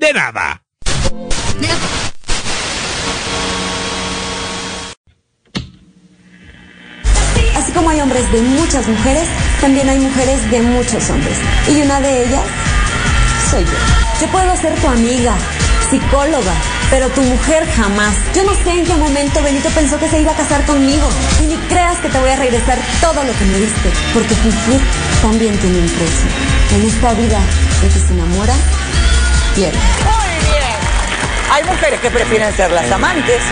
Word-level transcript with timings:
de 0.00 0.12
nada. 0.14 0.62
Así 7.54 7.72
como 7.72 7.90
hay 7.90 8.00
hombres 8.00 8.32
de 8.32 8.40
muchas 8.40 8.88
mujeres, 8.88 9.28
también 9.60 9.88
hay 9.90 9.98
mujeres 9.98 10.50
de 10.50 10.62
muchos 10.62 11.10
hombres. 11.10 11.36
Y 11.68 11.82
una 11.82 12.00
de 12.00 12.24
ellas 12.24 12.44
soy 13.50 13.62
yo. 13.62 13.70
Yo 14.22 14.26
puedo 14.28 14.56
ser 14.56 14.74
tu 14.76 14.88
amiga, 14.88 15.34
psicóloga, 15.90 16.54
pero 16.88 17.10
tu 17.10 17.20
mujer 17.20 17.66
jamás. 17.76 18.14
Yo 18.34 18.42
no 18.44 18.54
sé 18.54 18.70
en 18.70 18.86
qué 18.86 18.94
momento 18.94 19.42
Benito 19.42 19.68
pensó 19.70 19.98
que 19.98 20.08
se 20.08 20.22
iba 20.22 20.32
a 20.32 20.36
casar 20.36 20.64
conmigo. 20.64 21.06
Y 21.42 21.46
ni 21.46 21.56
creas 21.68 21.98
que 21.98 22.08
te 22.08 22.18
voy 22.18 22.30
a 22.30 22.36
regresar 22.36 22.78
todo 23.02 23.22
lo 23.22 23.32
que 23.36 23.44
me 23.44 23.58
diste, 23.58 23.90
porque 24.14 24.34
fingir 24.34 24.80
también 25.20 25.58
tiene 25.58 25.78
un 25.78 25.88
precio. 25.88 26.28
En 26.74 26.88
esta 26.88 27.12
vida, 27.12 27.38
el 27.82 27.92
que 27.92 28.00
se 28.00 28.14
enamora, 28.14 28.54
pierde. 29.54 29.78
Muy 30.04 30.50
bien. 30.50 30.76
Hay 31.52 31.64
mujeres 31.64 32.00
que 32.00 32.10
prefieren 32.10 32.54
ser 32.54 32.70
las 32.70 32.90
amantes, 32.90 33.42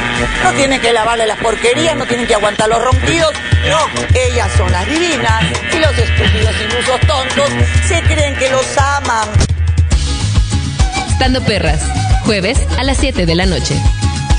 no 0.43 0.53
tienen 0.53 0.81
que 0.81 0.93
lavarle 0.93 1.27
las 1.27 1.39
porquerías, 1.39 1.97
no 1.97 2.07
tienen 2.07 2.27
que 2.27 2.35
aguantar 2.35 2.69
los 2.69 2.83
ronquidos, 2.83 3.33
no, 3.69 3.79
ellas 4.15 4.51
son 4.57 4.71
las 4.71 4.87
divinas 4.87 5.45
y 5.73 5.79
los 5.79 5.99
estúpidos 5.99 6.55
ilusos 6.61 7.01
tontos 7.01 7.51
se 7.87 8.01
creen 8.03 8.37
que 8.37 8.51
los 8.51 8.79
aman. 8.79 9.29
Estando 11.11 11.43
Perras, 11.43 11.83
jueves 12.25 12.59
a 12.79 12.85
las 12.85 12.99
7 12.99 13.27
de 13.27 13.35
la 13.35 13.47
noche. 13.47 13.75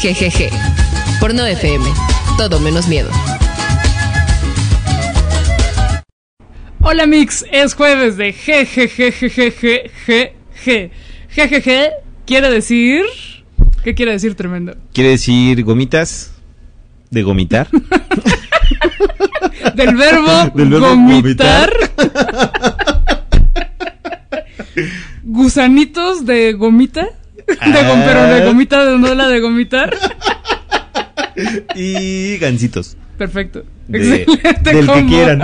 GGG. 0.02 0.50
Por 1.20 1.34
No 1.34 1.46
FM. 1.46 1.86
Todo 2.38 2.62
menos 2.62 2.88
miedo. 2.88 3.12
Hola 6.82 7.06
Mix, 7.06 7.44
es 7.52 7.74
jueves 7.74 8.16
de 8.16 8.32
GGGGGGG. 8.32 9.70
GGG 11.36 11.92
quiere 12.26 12.50
decir... 12.50 13.04
¿Qué 13.84 13.94
quiere 13.96 14.12
decir 14.14 14.36
tremendo? 14.36 14.76
Quiere 14.94 15.10
decir 15.12 15.62
gomitas 15.64 16.32
de 17.10 17.24
gomitar. 17.24 17.68
Del 19.76 19.96
verbo, 19.96 20.52
Del 20.56 20.70
verbo 20.70 20.90
gomitar. 20.96 21.72
Gusanitos 25.24 26.26
de 26.26 26.54
gomita. 26.54 27.08
De 27.48 27.56
gom- 27.56 28.04
pero 28.06 28.24
de 28.28 28.42
Ah. 28.42 28.46
gomita, 28.46 28.86
de 28.86 28.98
no 29.00 29.14
la 29.16 29.28
de 29.28 29.40
gomitar. 29.40 29.96
y 31.76 32.38
gancitos. 32.38 32.96
Perfecto. 33.18 33.64
De- 33.88 34.22
Excelente. 34.24 34.72
del 34.72 34.80
que 34.82 34.86
combo. 34.86 35.08
quieran. 35.10 35.42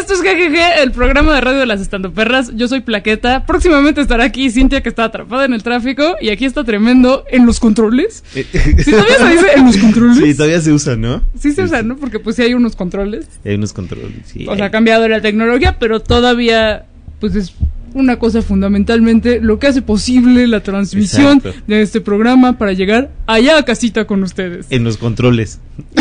Esto 0.00 0.14
es 0.14 0.22
GGG, 0.22 0.82
el 0.82 0.92
programa 0.92 1.34
de 1.34 1.42
radio 1.42 1.58
de 1.58 1.66
las 1.66 1.80
estandoperras. 1.82 2.56
Yo 2.56 2.68
soy 2.68 2.80
Plaqueta. 2.80 3.44
Próximamente 3.44 4.00
estará 4.00 4.24
aquí 4.24 4.50
Cintia, 4.50 4.82
que 4.82 4.88
está 4.88 5.04
atrapada 5.04 5.44
en 5.44 5.52
el 5.52 5.62
tráfico. 5.62 6.16
Y 6.22 6.30
aquí 6.30 6.46
está 6.46 6.64
tremendo 6.64 7.24
en 7.30 7.44
los 7.46 7.60
controles. 7.60 8.24
Eh, 8.40 8.46
¿Sí 8.82 8.90
todavía 8.92 9.18
se 9.18 9.28
dice 9.28 9.46
en 9.56 9.66
los 9.66 9.76
controles? 9.76 10.16
Sí, 10.16 10.34
todavía 10.34 10.60
se 10.60 10.72
usa, 10.72 10.96
¿no? 10.96 11.22
Sí 11.38 11.52
se 11.52 11.62
usa, 11.62 11.82
¿no? 11.82 11.96
Porque 11.96 12.18
pues 12.18 12.36
sí 12.36 12.42
hay 12.42 12.54
unos 12.54 12.74
controles. 12.74 13.26
Hay 13.44 13.54
unos 13.56 13.72
controles. 13.74 14.12
Sí, 14.24 14.46
O 14.48 14.56
sea, 14.56 14.66
ha 14.66 14.70
cambiado 14.70 15.06
la 15.08 15.20
tecnología, 15.20 15.76
pero 15.78 16.00
todavía 16.00 16.86
pues 17.20 17.34
es 17.34 17.52
una 17.92 18.18
cosa 18.18 18.40
fundamentalmente 18.40 19.40
lo 19.40 19.58
que 19.58 19.66
hace 19.66 19.82
posible 19.82 20.46
la 20.46 20.60
transmisión 20.60 21.38
Exacto. 21.38 21.60
de 21.66 21.82
este 21.82 22.00
programa 22.00 22.56
para 22.56 22.72
llegar 22.72 23.10
allá 23.26 23.58
a 23.58 23.64
casita 23.64 24.06
con 24.06 24.22
ustedes. 24.22 24.66
en 24.70 24.84
los 24.84 24.96
controles. 24.96 25.58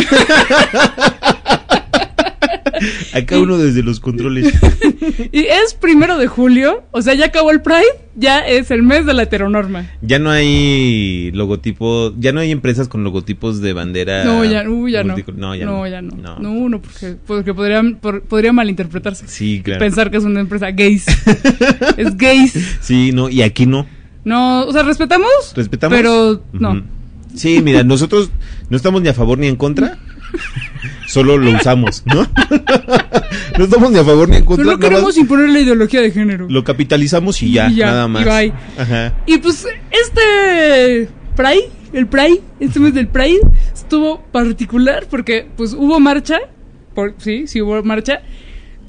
Acá 3.14 3.38
uno 3.40 3.58
desde 3.58 3.84
los 3.84 4.00
controles. 4.00 4.54
Y 5.32 5.40
es 5.42 5.74
primero 5.74 6.18
de 6.18 6.28
julio, 6.28 6.84
o 6.92 7.02
sea, 7.02 7.14
ya 7.14 7.26
acabó 7.26 7.52
el 7.52 7.62
Pride, 7.62 7.84
ya 8.16 8.40
es 8.48 8.72
el 8.72 8.84
mes 8.84 9.06
de 9.06 9.14
la 9.14 9.24
heteronorma. 9.24 9.86
Ya 10.02 10.18
no 10.18 10.30
hay 10.32 11.32
logotipo, 11.34 12.14
ya 12.18 12.32
no 12.32 12.40
hay 12.40 12.52
empresas 12.52 12.88
con 12.88 13.04
logotipos 13.04 13.62
de 13.62 13.74
bandera. 13.74 14.24
No, 14.24 14.44
ya, 14.46 14.64
ya 14.88 15.04
no. 15.04 15.16
No, 15.36 15.56
ya 15.56 15.66
no. 15.66 15.72
no. 15.78 15.88
ya 15.88 16.02
no. 16.02 16.40
No, 16.40 16.70
no, 16.70 16.82
porque, 16.82 17.16
porque 17.28 17.54
podría, 17.54 17.82
por- 18.02 18.22
podría 18.24 18.54
malinterpretarse. 18.54 19.28
Sí, 19.28 19.62
claro. 19.64 19.80
Pensar 19.80 20.10
que 20.10 20.18
es 20.18 20.24
una 20.24 20.40
empresa 20.40 20.72
gays. 20.72 21.06
es 21.98 22.18
gays. 22.18 22.78
Sí, 22.82 23.12
no, 23.14 23.30
y 23.30 23.42
aquí 23.42 23.66
no. 23.66 23.86
No, 24.24 24.66
o 24.66 24.72
sea, 24.74 24.84
respetamos. 24.84 25.30
¿Respetamos? 25.56 25.98
Pero 25.98 26.44
no. 26.54 26.72
Ujú. 26.72 26.82
Sí, 27.36 27.62
mira, 27.62 27.84
nosotros 27.84 28.32
no 28.70 28.78
estamos 28.78 29.02
ni 29.02 29.10
a 29.10 29.14
favor 29.14 29.38
ni 29.38 29.48
en 29.48 29.56
contra. 29.56 29.98
Solo 31.08 31.38
lo 31.38 31.52
usamos, 31.52 32.04
¿no? 32.06 32.28
no 33.58 33.64
estamos 33.64 33.92
ni 33.92 33.98
a 33.98 34.04
favor 34.04 34.30
ni 34.30 34.38
en 34.38 34.46
contra. 34.46 34.64
Solo 34.66 34.78
nada 34.78 34.90
queremos 34.90 35.10
más 35.10 35.18
imponer 35.18 35.50
la 35.50 35.60
ideología 35.60 36.02
de 36.02 36.12
género. 36.12 36.48
lo 36.50 36.64
capitalizamos 36.64 37.42
y 37.42 37.52
ya, 37.54 37.70
Y 37.70 37.76
ya, 37.76 37.88
nada 37.88 38.06
y 38.06 38.10
más. 38.10 38.26
bye. 38.26 38.54
Ajá. 38.78 39.14
Y 39.26 39.38
pues 39.40 39.66
este 39.92 41.10
Pride, 41.36 41.70
el 41.94 42.08
Pride, 42.08 42.42
este 42.60 42.80
mes 42.80 42.94
del 42.94 43.08
Pride 43.08 43.40
estuvo 43.74 44.22
particular 44.32 45.08
porque 45.10 45.48
pues 45.58 45.74
hubo 45.74 46.00
marcha, 46.00 46.38
por, 46.94 47.16
sí, 47.18 47.48
sí 47.48 47.62
hubo 47.62 47.82
marcha, 47.84 48.22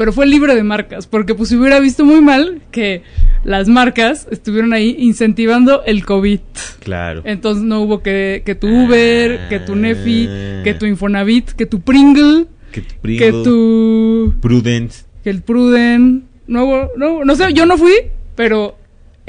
pero 0.00 0.14
fue 0.14 0.24
libre 0.24 0.54
de 0.54 0.62
marcas, 0.62 1.06
porque 1.06 1.34
pues 1.34 1.50
se 1.50 1.58
hubiera 1.58 1.78
visto 1.78 2.06
muy 2.06 2.22
mal 2.22 2.62
que 2.70 3.02
las 3.44 3.68
marcas 3.68 4.26
estuvieron 4.30 4.72
ahí 4.72 4.96
incentivando 4.98 5.82
el 5.84 6.06
COVID. 6.06 6.40
Claro. 6.82 7.20
Entonces 7.26 7.64
no 7.64 7.82
hubo 7.82 8.02
que, 8.02 8.40
que 8.46 8.54
tu 8.54 8.66
Uber, 8.66 9.46
que 9.50 9.58
tu 9.60 9.76
Nefi, 9.76 10.26
Ah. 10.26 10.62
que 10.64 10.72
tu 10.72 10.86
Infonavit, 10.86 11.50
que 11.50 11.66
tu 11.66 11.82
Pringle, 11.82 12.46
Que 12.72 12.80
tu 12.80 12.88
que 12.94 13.00
Pringle, 13.02 13.44
tu 13.44 14.34
Prudent. 14.40 14.90
que 15.22 15.28
el 15.28 15.42
Pruden, 15.42 16.24
no 16.46 16.64
hubo, 16.64 16.88
no, 16.96 17.22
no 17.26 17.36
sé, 17.36 17.52
yo 17.52 17.66
no 17.66 17.76
fui, 17.76 17.92
pero 18.36 18.78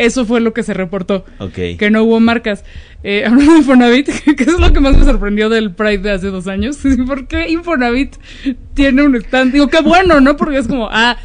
eso 0.06 0.26
fue 0.26 0.42
lo 0.42 0.54
que 0.54 0.64
se 0.64 0.74
reportó, 0.74 1.26
Ok. 1.40 1.54
que 1.78 1.90
no 1.92 2.04
hubo 2.04 2.20
marcas. 2.20 2.64
Eh, 3.04 3.24
hablando 3.28 3.54
de 3.54 3.58
Infonavit, 3.60 4.08
que 4.38 4.44
es 4.44 4.60
lo 4.60 4.72
que 4.74 4.80
más 4.80 4.98
me 4.98 5.04
sorprendió 5.06 5.50
del 5.50 5.72
Pride 5.74 5.98
de 6.00 6.12
hace 6.12 6.28
dos 6.28 6.48
años, 6.48 6.78
¿por 7.08 7.28
qué 7.28 7.50
Infonavit 7.50 8.16
tiene 8.74 9.04
un 9.04 9.16
stand? 9.16 9.54
Digo, 9.54 9.68
qué 9.70 9.82
bueno, 9.82 10.20
¿no? 10.22 10.38
Porque 10.38 10.58
es 10.58 10.68
como, 10.68 10.88
ah, 10.92 11.18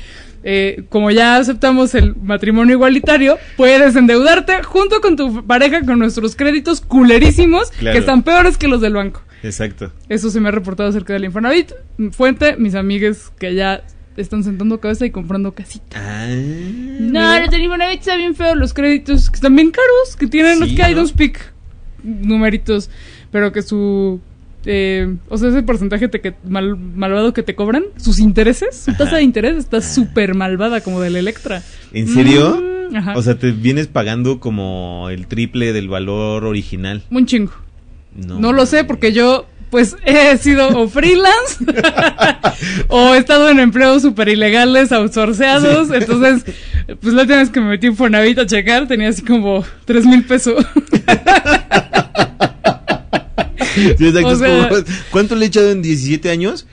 eh, 0.42 0.84
como 0.88 1.10
ya 1.10 1.36
aceptamos 1.36 1.94
el 1.94 2.14
matrimonio 2.16 2.74
igualitario, 2.74 3.36
puedes 3.56 3.96
endeudarte 3.96 4.62
junto 4.62 5.00
con 5.00 5.16
tu 5.16 5.44
pareja 5.46 5.82
con 5.84 5.98
nuestros 5.98 6.36
créditos 6.36 6.80
culerísimos, 6.80 7.70
Claro. 7.72 7.94
que 7.94 7.98
están 7.98 8.22
peores 8.22 8.56
que 8.56 8.68
los 8.68 8.80
del 8.80 8.94
banco. 8.94 9.22
Exacto. 9.42 9.92
Eso 10.08 10.30
se 10.30 10.40
me 10.40 10.48
ha 10.48 10.52
reportado 10.52 10.88
acerca 10.88 11.12
del 11.12 11.24
Infonavit. 11.24 11.72
Fuente, 12.12 12.56
mis 12.56 12.74
amigues 12.74 13.30
que 13.38 13.54
ya 13.54 13.82
están 14.16 14.42
sentando 14.44 14.80
cabeza 14.80 15.04
y 15.06 15.10
comprando 15.10 15.52
casita. 15.52 15.98
Ah, 16.00 16.26
No, 16.28 17.40
los 17.40 17.50
del 17.50 17.62
Infonavit 17.62 18.00
está 18.00 18.16
bien 18.16 18.34
feo. 18.34 18.54
Los 18.54 18.72
créditos 18.74 19.30
que 19.30 19.36
están 19.36 19.54
bien 19.56 19.70
caros, 19.70 20.16
que 20.18 20.26
tienen, 20.26 20.58
Sí, 20.64 20.74
que 20.74 20.82
hay 20.82 20.94
¿no? 20.94 21.02
dos 21.02 21.12
pic 21.12 21.52
numeritos, 22.02 22.90
pero 23.30 23.52
que 23.52 23.62
su... 23.62 24.20
eh, 24.64 25.16
o 25.28 25.38
sea, 25.38 25.48
ese 25.50 25.62
porcentaje 25.62 26.08
te- 26.08 26.20
que, 26.20 26.34
mal- 26.48 26.76
malvado 26.76 27.32
que 27.32 27.42
te 27.42 27.54
cobran, 27.54 27.84
sus 27.96 28.18
intereses, 28.18 28.76
su 28.76 28.94
tasa 28.94 29.16
de 29.16 29.22
interés 29.22 29.56
está 29.56 29.80
súper 29.80 30.34
malvada, 30.34 30.80
como 30.80 31.00
del 31.00 31.16
Electra. 31.16 31.62
¿En 31.92 32.08
serio? 32.08 32.62
Mm, 32.90 32.96
ajá. 32.96 33.14
O 33.16 33.22
sea, 33.22 33.38
te 33.38 33.50
vienes 33.52 33.86
pagando 33.88 34.38
como 34.40 35.08
el 35.10 35.26
triple 35.26 35.72
del 35.72 35.88
valor 35.88 36.44
original. 36.44 37.02
Un 37.10 37.26
chingo. 37.26 37.52
No, 38.14 38.38
No 38.40 38.52
lo 38.52 38.64
sé 38.66 38.84
porque 38.84 39.12
yo 39.12 39.46
pues 39.70 39.96
he 40.04 40.36
sido 40.38 40.68
o 40.68 40.88
freelance 40.88 41.64
o 42.88 43.14
he 43.14 43.18
estado 43.18 43.48
en 43.50 43.60
empleos 43.60 44.02
súper 44.02 44.28
ilegales, 44.28 44.92
outsourceados. 44.92 45.90
Entonces, 45.90 46.44
pues 47.00 47.14
la 47.14 47.22
última 47.22 47.38
vez 47.38 47.50
que 47.50 47.60
me 47.60 47.68
metí 47.70 47.86
en 47.88 47.96
Fonavit 47.96 48.38
a 48.38 48.46
checar 48.46 48.86
tenía 48.86 49.08
así 49.08 49.22
como 49.22 49.64
tres 49.84 50.04
mil 50.06 50.24
pesos. 50.24 50.64
Sí, 53.74 54.06
exacto, 54.06 54.28
o 54.28 54.32
es 54.32 54.38
sea- 54.38 54.68
como, 54.68 54.80
¿Cuánto 55.10 55.34
le 55.36 55.44
he 55.44 55.48
echado 55.48 55.70
en 55.70 55.82
17 55.82 56.30
años? 56.30 56.66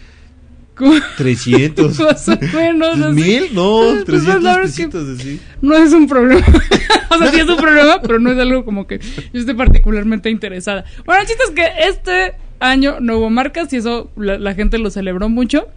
Como- 0.75 0.95
300. 1.18 2.00
Más 2.00 2.28
o 2.30 2.38
menos. 2.54 3.00
así. 3.00 3.13
¿Mil? 3.13 3.50
No, 3.54 3.80
Pues, 3.92 4.06
300 4.06 4.44
la 4.44 4.51
verdad 4.57 4.69
es 4.69 4.75
que 4.78 4.88
pesitos 4.88 5.19
así. 5.19 5.40
No 5.62 5.75
es 5.75 5.92
un 5.92 6.07
problema. 6.07 6.45
o 7.10 7.18
sea, 7.18 7.31
sí 7.31 7.40
es 7.40 7.48
un 7.48 7.57
problema, 7.57 8.01
pero 8.01 8.19
no 8.19 8.31
es 8.31 8.40
algo 8.40 8.63
como 8.66 8.88
que 8.88 9.00
yo 9.00 9.40
esté 9.40 9.54
particularmente 9.54 10.30
interesada. 10.30 10.86
Bueno, 11.06 11.22
el 11.22 11.28
chiste 11.28 11.44
es 11.44 11.51
que 11.51 11.72
este 11.90 12.36
año 12.59 12.97
no 13.00 13.17
hubo 13.17 13.29
marcas 13.29 13.71
y 13.73 13.77
eso 13.77 14.09
la, 14.15 14.38
la 14.38 14.53
gente 14.55 14.77
lo 14.77 14.89
celebró 14.89 15.29
mucho. 15.29 15.67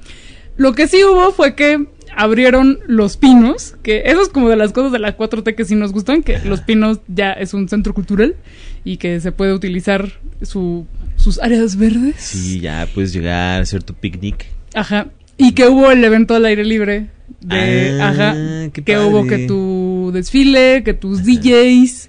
Lo 0.56 0.72
que 0.72 0.88
sí 0.88 1.04
hubo 1.04 1.32
fue 1.32 1.54
que 1.54 1.86
abrieron 2.16 2.78
Los 2.86 3.16
Pinos, 3.18 3.74
que 3.82 4.04
eso 4.06 4.22
es 4.22 4.28
como 4.30 4.48
de 4.48 4.56
las 4.56 4.72
cosas 4.72 4.90
de 4.90 4.98
la 4.98 5.16
4T 5.16 5.54
que 5.54 5.64
sí 5.66 5.74
nos 5.74 5.92
gustan, 5.92 6.22
que 6.22 6.38
Los 6.40 6.62
Pinos 6.62 7.00
ya 7.08 7.32
es 7.32 7.52
un 7.52 7.68
centro 7.68 7.92
cultural 7.92 8.36
y 8.84 8.96
que 8.96 9.20
se 9.20 9.32
puede 9.32 9.52
utilizar 9.52 10.12
su, 10.42 10.86
sus 11.16 11.38
áreas 11.42 11.76
verdes. 11.76 12.16
Sí, 12.18 12.60
ya 12.60 12.88
puedes 12.94 13.12
llegar 13.12 13.58
a 13.58 13.62
hacer 13.62 13.82
tu 13.82 13.92
picnic. 13.92 14.46
Ajá. 14.74 15.08
Y 15.36 15.52
que 15.52 15.66
hubo 15.68 15.90
el 15.90 16.02
evento 16.02 16.34
al 16.34 16.46
aire 16.46 16.64
libre 16.64 17.08
de, 17.40 18.00
Ah, 18.00 18.08
ajá, 18.08 18.70
que 18.70 18.98
hubo 18.98 19.26
que 19.26 19.46
tu 19.46 20.10
desfile, 20.14 20.82
que 20.84 20.94
tus 20.94 21.24
DJs, 21.24 22.08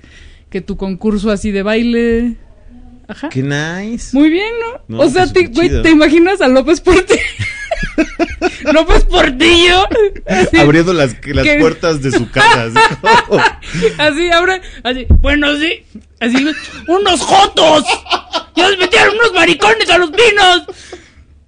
que 0.50 0.62
tu 0.62 0.78
concurso 0.78 1.32
así 1.32 1.52
de 1.52 1.64
baile. 1.64 2.36
Ajá. 3.08 3.30
Qué 3.30 3.42
nice. 3.42 4.16
Muy 4.16 4.30
bien, 4.30 4.54
¿no? 4.60 4.98
No, 4.98 5.04
o 5.04 5.10
sea, 5.10 5.24
pues, 5.28 5.34
te, 5.34 5.48
güey. 5.48 5.82
¿te 5.82 5.92
imaginas 5.92 6.42
a 6.42 6.48
López 6.48 6.82
Portillo? 6.82 7.22
López 8.74 9.06
Portillo. 9.06 9.88
Así, 10.26 10.58
Abriendo 10.58 10.94
las, 10.94 11.16
puertas 11.60 12.02
de 12.02 12.12
su 12.12 12.30
casa. 12.30 12.74
así 13.02 13.88
así 13.98 14.30
abre, 14.32 14.62
así, 14.84 15.08
bueno, 15.22 15.56
sí, 15.58 15.84
así, 16.20 16.46
unos 16.88 17.22
jotos. 17.22 17.84
Ya 18.56 18.70
les 18.70 18.80
metieron 18.80 19.16
unos 19.16 19.34
maricones 19.34 19.90
a 19.90 19.98
los 19.98 20.12
pinos. 20.12 20.64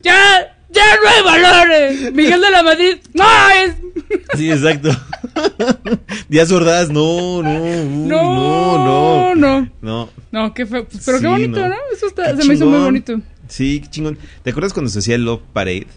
Ya, 0.02 0.59
ya 0.72 0.84
no 1.04 1.10
hay 1.10 1.42
valores. 1.42 2.14
Miguel 2.14 2.42
de 2.42 2.52
la 2.52 2.64
Madrid, 2.64 2.98
no 3.14 3.26
es. 3.50 3.76
Sí, 4.38 4.52
exacto. 4.52 4.90
Díaz 6.28 6.52
Ordaz, 6.52 6.90
no, 6.90 7.42
no, 7.44 7.62
uy, 7.64 7.86
No, 8.08 8.86
no, 8.86 9.36
no. 9.36 9.36
no. 9.36 9.70
No. 9.82 10.10
No, 10.32 10.54
qué 10.54 10.66
feo. 10.66 10.86
Pues, 10.86 11.04
pero 11.06 11.20
qué 11.20 11.28
bonito, 11.28 11.60
no. 11.60 11.70
¿no? 11.70 11.76
Eso 11.94 12.08
está, 12.08 12.36
se 12.36 12.48
me 12.48 12.54
hizo 12.54 12.66
muy 12.66 12.80
bonito. 12.80 13.20
Sí, 13.48 13.82
qué 13.82 13.90
chingón. 13.90 14.18
¿Te 14.44 14.52
acuerdas 14.52 14.74
cuando 14.74 14.90
se 14.90 15.00
hacía 15.00 15.16
el 15.16 15.26
Love 15.26 15.42
Parade? 15.54 15.88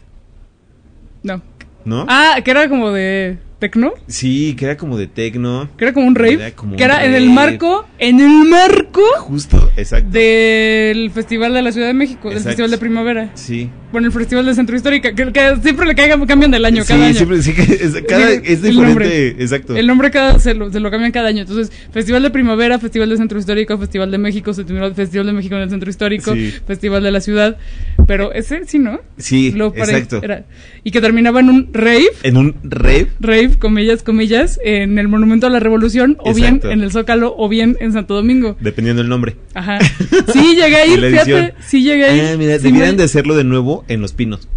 No. 1.22 1.42
¿No? 1.84 2.06
Ah, 2.08 2.36
que 2.44 2.50
era 2.50 2.68
como 2.68 2.90
de 2.92 3.38
tecno. 3.58 3.92
Sí, 4.08 4.54
que 4.56 4.64
era 4.64 4.76
como 4.76 4.96
de 4.96 5.06
tecno. 5.06 5.68
Que 5.76 5.84
era 5.84 5.92
como 5.92 6.06
un 6.06 6.14
rave. 6.14 6.34
Era 6.34 6.50
como 6.52 6.76
que 6.76 6.84
un 6.84 6.90
era 6.90 7.04
en 7.04 7.14
el 7.14 7.30
marco, 7.30 7.86
en 7.98 8.20
el 8.20 8.48
marco 8.48 9.02
Justo, 9.18 9.70
exacto. 9.76 10.08
del 10.10 11.10
Festival 11.10 11.52
de 11.54 11.62
la 11.62 11.72
Ciudad 11.72 11.86
de 11.88 11.94
México, 11.94 12.28
del 12.28 12.38
Exacto. 12.38 12.48
Festival 12.50 12.70
de 12.70 12.78
Primavera. 12.78 13.30
Sí. 13.34 13.70
Bueno, 13.92 14.06
el 14.06 14.12
Festival 14.12 14.46
del 14.46 14.54
Centro 14.54 14.74
Histórico, 14.74 15.08
que, 15.14 15.32
que 15.32 15.56
siempre 15.62 15.86
le 15.86 15.94
caigan, 15.94 16.24
cambian 16.24 16.50
del 16.50 16.64
año, 16.64 16.82
cada 16.86 17.04
año. 17.06 17.14
siempre, 17.14 17.42
sí, 17.42 17.52
es, 17.58 18.02
cada, 18.08 18.32
El- 18.32 18.42
es 18.46 18.64
el 18.64 18.74
nombre. 18.76 19.06
diferente. 19.06 19.42
Exacto. 19.42 19.76
El 19.76 19.86
nombre 19.86 20.10
cada 20.10 20.38
se 20.38 20.54
lo, 20.54 20.72
se 20.72 20.80
lo 20.80 20.90
cambian 20.90 21.12
cada 21.12 21.28
año. 21.28 21.42
Entonces, 21.42 21.70
Festival 21.92 22.22
de 22.22 22.30
Primavera, 22.30 22.78
Festival 22.78 23.10
del 23.10 23.18
Centro 23.18 23.38
Histórico, 23.38 23.76
Festival 23.78 24.10
de 24.10 24.18
México, 24.18 24.54
Festival 24.54 24.94
Festival 24.94 25.26
de 25.26 25.32
México 25.34 25.56
en 25.56 25.62
el 25.62 25.70
Centro 25.70 25.90
Histórico, 25.90 26.32
Sí. 26.34 26.52
Festival 26.66 27.02
de 27.02 27.10
la 27.10 27.20
Ciudad. 27.20 27.58
Pero 28.06 28.32
ese 28.32 28.64
sí, 28.66 28.78
¿no? 28.78 29.00
Sí, 29.18 29.52
Lo 29.52 29.68
exacto. 29.76 30.20
era- 30.22 30.46
y 30.84 30.90
que 30.90 31.00
terminaba 31.02 31.40
en 31.40 31.50
un 31.50 31.68
rave, 31.72 32.06
En 32.22 32.36
un 32.38 32.56
rave. 32.64 33.08
rave, 33.20 33.50
comillas, 33.58 34.02
comillas, 34.02 34.58
en 34.64 34.98
el 34.98 35.08
Monumento 35.08 35.46
a 35.46 35.50
la 35.50 35.60
Revolución, 35.60 36.16
o 36.20 36.30
Exacto. 36.30 36.68
bien 36.68 36.78
en 36.78 36.82
el 36.84 36.90
Zócalo, 36.92 37.34
o 37.36 37.48
bien 37.48 37.76
en 37.80 37.92
Santo 37.92 38.14
Domingo. 38.14 38.56
Dependiendo 38.60 39.02
del 39.02 39.10
nombre. 39.10 39.36
Ajá. 39.54 39.61
Sí, 40.32 40.54
llegué 40.56 40.76
a 40.76 40.86
ir, 40.86 41.00
fíjate. 41.00 41.54
Sí, 41.66 41.82
llegué 41.82 42.04
a 42.04 42.14
ir. 42.16 42.24
Ah, 42.32 42.36
mira, 42.36 42.56
Sí, 42.58 42.64
debieran 42.64 42.96
de 42.96 43.04
hacerlo 43.04 43.34
de 43.34 43.44
nuevo 43.44 43.84
en 43.88 44.00
Los 44.00 44.12
Pinos. 44.12 44.48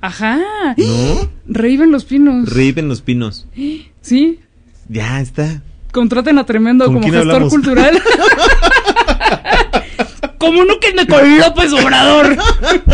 Ajá. 0.00 0.38
¿No? 0.76 1.30
Rave 1.48 1.84
en 1.84 1.90
los 1.90 2.04
pinos. 2.04 2.48
Rave 2.50 2.74
en 2.76 2.88
Los 2.88 3.00
Pinos. 3.02 3.46
Sí. 4.00 4.40
Ya 4.88 5.20
está. 5.20 5.60
Contraten 5.92 6.38
a 6.38 6.46
Tremendo 6.46 6.86
¿Con 6.86 6.94
como 6.94 7.06
gestor 7.06 7.20
hablamos? 7.20 7.52
cultural. 7.52 8.02
Comuníquenme 10.38 11.06
con 11.06 11.38
López 11.38 11.72
Obrador. 11.72 12.36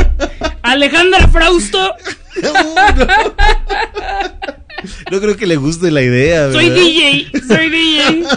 Alejandra 0.63 1.29
Frausto. 1.29 1.93
No 5.11 5.21
creo 5.21 5.37
que 5.37 5.47
le 5.47 5.57
guste 5.57 5.91
la 5.91 6.03
idea, 6.03 6.51
Soy. 6.53 6.71
DJ. 6.71 7.27
Soy 7.47 7.71
DJ. 7.71 8.25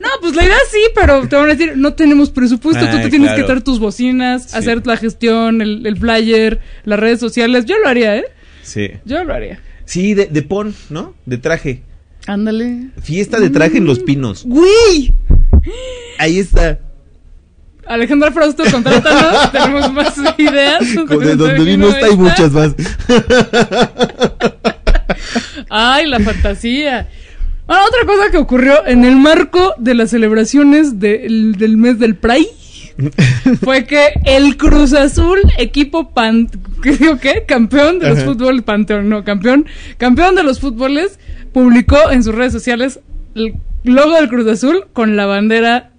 No, 0.00 0.08
pues 0.22 0.34
la 0.36 0.44
idea 0.44 0.56
sí, 0.70 0.78
pero 0.94 1.28
te 1.28 1.36
van 1.36 1.46
a 1.50 1.54
decir, 1.54 1.74
no 1.76 1.92
tenemos 1.92 2.30
presupuesto. 2.30 2.82
tú 2.88 2.96
Ah, 2.96 3.02
te 3.02 3.10
tienes 3.10 3.28
claro. 3.28 3.42
que 3.42 3.46
traer 3.46 3.62
tus 3.62 3.78
bocinas, 3.78 4.44
Sí. 4.50 4.56
hacer 4.56 4.86
la 4.86 4.96
gestión, 4.96 5.60
el, 5.60 5.84
el 5.86 5.96
flyer, 5.98 6.60
las 6.84 6.98
redes 6.98 7.20
sociales. 7.20 7.66
Yo 7.66 7.78
lo 7.78 7.88
haría, 7.88 8.16
¿eh? 8.16 8.24
Sí. 8.62 8.90
Yo 9.04 9.22
lo 9.24 9.34
haría. 9.34 9.60
Sí, 9.84 10.14
de, 10.14 10.26
de 10.26 10.42
pon, 10.42 10.74
¿no? 10.88 11.14
De 11.26 11.36
traje. 11.36 11.82
Ándale. 12.26 12.88
Fiesta 13.02 13.38
de 13.38 13.50
traje 13.50 13.76
en 13.78 13.84
Los 13.84 13.98
Pinos. 13.98 14.44
¡Güey! 14.46 15.12
Ahí 16.18 16.38
está. 16.38 16.78
Alejandra 17.86 18.30
Frausto, 18.32 18.62
contrátanos. 18.70 19.52
tenemos 19.52 19.92
más 19.92 20.14
ideas. 20.38 20.80
De 20.94 21.36
donde 21.36 21.64
vino 21.64 21.88
esta 21.88 22.06
hay 22.06 22.16
muchas 22.16 22.52
más. 22.52 22.74
Ay, 25.80 26.06
la 26.06 26.18
fantasía. 26.20 27.08
Bueno, 27.66 27.82
otra 27.86 28.00
cosa 28.06 28.30
que 28.30 28.38
ocurrió 28.38 28.86
en 28.86 29.04
el 29.04 29.16
marco 29.16 29.74
de 29.78 29.94
las 29.94 30.10
celebraciones 30.10 30.98
del, 30.98 31.52
del 31.56 31.76
mes 31.76 31.98
del 31.98 32.16
Pride 32.16 32.48
fue 33.62 33.84
que 33.84 34.06
el 34.24 34.56
Cruz 34.56 34.92
Azul, 34.92 35.38
equipo 35.58 36.10
pan, 36.10 36.48
¿qué 36.82 36.92
digo 36.96 37.18
qué? 37.18 37.44
Campeón 37.46 37.98
de 38.00 38.08
los 38.08 38.18
Ajá. 38.18 38.26
fútbol 38.26 38.62
panteón, 38.62 39.08
no, 39.08 39.22
campeón, 39.22 39.66
campeón 39.98 40.34
de 40.34 40.42
los 40.42 40.58
fútboles, 40.60 41.18
publicó 41.52 42.10
en 42.10 42.22
sus 42.24 42.34
redes 42.34 42.52
sociales 42.52 43.00
el 43.34 43.54
logo 43.84 44.14
del 44.14 44.28
Cruz 44.28 44.48
Azul 44.48 44.86
con 44.92 45.16
la 45.16 45.26
bandera 45.26 45.90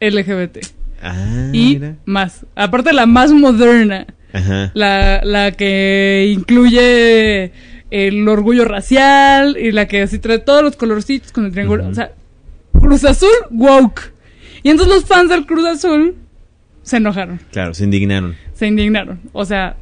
LGBT 0.00 0.58
Ah, 1.02 1.50
y 1.52 1.74
mira. 1.74 1.96
más, 2.06 2.46
aparte 2.54 2.92
la 2.94 3.04
más 3.06 3.30
moderna 3.32 4.06
Ajá. 4.32 4.70
la, 4.74 5.20
la 5.24 5.52
que 5.52 6.32
incluye 6.34 7.52
el 7.90 8.26
orgullo 8.28 8.64
racial 8.64 9.56
y 9.58 9.72
la 9.72 9.86
que 9.86 10.02
así 10.02 10.18
trae 10.18 10.38
todos 10.38 10.62
los 10.62 10.76
colorcitos 10.76 11.32
con 11.32 11.46
el 11.46 11.52
triángulo. 11.52 11.86
O 11.88 11.94
sea, 11.94 12.12
Cruz 12.72 13.04
Azul 13.04 13.30
woke. 13.50 14.12
Y 14.62 14.70
entonces 14.70 14.94
los 14.94 15.04
fans 15.04 15.28
del 15.30 15.46
Cruz 15.46 15.64
Azul 15.66 16.16
se 16.82 16.96
enojaron, 16.98 17.40
Claro, 17.52 17.74
se 17.74 17.84
indignaron. 17.84 18.36
se 18.54 18.66
indignaron. 18.66 19.20
O 19.32 19.44
sea, 19.44 19.76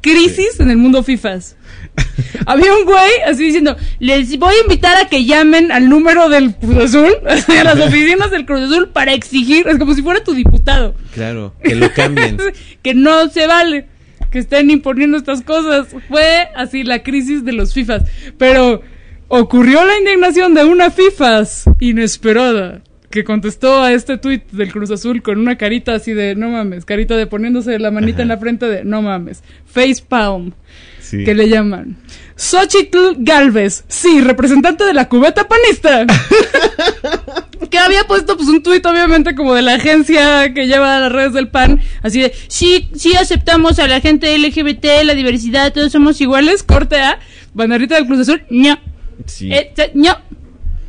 crisis 0.00 0.60
en 0.60 0.70
el 0.70 0.76
mundo 0.76 1.02
FIFAs. 1.02 1.56
Había 2.46 2.74
un 2.74 2.84
güey 2.84 3.10
así 3.26 3.44
diciendo, 3.44 3.76
les 3.98 4.38
voy 4.38 4.54
a 4.54 4.62
invitar 4.62 4.96
a 4.96 5.08
que 5.08 5.24
llamen 5.24 5.72
al 5.72 5.88
número 5.88 6.28
del 6.28 6.54
Cruz 6.54 6.76
Azul, 6.78 7.12
a 7.26 7.64
las 7.64 7.78
oficinas 7.80 8.30
del 8.30 8.46
Cruz 8.46 8.62
Azul 8.62 8.88
para 8.90 9.12
exigir, 9.12 9.66
es 9.68 9.78
como 9.78 9.94
si 9.94 10.02
fuera 10.02 10.22
tu 10.22 10.32
diputado 10.34 10.94
Claro, 11.14 11.54
que 11.62 11.74
lo 11.74 11.92
cambien. 11.92 12.38
que 12.82 12.94
no 12.94 13.28
se 13.28 13.46
vale 13.46 13.86
que 14.30 14.38
estén 14.38 14.70
imponiendo 14.70 15.16
estas 15.16 15.42
cosas. 15.42 15.88
Fue 16.08 16.48
así 16.54 16.84
la 16.84 17.02
crisis 17.02 17.44
de 17.44 17.52
los 17.52 17.74
FIFAs. 17.74 18.04
Pero 18.36 18.82
ocurrió 19.28 19.84
la 19.84 19.98
indignación 19.98 20.54
de 20.54 20.64
una 20.64 20.90
FIFAs 20.90 21.64
inesperada 21.80 22.82
que 23.10 23.24
contestó 23.24 23.82
a 23.82 23.92
este 23.92 24.18
tuit 24.18 24.50
del 24.50 24.70
Cruz 24.70 24.90
Azul 24.90 25.22
con 25.22 25.38
una 25.38 25.56
carita 25.56 25.94
así 25.94 26.12
de 26.12 26.34
no 26.34 26.50
mames, 26.50 26.84
carita 26.84 27.16
de 27.16 27.26
poniéndose 27.26 27.78
la 27.78 27.90
manita 27.90 28.16
Ajá. 28.16 28.22
en 28.22 28.28
la 28.28 28.36
frente 28.36 28.66
de 28.66 28.84
no 28.84 29.00
mames, 29.00 29.42
face 29.64 30.02
palm, 30.06 30.52
Sí. 31.00 31.24
que 31.24 31.34
le 31.34 31.48
llaman. 31.48 31.96
Xochitl 32.36 33.14
Galvez, 33.18 33.84
sí, 33.88 34.20
representante 34.20 34.84
de 34.84 34.92
la 34.92 35.08
cubeta 35.08 35.48
panista. 35.48 36.04
que 37.70 37.78
había 37.78 38.04
puesto 38.04 38.36
pues 38.36 38.48
un 38.48 38.62
tuit 38.62 38.84
obviamente 38.86 39.34
como 39.34 39.54
de 39.54 39.62
la 39.62 39.74
agencia 39.74 40.52
que 40.54 40.66
lleva 40.66 41.00
las 41.00 41.12
redes 41.12 41.32
del 41.32 41.48
PAN, 41.48 41.80
así 42.02 42.20
de, 42.20 42.32
sí, 42.48 42.88
sí 42.94 43.14
aceptamos 43.14 43.78
a 43.78 43.86
la 43.86 44.00
gente 44.00 44.36
LGBT, 44.38 45.04
la 45.04 45.14
diversidad, 45.14 45.72
todos 45.72 45.92
somos 45.92 46.20
iguales, 46.20 46.62
corte 46.62 47.00
a, 47.00 47.18
banderita 47.54 47.96
del 47.96 48.06
Cruz 48.06 48.20
Azul, 48.20 48.42
no, 48.50 48.78
Sí. 49.26 49.52
Eh, 49.52 49.72
no, 49.94 50.16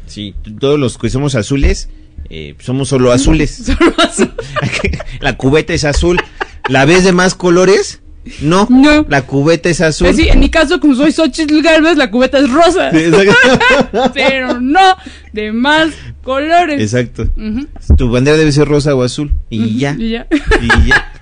Sí, 0.09 0.33
todos 0.59 0.79
los 0.79 0.97
que 0.97 1.09
somos 1.09 1.35
azules, 1.35 1.89
eh, 2.31 2.55
somos 2.59 2.89
solo 2.89 3.11
azules. 3.11 3.51
solo 3.65 3.93
así. 3.99 4.29
la 5.19 5.37
cubeta 5.37 5.73
es 5.73 5.85
azul. 5.85 6.19
¿La 6.67 6.85
ves 6.85 7.03
de 7.03 7.11
más 7.11 7.35
colores? 7.35 7.98
No. 8.41 8.67
No. 8.69 9.05
La 9.09 9.23
cubeta 9.23 9.69
es 9.69 9.81
azul. 9.81 10.07
Pues 10.07 10.17
sí, 10.17 10.27
en 10.29 10.39
mi 10.39 10.49
caso, 10.49 10.79
como 10.79 10.95
soy 10.95 11.11
Xochitl 11.11 11.61
Galvez, 11.61 11.97
la 11.97 12.11
cubeta 12.11 12.37
es 12.37 12.49
rosa, 12.49 12.91
Sí, 12.91 13.05
pero 14.13 14.59
no 14.59 14.95
de 15.33 15.51
más 15.51 15.89
colores. 16.23 16.81
Exacto. 16.81 17.29
Tu 17.97 18.09
bandera 18.09 18.37
debe 18.37 18.51
ser 18.51 18.67
rosa 18.67 18.93
o 18.95 19.03
azul. 19.03 19.31
Y 19.49 19.79
ya. 19.79 19.95
Y 19.97 20.09
ya. 20.09 20.27
Y 20.61 20.87
ya. 20.87 21.05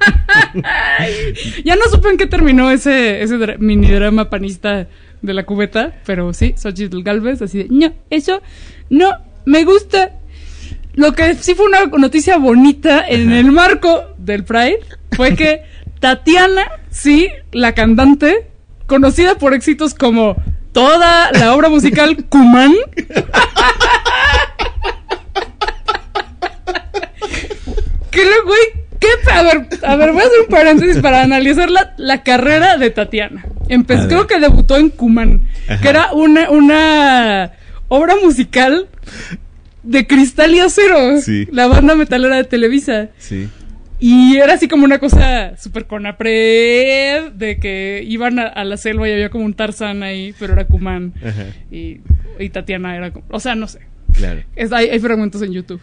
Ya 1.65 1.75
no 1.75 1.83
supe 1.89 2.09
en 2.09 2.17
qué 2.17 2.27
terminó 2.27 2.71
ese, 2.71 3.21
ese 3.21 3.37
mini 3.59 3.89
drama 3.89 4.29
panista 4.29 4.87
de 5.21 5.33
la 5.33 5.45
cubeta, 5.45 5.95
pero 6.05 6.33
sí, 6.33 6.53
Xochitl 6.57 7.03
Galvez, 7.03 7.41
así 7.41 7.59
de, 7.59 7.67
no, 7.69 7.93
eso 8.09 8.41
no 8.89 9.11
me 9.45 9.63
gusta. 9.63 10.13
Lo 10.93 11.13
que 11.13 11.35
sí 11.35 11.53
fue 11.53 11.67
una 11.67 11.85
noticia 11.85 12.37
bonita 12.37 13.07
en 13.07 13.31
el 13.31 13.51
marco 13.51 14.03
del 14.17 14.43
Pride 14.43 14.79
fue 15.11 15.35
que 15.35 15.61
Tatiana, 15.99 16.63
sí, 16.89 17.29
la 17.51 17.73
cantante, 17.73 18.47
conocida 18.85 19.35
por 19.35 19.53
éxitos 19.53 19.93
como 19.93 20.35
toda 20.71 21.31
la 21.31 21.53
obra 21.55 21.69
musical 21.69 22.25
Kuman, 22.29 22.73
¿Qué 28.11 28.23
lo, 28.25 28.45
güey? 28.45 28.59
¿Qué? 28.99 29.07
A 29.31 29.43
ver, 29.43 29.67
a 29.83 29.95
ver, 29.95 30.11
voy 30.11 30.21
a 30.21 30.25
hacer 30.25 30.39
un 30.41 30.47
paréntesis 30.47 30.97
para 31.01 31.21
analizar 31.21 31.69
la, 31.69 31.93
la 31.97 32.23
carrera 32.23 32.77
de 32.77 32.89
Tatiana. 32.89 33.45
Empezó, 33.69 34.07
creo 34.07 34.27
que 34.27 34.39
debutó 34.39 34.77
en 34.77 34.89
Cuman, 34.89 35.41
Ajá. 35.67 35.81
que 35.81 35.89
era 35.89 36.13
una, 36.13 36.49
una 36.49 37.51
obra 37.89 38.15
musical 38.23 38.87
de 39.83 40.07
Cristal 40.07 40.55
y 40.55 40.59
Acero, 40.61 41.19
Sí. 41.21 41.47
la 41.51 41.67
banda 41.67 41.93
metalera 41.95 42.37
de 42.37 42.43
Televisa. 42.45 43.09
Sí. 43.19 43.49
Y 43.99 44.37
era 44.37 44.53
así 44.53 44.67
como 44.67 44.85
una 44.85 44.99
cosa 44.99 45.57
súper 45.57 45.87
conapred, 45.87 47.31
de 47.33 47.57
que 47.59 48.03
iban 48.07 48.37
a, 48.39 48.43
a 48.47 48.63
la 48.63 48.77
selva 48.77 49.07
y 49.09 49.13
había 49.13 49.29
como 49.29 49.45
un 49.45 49.53
Tarzán 49.53 50.03
ahí, 50.03 50.33
pero 50.39 50.53
era. 50.53 51.13
Ajá. 51.25 51.45
Y, 51.71 52.01
y 52.39 52.49
Tatiana 52.49 52.95
era 52.95 53.11
como, 53.11 53.25
o 53.29 53.39
sea, 53.39 53.55
no 53.55 53.67
sé. 53.67 53.79
Claro. 54.13 54.41
Es- 54.55 54.71
hay, 54.71 54.89
hay 54.89 54.99
fragmentos 54.99 55.41
en 55.41 55.51
YouTube. 55.53 55.81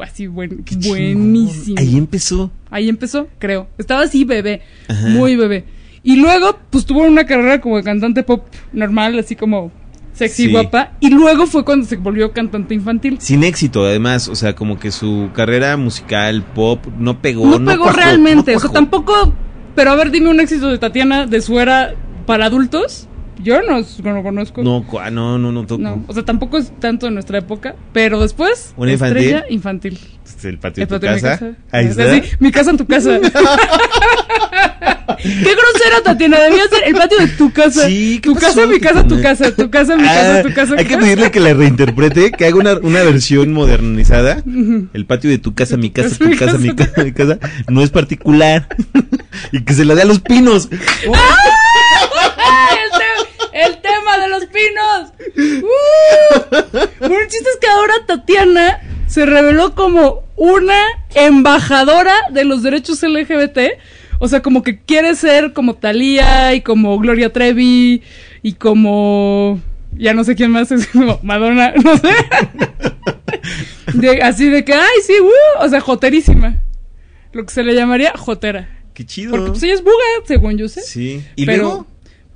Así 0.00 0.26
buen, 0.26 0.64
Qué 0.64 0.76
chingón. 0.76 0.88
buenísimo. 0.98 1.76
Ahí 1.78 1.96
empezó. 1.96 2.50
Ahí 2.70 2.88
empezó, 2.88 3.28
creo. 3.38 3.68
Estaba 3.78 4.02
así 4.02 4.24
bebé, 4.24 4.62
Ajá. 4.88 5.06
muy 5.08 5.36
bebé. 5.36 5.64
Y 6.02 6.16
luego, 6.16 6.58
pues 6.70 6.84
tuvo 6.84 7.02
una 7.02 7.24
carrera 7.24 7.60
como 7.60 7.76
de 7.76 7.84
cantante 7.84 8.24
pop 8.24 8.44
normal, 8.72 9.16
así 9.18 9.36
como 9.36 9.70
sexy, 10.14 10.46
Sí. 10.46 10.50
guapa. 10.52 10.92
Y 11.00 11.10
luego 11.10 11.46
fue 11.46 11.64
cuando 11.64 11.84
se 11.86 11.96
volvió 11.96 12.32
cantante 12.32 12.72
infantil. 12.74 13.18
Sin 13.20 13.44
éxito, 13.44 13.84
además, 13.84 14.28
o 14.28 14.34
sea, 14.34 14.54
como 14.54 14.78
que 14.78 14.90
su 14.90 15.28
carrera 15.34 15.76
musical, 15.76 16.42
pop, 16.54 16.82
no 16.98 17.20
pegó. 17.20 17.58
No, 17.58 17.70
pegó 17.72 17.82
cuajó, 17.84 17.98
realmente, 17.98 18.52
no 18.52 18.56
o 18.58 18.60
sea, 18.60 18.70
tampoco. 18.70 19.34
Pero 19.74 19.90
a 19.90 19.96
ver, 19.96 20.10
dime 20.10 20.30
un 20.30 20.40
éxito 20.40 20.68
de 20.68 20.78
Tatiana 20.78 21.26
de 21.26 21.40
su 21.42 21.58
era 21.60 21.94
para 22.26 22.46
adultos. 22.46 23.08
Yo 23.42 23.60
no, 23.62 23.80
no 24.04 24.12
lo 24.14 24.22
conozco. 24.22 24.62
No, 24.62 24.84
no, 25.10 25.38
no, 25.38 25.50
no. 25.50 25.66
No, 25.76 26.04
o 26.06 26.14
sea, 26.14 26.24
tampoco 26.24 26.56
es 26.56 26.72
tanto 26.78 27.06
de 27.06 27.12
nuestra 27.12 27.38
época, 27.38 27.74
pero 27.92 28.20
después. 28.20 28.72
¿Una 28.76 28.92
infantil? 28.92 29.16
estrella 29.24 29.44
infantil. 29.50 29.98
Este, 30.24 30.48
El 30.50 30.58
patio 30.58 30.84
El 30.84 30.88
de 30.88 30.94
tu 30.94 31.00
patio 31.00 31.08
de 31.10 31.14
mi 31.16 31.20
casa. 31.20 31.46
Ahí 31.72 31.86
Ah, 31.86 31.90
está. 31.90 32.14
sí, 32.14 32.22
mi 32.38 32.52
casa 32.52 32.70
en 32.70 32.76
tu 32.76 32.86
casa. 32.86 33.18
Qué 35.18 35.54
grosera, 35.54 36.02
Tatiana. 36.02 36.38
Debía 36.40 36.68
ser 36.68 36.82
el 36.86 36.94
patio 36.94 37.18
de 37.18 37.28
tu 37.28 37.52
casa. 37.52 37.86
Sí, 37.86 38.20
¿qué 38.22 38.28
tu 38.30 38.34
pasó, 38.34 38.46
casa, 38.46 38.66
mi 38.66 38.80
casa, 38.80 39.02
tu 39.02 39.16
Tatiana? 39.16 39.22
casa. 39.22 39.54
Tu 39.56 39.70
casa, 39.70 39.96
mi 39.96 40.02
casa, 40.04 40.38
Ah, 40.38 40.42
tu 40.42 40.54
casa. 40.54 40.74
hay 40.78 40.84
que 40.86 40.96
pedirle 40.98 41.30
que 41.30 41.40
la 41.40 41.54
reinterprete, 41.54 42.32
que 42.32 42.46
haga 42.46 42.56
una, 42.56 42.74
una 42.74 43.02
versión 43.02 43.52
modernizada. 43.52 44.42
El 44.92 45.06
patio 45.06 45.30
de 45.30 45.38
tu 45.38 45.54
casa, 45.54 45.76
mi 45.76 45.90
casa, 45.90 46.16
tu 46.18 46.36
casa, 46.36 46.58
mi 46.58 46.74
casa, 46.74 47.04
mi 47.04 47.12
casa, 47.12 47.38
no 47.68 47.82
es 47.82 47.90
particular. 47.90 48.68
y 49.52 49.62
que 49.64 49.74
se 49.74 49.84
la 49.84 49.94
dé 49.94 50.02
a 50.02 50.06
los 50.06 50.20
pinos. 50.20 50.68
¡Ah, 52.36 52.68
el, 52.72 52.90
te- 52.98 53.66
el 53.66 53.80
tema 53.80 54.18
de 54.18 54.28
los 54.28 54.44
pinos! 54.46 55.12
¡Uh! 55.62 56.86
Bueno, 57.00 57.18
el 57.20 57.28
chiste 57.28 57.48
es 57.52 57.58
que 57.60 57.66
ahora 57.68 57.94
Tatiana 58.06 58.80
se 59.06 59.26
reveló 59.26 59.74
como 59.74 60.24
una 60.36 60.80
embajadora 61.14 62.14
de 62.30 62.44
los 62.44 62.62
derechos 62.62 63.02
LGBT. 63.02 63.58
O 64.18 64.28
sea, 64.28 64.42
como 64.42 64.62
que 64.62 64.80
quiere 64.80 65.14
ser 65.14 65.52
como 65.52 65.74
Thalía 65.74 66.54
y 66.54 66.60
como 66.60 66.98
Gloria 66.98 67.32
Trevi 67.32 68.02
y 68.42 68.52
como... 68.54 69.60
Ya 69.96 70.12
no 70.12 70.24
sé 70.24 70.34
quién 70.34 70.50
más 70.50 70.72
es 70.72 70.86
como 70.92 71.20
Madonna, 71.22 71.72
no 71.82 71.96
sé. 71.96 72.08
De- 73.94 74.22
así 74.22 74.48
de 74.48 74.64
que, 74.64 74.74
ay, 74.74 75.00
sí, 75.06 75.12
uh, 75.20 75.64
o 75.64 75.68
sea, 75.68 75.80
joterísima. 75.80 76.56
Lo 77.32 77.44
que 77.44 77.52
se 77.52 77.62
le 77.62 77.74
llamaría 77.74 78.12
jotera. 78.16 78.68
Qué 78.92 79.04
chido. 79.04 79.32
Porque 79.32 79.50
pues 79.50 79.62
ella 79.62 79.74
es 79.74 79.82
buga, 79.82 79.94
según 80.26 80.56
yo 80.56 80.68
sé. 80.68 80.82
Sí. 80.82 81.22
¿Y 81.36 81.46
Pero, 81.46 81.62
luego? 81.62 81.86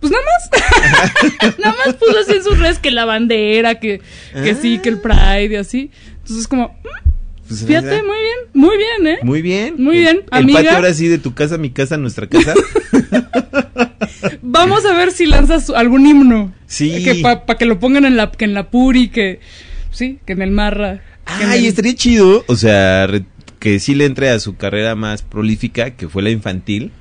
Pues 0.01 0.13
nada 0.13 0.25
más. 0.25 1.59
nada 1.59 1.75
más 1.85 1.95
puso 1.95 2.19
así 2.19 2.33
en 2.37 2.45
sus 2.45 2.59
redes 2.59 2.79
que 2.79 2.91
la 2.91 3.05
bandera, 3.05 3.81
que, 3.81 4.01
que 4.33 4.55
sí, 4.55 4.79
que 4.79 4.89
el 4.89 5.01
Pride 5.01 5.47
y 5.47 5.57
así. 5.57 5.91
Entonces, 6.19 6.47
como, 6.47 6.69
mm, 6.69 7.11
Pues, 7.49 7.65
fíjate, 7.65 8.03
muy 8.03 8.17
bien, 8.17 8.39
muy 8.53 8.77
bien, 8.77 9.07
¿eh? 9.07 9.19
Muy 9.23 9.43
bien. 9.43 9.75
Muy 9.79 9.97
bien, 9.99 10.19
El 10.31 10.39
amiga. 10.39 10.59
patio 10.59 10.73
ahora 10.77 10.93
sí 10.95 11.09
de 11.09 11.19
tu 11.19 11.35
casa, 11.35 11.57
mi 11.59 11.71
casa, 11.71 11.97
nuestra 11.97 12.27
casa. 12.29 12.55
Vamos 14.43 14.85
a 14.87 14.95
ver 14.97 15.13
si 15.13 15.27
lanzas 15.27 15.71
algún 15.71 16.07
himno. 16.07 16.53
Sí. 16.67 17.03
Que 17.05 17.17
para 17.23 17.45
que 17.59 17.65
lo 17.67 17.79
pongan 17.79 18.05
en 18.05 18.17
la, 18.17 18.31
que 18.31 18.45
en 18.45 18.55
la 18.55 18.71
Puri, 18.71 19.09
que, 19.09 19.41
sí, 19.91 20.19
que 20.27 20.33
en 20.35 20.43
el 20.43 20.51
Marra. 20.51 21.01
Ay, 21.27 21.61
el- 21.61 21.67
estaría 21.67 21.95
chido. 21.95 22.45
O 22.49 22.57
sea, 22.57 23.07
re- 23.07 23.25
que 23.59 23.79
sí 23.81 23.95
le 23.95 24.05
entre 24.07 24.31
a 24.31 24.39
su 24.39 24.57
carrera 24.57 24.95
más 24.95 25.23
prolífica, 25.23 25.91
que 25.93 26.09
fue 26.09 26.23
la 26.23 26.31
infantil. 26.31 26.93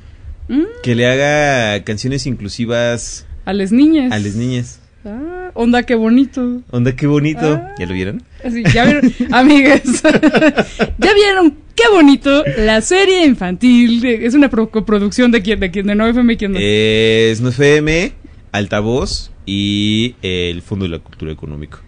Mm, 0.47 0.63
Que 0.83 0.95
le 0.95 1.07
haga 1.07 1.83
canciones 1.83 2.25
inclusivas 2.25 3.25
a 3.45 3.53
las 3.53 3.71
niñas. 3.71 4.11
a 4.11 4.19
las 4.19 4.35
niñas. 4.35 4.79
Ah, 5.05 5.51
onda, 5.53 5.83
qué 5.83 5.95
bonito. 5.95 6.61
Onda, 6.71 6.95
qué 6.95 7.07
bonito. 7.07 7.61
Ah. 7.61 7.75
¿Ya 7.79 7.85
lo 7.85 7.93
vieron? 7.93 8.23
Así, 8.43 8.63
ya 8.73 8.85
vieron, 8.85 9.11
amigas, 9.31 9.81
ya 10.97 11.13
vieron 11.13 11.55
qué 11.75 11.83
bonito 11.91 12.43
la 12.57 12.81
serie 12.81 13.25
infantil. 13.25 14.03
Es 14.05 14.33
una 14.33 14.49
pro- 14.49 14.69
coproducción 14.69 15.31
de 15.31 15.41
quién, 15.41 15.59
de 15.59 15.71
quién, 15.71 15.87
de 15.87 15.95
9FM 15.95 16.33
y 16.33 16.37
quién 16.37 16.51
no. 16.53 16.59
Es 16.61 17.41
No 17.41 17.49
FM, 17.49 18.13
Altavoz 18.51 19.31
y 19.45 20.15
el 20.21 20.61
Fondo 20.61 20.85
de 20.85 20.91
la 20.91 20.99
Cultura 20.99 21.31
Económico. 21.31 21.79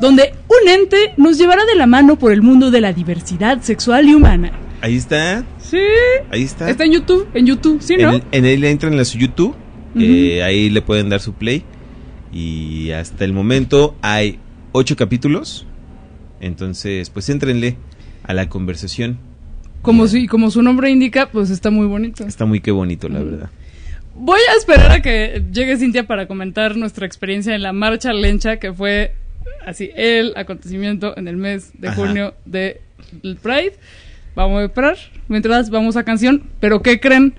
donde 0.00 0.32
un 0.48 0.68
ente 0.68 1.12
nos 1.16 1.38
llevará 1.38 1.64
de 1.64 1.74
la 1.74 1.86
mano 1.86 2.18
por 2.18 2.32
el 2.32 2.42
mundo 2.42 2.70
de 2.70 2.80
la 2.80 2.92
diversidad 2.92 3.62
sexual 3.62 4.08
y 4.08 4.14
humana. 4.14 4.52
Ahí 4.82 4.96
está, 4.96 5.44
Sí. 5.58 5.78
ahí 6.30 6.42
está. 6.42 6.68
Está 6.70 6.84
en 6.84 6.92
YouTube, 6.92 7.26
en 7.34 7.46
YouTube, 7.46 7.80
¿sí, 7.80 7.96
no? 7.96 8.14
En, 8.14 8.22
en 8.30 8.44
él 8.44 8.64
entran 8.64 8.98
a 9.00 9.04
su 9.04 9.16
YouTube, 9.18 9.54
eh, 9.98 10.42
ahí 10.42 10.68
le 10.68 10.82
pueden 10.82 11.08
dar 11.08 11.20
su 11.20 11.32
play. 11.32 11.64
Y 12.36 12.90
hasta 12.90 13.24
el 13.24 13.32
momento 13.32 13.96
hay 14.02 14.38
ocho 14.72 14.94
capítulos. 14.94 15.64
Entonces, 16.38 17.08
pues 17.08 17.30
éntrenle 17.30 17.78
a 18.24 18.34
la 18.34 18.50
conversación. 18.50 19.16
Como, 19.80 20.06
si, 20.06 20.26
como 20.26 20.50
su 20.50 20.60
nombre 20.60 20.90
indica, 20.90 21.30
pues 21.30 21.48
está 21.48 21.70
muy 21.70 21.86
bonito. 21.86 22.26
Está 22.26 22.44
muy 22.44 22.60
qué 22.60 22.72
bonito, 22.72 23.08
la 23.08 23.22
verdad. 23.22 23.48
Voy 24.14 24.40
a 24.52 24.58
esperar 24.58 24.92
a 24.92 25.00
que 25.00 25.44
llegue 25.50 25.78
Cintia 25.78 26.06
para 26.06 26.28
comentar 26.28 26.76
nuestra 26.76 27.06
experiencia 27.06 27.54
en 27.54 27.62
la 27.62 27.72
marcha 27.72 28.12
lencha, 28.12 28.58
que 28.58 28.70
fue 28.70 29.14
así 29.64 29.90
el 29.96 30.34
acontecimiento 30.36 31.16
en 31.16 31.28
el 31.28 31.38
mes 31.38 31.72
de 31.80 31.88
Ajá. 31.88 31.96
junio 31.96 32.34
del 32.44 32.76
Pride. 33.42 33.76
Vamos 34.34 34.60
a 34.60 34.64
esperar. 34.66 34.98
Mientras 35.28 35.70
vamos 35.70 35.96
a 35.96 36.04
canción. 36.04 36.42
Pero 36.60 36.82
¿qué 36.82 37.00
creen? 37.00 37.32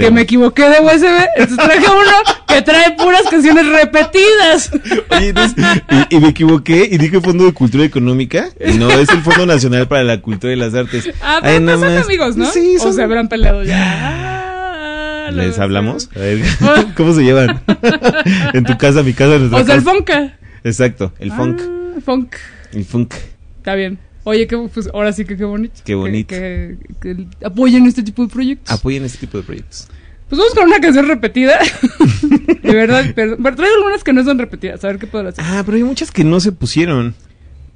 Que 0.00 0.10
me 0.10 0.22
equivoqué 0.22 0.62
de 0.68 0.80
USB. 0.80 1.04
Entonces 1.36 1.56
traje 1.56 1.86
uno 1.90 2.36
que 2.46 2.62
trae 2.62 2.92
puras 2.96 3.22
canciones 3.30 3.66
repetidas. 3.66 4.70
Oye, 5.10 5.28
entonces, 5.28 5.64
y, 6.10 6.16
y 6.16 6.20
me 6.20 6.28
equivoqué 6.28 6.88
y 6.90 6.98
dije 6.98 7.20
Fondo 7.20 7.44
de 7.44 7.52
Cultura 7.52 7.84
Económica. 7.84 8.48
Y 8.64 8.72
no, 8.74 8.90
es 8.90 9.08
el 9.08 9.20
Fondo 9.22 9.46
Nacional 9.46 9.88
para 9.88 10.04
la 10.04 10.20
Cultura 10.20 10.52
y 10.52 10.56
las 10.56 10.74
Artes. 10.74 11.08
Ah, 11.22 11.40
pero 11.42 11.64
pues 11.64 11.80
son 11.80 11.94
más. 11.94 12.04
amigos, 12.04 12.36
¿no? 12.36 12.46
Sí, 12.50 12.76
O 12.78 12.82
son- 12.82 12.94
se 12.94 13.02
habrán 13.02 13.28
peleado 13.28 13.62
ya. 13.64 15.26
Ah, 15.26 15.30
¿Les 15.32 15.58
hablamos? 15.58 16.10
A 16.14 16.18
ver, 16.18 16.40
¿cómo 16.96 17.14
se 17.14 17.22
llevan? 17.22 17.62
en 18.52 18.64
tu 18.64 18.76
casa, 18.76 19.02
mi 19.02 19.12
casa, 19.14 19.38
nuestra 19.38 19.60
O 19.60 19.64
sea, 19.64 19.74
el 19.74 19.80
casa. 19.84 19.96
Fonca. 19.96 20.38
Exacto, 20.64 21.12
el 21.18 21.32
funk. 21.32 21.60
Ah, 21.62 22.00
funk. 22.04 22.34
El 22.72 22.84
funk. 22.84 23.14
Está 23.58 23.74
bien. 23.74 23.98
Oye, 24.24 24.46
que, 24.46 24.56
pues 24.56 24.88
ahora 24.92 25.12
sí 25.12 25.24
que 25.24 25.36
qué 25.36 25.44
bonito. 25.44 25.80
Qué 25.84 25.94
bonito. 25.94 26.28
Que, 26.34 26.78
que- 27.00 27.16
que 27.16 27.26
apoyen 27.46 27.86
este 27.86 28.02
tipo 28.02 28.22
de 28.22 28.28
proyectos. 28.32 28.70
Apoyen 28.74 29.04
este 29.04 29.18
tipo 29.18 29.36
de 29.38 29.44
proyectos. 29.44 29.88
Pues 30.28 30.38
vamos 30.38 30.54
con 30.54 30.64
una 30.64 30.80
canción 30.80 31.06
repetida. 31.06 31.58
de 32.62 32.74
verdad, 32.74 33.04
pero, 33.14 33.36
pero 33.42 33.54
traigo 33.56 33.76
algunas 33.76 34.02
que 34.02 34.12
no 34.14 34.24
son 34.24 34.38
repetidas. 34.38 34.82
A 34.84 34.88
ver 34.88 34.98
qué 34.98 35.06
puedo 35.06 35.28
hacer. 35.28 35.44
Ah, 35.46 35.62
pero 35.64 35.76
hay 35.76 35.82
muchas 35.84 36.10
que 36.10 36.24
no 36.24 36.40
se 36.40 36.52
pusieron. 36.52 37.14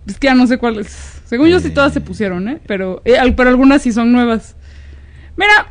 Es 0.06 0.18
que 0.18 0.28
ya 0.28 0.34
no 0.34 0.46
sé 0.46 0.56
cuáles. 0.56 0.96
Según 1.26 1.48
yo 1.48 1.60
sí 1.60 1.68
todas 1.70 1.92
se 1.92 2.00
pusieron, 2.00 2.48
¿eh? 2.48 2.58
Pero, 2.66 3.02
eh, 3.04 3.18
pero 3.36 3.50
algunas 3.50 3.82
sí 3.82 3.92
son 3.92 4.10
nuevas. 4.12 4.56
Mira, 5.36 5.68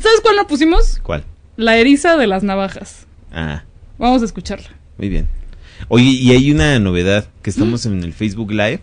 ¿sabes 0.00 0.20
cuál 0.22 0.36
no 0.36 0.46
pusimos? 0.46 1.00
¿Cuál? 1.02 1.24
La 1.56 1.76
eriza 1.76 2.16
de 2.16 2.28
las 2.28 2.44
navajas. 2.44 3.06
Ah, 3.32 3.64
Vamos 3.98 4.22
a 4.22 4.26
escucharla. 4.26 4.68
muy 4.96 5.08
bien. 5.08 5.26
Oye, 5.88 6.04
y 6.10 6.30
hay 6.30 6.52
una 6.52 6.78
novedad, 6.78 7.26
que 7.42 7.50
estamos 7.50 7.84
en 7.86 8.02
el 8.04 8.12
Facebook 8.12 8.52
Live 8.52 8.80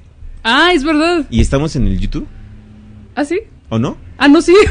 Ah, 0.48 0.72
es 0.74 0.84
verdad. 0.84 1.26
y 1.32 1.42
estamos 1.42 1.76
en 1.76 1.88
el 1.88 2.00
YouTube, 2.00 2.28
¿Ah, 3.16 3.26
sí? 3.26 3.40
¿o 3.70 3.80
no? 3.80 3.98
Ah, 4.20 4.28
no, 4.28 4.42
sí. 4.44 4.54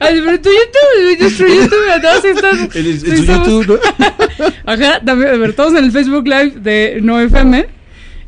Ay, 0.00 0.20
pero 0.24 0.40
tu 0.40 0.48
YouTube, 0.48 1.20
nuestro 1.20 1.46
YouTube, 1.46 2.02
todos 2.02 2.24
están. 2.24 2.58
En, 2.74 2.86
en 2.86 3.00
sí 3.00 3.16
su 3.16 3.24
YouTube, 3.24 3.66
¿no? 3.98 4.06
Ajá, 4.72 5.00
también, 5.04 5.30
a 5.34 5.36
ver, 5.36 5.52
todos 5.54 5.72
en 5.74 5.84
el 5.84 5.92
Facebook 5.92 6.24
Live 6.26 6.52
de 6.56 6.98
No 7.02 7.20
FM. 7.20 7.66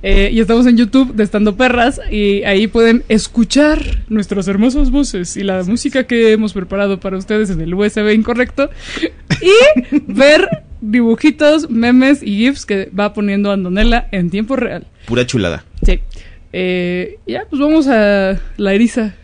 Eh, 0.02 0.30
y 0.32 0.40
estamos 0.40 0.66
en 0.66 0.76
YouTube 0.76 1.14
de 1.14 1.22
Estando 1.22 1.56
Perras. 1.56 2.00
Y 2.10 2.42
ahí 2.42 2.66
pueden 2.66 3.04
escuchar 3.08 4.04
nuestras 4.08 4.48
hermosas 4.48 4.90
voces 4.90 5.36
y 5.36 5.44
la 5.44 5.62
música 5.64 6.04
que 6.04 6.32
hemos 6.32 6.52
preparado 6.52 6.98
para 6.98 7.16
ustedes 7.16 7.50
en 7.50 7.60
el 7.60 7.74
USB 7.74 8.12
incorrecto. 8.14 8.70
Y 9.42 9.96
ver 10.06 10.48
dibujitos, 10.80 11.68
memes 11.68 12.22
y 12.22 12.36
GIFs 12.36 12.64
que 12.64 12.90
va 12.96 13.12
poniendo 13.12 13.50
Andonela 13.50 14.06
en 14.12 14.30
tiempo 14.30 14.54
real. 14.54 14.86
Pura 15.06 15.26
chulada. 15.26 15.64
Sí. 15.84 15.98
Eh, 16.52 17.18
ya, 17.26 17.44
pues 17.50 17.60
vamos 17.60 17.88
a 17.88 18.38
la 18.56 18.74
eriza. 18.74 19.14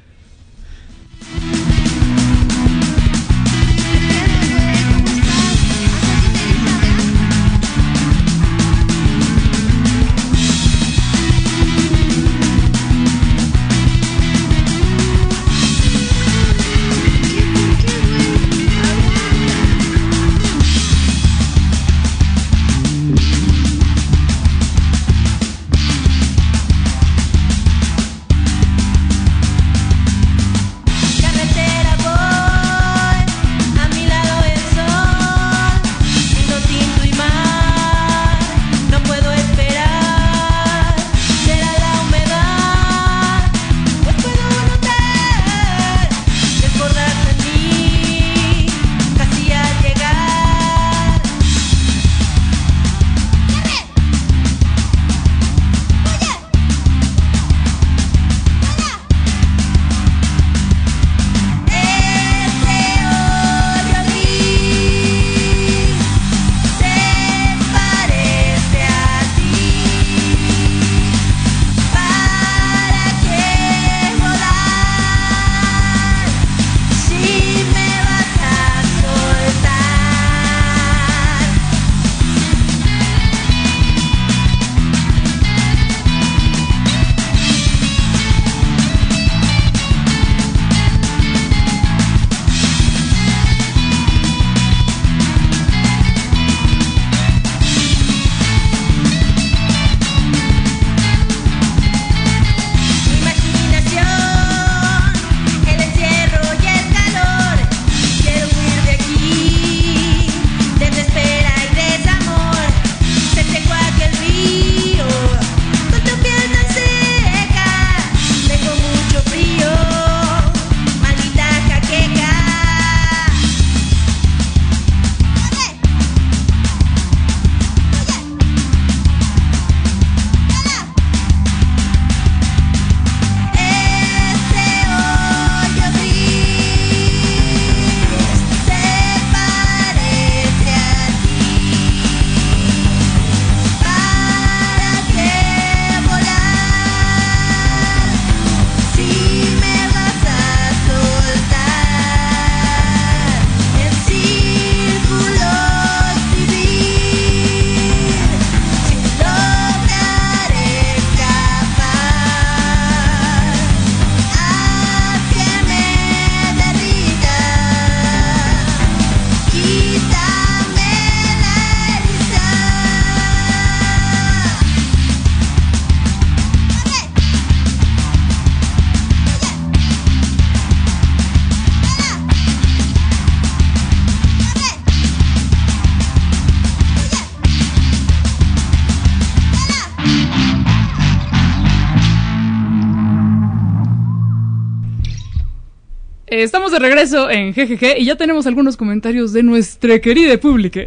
Regreso 196.89 197.31
en 197.31 197.53
GGG 197.53 197.99
y 197.99 198.07
ya 198.07 198.17
tenemos 198.17 198.47
algunos 198.47 198.79
comentarios 198.79 199.35
de 199.35 199.43
nuestra 199.43 199.99
querida 199.99 200.39
pública. 200.39 200.81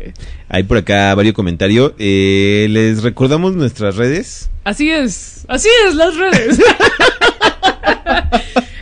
Hay 0.50 0.64
por 0.64 0.78
acá 0.78 1.14
varios 1.14 1.36
comentarios. 1.36 1.94
Eh, 2.00 2.66
les 2.70 3.04
recordamos 3.04 3.56
nuestras 3.56 3.98
redes. 3.98 4.50
Así 4.64 4.90
es, 4.90 5.46
así 5.48 5.70
es 5.88 5.94
las 5.96 6.16
redes. 6.16 6.60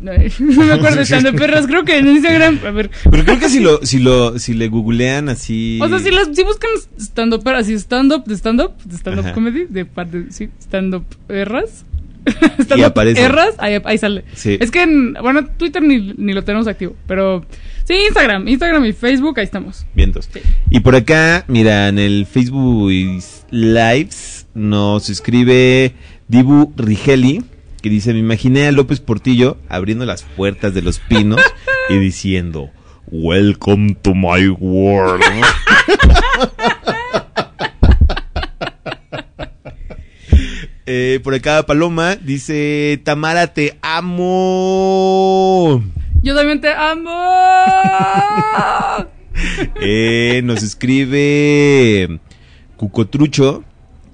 No 0.00 0.12
me 0.64 0.72
acuerdo 0.72 1.02
de 1.02 1.32
perras, 1.32 1.66
creo 1.66 1.84
que 1.84 1.98
en 1.98 2.06
Instagram, 2.08 2.60
a 2.64 2.70
ver. 2.70 2.90
Pero 3.10 3.24
creo 3.24 3.38
que 3.38 3.48
si 3.48 3.60
lo, 3.60 3.84
si 3.84 3.98
lo, 3.98 4.38
si 4.38 4.54
le 4.54 4.68
googlean 4.68 5.28
así. 5.28 5.80
O 5.82 5.88
sea, 5.88 5.98
si, 5.98 6.10
las, 6.10 6.28
si 6.34 6.44
buscan 6.44 6.70
stand-up, 6.98 7.48
así 7.48 7.74
stand-up, 7.74 8.24
de 8.24 8.34
stand-up, 8.36 8.76
de 8.84 8.96
stand-up 8.96 9.24
Ajá. 9.26 9.34
comedy, 9.34 9.66
de 9.68 9.84
parte, 9.84 10.26
sí, 10.30 10.48
stand-up 10.60 11.04
erras. 11.28 11.84
Y 12.58 12.62
stand-up 12.62 12.86
aparece. 12.86 13.20
erras, 13.20 13.54
ahí, 13.58 13.80
ahí 13.84 13.98
sale. 13.98 14.24
Sí. 14.34 14.58
Es 14.60 14.70
que, 14.70 14.82
en, 14.82 15.14
bueno, 15.14 15.46
Twitter 15.46 15.82
ni, 15.82 16.12
ni 16.16 16.34
lo 16.34 16.44
tenemos 16.44 16.66
activo, 16.66 16.94
pero 17.06 17.44
sí, 17.84 17.94
Instagram, 18.06 18.46
Instagram 18.46 18.84
y 18.84 18.92
Facebook, 18.92 19.38
ahí 19.38 19.44
estamos. 19.44 19.86
Vientos. 19.94 20.28
Sí. 20.32 20.40
Y 20.70 20.80
por 20.80 20.94
acá, 20.94 21.44
mira, 21.48 21.88
en 21.88 21.98
el 21.98 22.26
Facebook 22.26 22.90
Lives 23.50 24.46
nos 24.54 25.08
escribe 25.10 25.94
Dibu 26.30 26.72
Rigeli, 26.76 27.42
que 27.82 27.90
dice, 27.90 28.12
me 28.12 28.20
imaginé 28.20 28.68
a 28.68 28.72
López 28.72 29.00
Portillo 29.00 29.56
abriendo 29.68 30.06
las 30.06 30.22
puertas 30.22 30.72
de 30.74 30.80
los 30.80 31.00
pinos 31.00 31.40
y 31.88 31.98
diciendo, 31.98 32.70
Welcome 33.10 33.96
to 34.02 34.14
my 34.14 34.48
world. 34.48 35.24
Eh, 40.92 41.20
por 41.22 41.34
acá 41.34 41.64
Paloma 41.66 42.16
dice, 42.16 43.00
Tamara, 43.04 43.54
te 43.54 43.78
amo. 43.80 45.80
Yo 46.20 46.34
también 46.34 46.60
te 46.60 46.72
amo. 46.72 47.10
Eh, 49.80 50.40
nos 50.42 50.64
escribe 50.64 52.18
Cucotrucho 52.76 53.62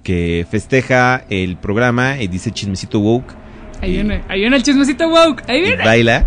que 0.07 0.47
festeja 0.49 1.25
el 1.31 1.57
programa 1.57 2.23
y 2.23 2.29
dice 2.29 2.53
chismecito 2.53 3.01
woke. 3.01 3.35
Ahí 3.83 3.90
viene, 3.90 4.23
ahí 4.29 4.38
viene 4.38 4.55
el 4.55 4.62
chismecito 4.62 5.09
woke, 5.09 5.42
ahí 5.49 5.59
y 5.59 5.62
viene. 5.62 5.85
baila. 5.85 6.27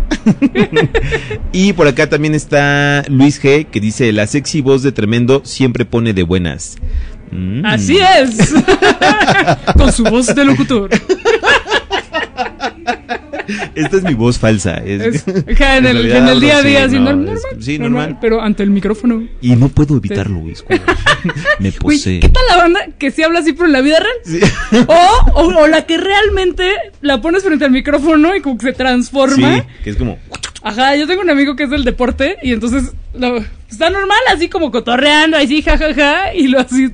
y 1.52 1.72
por 1.72 1.88
acá 1.88 2.06
también 2.06 2.34
está 2.34 3.02
Luis 3.08 3.42
G 3.42 3.64
que 3.64 3.80
dice 3.80 4.12
la 4.12 4.26
sexy 4.26 4.60
voz 4.60 4.82
de 4.82 4.92
tremendo 4.92 5.40
siempre 5.46 5.86
pone 5.86 6.12
de 6.12 6.24
buenas. 6.24 6.76
Mm. 7.30 7.64
Así 7.64 7.96
es. 7.96 8.52
Con 9.78 9.90
su 9.94 10.04
voz 10.04 10.26
de 10.34 10.44
locutor. 10.44 10.90
Esta 13.74 13.96
es 13.96 14.02
mi 14.02 14.14
voz 14.14 14.38
falsa. 14.38 14.74
es- 14.84 15.24
Es, 15.26 15.28
ajá, 15.48 15.76
en, 15.78 15.86
el, 15.86 15.96
realidad 15.96 16.16
en 16.18 16.28
el 16.28 16.40
día 16.40 16.56
a 16.58 16.62
día, 16.62 16.88
sí, 16.88 16.94
no, 16.96 17.12
normal, 17.14 17.36
es- 17.58 17.64
sí, 17.64 17.78
normal. 17.78 18.18
Pero 18.20 18.40
ante 18.42 18.62
el 18.62 18.70
micrófono. 18.70 19.22
Y 19.40 19.56
no 19.56 19.68
puedo 19.68 19.96
evitarlo, 19.96 20.42
es 20.50 20.62
como- 20.62 20.80
Me 21.58 21.70
Güey, 21.70 21.96
posee. 21.98 22.20
¿qué 22.20 22.28
tal 22.28 22.42
la 22.48 22.56
banda 22.56 22.80
que 22.98 23.10
sí 23.10 23.22
habla 23.22 23.40
así 23.40 23.52
pero 23.52 23.66
en 23.66 23.72
la 23.72 23.80
vida 23.82 23.98
real? 24.00 24.12
Sí. 24.24 24.40
O, 24.86 25.30
o, 25.40 25.62
o 25.62 25.66
la 25.66 25.84
que 25.86 25.98
realmente 25.98 26.70
la 27.02 27.20
pones 27.20 27.42
frente 27.44 27.64
al 27.64 27.70
micrófono 27.70 28.34
y 28.34 28.40
como 28.40 28.56
que 28.58 28.66
se 28.66 28.72
transforma. 28.72 29.56
Sí, 29.56 29.62
que 29.84 29.90
es 29.90 29.96
como 29.96 30.18
Ajá, 30.62 30.94
yo 30.96 31.06
tengo 31.06 31.22
un 31.22 31.30
amigo 31.30 31.56
que 31.56 31.62
es 31.64 31.70
del 31.70 31.84
deporte 31.84 32.36
y 32.42 32.52
entonces 32.52 32.92
lo- 33.14 33.42
está 33.70 33.88
normal, 33.88 34.18
así 34.28 34.48
como 34.50 34.70
cotorreando, 34.70 35.38
así 35.38 35.62
jajaja, 35.62 36.34
y 36.34 36.48
lo 36.48 36.60
así, 36.60 36.88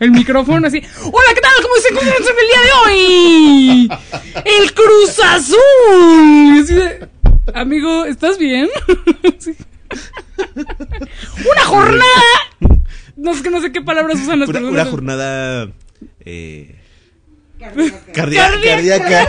el 0.00 0.10
micrófono 0.10 0.66
así. 0.66 0.82
Hola, 1.04 1.34
¿qué 1.34 1.40
tal? 1.40 1.52
¿Cómo 1.62 1.74
se 1.80 1.88
encuentran 1.88 2.22
el 2.40 2.46
día 2.46 2.60
de 2.62 2.72
hoy? 2.84 3.90
¡El 4.44 4.74
Cruz 4.74 5.18
Azul! 5.24 6.56
Y 6.56 6.60
así 6.60 6.74
de, 6.74 7.08
amigo, 7.54 8.04
¿estás 8.04 8.36
bien? 8.38 8.68
Sí. 9.38 9.54
Una 11.50 11.64
jornada. 11.64 12.04
No 13.16 13.34
sé, 13.34 13.50
no 13.50 13.60
sé 13.60 13.72
qué 13.72 13.80
palabras 13.82 14.18
usan 14.20 14.40
las 14.40 14.48
una, 14.48 14.58
personas. 14.60 14.82
una 14.82 14.90
jornada 14.90 15.68
eh, 16.24 16.76
Cardíaca. 17.58 18.02
cardíaca. 18.14 19.28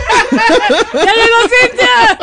¡Ya 0.94 1.12
llegó 1.14 1.38
Cintia! 1.60 2.18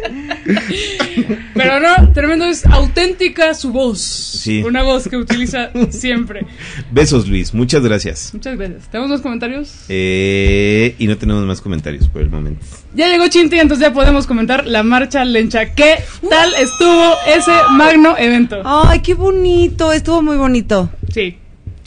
Pero 1.54 1.80
no, 1.80 2.12
tremendo, 2.12 2.46
es 2.46 2.64
auténtica 2.66 3.54
su 3.54 3.72
voz. 3.72 4.00
Sí. 4.00 4.62
Una 4.62 4.82
voz 4.82 5.08
que 5.08 5.16
utiliza 5.16 5.70
siempre. 5.90 6.46
Besos, 6.90 7.28
Luis. 7.28 7.52
Muchas 7.54 7.82
gracias. 7.82 8.32
Muchas 8.32 8.56
gracias. 8.56 8.88
¿Tenemos 8.90 9.10
más 9.10 9.20
comentarios? 9.20 9.84
Eh, 9.88 10.94
y 10.98 11.06
no 11.06 11.16
tenemos 11.16 11.44
más 11.44 11.60
comentarios 11.60 12.08
por 12.08 12.22
el 12.22 12.30
momento. 12.30 12.64
Ya 12.94 13.08
llegó 13.08 13.28
Chinti, 13.28 13.58
entonces 13.58 13.86
ya 13.86 13.92
podemos 13.92 14.26
comentar 14.26 14.66
la 14.66 14.82
marcha 14.82 15.24
lencha. 15.24 15.74
¿Qué 15.74 15.96
tal 16.28 16.54
estuvo 16.54 17.14
ese 17.26 17.52
magno 17.70 18.16
evento? 18.18 18.62
Ay, 18.64 19.00
qué 19.00 19.14
bonito, 19.14 19.92
estuvo 19.92 20.22
muy 20.22 20.36
bonito. 20.36 20.90
Sí. 21.12 21.39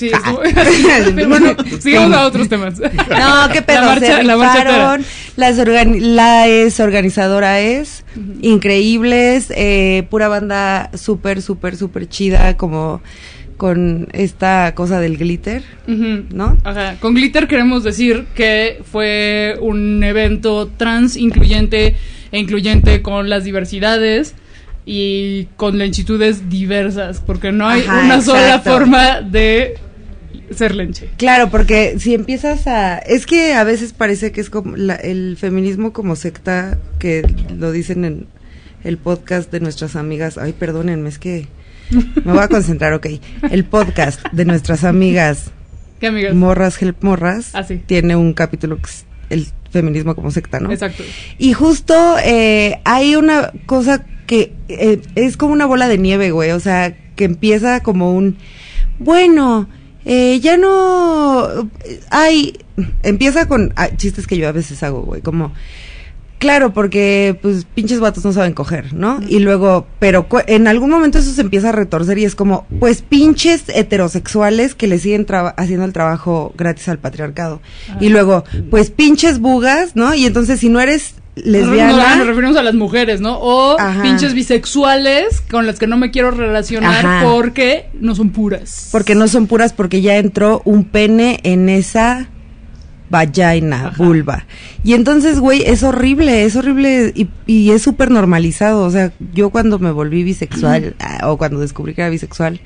Sí. 0.10 1.12
Pero 1.16 1.30
bueno, 1.30 1.56
sigamos 1.80 2.18
a 2.18 2.26
otros 2.26 2.50
temas. 2.50 2.80
No, 2.80 3.50
qué 3.52 3.62
pedo, 3.62 3.82
La 3.82 3.88
marcha, 3.88 4.18
se 4.18 4.24
la 4.24 4.38
marcha 4.38 4.98
las 5.36 5.58
organi- 5.60 6.00
la 6.00 6.48
es 6.48 6.80
organizadora 6.80 7.60
es 7.60 8.04
increíbles, 8.42 9.52
eh, 9.56 10.04
pura 10.10 10.28
banda 10.28 10.90
súper, 10.96 11.42
súper, 11.42 11.76
súper 11.76 12.08
chida, 12.08 12.56
como 12.58 13.02
con 13.58 14.08
esta 14.14 14.74
cosa 14.76 15.00
del 15.00 15.18
glitter. 15.18 15.64
¿no? 15.88 16.58
Ajá. 16.64 16.96
Con 17.00 17.14
Glitter 17.14 17.48
queremos 17.48 17.84
decir 17.84 18.26
que 18.36 18.82
fue 18.92 19.58
un 19.62 20.04
evento 20.04 20.70
trans 20.76 21.16
incluyente 21.16 21.96
e 22.32 22.40
incluyente 22.40 23.02
con 23.02 23.30
las 23.30 23.44
diversidades 23.44 24.34
y 24.86 25.46
con 25.56 25.78
lenchitudes 25.78 26.50
diversas, 26.50 27.22
porque 27.26 27.52
no 27.54 27.68
hay 27.70 27.82
Ajá, 27.84 28.02
una 28.04 28.22
sola 28.22 28.60
forma 28.60 29.22
de 29.22 29.76
ser 30.54 30.76
lenche. 30.76 31.10
Claro, 31.18 31.50
porque 31.50 31.96
si 32.00 32.14
empiezas 32.14 32.68
a... 32.68 32.98
Es 32.98 33.26
que 33.26 33.54
a 33.54 33.64
veces 33.64 33.94
parece 33.94 34.32
que 34.32 34.42
es 34.42 34.50
como 34.50 34.76
la- 34.78 34.96
el 34.96 35.38
feminismo 35.40 35.94
como 35.94 36.16
secta, 36.16 36.78
que 37.00 37.24
lo 37.56 37.72
dicen 37.72 38.06
en 38.06 38.28
el 38.84 38.98
podcast 38.98 39.52
de 39.52 39.60
nuestras 39.60 39.96
amigas. 39.96 40.38
Ay, 40.38 40.54
perdónenme, 40.54 41.10
es 41.10 41.20
que 41.20 41.48
me 42.24 42.32
voy 42.34 42.42
a 42.42 42.48
concentrar, 42.48 42.94
ok. 42.94 43.08
El 43.52 43.66
podcast 43.66 44.22
de 44.32 44.46
nuestras 44.46 44.84
amigas 44.84 45.52
¿Qué 46.00 46.08
amigas? 46.08 46.34
Morras 46.36 46.82
Help 46.82 47.02
Morras 47.04 47.52
Ah, 47.54 47.64
sí. 47.64 47.82
tiene 47.86 48.16
un 48.16 48.34
capítulo 48.34 48.78
que 48.78 48.84
es 48.90 49.06
el 49.30 49.48
feminismo 49.72 50.16
como 50.16 50.32
secta, 50.32 50.60
¿no? 50.60 50.72
Exacto. 50.72 51.04
Y 51.38 51.54
justo 51.54 52.18
eh, 52.24 52.80
hay 52.84 53.16
una 53.16 53.52
cosa 53.66 54.06
que 54.28 54.54
eh, 54.68 55.02
es 55.16 55.38
como 55.38 55.54
una 55.54 55.66
bola 55.66 55.88
de 55.88 55.98
nieve, 55.98 56.32
güey. 56.32 56.52
O 56.52 56.60
sea, 56.60 56.96
que 57.16 57.24
empieza 57.26 57.82
como 57.82 58.14
un. 58.16 58.38
Bueno, 59.00 59.68
eh, 60.06 60.40
ya 60.40 60.58
no. 60.58 61.70
Hay. 62.10 62.60
Empieza 63.04 63.48
con 63.48 63.74
ah, 63.76 63.90
chistes 63.96 64.28
que 64.28 64.38
yo 64.38 64.48
a 64.48 64.52
veces 64.52 64.82
hago, 64.84 65.02
güey. 65.02 65.22
Como. 65.22 65.54
Claro, 66.40 66.74
porque 66.74 67.40
pues 67.42 67.64
pinches 67.64 68.02
vatos 68.02 68.26
no 68.26 68.34
saben 68.34 68.52
coger, 68.52 68.94
¿no? 68.94 69.22
Y 69.30 69.40
luego, 69.40 69.88
pero 70.00 70.28
en 70.48 70.68
algún 70.68 70.90
momento 70.90 71.20
eso 71.20 71.32
se 71.32 71.40
empieza 71.40 71.70
a 71.70 71.72
retorcer 71.72 72.18
y 72.18 72.26
es 72.26 72.36
como, 72.36 72.68
pues 72.82 73.02
pinches 73.02 73.64
heterosexuales 73.70 74.76
que 74.76 74.88
le 74.88 75.00
siguen 75.00 75.26
haciendo 75.56 75.86
el 75.86 75.94
trabajo 75.94 76.54
gratis 76.58 76.90
al 76.90 77.00
patriarcado. 77.00 77.62
Y 78.02 78.10
luego, 78.10 78.44
pues 78.70 78.92
pinches 78.92 79.40
bugas, 79.40 79.96
¿no? 79.96 80.14
Y 80.16 80.26
entonces 80.26 80.60
si 80.60 80.68
no 80.68 80.82
eres 80.82 81.16
lesbiana, 81.36 82.10
No, 82.12 82.16
nos 82.18 82.28
referimos 82.28 82.58
a 82.58 82.64
las 82.64 82.76
mujeres, 82.76 83.22
¿no? 83.22 83.38
O 83.40 83.80
Ajá. 83.80 84.02
pinches 84.02 84.34
bisexuales 84.34 85.42
con 85.50 85.66
las 85.66 85.80
que 85.80 85.88
no 85.88 85.98
me 85.98 86.12
quiero 86.12 86.32
relacionar 86.32 87.06
Ajá. 87.06 87.22
porque 87.24 87.88
no 88.00 88.16
son 88.16 88.30
puras. 88.30 88.90
porque 88.92 89.16
no 89.16 89.28
son 89.28 89.48
puras 89.48 89.74
porque 89.74 90.02
ya 90.02 90.18
entró 90.18 90.62
un 90.66 90.84
pene 90.86 91.40
en 91.44 91.70
esa 91.70 92.28
vagina, 93.10 93.88
Ajá. 93.88 94.04
vulva. 94.04 94.46
Y 94.84 94.94
entonces, 94.94 95.40
güey, 95.40 95.64
es 95.66 95.84
horrible, 95.84 96.46
es 96.46 96.56
horrible 96.56 97.12
y, 97.16 97.28
y 97.46 97.72
es 97.72 97.82
súper 97.82 98.10
normalizado. 98.12 98.84
O 98.86 98.92
sea, 98.92 99.12
yo 99.34 99.50
cuando 99.50 99.80
me 99.80 99.92
volví 99.92 100.24
bisexual 100.24 100.96
ah, 101.00 101.30
o 101.30 101.38
cuando 101.38 101.60
descubrí 101.60 101.94
que 101.94 102.02
era 102.02 102.10
bisexual 102.10 102.60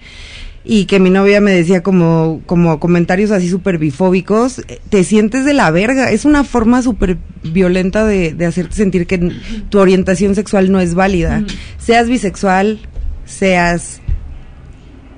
y 0.70 0.86
que 0.86 1.00
mi 1.00 1.10
novia 1.10 1.40
me 1.40 1.52
decía 1.52 1.82
como, 1.82 2.42
como 2.46 2.78
comentarios 2.80 3.32
así 3.32 3.48
súper 3.48 3.78
bifóbicos, 3.78 4.60
eh, 4.68 4.82
te 4.90 5.06
sientes 5.06 5.46
de 5.46 5.54
la 5.54 5.72
verga. 5.72 6.12
Es 6.12 6.26
una 6.26 6.44
forma 6.44 6.82
súper 6.82 7.18
violenta 7.42 8.06
de, 8.06 8.34
de 8.34 8.46
hacerte 8.46 8.76
sentir 8.76 9.08
que 9.08 9.32
tu 9.70 9.80
orientación 9.80 10.36
sexual 10.36 10.70
no 10.70 10.82
es 10.82 10.94
válida. 10.94 11.46
Seas 11.78 12.10
bisexual, 12.10 12.82
seas 13.26 14.02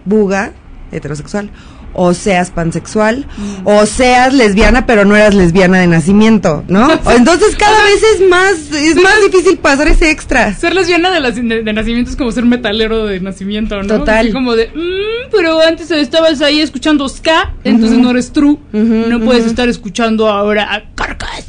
buga, 0.05 0.53
heterosexual, 0.91 1.49
o 1.93 2.13
seas 2.13 2.51
pansexual, 2.51 3.25
o 3.63 3.85
seas 3.85 4.33
lesbiana, 4.33 4.85
pero 4.85 5.05
no 5.05 5.15
eras 5.15 5.33
lesbiana 5.35 5.79
de 5.79 5.87
nacimiento, 5.87 6.63
¿no? 6.67 6.87
Entonces 7.11 7.55
cada 7.55 7.83
vez 7.83 8.01
es 8.15 8.27
más, 8.29 8.53
es 8.71 8.95
más 8.95 9.15
difícil 9.31 9.57
pasar 9.57 9.87
ese 9.87 10.09
extra. 10.11 10.53
Ser 10.53 10.73
lesbiana 10.75 11.11
de, 11.11 11.19
la- 11.19 11.31
de- 11.31 11.63
de 11.63 11.73
nacimiento 11.73 12.11
es 12.11 12.17
como 12.17 12.31
ser 12.31 12.45
metalero 12.45 13.05
de 13.05 13.19
nacimiento, 13.19 13.81
¿no? 13.81 13.87
Total. 13.99 14.19
Así 14.25 14.31
como 14.31 14.55
de, 14.55 14.67
"Mm, 14.67 15.29
pero 15.31 15.59
antes 15.61 15.89
estabas 15.91 16.41
ahí 16.41 16.61
escuchando 16.61 17.07
ska, 17.09 17.53
entonces 17.63 17.97
no 17.97 18.11
eres 18.11 18.31
true. 18.31 18.57
No 18.71 19.19
puedes 19.21 19.45
estar 19.45 19.67
escuchando 19.69 20.27
ahora 20.27 20.73
a 20.73 20.83
Carcass. 20.95 21.45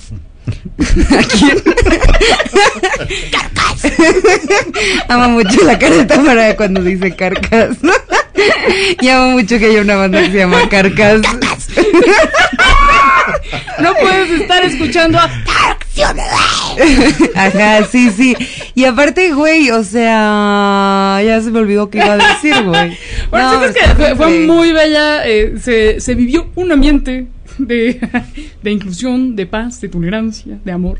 Amo 5.08 5.28
mucho 5.30 5.64
la 5.64 5.78
careta 5.78 6.22
para 6.22 6.56
cuando 6.56 6.82
dice 6.82 7.14
carcas. 7.14 7.76
y 9.00 9.08
amo 9.08 9.32
mucho 9.32 9.58
que 9.58 9.66
haya 9.66 9.80
una 9.82 9.96
banda 9.96 10.20
que 10.22 10.30
se 10.30 10.38
llama 10.38 10.68
Carcas. 10.68 11.22
No 13.80 13.94
puedes 13.94 14.40
estar 14.42 14.62
escuchando 14.64 15.18
a 15.18 15.30
Ajá, 17.34 17.84
sí, 17.84 18.10
sí. 18.10 18.34
Y 18.74 18.84
aparte, 18.84 19.32
güey, 19.32 19.70
o 19.70 19.82
sea, 19.84 21.20
ya 21.24 21.40
se 21.42 21.50
me 21.50 21.60
olvidó 21.60 21.90
qué 21.90 21.98
iba 21.98 22.12
a 22.14 22.16
decir, 22.16 22.54
güey. 22.64 22.96
Bueno, 23.30 23.52
No, 23.54 23.64
es 23.64 23.72
que 23.74 24.14
fue, 24.16 24.40
muy 24.46 24.72
bella. 24.72 25.26
eh, 25.26 25.54
se, 25.60 26.00
se 26.00 26.14
vivió 26.14 26.48
un 26.54 26.72
ambiente 26.72 27.26
de, 27.58 28.00
de 28.62 28.70
inclusión, 28.70 29.36
de 29.36 29.46
paz, 29.46 29.80
de 29.80 29.88
tolerancia, 29.88 30.58
de 30.64 30.72
amor. 30.72 30.98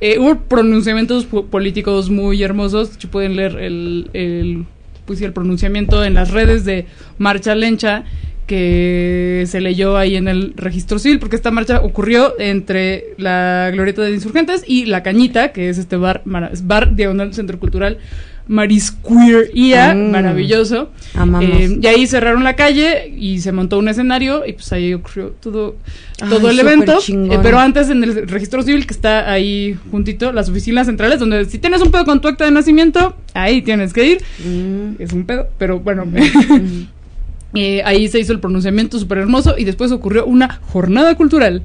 Eh, 0.00 0.18
hubo 0.18 0.36
pronunciamientos 0.40 1.24
po- 1.24 1.46
políticos 1.46 2.10
muy 2.10 2.42
hermosos. 2.42 2.90
Si 2.98 3.06
pueden 3.06 3.36
leer 3.36 3.56
el, 3.58 4.10
el, 4.12 4.64
pues, 5.06 5.18
sí, 5.18 5.24
el 5.24 5.32
pronunciamiento 5.32 6.04
en 6.04 6.14
las 6.14 6.30
redes 6.30 6.64
de 6.64 6.86
Marcha 7.18 7.54
Lencha 7.54 8.04
que 8.46 9.44
se 9.46 9.60
leyó 9.60 9.96
ahí 9.96 10.16
en 10.16 10.28
el 10.28 10.52
registro 10.56 10.98
civil, 10.98 11.18
porque 11.18 11.36
esta 11.36 11.50
marcha 11.50 11.80
ocurrió 11.80 12.38
entre 12.38 13.14
la 13.16 13.70
Glorieta 13.72 14.02
de 14.02 14.12
Insurgentes 14.12 14.64
y 14.66 14.86
La 14.86 15.02
Cañita, 15.02 15.52
que 15.52 15.68
es 15.68 15.78
este 15.78 15.96
bar, 15.96 16.22
bar 16.24 16.94
diagonal 16.94 17.32
centro 17.34 17.58
cultural 17.58 17.98
Marisqueería, 18.48 19.94
Mm. 19.94 20.10
maravilloso. 20.10 20.90
Amamos. 21.14 21.50
Eh, 21.50 21.78
y 21.80 21.86
ahí 21.86 22.06
cerraron 22.06 22.44
la 22.44 22.56
calle 22.56 23.12
y 23.16 23.40
se 23.40 23.52
montó 23.52 23.78
un 23.78 23.88
escenario 23.88 24.46
y 24.46 24.52
pues 24.54 24.72
ahí 24.72 24.94
ocurrió 24.94 25.34
todo, 25.40 25.76
Ay, 26.20 26.28
todo 26.30 26.50
el 26.50 26.58
evento. 26.58 26.98
Eh, 27.08 27.38
pero 27.42 27.58
antes 27.58 27.88
en 27.90 28.02
el 28.02 28.28
registro 28.28 28.62
civil 28.62 28.86
que 28.86 28.94
está 28.94 29.30
ahí 29.30 29.76
juntito, 29.90 30.32
las 30.32 30.48
oficinas 30.48 30.86
centrales, 30.86 31.18
donde 31.20 31.44
si 31.44 31.58
tienes 31.58 31.80
un 31.82 31.90
pedo 31.90 32.04
con 32.04 32.20
tu 32.20 32.28
acta 32.28 32.44
de 32.44 32.50
nacimiento, 32.50 33.14
ahí 33.34 33.62
tienes 33.62 33.92
que 33.92 34.06
ir. 34.06 34.18
Mm. 34.44 35.00
Es 35.02 35.12
un 35.12 35.24
pedo, 35.24 35.48
pero 35.58 35.78
bueno. 35.80 36.04
eh, 37.54 37.82
ahí 37.84 38.08
se 38.08 38.18
hizo 38.18 38.32
el 38.32 38.40
pronunciamiento 38.40 38.98
súper 38.98 39.18
hermoso 39.18 39.56
y 39.58 39.64
después 39.64 39.92
ocurrió 39.92 40.24
una 40.24 40.60
jornada 40.68 41.14
cultural 41.16 41.62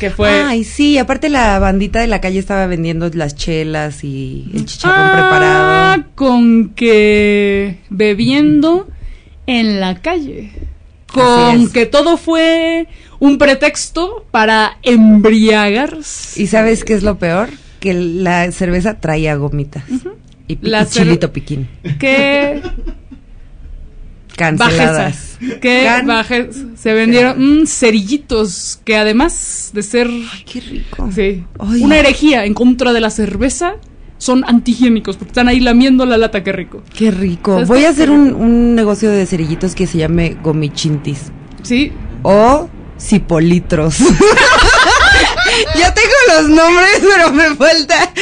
que 0.00 0.10
fue... 0.10 0.30
Ay, 0.42 0.64
sí, 0.64 0.98
aparte 0.98 1.28
la 1.28 1.60
bandita 1.60 2.00
de 2.00 2.08
la 2.08 2.20
calle 2.20 2.40
estaba 2.40 2.66
vendiendo 2.66 3.08
las 3.14 3.36
chelas 3.36 4.02
y 4.02 4.50
el 4.52 4.64
chicharrón 4.64 4.98
Ah, 4.98 5.12
preparado. 5.12 6.04
Con 6.16 6.70
que 6.70 7.78
bebiendo 7.90 8.88
en 9.46 9.78
la 9.78 10.00
calle. 10.00 10.50
Con 11.12 11.70
que 11.70 11.86
todo 11.86 12.16
fue 12.16 12.88
un 13.20 13.38
pretexto 13.38 14.26
para 14.30 14.78
embriagarse. 14.82 16.42
¿Y 16.42 16.46
sabes 16.48 16.84
qué 16.84 16.94
es 16.94 17.02
lo 17.02 17.18
peor? 17.18 17.50
Que 17.78 17.94
la 17.94 18.50
cerveza 18.50 18.98
traía 19.00 19.36
gomitas. 19.36 19.84
Y, 20.48 20.58
La 20.62 20.82
y 20.82 20.86
chilito 20.86 21.32
piquín. 21.32 21.68
Que 21.98 22.62
Canceladas. 24.40 24.96
bajezas. 25.38 25.58
Que 25.60 25.82
Can- 25.84 26.06
bajes. 26.06 26.56
Se 26.76 26.92
vendieron 26.94 27.62
mm, 27.62 27.66
cerillitos 27.66 28.80
que 28.84 28.96
además 28.96 29.70
de 29.72 29.82
ser 29.82 30.08
Qué 30.50 30.60
rico. 30.60 31.08
sí, 31.14 31.44
Ay. 31.58 31.82
una 31.82 31.98
herejía 31.98 32.44
en 32.44 32.54
contra 32.54 32.92
de 32.92 33.00
la 33.00 33.10
cerveza, 33.10 33.74
son 34.18 34.44
antihigiénicos 34.46 35.16
porque 35.16 35.30
están 35.30 35.48
ahí 35.48 35.60
lamiendo 35.60 36.04
la 36.06 36.16
lata, 36.18 36.42
qué 36.42 36.52
rico. 36.52 36.82
Qué 36.96 37.10
rico. 37.10 37.52
¿Sabes 37.54 37.68
Voy 37.68 37.84
a 37.84 37.90
hacer 37.90 38.10
un, 38.10 38.34
un 38.34 38.74
negocio 38.74 39.10
de 39.10 39.24
cerillitos 39.26 39.74
que 39.74 39.86
se 39.86 39.98
llame 39.98 40.36
gomichintis. 40.42 41.32
Sí, 41.62 41.92
O 42.22 42.68
cipolitros. 42.98 43.96
ya 45.78 45.94
tengo 45.94 46.14
los 46.36 46.48
nombres, 46.50 47.00
pero 47.00 47.32
me 47.32 47.54
falta. 47.56 48.12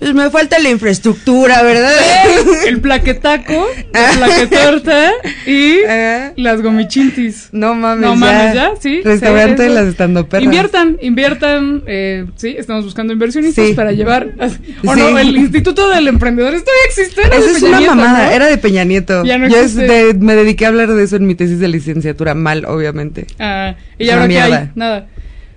Pues 0.00 0.14
me 0.14 0.30
falta 0.30 0.58
la 0.58 0.70
infraestructura, 0.70 1.62
¿verdad? 1.62 1.92
el 2.66 2.80
plaquetaco, 2.80 3.66
la 3.92 4.10
plaquetorta 4.16 5.10
y 5.46 5.82
Ajá. 5.84 6.32
las 6.36 6.62
gomichintis. 6.62 7.50
No 7.52 7.74
mames, 7.74 8.08
No 8.08 8.16
mames, 8.16 8.54
ya, 8.54 8.72
sí. 8.80 9.02
Restaurante 9.04 9.62
de 9.62 9.68
las. 9.68 9.94
Inviertan, 10.40 10.96
inviertan, 11.02 11.82
eh, 11.86 12.24
sí, 12.36 12.54
estamos 12.58 12.84
buscando 12.84 13.12
inversionistas 13.12 13.66
Sí. 13.68 13.74
para 13.74 13.92
llevar. 13.92 14.30
O 14.38 14.48
Sí. 14.48 14.74
no, 14.82 15.18
el 15.18 15.36
Instituto 15.36 15.88
del 15.90 16.08
Emprendedor 16.08 16.54
esto 16.54 16.70
ya 16.82 16.88
existe. 16.88 17.20
era 17.20 17.36
Esa 17.36 17.46
de 17.46 17.52
es 17.52 17.58
Peña 17.62 17.68
una 17.68 17.78
Nieto, 17.80 17.94
mamada, 17.96 18.24
¿no? 18.26 18.30
era 18.32 18.46
de 18.46 18.56
Peña 18.58 18.84
Nieto. 18.84 19.24
Ya 19.24 19.36
no 19.36 19.48
Yo 19.48 19.56
existe. 19.58 19.82
de- 19.82 20.14
me 20.14 20.34
dediqué 20.34 20.64
a 20.64 20.68
hablar 20.68 20.88
de 20.92 21.02
eso 21.04 21.16
en 21.16 21.26
mi 21.26 21.34
tesis 21.34 21.58
de 21.60 21.68
licenciatura, 21.68 22.34
mal, 22.34 22.64
obviamente. 22.64 23.26
Ah, 23.38 23.74
y 23.98 24.08
ahora 24.08 24.28
qué 24.28 24.40
hay, 24.40 24.70
nada. 24.74 25.06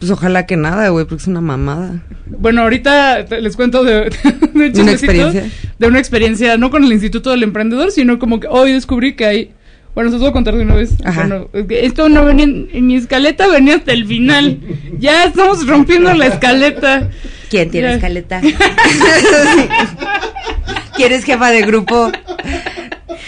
Pues 0.03 0.11
ojalá 0.11 0.45
que 0.45 0.57
nada, 0.57 0.89
güey, 0.89 1.05
porque 1.05 1.21
es 1.21 1.27
una 1.29 1.39
mamada. 1.39 2.01
Bueno, 2.25 2.63
ahorita 2.63 3.21
les 3.39 3.55
cuento 3.55 3.85
de, 3.85 3.93
de, 3.93 4.09
un 4.53 4.73
chismecito, 4.73 4.91
experiencia? 4.91 5.49
de 5.79 5.87
una 5.87 5.97
experiencia, 5.97 6.57
no 6.57 6.69
con 6.71 6.83
el 6.83 6.91
Instituto 6.91 7.31
del 7.31 7.41
Emprendedor, 7.41 7.89
sino 7.89 8.19
como 8.19 8.41
que 8.41 8.47
hoy 8.49 8.73
descubrí 8.73 9.15
que 9.15 9.25
hay. 9.25 9.51
Bueno, 9.95 10.09
se 10.09 10.15
los 10.15 10.21
voy 10.23 10.31
a 10.31 10.33
contar 10.33 10.57
de 10.57 10.63
una 10.63 10.75
vez. 10.75 10.91
Ajá. 11.05 11.21
Bueno, 11.25 11.47
esto 11.69 12.09
no 12.09 12.25
venía 12.25 12.43
en, 12.43 12.67
en 12.73 12.85
mi 12.85 12.97
escaleta, 12.97 13.47
venía 13.47 13.77
hasta 13.77 13.93
el 13.93 14.05
final. 14.05 14.59
ya 14.99 15.23
estamos 15.23 15.65
rompiendo 15.65 16.13
la 16.13 16.25
escaleta. 16.25 17.09
¿Quién 17.49 17.71
tiene 17.71 17.87
Ya. 17.87 17.93
escaleta? 17.93 18.41
¿Quieres 20.97 21.23
jefa 21.23 21.49
de 21.49 21.61
grupo? 21.61 22.11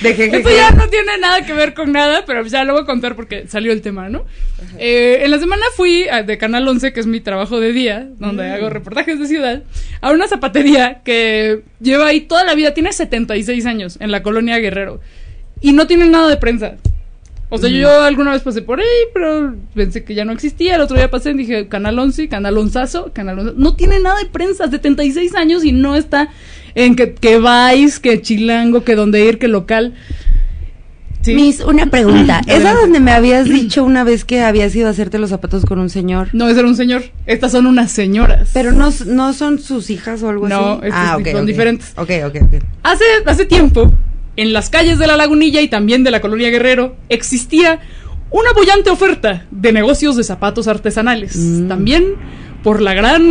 De. 0.01 0.09
Esto 0.09 0.49
ya 0.49 0.71
no 0.71 0.87
tiene 0.89 1.17
nada 1.19 1.45
que 1.45 1.53
ver 1.53 1.73
con 1.73 1.91
nada, 1.91 2.23
pero 2.25 2.45
ya 2.45 2.63
lo 2.63 2.73
voy 2.73 2.83
a 2.83 2.85
contar 2.85 3.15
porque 3.15 3.47
salió 3.47 3.71
el 3.71 3.81
tema, 3.81 4.09
¿no? 4.09 4.25
Eh, 4.77 5.21
en 5.23 5.31
la 5.31 5.39
semana 5.39 5.63
fui 5.75 6.07
a- 6.09 6.23
de 6.23 6.37
Canal 6.37 6.67
11, 6.67 6.91
que 6.93 6.99
es 6.99 7.07
mi 7.07 7.21
trabajo 7.21 7.59
de 7.59 7.71
día, 7.71 8.07
donde 8.19 8.49
hago 8.49 8.69
reportajes 8.69 9.19
de 9.19 9.27
ciudad, 9.27 9.63
a 10.01 10.11
una 10.11 10.27
zapatería 10.27 11.01
que 11.05 11.61
lleva 11.79 12.07
ahí 12.07 12.21
toda 12.21 12.43
la 12.43 12.55
vida, 12.55 12.73
tiene 12.73 12.91
76 12.91 13.65
años, 13.65 13.97
en 14.01 14.11
la 14.11 14.21
colonia 14.23 14.57
Guerrero, 14.59 14.99
y 15.61 15.71
no 15.71 15.87
tiene 15.87 16.07
nada 16.09 16.27
de 16.29 16.37
prensa. 16.37 16.75
O 17.49 17.57
sea, 17.57 17.69
yo 17.69 18.01
alguna 18.01 18.31
vez 18.31 18.41
pasé 18.41 18.61
por 18.61 18.79
ahí, 18.79 18.85
pero 19.13 19.55
pensé 19.73 20.03
que 20.03 20.15
ya 20.15 20.25
no 20.25 20.31
existía. 20.31 20.75
El 20.75 20.81
otro 20.81 20.97
día 20.97 21.11
pasé 21.11 21.31
y 21.31 21.35
dije, 21.35 21.67
Canal 21.67 21.97
11, 21.99 22.27
Canal 22.27 22.57
Onzazo, 22.57 23.11
Canal 23.13 23.39
Onzazo. 23.39 23.57
No 23.59 23.75
tiene 23.75 23.99
nada 23.99 24.17
de 24.19 24.25
prensa, 24.25 24.69
76 24.69 25.35
años 25.35 25.63
y 25.63 25.71
no 25.71 25.95
está 25.95 26.29
en 26.73 26.95
que, 26.95 27.13
que 27.13 27.39
Vice, 27.39 28.01
que 28.01 28.21
Chilango, 28.21 28.83
que 28.83 28.95
donde 28.95 29.23
ir, 29.25 29.37
que 29.37 29.47
local. 29.47 29.93
Sí. 31.21 31.33
Miss, 31.33 31.61
una 31.61 31.87
pregunta. 31.87 32.41
¿Es 32.47 32.63
a 32.65 32.73
donde 32.73 32.99
me 32.99 33.11
habías 33.11 33.45
dicho 33.49 33.83
una 33.83 34.03
vez 34.03 34.25
que 34.25 34.41
habías 34.41 34.75
ido 34.75 34.87
a 34.87 34.91
hacerte 34.91 35.17
los 35.17 35.29
zapatos 35.29 35.65
con 35.65 35.79
un 35.79 35.89
señor? 35.89 36.29
No, 36.33 36.47
ese 36.49 36.59
era 36.59 36.67
un 36.67 36.75
señor. 36.75 37.03
Estas 37.25 37.51
son 37.51 37.65
unas 37.67 37.91
señoras. 37.91 38.49
Pero 38.53 38.71
no, 38.71 38.91
no 39.07 39.33
son 39.33 39.59
sus 39.59 39.89
hijas 39.89 40.21
o 40.23 40.29
algo 40.29 40.47
No, 40.47 40.73
así. 40.73 40.87
estas 40.87 41.17
sí 41.23 41.31
son 41.31 41.45
diferentes. 41.45 41.93
Ok, 41.97 42.09
ok, 42.27 42.35
ok. 42.43 42.63
Hace, 42.83 43.03
hace 43.25 43.45
tiempo, 43.45 43.91
en 44.37 44.53
las 44.53 44.69
calles 44.69 44.99
de 44.99 45.07
la 45.07 45.15
Lagunilla 45.17 45.61
y 45.61 45.67
también 45.67 46.03
de 46.03 46.11
la 46.11 46.21
colonia 46.21 46.49
Guerrero, 46.49 46.95
existía 47.09 47.79
una 48.31 48.51
bullante 48.53 48.89
oferta 48.89 49.45
de 49.51 49.71
negocios 49.71 50.15
de 50.17 50.23
zapatos 50.23 50.67
artesanales. 50.67 51.35
Mm. 51.37 51.67
También 51.67 52.03
por 52.63 52.81
la 52.81 52.93
gran 52.95 53.21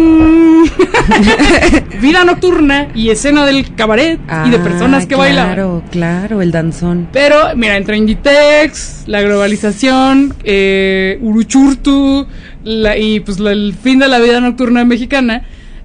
vida 2.01 2.25
nocturna 2.25 2.89
y 2.95 3.11
escena 3.11 3.45
del 3.47 3.75
cabaret 3.75 4.21
y 4.47 4.51
de 4.51 4.59
personas 4.61 5.05
Ah, 5.05 5.09
que 5.09 5.17
bailaban. 5.17 5.55
Claro, 5.55 5.83
claro, 5.91 6.43
el 6.43 6.51
danzón. 6.53 7.09
Pero, 7.13 7.37
mira, 7.57 7.77
entre 7.77 7.97
Inditex, 7.97 9.05
la 9.07 9.21
globalización, 9.23 10.35
eh, 10.45 11.19
Uruchurtu 11.21 12.27
la- 12.63 12.97
y 12.97 13.21
pues 13.21 13.41
la- 13.41 13.53
el 13.53 13.75
fin 13.75 13.99
de 13.99 14.09
la 14.09 14.19
vida 14.21 14.41
nocturna 14.41 14.85
mexicana, 14.85 15.43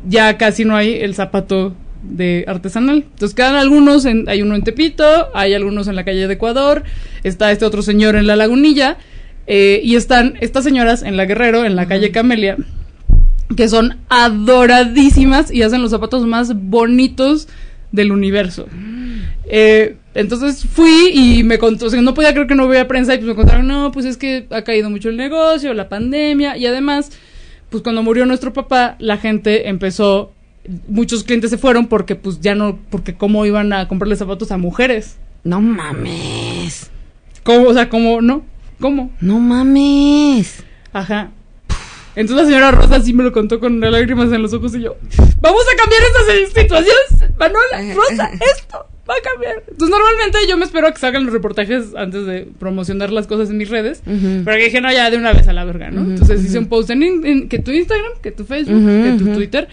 ya 0.07 0.37
casi 0.37 0.63
no 0.63 0.75
hay 0.75 0.93
el 1.01 1.15
zapato 1.15 1.73
de 2.03 2.45
artesanal. 2.47 3.05
Entonces 3.11 3.35
quedan 3.35 3.55
algunos, 3.55 4.05
en- 4.05 4.27
hay 4.29 4.41
uno 4.41 4.55
en 4.55 4.63
Tepito, 4.63 5.29
hay 5.33 5.53
algunos 5.53 5.87
en 5.87 5.95
la 5.95 6.05
calle 6.05 6.27
de 6.27 6.33
Ecuador, 6.33 6.83
está 7.23 7.51
este 7.51 7.65
otro 7.65 7.81
señor 7.81 8.15
en 8.15 8.27
la 8.27 8.35
Lagunilla, 8.35 8.97
eh, 9.47 9.81
y 9.83 9.95
están 9.95 10.35
estas 10.41 10.63
señoras 10.63 11.01
en 11.03 11.17
la 11.17 11.25
Guerrero, 11.25 11.65
en 11.65 11.75
la 11.75 11.87
calle 11.87 12.11
Camelia, 12.11 12.57
que 13.57 13.67
son 13.67 13.97
adoradísimas 14.09 15.51
y 15.51 15.63
hacen 15.63 15.81
los 15.81 15.91
zapatos 15.91 16.25
más 16.25 16.53
bonitos 16.55 17.47
del 17.91 18.11
universo. 18.11 18.67
Eh, 19.45 19.95
entonces 20.13 20.63
fui 20.65 21.09
y 21.13 21.43
me 21.43 21.57
contó, 21.57 21.87
o 21.87 21.89
sea, 21.89 22.01
no 22.01 22.13
podía 22.13 22.33
creer 22.33 22.47
que 22.47 22.55
no 22.55 22.63
había 22.63 22.87
prensa 22.87 23.15
y 23.15 23.17
pues 23.17 23.27
me 23.29 23.35
contaron, 23.35 23.67
no, 23.67 23.91
pues 23.91 24.05
es 24.05 24.17
que 24.17 24.45
ha 24.51 24.61
caído 24.63 24.89
mucho 24.89 25.09
el 25.09 25.17
negocio, 25.17 25.73
la 25.73 25.89
pandemia 25.89 26.55
y 26.57 26.67
además, 26.67 27.11
pues 27.71 27.81
cuando 27.81 28.03
murió 28.03 28.25
nuestro 28.27 28.53
papá, 28.53 28.95
la 28.99 29.17
gente 29.17 29.67
empezó, 29.69 30.31
muchos 30.87 31.23
clientes 31.23 31.49
se 31.49 31.57
fueron 31.57 31.87
porque 31.87 32.15
pues 32.15 32.41
ya 32.41 32.55
no, 32.55 32.79
porque 32.89 33.15
cómo 33.15 33.45
iban 33.45 33.73
a 33.73 33.87
comprarle 33.87 34.15
zapatos 34.15 34.51
a 34.51 34.57
mujeres. 34.57 35.17
No 35.43 35.61
mames. 35.61 36.89
¿Cómo? 37.43 37.67
O 37.67 37.73
sea, 37.73 37.89
¿cómo 37.89 38.21
no? 38.21 38.43
¿Cómo? 38.79 39.11
No 39.21 39.39
mames. 39.39 40.63
Ajá. 40.93 41.31
Entonces 42.15 42.43
la 42.43 42.49
señora 42.49 42.71
Rosa 42.71 43.01
sí 43.01 43.13
me 43.13 43.23
lo 43.23 43.31
contó 43.31 43.59
con 43.59 43.79
lágrimas 43.79 44.31
en 44.31 44.41
los 44.41 44.53
ojos 44.53 44.75
y 44.75 44.81
yo, 44.81 44.97
vamos 45.39 45.63
a 45.71 45.77
cambiar 45.77 46.01
estas 46.01 46.53
situaciones, 46.53 47.37
Manuela, 47.37 47.93
Rosa, 47.95 48.31
esto 48.33 48.87
va 49.09 49.13
a 49.13 49.21
cambiar. 49.21 49.63
Entonces 49.67 49.89
normalmente 49.89 50.39
yo 50.47 50.57
me 50.57 50.65
espero 50.65 50.87
a 50.87 50.91
que 50.91 50.99
salgan 50.99 51.23
los 51.23 51.33
reportajes 51.33 51.95
antes 51.95 52.25
de 52.25 52.47
promocionar 52.59 53.11
las 53.11 53.27
cosas 53.27 53.49
en 53.49 53.57
mis 53.57 53.69
redes, 53.69 54.01
pero 54.05 54.57
que 54.57 54.65
dije, 54.65 54.81
no, 54.81 54.91
ya 54.91 55.09
de 55.09 55.17
una 55.17 55.33
vez 55.33 55.47
a 55.47 55.53
la 55.53 55.65
verga, 55.65 55.91
¿no? 55.91 56.01
Entonces 56.01 56.43
hice 56.43 56.59
un 56.59 56.67
post 56.67 56.89
en, 56.89 57.47
que 57.47 57.59
tu 57.59 57.71
Instagram, 57.71 58.13
que 58.21 58.31
tu 58.31 58.43
Facebook, 58.43 58.85
que 58.85 59.15
tu. 59.17 59.33
Twitter, 59.33 59.67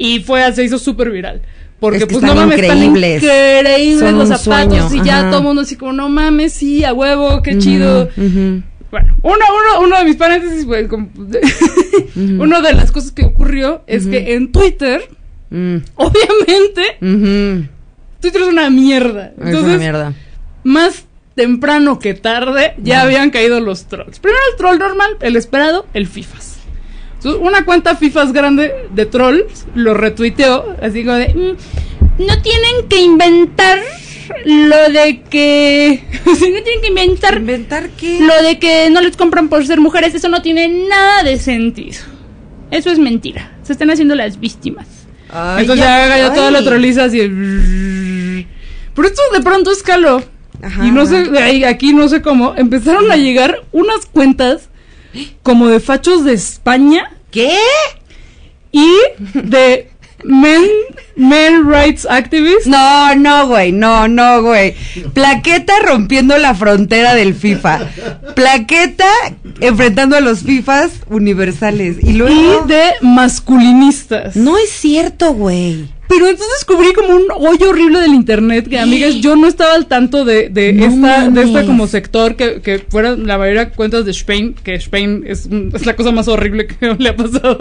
y 0.00 0.20
fue, 0.20 0.50
se 0.54 0.64
hizo 0.64 0.78
súper 0.78 1.10
viral. 1.10 1.42
Porque 1.78 1.98
Es 1.98 2.04
que 2.06 2.12
pues 2.12 2.22
no 2.24 2.34
mames, 2.34 2.58
increíbles. 2.58 3.22
están 3.22 3.58
increíbles 3.60 4.00
Son 4.00 4.18
los 4.18 4.28
zapatos 4.28 4.94
y 4.94 5.02
ya 5.02 5.28
todo 5.30 5.38
el 5.38 5.44
mundo 5.44 5.62
así 5.62 5.76
como, 5.76 5.92
no 5.92 6.08
mames, 6.08 6.52
sí, 6.52 6.84
a 6.84 6.92
huevo, 6.92 7.42
qué 7.42 7.56
chido. 7.58 8.08
Bueno, 8.16 9.16
uno, 9.22 9.36
uno, 9.78 9.86
uno 9.86 9.98
de 9.98 10.04
mis 10.04 10.16
paréntesis, 10.16 10.64
pues, 10.66 10.88
como- 10.88 11.08
uno 12.16 12.60
de 12.60 12.72
las 12.74 12.90
cosas 12.92 13.12
que 13.12 13.24
ocurrió 13.24 13.82
es 13.86 14.06
que 14.06 14.34
en 14.34 14.50
Twitter, 14.52 15.02
Mm. 15.52 15.76
obviamente. 15.96 16.82
Twitter 18.20 18.42
es 18.42 18.48
una 18.48 18.70
mierda. 18.70 19.32
Es 19.36 19.38
una 19.40 19.50
Entonces, 19.50 19.78
mierda. 19.78 20.12
más 20.64 21.04
temprano 21.34 21.98
que 21.98 22.14
tarde, 22.14 22.74
ya 22.82 23.02
habían 23.02 23.30
caído 23.30 23.60
los 23.60 23.86
trolls. 23.86 24.18
Primero 24.20 24.42
el 24.52 24.56
troll 24.58 24.78
normal, 24.78 25.16
el 25.20 25.36
esperado, 25.36 25.86
el 25.94 26.06
FIFAs. 26.06 26.49
Entonces, 27.22 27.42
una 27.46 27.64
cuenta 27.66 27.96
FIFAs 27.96 28.32
grande 28.32 28.72
de 28.94 29.04
trolls 29.06 29.66
lo 29.74 29.92
retuiteó, 29.94 30.74
así 30.80 31.04
como 31.04 31.16
de, 31.18 31.28
"Mm, 31.34 32.24
no 32.26 32.42
tienen 32.42 32.88
que 32.88 33.02
inventar 33.02 33.78
lo 34.46 34.88
de 34.90 35.20
que... 35.28 36.02
no 36.24 36.34
tienen 36.38 36.80
que 36.80 36.88
inventar 36.88 37.36
¿Inventar 37.38 37.90
qué? 37.90 38.20
lo 38.20 38.42
de 38.42 38.58
que 38.58 38.88
no 38.90 39.02
les 39.02 39.16
compran 39.18 39.48
por 39.50 39.66
ser 39.66 39.80
mujeres, 39.80 40.14
eso 40.14 40.28
no 40.30 40.40
tiene 40.40 40.68
nada 40.88 41.22
de 41.22 41.38
sentido. 41.38 41.98
Eso 42.70 42.90
es 42.90 42.98
mentira. 42.98 43.52
Se 43.64 43.72
están 43.72 43.90
haciendo 43.90 44.14
las 44.14 44.40
víctimas. 44.40 44.86
Ay, 45.28 45.62
Entonces 45.62 45.84
ya, 45.84 46.16
ya 46.16 46.26
ay. 46.28 46.34
toda 46.34 46.50
la 46.50 46.62
troliza 46.64 47.04
así. 47.04 47.20
el- 47.20 48.46
Pero 48.94 49.08
esto 49.08 49.20
de 49.34 49.40
pronto 49.42 49.70
escaló. 49.72 50.22
Ajá, 50.62 50.86
y 50.86 50.90
no 50.90 51.04
sé, 51.04 51.64
aquí 51.66 51.92
no 51.92 52.08
sé 52.08 52.22
cómo, 52.22 52.54
empezaron 52.56 53.10
a 53.12 53.16
llegar 53.16 53.62
unas 53.72 54.06
cuentas 54.06 54.69
como 55.42 55.68
de 55.68 55.80
fachos 55.80 56.24
de 56.24 56.32
España 56.34 57.10
¿Qué? 57.30 57.56
y 58.72 58.88
de 59.34 59.90
men, 60.24 60.62
men 61.16 61.68
rights 61.68 62.06
activists. 62.08 62.66
No, 62.66 63.14
no, 63.14 63.48
güey, 63.48 63.72
no, 63.72 64.08
no, 64.08 64.42
güey. 64.42 64.74
Plaqueta 65.14 65.74
rompiendo 65.84 66.36
la 66.38 66.54
frontera 66.54 67.14
del 67.14 67.34
FIFA. 67.34 67.80
Plaqueta 68.34 69.08
enfrentando 69.60 70.16
a 70.16 70.20
los 70.20 70.40
FIFAs 70.40 70.92
universales. 71.08 71.96
Y 72.02 72.12
luego... 72.12 72.64
Y 72.64 72.68
de 72.68 72.92
masculinistas. 73.00 74.36
No 74.36 74.58
es 74.58 74.70
cierto, 74.70 75.32
güey. 75.34 75.88
Pero 76.10 76.26
entonces 76.28 76.48
descubrí 76.58 76.92
como 76.92 77.14
un 77.14 77.24
hoyo 77.38 77.70
horrible 77.70 78.00
del 78.00 78.14
internet 78.14 78.68
que, 78.68 78.78
amigas, 78.80 79.14
yo 79.20 79.36
no 79.36 79.46
estaba 79.46 79.74
al 79.74 79.86
tanto 79.86 80.24
de, 80.24 80.48
de 80.48 80.72
No 80.72 80.86
esta, 80.86 81.28
de 81.30 81.42
esta 81.44 81.64
como 81.64 81.86
sector 81.86 82.34
que, 82.34 82.60
que 82.60 82.80
fueran 82.80 83.26
la 83.28 83.38
mayoría 83.38 83.66
de 83.66 83.70
cuentas 83.70 84.04
de 84.04 84.10
Spain, 84.10 84.54
que 84.62 84.74
Spain 84.74 85.22
es, 85.26 85.48
es 85.72 85.86
la 85.86 85.94
cosa 85.94 86.10
más 86.10 86.26
horrible 86.26 86.66
que 86.66 86.94
le 86.98 87.08
ha 87.10 87.16
pasado. 87.16 87.58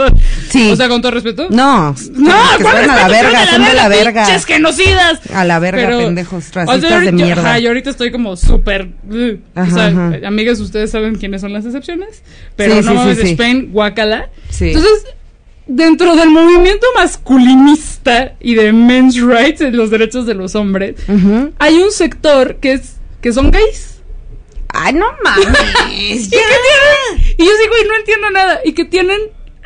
Sí. 0.49 0.71
O 0.71 0.75
sea, 0.75 0.89
con 0.89 0.99
todo 1.01 1.12
respeto. 1.12 1.47
No. 1.51 1.95
No, 2.13 2.35
que 2.57 2.63
¿cuál 2.63 2.77
a 2.77 2.88
la 2.88 3.07
verga, 3.07 3.45
son 3.47 3.63
de 3.63 3.73
la 3.75 3.88
verga. 3.88 4.25
Pinches 4.25 4.45
genocidas. 4.45 5.19
A 5.33 5.45
la 5.45 5.59
verga, 5.59 5.88
pendejos, 5.99 6.47
o 6.49 6.51
sea, 6.51 6.65
racistas 6.65 7.03
yo- 7.05 7.12
mierda. 7.13 7.41
Ajá, 7.51 7.59
yo 7.59 7.67
ahorita 7.69 7.91
estoy 7.91 8.12
como 8.12 8.35
súper. 8.35 8.89
uh, 9.12 9.38
o 9.55 9.59
Ajá, 9.62 9.71
sea, 9.75 9.88
ajá. 9.88 10.27
amigas, 10.27 10.59
ustedes 10.59 10.89
saben 10.91 11.15
quiénes 11.15 11.41
son 11.41 11.53
las 11.53 11.65
excepciones. 11.65 12.23
Pero 12.55 12.73
Sí, 12.79 12.85
no 12.85 12.91
sí, 12.91 12.97
mames, 12.97 13.17
sí. 13.19 13.27
Spain, 13.31 13.69
guacala. 13.71 14.29
Sí. 14.49 14.69
Entonces, 14.69 15.05
dentro 15.69 16.15
del 16.15 16.32
movimiento 16.32 16.88
masculinista 16.95 18.34
y 18.39 18.55
de 18.55 18.73
men's 18.73 19.21
rights, 19.21 19.60
de 19.60 19.71
los 19.71 19.91
derechos 19.91 20.25
de 20.25 20.34
los 20.34 20.55
hombres, 20.55 20.95
hay 21.60 21.77
un 21.77 21.91
sector 21.91 22.58
que 22.58 22.73
es 22.73 22.95
que 23.21 23.32
son 23.32 23.51
gays. 23.51 24.01
Ay, 24.69 24.93
no 24.93 25.05
mames. 25.23 25.47
¿Y 25.91 26.29
tienen? 26.29 27.36
Y 27.38 27.45
yo 27.45 27.51
digo, 27.58 27.73
y 27.84 27.88
no 27.88 27.95
entiendo 27.97 28.29
nada. 28.29 28.60
Y 28.63 28.73
que 28.73 28.86
tienen 28.86 29.19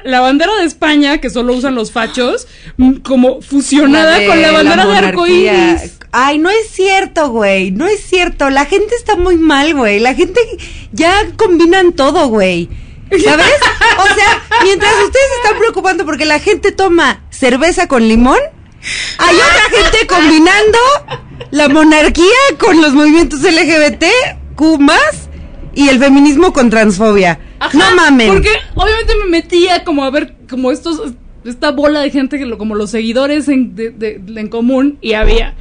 la 0.03 0.21
bandera 0.21 0.55
de 0.59 0.65
España, 0.65 1.19
que 1.19 1.29
solo 1.29 1.53
usan 1.53 1.75
los 1.75 1.91
fachos, 1.91 2.47
mm, 2.77 2.95
como 2.97 3.41
fusionada 3.41 4.25
con 4.25 4.41
la 4.41 4.51
bandera 4.51 4.85
de 4.85 4.97
arcoíris. 4.97 5.99
Ay, 6.11 6.37
no 6.37 6.49
es 6.49 6.69
cierto, 6.69 7.29
güey. 7.29 7.71
No 7.71 7.87
es 7.87 8.01
cierto. 8.01 8.49
La 8.49 8.65
gente 8.65 8.95
está 8.95 9.15
muy 9.15 9.37
mal, 9.37 9.73
güey. 9.73 9.99
La 9.99 10.13
gente 10.13 10.39
ya 10.91 11.13
combinan 11.37 11.93
todo, 11.93 12.27
güey. 12.27 12.69
¿Sabes? 13.11 13.45
O 13.99 14.15
sea, 14.15 14.41
mientras 14.63 14.91
ustedes 15.03 15.25
están 15.43 15.57
preocupando 15.59 16.05
porque 16.05 16.25
la 16.25 16.39
gente 16.39 16.71
toma 16.71 17.21
cerveza 17.29 17.87
con 17.87 18.07
limón, 18.07 18.39
hay 19.19 19.35
otra 19.35 19.77
gente 19.83 20.07
combinando 20.07 20.77
la 21.51 21.69
monarquía 21.69 22.25
con 22.59 22.81
los 22.81 22.93
movimientos 22.93 23.41
LGBT, 23.41 24.05
Q 24.55 24.79
y 25.75 25.89
el 25.89 25.99
feminismo 25.99 26.53
con 26.53 26.69
transfobia. 26.69 27.39
Ajá, 27.59 27.77
no 27.77 27.95
mamen. 27.95 28.27
Porque 28.33 28.49
obviamente 28.75 29.13
me 29.23 29.29
metía 29.29 29.83
como 29.83 30.03
a 30.03 30.09
ver 30.09 30.35
como 30.49 30.71
estos 30.71 31.13
esta 31.45 31.71
bola 31.71 31.99
de 32.01 32.09
gente 32.09 32.37
que 32.37 32.45
lo, 32.45 32.57
como 32.57 32.73
los 32.75 32.89
seguidores 32.91 33.47
en, 33.49 33.75
de- 33.75 33.89
de- 33.89 34.21
en 34.39 34.47
común 34.47 34.97
y 35.01 35.13
había 35.13 35.55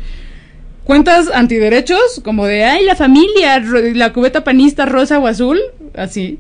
cuentas 0.85 1.29
antiderechos 1.33 2.21
como 2.25 2.47
de 2.47 2.65
ay 2.65 2.85
la 2.85 2.95
familia 2.97 3.59
la 3.61 4.13
cubeta 4.13 4.45
panista 4.45 4.87
rosa 4.87 5.19
o 5.19 5.27
azul 5.27 5.61
así 5.97 6.39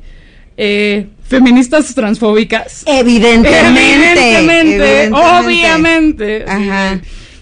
eh, 0.57 1.07
feministas 1.29 1.95
transfóbicas 1.95 2.83
Evidentemente. 2.87 3.81
evidentemente, 3.93 5.03
evidentemente. 5.09 5.11
obviamente 5.15 6.45
Ajá. 6.47 7.01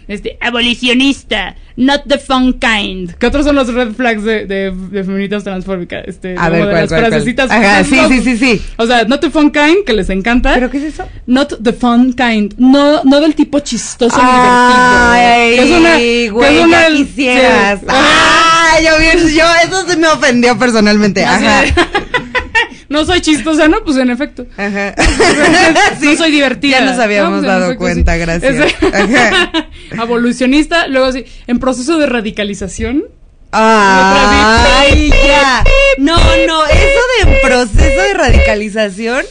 este 0.09 0.37
abolicionista 0.41 1.55
not 1.77 2.03
the 2.07 2.19
fun 2.19 2.53
kind 2.55 3.13
¿qué 3.19 3.27
otros 3.27 3.45
son 3.47 3.57
los 3.57 3.73
red 3.73 3.93
flags 3.95 4.23
de, 4.25 4.45
de, 4.47 4.71
de 4.91 5.05
feministas 5.05 5.45
transfóbicas 5.45 6.03
este 6.07 6.35
A 6.39 6.49
ver, 6.51 6.67
de 6.67 6.71
¿cuál, 6.71 6.81
las 6.83 6.89
cuál, 6.89 7.01
cuál? 7.01 7.11
frasecitas 7.13 7.51
Ajá, 7.51 7.85
sí, 7.85 7.97
no, 7.97 8.09
sí, 8.09 8.21
sí, 8.23 8.37
sí. 8.37 8.63
o 8.77 8.87
sea, 8.87 9.05
not 9.05 9.21
the 9.21 9.31
fun 9.31 9.51
kind, 9.51 9.85
que 9.87 9.93
les 9.93 10.11
encanta. 10.11 10.53
¿Pero 10.55 10.71
qué 10.71 10.79
es 10.79 10.85
eso? 10.95 11.05
Not 11.27 11.63
the 11.63 11.73
fun 11.73 12.13
kind. 12.13 12.55
No, 12.59 13.03
no 13.05 13.21
del 13.21 13.35
tipo 13.35 13.61
chistoso 13.61 14.19
Ay, 14.21 15.55
y 15.55 15.61
divertido. 15.61 15.65
Que 15.65 15.73
es 15.73 15.81
una- 15.81 15.97
que 15.97 16.25
es 16.27 16.33
güey, 16.33 16.59
una- 16.59 16.87
sí. 16.89 16.97
quisieras. 17.05 17.81
Ay, 17.89 18.85
yo, 18.85 18.91
eso 19.65 19.89
se 19.89 19.97
me 19.97 20.09
ofendió 20.09 20.59
personalmente. 20.59 21.25
Ajá. 21.25 21.63
no 22.91 23.05
soy 23.07 23.23
chistosa, 23.23 23.67
¿no? 23.69 23.83
Pues 23.85 23.97
en 23.97 24.11
efecto. 24.11 24.47
Ajá. 24.59 24.95
No 26.03 26.17
soy 26.17 26.31
divertida. 26.31 26.79
Ya 26.81 26.85
nos 26.85 26.99
habíamos 26.99 27.31
No, 27.31 27.39
pues, 27.39 27.47
dado 27.49 27.65
efecto, 27.67 27.79
cuenta, 27.81 28.13
sí. 28.15 28.19
gracias. 28.21 28.75
Ajá. 28.93 29.53
Evolucionista, 30.03 30.87
luego 30.89 31.11
sí, 31.13 31.25
en 31.47 31.59
proceso 31.59 31.99
de 31.99 32.07
radicalización. 32.07 33.05
Ay, 33.53 35.11
ya. 35.27 35.65
No, 35.99 36.17
no, 36.47 36.65
eso 36.67 37.01
de 37.25 37.37
proceso 37.43 38.01
de 38.03 38.15
radicalización, 38.15 39.25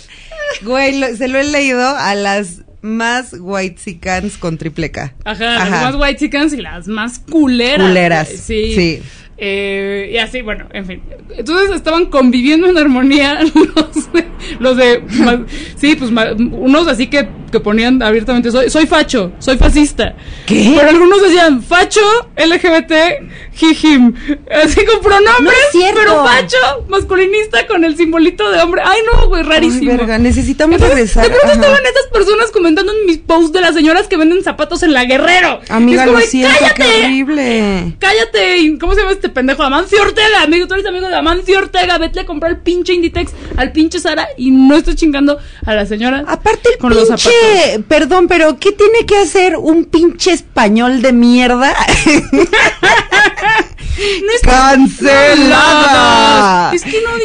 güey, 0.61 0.99
lo- 0.99 1.15
se 1.15 1.27
lo 1.27 1.39
he 1.39 1.43
leído 1.45 1.87
a 1.97 2.15
las 2.15 2.61
más 2.81 3.33
white 3.39 3.99
con 4.39 4.57
triple 4.57 4.91
K. 4.91 5.13
Ajá, 5.25 5.45
las 5.69 5.69
más 5.69 5.95
white 5.95 6.17
chickens 6.19 6.53
y 6.53 6.57
las 6.61 6.87
más 6.87 7.19
culeras. 7.19 7.87
Culeras, 7.87 8.27
Sí. 8.29 8.73
sí. 8.75 9.01
Eh, 9.41 10.09
y 10.13 10.17
así, 10.17 10.41
bueno, 10.41 10.65
en 10.73 10.85
fin. 10.85 11.01
Entonces 11.37 11.73
estaban 11.75 12.07
conviviendo 12.07 12.67
en 12.67 12.77
armonía 12.77 13.39
los 13.75 14.11
de, 14.13 14.25
los 14.59 14.75
de 14.77 15.01
sí, 15.77 15.95
pues 15.95 16.11
unos 16.11 16.87
así 16.87 17.07
que, 17.07 17.29
que 17.51 17.59
ponían 17.61 18.01
abiertamente, 18.03 18.51
soy, 18.51 18.69
soy 18.69 18.85
facho, 18.85 19.31
soy 19.39 19.57
fascista. 19.57 20.15
¿Qué? 20.45 20.73
Pero 20.75 20.89
algunos 20.89 21.21
decían, 21.21 21.61
facho, 21.63 22.01
LGBT, 22.35 22.91
jijim. 23.53 24.13
Así 24.51 24.83
con 24.85 24.99
pronombres, 25.01 25.57
No 25.73 25.79
pero 25.95 26.25
facho, 26.25 26.57
masculinista 26.89 27.65
con 27.67 27.85
el 27.85 27.95
simbolito 27.95 28.51
de 28.51 28.61
hombre. 28.61 28.81
Ay, 28.83 28.99
no, 29.11 29.27
güey, 29.29 29.43
Ay, 29.43 29.49
rarísimo. 29.49 29.91
verga, 29.91 30.17
necesitamos 30.17 30.75
Entonces, 30.75 30.95
regresar. 31.15 31.23
De 31.23 31.29
pronto 31.29 31.45
Ajá. 31.47 31.55
estaban 31.55 31.81
esas 31.85 32.07
personas 32.11 32.51
comentando 32.51 32.91
en 32.91 33.05
mis 33.05 33.19
posts 33.19 33.53
de 33.53 33.61
las 33.61 33.73
señoras 33.73 34.07
que 34.07 34.17
venden 34.17 34.43
zapatos 34.43 34.83
en 34.83 34.93
la 34.93 35.05
Guerrero. 35.05 35.61
Amiga, 35.69 36.05
como 36.05 36.19
lo 36.19 36.25
siento, 36.25 36.51
qué 36.59 36.65
¡cállate! 36.75 37.05
horrible. 37.05 37.93
Cállate, 37.99 38.77
¿cómo 38.79 38.93
se 38.95 38.99
llama 39.01 39.13
este 39.13 39.28
pendejo? 39.31 39.63
Amancio 39.63 40.01
Ortega, 40.01 40.43
amigo, 40.43 40.67
tú 40.67 40.75
eres 40.75 40.85
amigo 40.85 41.07
de 41.07 41.15
Amancio 41.15 41.57
Ortega, 41.57 41.97
vete 41.97 42.21
a 42.21 42.25
comprar 42.25 42.51
el 42.51 42.57
pinche 42.59 42.93
Inditex 42.93 43.31
al 43.57 43.71
pinche 43.71 43.99
Sara 43.99 44.27
y 44.37 44.51
no 44.51 44.75
estoy 44.75 44.95
chingando 44.95 45.39
a 45.65 45.73
la 45.73 45.85
señora. 45.85 46.23
Aparte 46.27 46.69
el 46.73 46.77
con 46.77 46.93
los 46.93 47.07
zapatos. 47.07 47.31
pinche, 47.31 47.79
perdón, 47.87 48.27
pero 48.27 48.59
¿qué 48.59 48.71
tiene 48.71 49.05
que 49.05 49.17
hacer 49.17 49.55
un 49.57 49.85
pinche 49.85 50.31
español 50.31 51.01
de 51.01 51.13
mierda? 51.13 51.73
No 53.99 54.31
es 54.33 54.41
¡Cancelada! 54.41 56.71
Es 56.73 56.83
que 56.83 57.01
no 57.01 57.17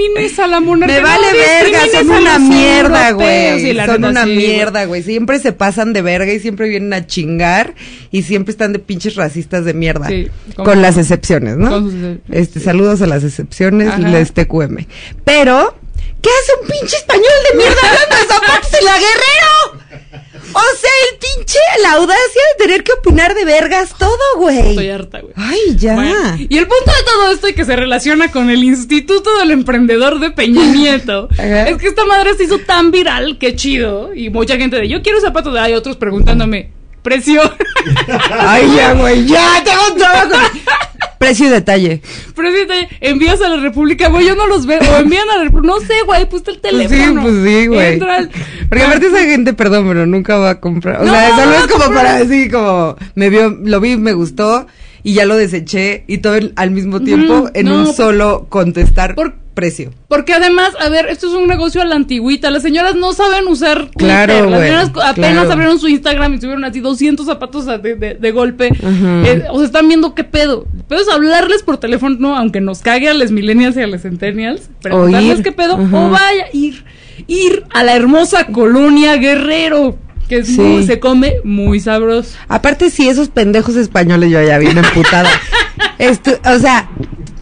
discrimines 0.00 0.38
a 0.38 0.46
la 0.46 0.60
monarquía. 0.60 0.96
Me 0.96 1.02
vale 1.02 1.26
no 1.26 1.38
verga, 1.38 1.78
son 1.92 2.10
una 2.10 2.38
mierda, 2.38 3.10
güey. 3.12 3.74
Son 3.86 4.04
una 4.04 4.24
sí, 4.24 4.30
mierda, 4.30 4.84
güey. 4.84 5.02
Siempre 5.02 5.38
se 5.38 5.52
pasan 5.52 5.92
de 5.92 6.02
verga 6.02 6.32
y 6.32 6.40
siempre 6.40 6.68
vienen 6.68 6.92
a 6.92 7.06
chingar 7.06 7.74
y 8.10 8.22
siempre 8.22 8.52
están 8.52 8.72
de 8.72 8.78
pinches 8.78 9.16
racistas 9.16 9.64
de 9.64 9.74
mierda. 9.74 10.08
Sí, 10.08 10.28
con 10.56 10.82
las 10.82 10.96
excepciones, 10.96 11.56
¿no? 11.56 11.70
Con 11.70 11.84
sus 11.84 11.94
excepciones. 11.94 12.20
Este, 12.30 12.60
saludos 12.60 13.02
a 13.02 13.06
las 13.06 13.24
excepciones, 13.24 13.88
Ajá. 13.88 13.98
les 13.98 14.32
TQM. 14.32 14.86
Pero, 15.24 15.74
¿qué 16.22 16.30
hace 16.30 16.52
un 16.60 16.68
pinche 16.68 16.96
español 16.96 17.32
de 17.50 17.56
mierda 17.56 17.80
hablando 17.82 18.16
de 18.16 18.34
zapatos 18.34 18.74
en 18.74 18.84
la 18.84 18.94
guerrero? 18.94 20.20
O 20.52 20.76
sea, 20.80 20.90
el 21.10 21.18
pinche, 21.18 21.58
la 21.82 21.92
audacia 21.92 22.42
de 22.52 22.64
tener 22.64 22.82
que 22.82 22.92
opinar 22.92 23.34
de 23.34 23.44
vergas 23.44 23.94
todo, 23.96 24.18
güey. 24.36 24.70
Estoy 24.70 24.90
harta, 24.90 25.20
güey. 25.20 25.32
Ay, 25.36 25.76
ya. 25.76 25.94
Bueno, 25.94 26.36
y 26.36 26.58
el 26.58 26.66
punto 26.66 26.90
de 26.90 27.04
todo 27.04 27.30
esto 27.30 27.48
y 27.48 27.54
que 27.54 27.64
se 27.64 27.76
relaciona 27.76 28.32
con 28.32 28.50
el 28.50 28.64
Instituto 28.64 29.38
del 29.38 29.52
Emprendedor 29.52 30.18
de 30.18 30.30
Peña 30.32 30.64
Nieto 30.64 31.28
es 31.38 31.76
que 31.76 31.88
esta 31.88 32.04
madre 32.04 32.34
se 32.34 32.44
hizo 32.44 32.58
tan 32.58 32.90
viral, 32.90 33.38
que 33.38 33.54
chido, 33.54 34.12
y 34.14 34.30
mucha 34.30 34.56
gente 34.56 34.76
de 34.76 34.88
yo 34.88 35.02
quiero 35.02 35.20
zapatos 35.20 35.54
de 35.54 35.60
hay 35.60 35.74
otros 35.74 35.96
preguntándome 35.96 36.72
precio, 37.02 37.40
Ay, 38.30 38.74
ya, 38.76 38.92
güey, 38.92 39.26
ya, 39.26 39.62
tengo 39.64 39.80
un 39.92 39.98
trabajo. 39.98 40.34
Precio 41.20 41.48
y 41.48 41.50
detalle. 41.50 42.00
precio 42.34 42.66
de- 42.66 42.88
envías 43.02 43.42
a 43.42 43.50
la 43.50 43.56
República, 43.58 44.08
güey, 44.08 44.26
yo 44.26 44.34
no 44.34 44.46
los 44.46 44.64
veo, 44.64 44.80
o 44.80 44.96
envían 45.00 45.28
a 45.28 45.36
la 45.36 45.44
República, 45.44 45.74
no 45.74 45.80
sé, 45.80 45.92
güey, 46.06 46.26
puse 46.26 46.50
el 46.52 46.60
Pues 46.60 46.72
sí, 46.72 46.88
teléfono. 46.88 47.20
pues 47.22 47.34
sí, 47.44 47.66
güey. 47.66 47.92
Entra 47.92 48.16
al- 48.16 48.30
Porque 48.70 48.84
aparte 48.84 49.06
esa 49.08 49.18
gente, 49.18 49.52
perdón, 49.52 49.84
pero 49.86 50.06
nunca 50.06 50.38
va 50.38 50.48
a 50.48 50.60
comprar. 50.60 51.02
O 51.02 51.04
No, 51.04 51.12
sea, 51.12 51.36
solo 51.36 51.52
es 51.56 51.66
como 51.66 51.84
no, 51.88 51.94
para 51.94 52.14
decir, 52.24 52.50
como, 52.50 52.96
me 53.16 53.28
vio, 53.28 53.50
lo 53.62 53.80
vi, 53.80 53.98
me 53.98 54.14
gustó, 54.14 54.66
y 55.02 55.12
ya 55.12 55.26
lo 55.26 55.36
deseché, 55.36 56.04
y 56.06 56.18
todo 56.18 56.36
el- 56.36 56.54
al 56.56 56.70
mismo 56.70 57.00
tiempo, 57.00 57.50
en 57.52 57.66
no, 57.66 57.80
un 57.80 57.92
solo 57.94 58.46
contestar 58.48 59.14
por- 59.14 59.34
precio. 59.54 59.92
Porque 60.08 60.32
además, 60.32 60.70
a 60.80 60.88
ver, 60.88 61.06
esto 61.06 61.26
es 61.28 61.34
un 61.34 61.46
negocio 61.48 61.82
a 61.82 61.84
la 61.84 61.94
antigüita. 61.96 62.50
Las 62.50 62.62
señoras 62.62 62.94
no 62.94 63.12
saben 63.12 63.46
usar 63.48 63.86
Twitter. 63.90 63.96
Claro, 63.98 64.34
Las 64.50 64.58
güey, 64.58 64.62
señoras 64.68 64.90
apenas 65.04 65.32
claro. 65.32 65.52
abrieron 65.52 65.78
su 65.80 65.88
Instagram 65.88 66.34
y 66.34 66.38
tuvieron 66.38 66.64
así 66.64 66.80
200 66.80 67.26
zapatos 67.26 67.66
de, 67.66 67.78
de- 67.96 68.14
de 68.14 68.30
golpe. 68.32 68.68
Eh, 68.72 69.44
o 69.50 69.56
sea, 69.58 69.66
están 69.66 69.88
viendo 69.88 70.14
qué 70.14 70.24
pedo. 70.24 70.66
El 70.76 70.84
pedo 70.84 71.00
es 71.00 71.08
hablarles 71.08 71.62
por 71.62 71.78
teléfono, 71.78 72.36
aunque 72.36 72.60
nos 72.60 72.80
cague 72.80 73.08
a 73.08 73.14
los 73.14 73.30
millennials 73.32 73.76
y 73.76 73.80
a 73.82 73.86
los 73.86 74.02
centennials. 74.02 74.70
Preguntarles 74.82 75.40
qué 75.42 75.52
pedo. 75.52 75.74
O 75.76 76.10
vaya, 76.10 76.46
ir. 76.52 76.84
Ir 77.26 77.64
a 77.74 77.84
la 77.84 77.94
hermosa 77.96 78.46
colonia 78.46 79.16
Guerrero. 79.16 79.98
Que 80.28 80.38
es 80.38 80.46
Sí. 80.46 80.60
muy- 80.60 80.86
se 80.86 81.00
come 81.00 81.34
muy 81.42 81.80
sabroso. 81.80 82.36
Aparte, 82.46 82.88
sí, 82.90 83.08
esos 83.08 83.28
pendejos 83.30 83.74
españoles 83.76 84.30
yo 84.30 84.40
ya 84.42 84.58
bien 84.58 84.78
emputada. 84.78 85.28
Esto, 85.98 86.30
o 86.46 86.58
sea, 86.60 86.88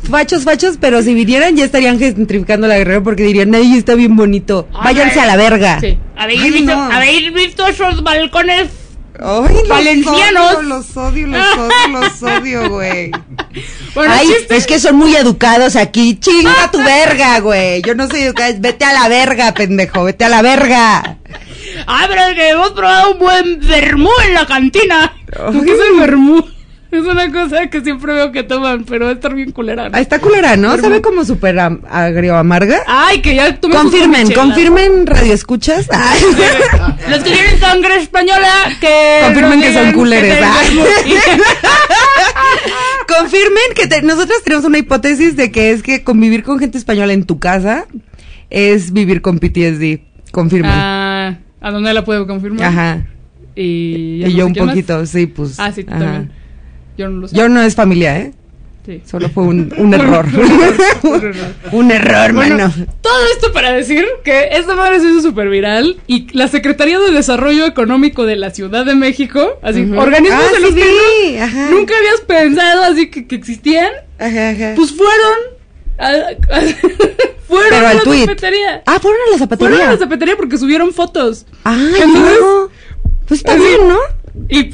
fachos, 0.09 0.45
fachos, 0.45 0.77
pero 0.81 1.03
si 1.03 1.15
vinieran 1.15 1.57
ya 1.57 1.65
estarían 1.65 1.99
gentrificando 1.99 2.67
la 2.67 2.77
guerrero 2.79 3.03
porque 3.03 3.23
dirían, 3.25 3.55
ay, 3.55 3.77
está 3.77 3.95
bien 3.95 4.17
bonito. 4.17 4.69
Váyanse 4.73 5.21
a 5.21 5.27
la 5.27 5.37
verga. 5.37 5.79
Sí. 5.81 5.99
¿Habéis, 6.17 6.43
Ay, 6.43 6.51
visto, 6.51 6.75
no. 6.77 6.83
¿Habéis 6.93 7.33
visto 7.33 7.67
esos 7.67 8.03
balcones 8.03 8.69
Ay, 9.21 9.55
los 9.61 9.69
Valencianos. 9.69 10.55
odio, 10.55 10.63
los 10.63 10.97
odio, 10.97 11.27
los 11.27 11.47
odio, 11.59 12.01
los 12.01 12.23
odio, 12.23 12.71
güey. 12.71 13.11
Bueno, 13.95 14.15
Ay, 14.17 14.29
chiste- 14.29 14.55
es 14.57 14.67
que 14.67 14.79
son 14.79 14.95
muy 14.97 15.17
educados 15.17 15.75
aquí. 15.75 16.17
Chinga 16.21 16.71
tu 16.71 16.79
verga, 16.85 17.41
güey. 17.41 17.83
Yo 17.83 17.95
no 17.97 18.07
soy 18.09 18.21
educada. 18.21 18.55
Vete 18.59 18.85
a 18.85 18.93
la 18.93 19.09
verga, 19.09 19.53
pendejo. 19.55 20.05
Vete 20.05 20.25
a 20.25 20.29
la 20.29 20.41
verga. 20.43 21.17
Ah, 21.87 22.07
pero 22.09 22.21
es 22.29 22.35
que 22.35 22.51
hemos 22.51 22.71
probado 22.71 23.13
un 23.13 23.19
buen 23.19 23.59
vermú 23.61 24.11
en 24.27 24.35
la 24.35 24.47
cantina. 24.47 25.13
Ay. 25.37 25.61
¿Qué 25.65 25.73
es 25.73 25.79
el 25.93 25.99
vermú? 25.99 26.45
Es 26.91 27.03
una 27.05 27.31
cosa 27.31 27.67
que 27.69 27.83
siempre 27.83 28.15
veo 28.15 28.33
que 28.33 28.43
toman, 28.45 28.85
pero 28.85 29.05
va 29.05 29.11
a 29.11 29.15
estar 29.15 29.35
bien 29.35 29.53
culera. 29.53 29.91
¿no? 29.91 29.99
Está 29.99 30.19
culera, 30.21 30.57
¿no? 30.57 30.75
¿Sabe 30.79 31.03
como 31.03 31.23
súper 31.25 31.59
agrio 31.59 32.35
amarga? 32.37 32.79
Ay, 32.87 33.21
que 33.21 33.35
ya 33.35 33.61
tú 33.61 33.69
me 33.69 33.75
Confirmen, 33.75 34.33
confirmen 34.33 35.07
radio 35.07 35.35
escuchas. 35.35 35.87
Ay. 35.93 36.19
Los 37.11 37.19
que 37.23 37.31
tienen 37.31 37.61
sangre 37.61 37.97
española, 37.97 38.49
que. 38.81 39.21
Confirmen 39.25 39.61
que 39.61 39.75
son 39.75 39.93
culeres, 39.93 40.39
que 40.39 40.45
Confirmen 43.19 43.65
que 43.75 43.87
te- 43.87 44.03
nosotros 44.03 44.43
tenemos 44.45 44.65
una 44.65 44.79
hipótesis 44.79 45.37
de 45.37 45.51
que 45.51 45.71
es 45.73 45.83
que 45.83 46.05
convivir 46.05 46.43
con 46.43 46.59
gente 46.59 46.79
española 46.79 47.13
en 47.13 47.25
tu 47.25 47.39
casa 47.39 47.87
es 48.51 48.93
vivir 48.93 49.21
con 49.23 49.39
PTSD. 49.39 50.01
Confirmen. 50.31 50.71
Ah, 50.75 51.39
¿a 51.61 51.71
dónde 51.71 51.93
la 51.95 52.05
puedo 52.05 52.27
confirmar? 52.27 52.65
Ajá. 52.67 53.07
Y, 53.55 54.21
Y 54.21 54.25
no 54.25 54.29
yo 54.31 54.47
un 54.47 54.53
más. 54.53 54.69
poquito, 54.69 55.05
sí, 55.07 55.27
pues. 55.27 55.59
Ah, 55.59 55.73
sí, 55.73 55.85
tú 55.85 55.91
también. 55.91 56.33
Yo 56.99 57.09
no 57.09 57.21
lo 57.21 57.29
sé. 57.29 57.37
Yo 57.37 57.49
no 57.49 57.63
es 57.63 57.75
familia, 57.75 58.19
¿eh? 58.19 58.33
Sí. 58.85 59.03
Solo 59.05 59.29
fue 59.29 59.45
un, 59.45 59.73
un 59.77 59.93
error. 59.99 60.27
Un 61.03 61.15
error. 61.15 61.35
un 61.73 61.91
error, 61.91 62.33
Bueno, 62.33 62.57
mano. 62.69 62.87
todo 63.03 63.27
esto 63.35 63.53
para 63.53 63.73
decir 63.73 64.05
que 64.25 64.49
esta 64.53 64.75
madre 64.75 64.99
se 65.01 65.11
hizo 65.11 65.21
súper 65.21 65.49
viral 65.51 65.99
y 66.07 66.27
la 66.37 66.49
Secretaría 66.49 66.99
de 66.99 67.11
Desarrollo 67.13 67.67
Económico 67.67 68.25
de 68.27 68.37
la 68.37 68.51
Ciudad 68.51 68.85
de 68.87 68.95
México, 68.95 69.59
así, 69.63 69.83
Ujú. 69.85 70.01
organismos 70.01 70.41
Ah, 70.43 70.51
de 70.51 70.57
sí 70.57 70.63
los 70.63 70.75
que 70.75 71.37
no- 71.39 71.45
ajá. 71.45 71.71
nunca 71.71 71.95
habías 71.99 72.21
pensado 72.27 72.83
así 72.85 73.11
que, 73.11 73.27
que 73.27 73.35
existían, 73.37 73.91
Ajá, 74.19 74.51
ajá. 74.51 74.73
pues 74.75 74.93
fueron 74.93 75.39
a, 75.99 76.09
a- 76.09 76.61
fueron 77.47 77.69
Pero 77.71 77.87
a 77.89 77.95
la 77.95 78.01
tweet. 78.03 78.21
zapatería. 78.27 78.83
Ah, 78.87 78.99
fueron 79.01 79.21
a 79.21 79.31
la 79.33 79.37
Fueron 79.37 79.39
zapatería. 79.39 79.89
a 79.89 79.93
la 79.93 79.99
zapatería 79.99 80.37
porque 80.37 80.57
subieron 80.57 80.93
fotos. 80.95 81.45
Ay, 81.65 81.93
Entonces- 82.01 82.39
no. 82.41 82.69
Pues 83.27 83.41
está 83.41 83.53
Así. 83.53 83.61
bien, 83.63 83.89
¿no? 83.89 83.99
Y 84.49 84.65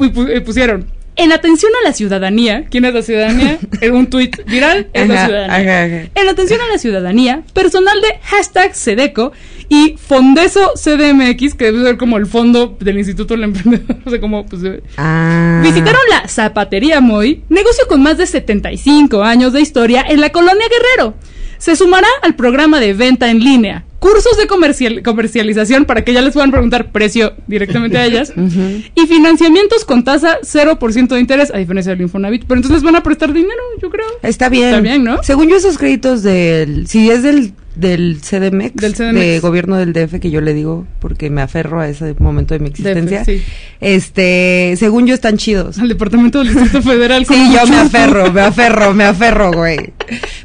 pusieron, 0.40 0.86
en 1.16 1.32
atención 1.32 1.72
a 1.80 1.88
la 1.88 1.92
ciudadanía, 1.92 2.64
¿quién 2.70 2.84
es 2.84 2.94
la 2.94 3.02
ciudadanía? 3.02 3.58
En 3.80 3.94
un 3.94 4.06
tuit 4.08 4.36
viral 4.46 4.88
es 4.92 5.08
la 5.08 5.26
ciudadanía. 5.26 5.56
ajá, 5.56 5.84
ajá. 5.84 6.10
En 6.14 6.28
atención 6.28 6.60
a 6.60 6.72
la 6.72 6.78
ciudadanía, 6.78 7.42
personal 7.52 8.00
de 8.00 8.18
hashtag 8.22 8.74
Sedeco 8.74 9.32
y 9.68 9.96
Fondeso 9.96 10.72
CDMX, 10.74 11.54
que 11.54 11.66
debe 11.66 11.82
ser 11.84 11.96
como 11.96 12.16
el 12.16 12.26
fondo 12.26 12.76
del 12.80 12.98
Instituto 12.98 13.34
del 13.34 13.44
Emprendedor, 13.44 13.96
o 14.04 14.10
sea, 14.10 14.20
como, 14.20 14.44
pues, 14.46 14.62
eh, 14.64 14.82
Ah. 14.96 15.60
Visitaron 15.62 16.00
la 16.10 16.28
Zapatería 16.28 17.00
Moy, 17.00 17.42
negocio 17.48 17.84
con 17.88 18.02
más 18.02 18.18
de 18.18 18.26
75 18.26 19.22
años 19.22 19.52
de 19.52 19.60
historia 19.60 20.04
en 20.08 20.20
la 20.20 20.30
colonia 20.30 20.66
Guerrero. 20.68 21.14
Se 21.58 21.76
sumará 21.76 22.08
al 22.22 22.34
programa 22.34 22.78
de 22.80 22.92
venta 22.92 23.30
en 23.30 23.38
línea, 23.40 23.84
cursos 24.04 24.36
de 24.36 24.46
comercial- 24.46 25.02
comercialización 25.02 25.86
para 25.86 26.04
que 26.04 26.12
ya 26.12 26.20
les 26.20 26.34
puedan 26.34 26.50
preguntar 26.50 26.92
precio 26.92 27.32
directamente 27.46 27.96
a 27.96 28.04
ellas, 28.04 28.34
y 28.94 29.06
financiamientos 29.06 29.86
con 29.86 30.04
tasa 30.04 30.40
0% 30.42 31.08
de 31.08 31.20
interés, 31.20 31.50
a 31.54 31.56
diferencia 31.56 31.92
del 31.92 32.02
Infonavit. 32.02 32.42
Pero 32.46 32.56
entonces 32.56 32.74
les 32.76 32.82
van 32.82 32.96
a 32.96 33.02
prestar 33.02 33.32
dinero, 33.32 33.62
yo 33.80 33.88
creo. 33.88 34.04
Está 34.22 34.50
bien. 34.50 34.68
Está 34.68 34.80
bien, 34.82 35.04
¿no? 35.04 35.22
Según 35.22 35.48
yo, 35.48 35.56
esos 35.56 35.78
créditos 35.78 36.22
del. 36.22 36.86
Si 36.86 37.10
es 37.10 37.22
del, 37.22 37.54
del 37.74 38.18
CDMX, 38.20 38.74
Del 38.76 38.94
CDMX. 38.94 39.14
de 39.14 39.40
gobierno 39.40 39.76
del 39.76 39.92
DF, 39.92 40.20
que 40.20 40.30
yo 40.30 40.40
le 40.40 40.54
digo 40.54 40.86
porque 41.00 41.30
me 41.30 41.42
aferro 41.42 41.80
a 41.80 41.88
ese 41.88 42.14
momento 42.18 42.54
de 42.54 42.60
mi 42.60 42.68
existencia. 42.68 43.24
sí. 43.24 43.42
Este. 43.80 44.74
Según 44.78 45.06
yo, 45.06 45.14
están 45.14 45.36
chidos. 45.36 45.78
Al 45.78 45.88
Departamento 45.88 46.38
del 46.38 46.48
Distrito 46.48 46.82
Federal. 46.88 47.26
Sí, 47.26 47.34
yo 47.54 47.66
me 47.66 47.76
aferro, 47.76 48.32
me 48.32 48.40
aferro, 48.40 48.94
me 48.94 49.04
aferro, 49.04 49.52
güey. 49.52 49.92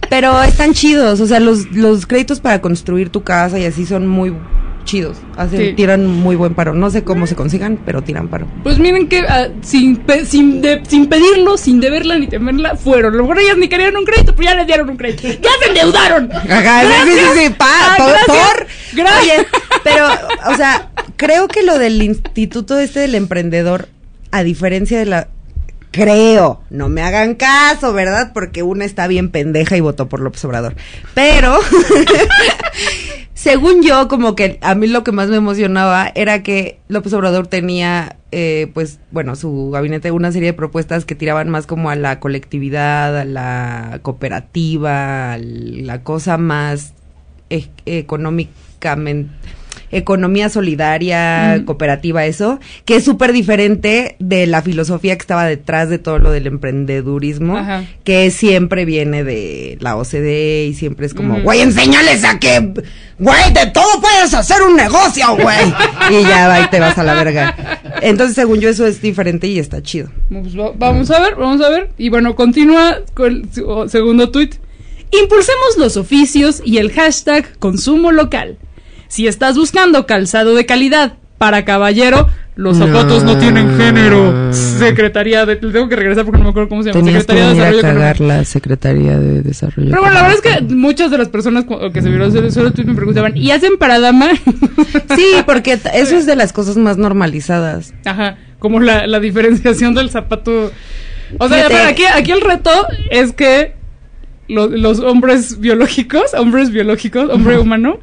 Pero 0.09 0.41
están 0.43 0.73
chidos, 0.73 1.19
o 1.19 1.27
sea, 1.27 1.39
los, 1.39 1.71
los 1.71 2.05
créditos 2.05 2.39
para 2.39 2.61
construir 2.61 3.09
tu 3.09 3.23
casa 3.23 3.59
y 3.59 3.65
así 3.65 3.85
son 3.85 4.07
muy 4.07 4.33
chidos. 4.85 5.17
Hacen, 5.37 5.59
Sí. 5.59 5.73
tiran 5.73 6.05
muy 6.07 6.35
buen 6.35 6.55
paro. 6.55 6.73
No 6.73 6.89
sé 6.89 7.03
cómo 7.03 7.27
se 7.27 7.35
consigan, 7.35 7.79
pero 7.85 8.01
tiran 8.01 8.27
paro. 8.27 8.47
Pues 8.63 8.79
miren 8.79 9.07
que 9.07 9.19
ah, 9.19 9.47
sin, 9.61 9.97
pe- 9.97 10.25
sin, 10.25 10.61
de- 10.61 10.81
sin 10.87 11.07
pedirlo, 11.07 11.57
sin 11.57 11.79
deberla 11.79 12.17
ni 12.17 12.27
temerla, 12.27 12.75
fueron. 12.75 13.13
A 13.13 13.17
lo 13.17 13.23
mejor 13.23 13.39
ellas 13.39 13.57
ni 13.57 13.67
querían 13.69 13.95
un 13.95 14.05
crédito, 14.05 14.33
pero 14.35 14.49
ya 14.49 14.55
les 14.55 14.67
dieron 14.67 14.89
un 14.89 14.97
crédito. 14.97 15.27
¡Ya 15.41 15.49
se 15.61 15.69
endeudaron! 15.69 16.31
Ajá, 16.31 16.81
sí, 17.05 17.11
sí, 17.13 17.39
sí, 17.43 17.49
pa, 17.57 17.67
Ah. 17.69 18.55
Gracias. 18.93 19.21
Oye, 19.21 19.47
pero, 19.83 20.07
o 20.51 20.55
sea, 20.55 20.89
creo 21.15 21.47
que 21.47 21.63
lo 21.63 21.77
del 21.77 22.01
instituto 22.01 22.77
este 22.79 23.01
del 23.01 23.15
emprendedor, 23.15 23.89
a 24.31 24.43
diferencia 24.43 24.97
de 24.99 25.05
la... 25.05 25.27
Creo, 25.91 26.61
no 26.69 26.87
me 26.87 27.01
hagan 27.01 27.33
caso, 27.33 27.93
¿verdad? 27.93 28.29
Porque 28.31 28.61
una 28.61 28.85
está 28.85 29.07
bien 29.07 29.29
pendeja 29.31 29.75
y 29.75 29.79
votó 29.81 30.07
por 30.07 30.19
López 30.19 30.45
Obrador. 30.45 30.75
Pero, 31.15 31.57
según 33.41 33.81
yo, 33.83 34.09
como 34.09 34.35
que 34.35 34.59
a 34.61 34.75
mí 34.75 34.85
lo 34.87 35.05
que 35.05 35.13
más 35.13 35.29
me 35.29 35.37
emocionaba 35.37 36.11
era 36.13 36.43
que 36.43 36.81
López 36.89 37.13
Obrador 37.13 37.47
tenía, 37.47 38.17
eh, 38.33 38.69
pues, 38.73 38.99
bueno, 39.11 39.37
su 39.37 39.71
gabinete, 39.71 40.11
una 40.11 40.33
serie 40.33 40.47
de 40.47 40.53
propuestas 40.53 41.05
que 41.05 41.15
tiraban 41.15 41.47
más 41.47 41.65
como 41.65 41.89
a 41.89 41.95
la 41.95 42.19
colectividad, 42.19 43.17
a 43.17 43.23
la 43.23 43.99
cooperativa, 44.01 45.31
a 45.31 45.37
la 45.37 46.03
cosa 46.03 46.37
más 46.37 46.93
e- 47.49 47.69
económicamente 47.85 49.31
economía 49.91 50.49
solidaria, 50.49 51.63
cooperativa, 51.65 52.25
eso, 52.25 52.59
que 52.85 52.95
es 52.97 53.03
súper 53.03 53.31
diferente 53.33 54.15
de 54.19 54.45
la 54.47 54.61
filosofía 54.61 55.15
que 55.15 55.21
estaba 55.21 55.45
detrás 55.45 55.89
de 55.89 55.97
todo 55.97 56.19
lo 56.19 56.31
del 56.31 56.47
emprendedurismo, 56.47 57.57
Ajá. 57.57 57.83
que 58.03 58.29
siempre 58.31 58.85
viene 58.85 59.23
de 59.23 59.77
la 59.81 59.95
OCDE 59.97 60.65
y 60.67 60.73
siempre 60.73 61.05
es 61.05 61.13
como, 61.13 61.41
güey, 61.41 61.61
enséñales 61.61 62.23
a 62.23 62.39
que, 62.39 62.73
güey, 63.17 63.53
de 63.53 63.67
todo 63.73 63.99
puedes 64.01 64.33
hacer 64.33 64.61
un 64.61 64.75
negocio, 64.75 65.25
güey. 65.37 65.73
y 66.11 66.23
ya 66.23 66.47
va 66.47 66.61
y 66.61 66.69
te 66.69 66.79
vas 66.79 66.97
a 66.97 67.03
la 67.03 67.13
verga. 67.15 67.55
Entonces, 68.01 68.35
según 68.35 68.59
yo, 68.59 68.69
eso 68.69 68.85
es 68.85 69.01
diferente 69.01 69.47
y 69.47 69.59
está 69.59 69.81
chido. 69.81 70.09
Pues 70.29 70.57
va- 70.57 70.71
vamos 70.77 71.09
a 71.11 71.19
ver, 71.19 71.35
vamos 71.35 71.61
a 71.61 71.69
ver. 71.69 71.89
Y 71.97 72.09
bueno, 72.09 72.35
continúa 72.35 72.97
con 73.13 73.49
el 73.83 73.89
segundo 73.89 74.29
tuit. 74.29 74.55
Impulsemos 75.11 75.77
los 75.77 75.97
oficios 75.97 76.61
y 76.63 76.77
el 76.77 76.91
hashtag 76.91 77.57
consumo 77.57 78.11
local. 78.11 78.57
Si 79.09 79.27
estás 79.27 79.57
buscando 79.57 80.05
calzado 80.05 80.55
de 80.55 80.65
calidad 80.65 81.13
para 81.39 81.65
caballero, 81.65 82.29
los 82.55 82.77
zapatos 82.77 83.23
no, 83.23 83.37
tienen 83.39 83.75
género. 83.77 84.53
Secretaría 84.53 85.45
de... 85.45 85.55
Tengo 85.55 85.89
que 85.89 85.95
regresar 85.95 86.25
porque 86.25 86.37
no 86.37 86.43
me 86.43 86.49
acuerdo 86.51 86.69
cómo 86.69 86.83
se 86.83 86.89
llama. 86.89 87.03
Tenías 87.03 87.25
que 87.25 87.33
Secretaría 87.33 87.47
de 87.47 87.49
venir 87.49 87.63
a 87.63 87.71
Desarrollo 87.71 87.99
cagar 87.99 88.15
Económico. 88.15 88.37
la 88.37 88.45
Secretaría 88.45 89.17
de 89.19 89.41
Desarrollo. 89.41 89.89
Pero 89.89 90.01
bueno, 90.01 90.13
la 90.13 90.21
verdad 90.27 90.39
es 90.43 90.67
que 90.67 90.75
muchas 90.75 91.09
de 91.09 91.17
las 91.17 91.29
personas 91.29 91.65
que 91.91 92.01
se 92.01 92.09
vieron 92.09 92.51
solo 92.51 92.71
me 92.85 92.93
preguntaban, 92.93 93.35
¿y 93.35 93.49
hacen 93.51 93.77
para 93.79 93.99
dama? 93.99 94.29
Sí, 95.15 95.25
porque 95.45 95.73
eso 95.93 96.15
es 96.15 96.25
de 96.27 96.35
las 96.35 96.53
cosas 96.53 96.77
más 96.77 96.97
normalizadas. 96.97 97.93
Ajá, 98.05 98.37
como 98.59 98.79
la, 98.79 99.07
la 99.07 99.19
diferenciación 99.19 99.95
del 99.95 100.11
zapato. 100.11 100.71
O 101.39 101.47
sea, 101.47 101.57
Fíjate. 101.57 101.73
pero 101.73 101.89
aquí, 101.89 102.03
aquí 102.05 102.31
el 102.31 102.41
reto 102.41 102.71
es 103.09 103.33
que 103.33 103.78
lo- 104.49 104.67
los 104.67 104.99
hombres 104.99 105.59
biológicos, 105.59 106.33
hombres 106.37 106.71
biológicos, 106.71 107.29
hombre 107.31 107.57
humano, 107.59 107.99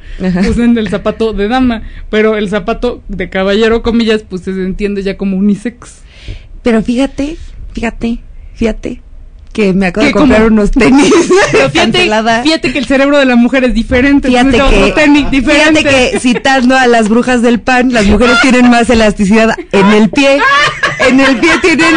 usen 0.49 0.79
el 0.79 0.89
zapato 0.89 1.33
de 1.35 1.49
dama, 1.49 1.83
pero 2.09 2.37
el 2.37 2.49
zapato 2.49 3.03
de 3.09 3.29
caballero, 3.29 3.83
comillas, 3.83 4.23
pues 4.23 4.43
se 4.43 4.51
entiende 4.53 5.03
ya 5.03 5.17
como 5.19 5.37
unisex. 5.37 6.03
Pero 6.63 6.83
fíjate, 6.83 7.37
fíjate, 7.73 8.19
fíjate 8.55 9.03
que 9.57 9.73
me 9.73 9.87
acabo 9.87 10.05
de 10.05 10.13
¿Qué, 10.13 10.19
comprar 10.19 10.45
unos 10.45 10.71
tenis. 10.71 11.11
Pero 11.53 11.71
fíjate, 11.71 12.73
que 12.73 12.79
el 12.79 12.85
cerebro 12.85 13.17
de 13.19 13.25
la 13.25 13.37
mujer 13.37 13.65
es 13.65 13.73
diferente. 13.73 14.29
Fíjate 14.29 14.59
que, 14.59 14.93
tenis 14.93 15.31
diferente. 15.31 15.81
fíjate 15.81 16.13
que 16.13 16.21
citando 16.21 16.77
a 16.77 16.87
las 16.87 17.09
brujas 17.09 17.41
del 17.41 17.61
pan, 17.61 17.91
las 17.91 18.05
mujeres 18.05 18.37
tienen 18.43 18.69
más 18.69 18.91
elasticidad 18.91 19.57
en 19.73 19.87
el 19.93 20.11
pie. 20.11 20.41
En 21.09 21.21
el 21.21 21.39
pie 21.39 21.53
tienen, 21.63 21.95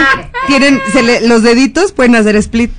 tienen, 0.47 0.79
se 0.93 1.03
le- 1.03 1.27
los 1.27 1.43
deditos 1.43 1.91
pueden 1.91 2.15
hacer 2.15 2.37
split. 2.37 2.71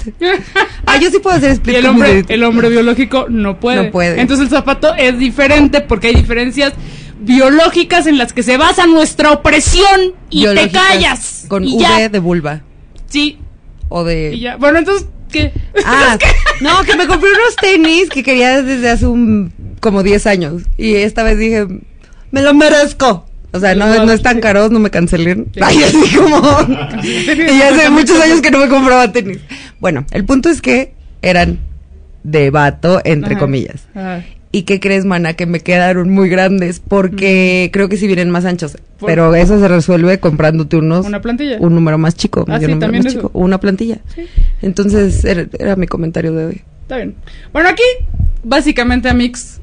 Ah, 0.86 0.96
yo 0.96 1.10
sí 1.10 1.18
puedo 1.18 1.36
hacer 1.36 1.50
Y 1.50 1.52
split 1.52 1.76
el 1.76 1.84
con 1.84 1.96
mis 1.96 2.04
hombre, 2.04 2.24
el 2.34 2.44
hombre 2.44 2.68
biológico 2.70 3.26
no 3.28 3.60
puede. 3.60 3.84
No 3.84 3.90
puede. 3.90 4.18
Entonces 4.18 4.44
el 4.46 4.50
zapato 4.50 4.94
es 4.94 5.18
diferente 5.18 5.82
porque 5.82 6.06
hay 6.08 6.14
diferencias 6.14 6.72
biológicas 7.20 8.06
en 8.06 8.16
las 8.16 8.32
que 8.32 8.42
se 8.42 8.56
basa 8.56 8.86
nuestra 8.86 9.32
opresión 9.32 10.14
y 10.30 10.46
te 10.46 10.70
callas. 10.70 11.44
Con 11.48 11.64
y 11.64 11.74
V 11.74 11.80
ya. 11.82 12.08
de 12.08 12.18
vulva. 12.18 12.62
Sí, 13.08 13.38
O 13.90 14.04
de. 14.04 14.32
y 14.32 14.40
ya. 14.40 14.56
Bueno, 14.56 14.78
entonces, 14.78 15.06
¿qué? 15.30 15.52
Ah, 15.84 16.16
no, 16.62 16.82
que 16.84 16.96
me 16.96 17.06
compré 17.06 17.28
unos 17.30 17.56
tenis 17.56 18.08
que 18.08 18.22
quería 18.22 18.62
desde 18.62 18.88
hace 18.88 19.06
un 19.06 19.52
como 19.80 20.02
10 20.02 20.26
años. 20.26 20.62
Y 20.78 20.94
esta 20.94 21.22
vez 21.22 21.38
dije, 21.38 21.66
me 22.30 22.40
lo 22.40 22.54
merezco. 22.54 23.26
O 23.52 23.58
sea, 23.58 23.74
no, 23.74 24.06
no 24.06 24.12
es 24.12 24.22
tan 24.22 24.40
caros, 24.40 24.70
no 24.70 24.78
me 24.78 24.90
cancelen. 24.90 25.48
Ay, 25.60 25.82
así 25.82 26.16
como. 26.16 26.38
y 27.02 27.58
ya 27.58 27.70
hace 27.72 27.90
muchos 27.90 28.18
años 28.20 28.40
que 28.40 28.50
no 28.50 28.58
me 28.58 28.68
compraba 28.68 29.12
tenis. 29.12 29.40
Bueno, 29.80 30.06
el 30.12 30.24
punto 30.24 30.48
es 30.48 30.62
que 30.62 30.94
eran 31.20 31.58
de 32.22 32.50
vato, 32.50 33.00
entre 33.04 33.32
Ajá. 33.32 33.40
comillas. 33.40 33.88
Ajá. 33.94 34.22
¿Y 34.52 34.62
qué 34.62 34.80
crees, 34.80 35.04
mana? 35.04 35.34
Que 35.34 35.46
me 35.46 35.60
quedaron 35.60 36.10
muy 36.10 36.28
grandes 36.28 36.80
porque 36.80 37.70
creo 37.72 37.88
que 37.88 37.96
sí 37.96 38.06
vienen 38.08 38.30
más 38.30 38.44
anchos. 38.44 38.76
Por- 38.98 39.08
Pero 39.08 39.34
eso 39.36 39.60
se 39.60 39.68
resuelve 39.68 40.18
comprándote 40.18 40.76
unos. 40.76 41.06
Una 41.06 41.20
plantilla. 41.22 41.56
Un 41.60 41.74
número 41.74 41.98
más 41.98 42.16
chico. 42.16 42.44
Ah, 42.48 42.56
sí, 42.58 42.62
número 42.62 42.80
también 42.80 43.04
más 43.04 43.12
chico, 43.12 43.30
Una 43.32 43.58
plantilla. 43.60 43.98
Sí. 44.14 44.22
Entonces, 44.60 45.24
era, 45.24 45.46
era 45.58 45.76
mi 45.76 45.86
comentario 45.86 46.32
de 46.32 46.46
hoy. 46.46 46.62
Está 46.82 46.96
bien. 46.96 47.14
Bueno, 47.52 47.68
aquí, 47.68 47.82
básicamente, 48.42 49.08
Amix, 49.08 49.60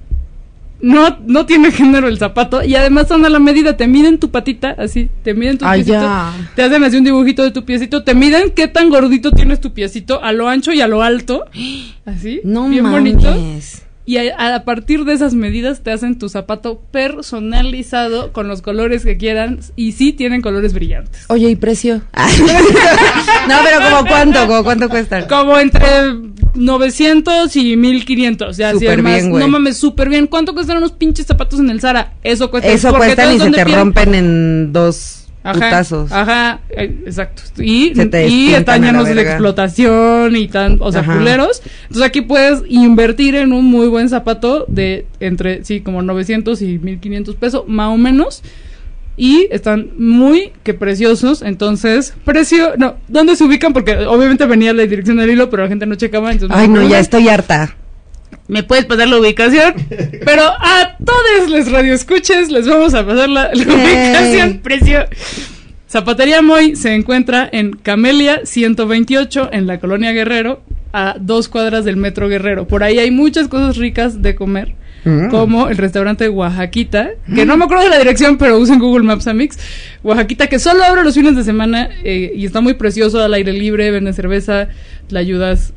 no, 0.80 1.18
no 1.26 1.46
tiene 1.46 1.72
género 1.72 2.08
el 2.08 2.18
zapato 2.18 2.64
y 2.64 2.76
además 2.76 3.10
son 3.10 3.26
a 3.26 3.30
la 3.30 3.40
medida. 3.40 3.76
Te 3.76 3.88
miden 3.88 4.20
tu 4.20 4.32
patita, 4.32 4.70
así, 4.78 5.10
te 5.24 5.34
miden 5.34 5.58
tu 5.58 5.66
Ay, 5.66 5.84
piecito, 5.84 6.08
te 6.56 6.64
hacen 6.64 6.84
así 6.86 6.96
un 6.96 7.04
dibujito 7.04 7.44
de 7.44 7.52
tu 7.52 7.66
piecito, 7.66 8.04
te 8.06 8.14
miden 8.16 8.52
qué 8.52 8.68
tan 8.70 8.90
gordito 8.90 9.32
tienes 9.32 9.60
tu 9.60 9.74
piecito 9.74 10.24
a 10.24 10.32
lo 10.32 10.48
ancho 10.48 10.72
y 10.72 10.80
a 10.80 10.88
lo 10.88 11.02
alto, 11.04 11.44
así, 12.06 12.40
No 12.46 12.70
bien 12.70 12.90
bonito. 12.90 13.36
Y 14.08 14.16
a, 14.20 14.56
a 14.56 14.64
partir 14.64 15.04
de 15.04 15.12
esas 15.12 15.34
medidas 15.34 15.82
te 15.82 15.92
hacen 15.92 16.18
tu 16.18 16.30
zapato 16.30 16.80
personalizado 16.92 18.32
con 18.32 18.48
los 18.48 18.62
colores 18.62 19.04
que 19.04 19.18
quieran 19.18 19.60
y 19.76 19.92
sí 19.92 20.14
tienen 20.14 20.42
colores 20.42 20.74
brillantes. 20.74 21.26
Oye, 21.28 21.50
¿y 21.50 21.58
precio? 21.58 22.04
no, 22.16 23.56
pero 23.66 23.84
como 23.84 24.08
cuánto, 24.08 24.48
como 24.48 24.64
cuánto 24.64 24.88
cuestan. 24.88 25.26
Como 25.28 25.60
entre 25.60 25.86
900 26.56 27.54
y 27.58 27.76
1500. 27.76 28.56
Ya, 28.56 28.70
así 28.70 28.80
Súper 28.80 28.94
además, 28.94 29.24
bien. 29.24 29.40
No 29.40 29.48
mames, 29.50 29.76
súper 29.76 30.08
bien. 30.08 30.28
¿Cuánto 30.28 30.54
cuestan 30.54 30.78
unos 30.78 30.94
pinches 30.94 31.26
zapatos 31.26 31.60
en 31.60 31.70
el 31.70 31.82
Zara? 31.82 32.14
Eso 32.24 32.50
cuesta. 32.50 32.70
Eso 32.70 32.94
todo 32.94 33.34
y 33.34 33.40
se 33.40 33.52
te 33.52 33.66
rompen 33.66 34.16
en 34.16 34.72
dos 34.72 35.27
Ajá, 35.48 35.54
putazos. 35.54 36.12
ajá, 36.12 36.60
eh, 36.70 37.04
exacto. 37.06 37.42
Y, 37.58 37.94
y 38.28 38.54
están 38.54 38.84
llenos 38.84 39.06
de 39.08 39.22
explotación 39.22 40.36
y 40.36 40.48
tan, 40.48 40.78
o 40.82 40.92
sea, 40.92 41.02
Ajá. 41.02 41.18
culeros. 41.18 41.62
Entonces 41.84 42.04
aquí 42.04 42.22
puedes 42.22 42.64
invertir 42.68 43.36
en 43.36 43.54
un 43.54 43.66
muy 43.66 43.88
buen 43.88 44.10
zapato 44.10 44.66
de 44.68 45.06
entre, 45.20 45.64
sí, 45.64 45.82
como 45.82 46.02
900 46.02 46.62
y 46.62 46.80
1500 46.80 47.36
pesos, 47.36 47.64
más 47.68 47.90
o 47.90 47.98
menos. 47.98 48.44
Y 49.20 49.48
están 49.50 49.90
muy 49.98 50.52
que 50.64 50.76
preciosos. 50.76 51.42
Entonces, 51.42 52.14
precio, 52.24 52.74
no, 52.78 52.96
¿dónde 53.08 53.36
se 53.36 53.44
ubican? 53.46 53.74
Porque 53.74 54.06
obviamente 54.06 54.46
venía 54.46 54.74
la 54.74 54.84
dirección 54.84 55.18
del 55.18 55.32
hilo, 55.32 55.50
pero 55.50 55.64
la 55.64 55.70
gente 55.70 55.88
no 55.88 55.96
checaba. 55.96 56.32
Entonces 56.32 56.56
Ay, 56.56 56.68
no, 56.68 56.88
ya 56.88 57.00
estoy 57.00 57.28
harta. 57.28 57.76
Me 58.48 58.64
puedes 58.64 58.86
pasar 58.86 59.08
la 59.08 59.20
ubicación. 59.20 59.74
Pero 60.26 60.44
a 60.44 60.98
todos 61.04 61.50
les 61.50 61.72
radioescuches 61.72 62.52
les 62.52 62.68
vamos 62.68 62.94
a 62.94 63.06
pasar 63.06 63.30
la, 63.30 63.52
la 63.54 63.64
ubicación, 63.64 64.60
precio. 64.60 65.06
Zapatería 65.90 66.42
Moy 66.42 66.76
se 66.76 66.94
encuentra 66.94 67.48
en 67.52 67.72
Camelia 67.72 68.42
128 68.44 69.50
en 69.54 69.68
la 69.68 69.80
colonia 69.80 70.12
Guerrero, 70.12 70.62
a 70.92 71.16
dos 71.20 71.48
cuadras 71.48 71.86
del 71.86 71.96
metro 71.96 72.28
Guerrero. 72.28 72.68
Por 72.68 72.84
ahí 72.84 73.00
hay 73.00 73.12
muchas 73.12 73.48
cosas 73.48 73.78
ricas 73.78 74.22
de 74.22 74.36
comer. 74.36 74.76
Mm. 75.06 75.30
Como 75.30 75.70
el 75.70 75.78
restaurante 75.78 76.28
Oaxaquita, 76.28 77.12
que 77.34 77.46
no 77.46 77.56
me 77.56 77.64
acuerdo 77.64 77.86
de 77.86 77.92
la 77.92 78.00
dirección, 78.00 78.38
pero 78.38 78.58
usen 78.58 78.80
Google 78.80 79.06
Maps 79.06 79.28
Amix. 79.28 79.58
Oaxaquita, 80.04 80.48
que 80.48 80.60
solo 80.60 80.84
abre 80.84 81.04
los 81.04 81.14
fines 81.14 81.36
de 81.36 81.46
semana 81.46 81.90
eh, 82.04 82.34
y 82.36 82.46
está 82.46 82.60
muy 82.60 82.74
precioso 82.74 83.24
al 83.24 83.34
aire 83.34 83.54
libre, 83.54 83.90
venden 83.92 84.14
cerveza, 84.14 84.68
le 85.10 85.20
ayudas 85.20 85.74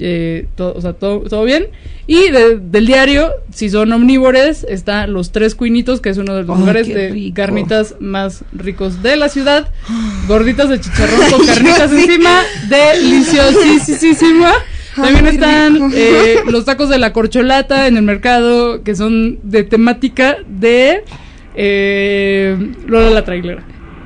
eh, 0.00 0.46
todo, 0.56 0.74
o 0.74 0.80
sea, 0.80 0.92
todo, 0.94 1.20
todo 1.20 1.44
bien. 1.44 1.66
Y 2.06 2.30
de- 2.30 2.58
del 2.58 2.86
diario, 2.86 3.30
si 3.52 3.70
son 3.70 3.92
omnívores, 3.92 4.66
está 4.68 5.06
Los 5.06 5.30
Tres 5.32 5.54
Cuinitos, 5.54 6.00
que 6.00 6.08
es 6.08 6.18
uno 6.18 6.34
de 6.34 6.42
los 6.42 6.50
Ay, 6.50 6.60
lugares 6.60 6.88
de 6.88 7.10
rico. 7.10 7.34
carnitas 7.36 7.94
más 8.00 8.42
ricos 8.52 9.02
de 9.02 9.16
la 9.16 9.28
ciudad. 9.28 9.68
Gorditas 10.26 10.68
de 10.68 10.80
chicharrón 10.80 11.30
con 11.30 11.46
carnitas 11.46 11.92
encima, 11.92 12.40
deliciosísima. 12.68 14.52
También 14.96 15.26
están 15.28 15.90
eh, 15.94 16.40
los 16.50 16.64
tacos 16.64 16.88
de 16.88 16.98
la 16.98 17.12
corcholata 17.12 17.86
en 17.86 17.96
el 17.96 18.02
mercado, 18.02 18.82
que 18.82 18.94
son 18.96 19.38
de 19.44 19.62
temática 19.62 20.38
de 20.48 21.04
eh, 21.54 22.56
Lola 22.86 23.10
la 23.10 23.24
trailera. 23.24 23.62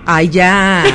Ay, 0.07 0.29
ya. 0.29 0.85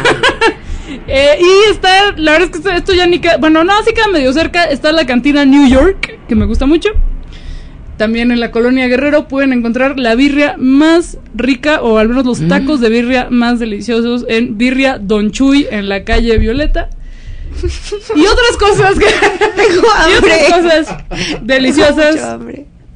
Eh, 1.07 1.39
y 1.39 1.71
está, 1.71 2.11
la 2.17 2.33
verdad 2.33 2.49
es 2.53 2.61
que 2.61 2.75
esto, 2.75 2.93
ya 2.93 3.05
ni 3.05 3.19
queda, 3.19 3.37
bueno, 3.37 3.63
no, 3.63 3.73
sí 3.83 3.93
queda 3.93 4.07
medio 4.07 4.33
cerca, 4.33 4.63
está 4.63 4.91
la 4.91 5.05
cantina 5.05 5.45
New 5.45 5.67
York, 5.67 6.19
que 6.27 6.35
me 6.35 6.45
gusta 6.45 6.65
mucho. 6.65 6.89
También 7.97 8.31
en 8.31 8.39
la 8.39 8.51
colonia 8.51 8.87
Guerrero 8.87 9.27
pueden 9.27 9.51
encontrar 9.51 9.99
la 9.99 10.15
birria 10.15 10.55
más 10.57 11.17
rica, 11.35 11.81
o 11.81 11.97
al 11.97 12.07
menos 12.07 12.25
los 12.25 12.47
tacos 12.47 12.79
de 12.79 12.89
birria 12.89 13.27
más 13.29 13.59
deliciosos 13.59 14.25
en 14.29 14.57
Birria 14.57 14.97
Don 14.97 15.31
Chuy, 15.31 15.67
en 15.69 15.89
la 15.89 16.05
calle 16.05 16.37
Violeta. 16.37 16.89
Y 18.15 18.25
otras 18.25 18.57
cosas 18.57 18.97
que... 18.97 19.05
Tengo 19.55 19.87
y 20.09 20.17
otras 20.17 20.43
cosas 20.53 20.97
deliciosas 21.41 22.39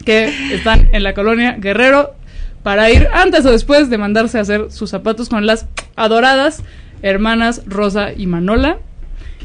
que 0.06 0.56
están 0.56 0.90
en 0.94 1.04
la 1.04 1.14
colonia 1.14 1.58
Guerrero 1.60 2.16
para 2.64 2.90
ir 2.90 3.10
antes 3.14 3.46
o 3.46 3.52
después 3.52 3.90
de 3.90 3.98
mandarse 3.98 4.38
a 4.38 4.42
hacer 4.42 4.72
sus 4.72 4.90
zapatos 4.90 5.28
con 5.28 5.46
las 5.46 5.68
adoradas 5.98 6.64
hermanas 7.04 7.62
Rosa 7.68 8.12
y 8.12 8.26
Manola. 8.26 8.80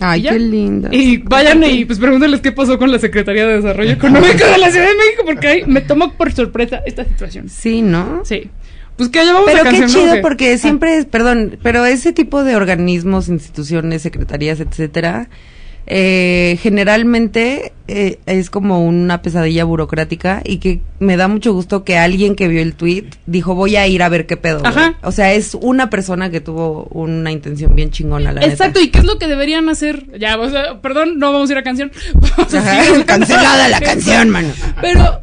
Ay, 0.01 0.23
qué 0.23 0.39
linda. 0.39 0.89
Y 0.93 1.19
vayan 1.19 1.63
y 1.65 1.85
pues 1.85 1.99
pregúntenles 1.99 2.41
qué 2.41 2.53
pasó 2.53 2.79
con 2.79 2.91
la 2.91 2.99
Secretaría 2.99 3.47
de 3.47 3.57
Desarrollo 3.57 3.93
Económico 3.93 4.47
de 4.47 4.59
la 4.59 4.71
Ciudad 4.71 4.87
de 4.87 4.97
México 4.97 5.23
porque 5.27 5.49
ahí 5.49 5.63
me 5.67 5.81
tomó 5.81 6.13
por 6.15 6.33
sorpresa 6.33 6.81
esta 6.87 7.05
situación. 7.05 7.49
Sí, 7.49 7.83
¿no? 7.83 8.23
Sí. 8.25 8.49
Pues 8.97 9.11
que 9.11 9.25
llevamos 9.25 9.47
Pero 9.47 9.65
la 9.65 9.71
qué 9.71 9.87
chido 9.87 10.21
porque 10.23 10.59
siempre 10.59 10.97
es, 10.97 11.07
perdón, 11.07 11.59
pero 11.63 11.85
ese 11.85 12.13
tipo 12.13 12.43
de 12.43 12.57
organismos, 12.57 13.29
instituciones, 13.29 14.03
secretarías, 14.03 14.61
etcétera, 14.61 15.29
eh, 15.91 16.59
generalmente 16.61 17.73
eh, 17.89 18.19
es 18.27 18.51
como 18.51 18.85
una 18.85 19.23
pesadilla 19.23 19.65
burocrática 19.65 20.43
y 20.45 20.59
que 20.59 20.83
me 20.99 21.17
da 21.17 21.29
mucho 21.29 21.55
gusto 21.55 21.83
que 21.83 21.97
alguien 21.97 22.35
que 22.37 22.47
vio 22.47 22.61
el 22.61 22.75
tweet 22.75 23.07
dijo 23.25 23.55
voy 23.55 23.77
a 23.77 23.87
ir 23.87 24.03
a 24.03 24.11
ver 24.11 24.27
qué 24.27 24.37
pedo. 24.37 24.59
güey". 24.61 24.71
Ajá. 24.71 24.99
O 25.03 25.13
sea, 25.13 25.33
es 25.33 25.55
una 25.55 25.89
persona 25.89 26.29
que 26.29 26.43
tuvo 26.43 26.85
una 26.91 27.33
intención 27.33 27.75
bien 27.75 27.91
chingona, 27.91 28.33
la 28.33 28.43
Exacto, 28.45 28.81
neta. 28.81 28.83
¿y 28.83 28.91
qué 28.91 28.99
es 28.99 29.05
lo 29.07 29.19
que 29.19 29.29
deberían 29.29 29.71
hacer? 29.71 30.05
Ya, 30.19 30.39
o 30.39 30.51
sea, 30.51 30.83
perdón, 30.83 31.19
no 31.19 31.33
vamos 31.33 31.49
a 31.49 31.53
ir 31.55 31.59
a 31.59 31.63
canción. 31.63 31.91
Ajá, 32.37 33.05
cancelada 33.07 33.69
la 33.69 33.81
canción, 33.81 34.29
mano. 34.29 34.53
Pero, 34.83 35.23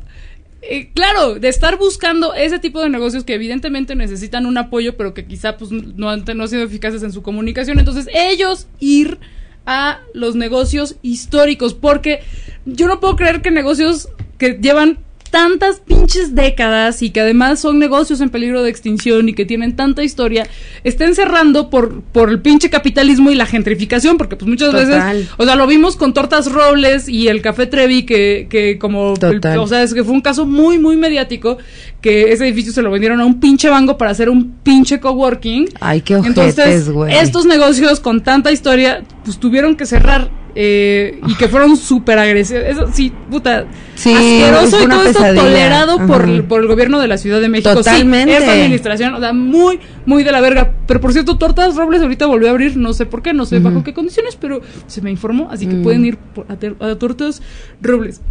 eh, 0.64 0.90
claro, 0.96 1.36
de 1.36 1.48
estar 1.48 1.78
buscando 1.78 2.34
ese 2.34 2.58
tipo 2.58 2.82
de 2.82 2.90
negocios 2.90 3.24
que 3.24 3.36
evidentemente 3.36 3.96
necesitan 3.96 4.48
un 4.48 4.58
apoyo, 4.58 4.98
pero 4.98 5.14
que 5.14 5.26
quizá 5.26 5.58
pues 5.58 5.70
no 5.70 6.10
han, 6.10 6.26
no 6.36 6.42
han 6.44 6.50
sido 6.50 6.64
eficaces 6.64 7.04
en 7.04 7.12
su 7.12 7.22
comunicación. 7.22 7.78
Entonces, 7.78 8.08
ellos 8.12 8.66
ir 8.80 9.20
a 9.66 10.00
los 10.14 10.36
negocios 10.36 10.96
históricos, 11.02 11.74
porque 11.74 12.20
yo 12.66 12.88
no 12.88 13.00
puedo 13.00 13.16
creer 13.16 13.42
que 13.42 13.52
negocios 13.52 14.10
que 14.38 14.58
llevan 14.62 15.00
tantas 15.32 15.82
pinches 15.82 16.34
décadas 16.34 17.02
y 17.02 17.10
que 17.10 17.20
además 17.20 17.60
son 17.60 17.78
negocios 17.78 18.22
en 18.22 18.30
peligro 18.30 18.64
de 18.64 18.70
extinción 18.70 19.28
y 19.28 19.34
que 19.34 19.44
tienen 19.44 19.76
tanta 19.76 20.02
historia, 20.02 20.48
estén 20.86 21.14
cerrando 21.14 21.70
por, 21.70 22.04
por 22.04 22.30
el 22.30 22.40
pinche 22.42 22.70
capitalismo 22.70 23.32
y 23.32 23.36
la 23.36 23.46
gentrificación, 23.46 24.18
porque 24.18 24.38
pues 24.38 24.48
muchas 24.48 24.72
Total. 24.72 24.88
veces, 25.18 25.30
o 25.38 25.44
sea, 25.44 25.58
lo 25.58 25.68
vimos 25.68 25.98
con 25.98 26.14
Tortas 26.14 26.50
Robles 26.50 27.10
y 27.10 27.28
el 27.28 27.42
Café 27.42 27.66
Trevi, 27.66 28.04
que, 28.06 28.48
que 28.50 28.78
como, 28.80 29.14
el- 29.22 29.46
o 29.58 29.68
sea, 29.68 29.84
es 29.84 29.94
que 29.94 30.06
fue 30.06 30.14
un 30.14 30.22
caso 30.22 30.46
muy, 30.46 30.80
muy 30.80 30.96
mediático, 30.96 31.58
que 32.06 32.32
ese 32.32 32.46
edificio 32.46 32.72
se 32.72 32.84
lo 32.84 32.92
vendieron 32.92 33.20
a 33.20 33.26
un 33.26 33.40
pinche 33.40 33.68
banco 33.68 33.98
para 33.98 34.12
hacer 34.12 34.30
un 34.30 34.52
pinche 34.62 35.00
coworking. 35.00 35.70
Ay, 35.80 36.02
qué 36.02 36.14
Entonces, 36.14 36.60
ojetes, 36.60 36.90
güey. 36.92 37.16
estos 37.16 37.48
negocios 37.48 38.00
con 38.00 38.22
tanta 38.22 38.52
historia, 38.52 39.02
pues 39.24 39.40
tuvieron 39.40 39.76
que 39.76 39.88
cerrar. 39.88 40.30
eh, 40.58 41.20
y 41.28 41.36
que 41.36 41.50
fueron 41.50 41.76
súper 41.76 42.18
agresivos. 42.18 42.64
Eso 42.66 42.88
sí, 42.94 43.12
puta. 43.30 43.66
Sí, 43.96 44.14
asqueroso 44.14 44.82
y 44.84 44.88
todo 44.88 45.04
esto 45.04 45.20
pesadilla. 45.20 45.42
tolerado 45.42 45.98
por, 46.08 46.22
Ajá. 46.22 46.44
por 46.48 46.62
el 46.62 46.68
gobierno 46.68 47.02
de 47.02 47.10
la 47.10 47.18
Ciudad 47.18 47.42
de 47.42 47.50
México. 47.50 47.72
Sí, 47.72 47.76
Totalmente. 47.76 48.38
esta 48.38 48.54
administración, 48.54 49.16
o 49.16 49.20
sea, 49.20 49.34
muy, 49.34 49.82
muy 50.06 50.24
de 50.24 50.32
la 50.32 50.40
verga. 50.40 50.72
Pero 50.88 51.02
por 51.02 51.12
cierto, 51.12 51.38
Tortas 51.38 51.76
Robles 51.76 52.02
ahorita 52.04 52.26
volvió 52.28 52.48
a 52.48 52.52
abrir, 52.52 52.78
no 52.78 52.94
sé 52.94 53.06
por 53.06 53.22
qué, 53.22 53.34
no 53.34 53.46
sé 53.46 53.60
bajo 53.60 53.84
qué 53.84 53.94
condiciones, 53.94 54.38
pero 54.40 54.62
se 54.88 55.02
me 55.02 55.12
informó, 55.12 55.50
así 55.52 55.66
que 55.68 55.76
Mm. 55.76 55.84
pueden 55.84 56.06
ir 56.06 56.16
por- 56.18 56.46
a, 56.50 56.86
a 56.90 56.96
Tortas 56.96 57.42
Robles. 57.82 58.22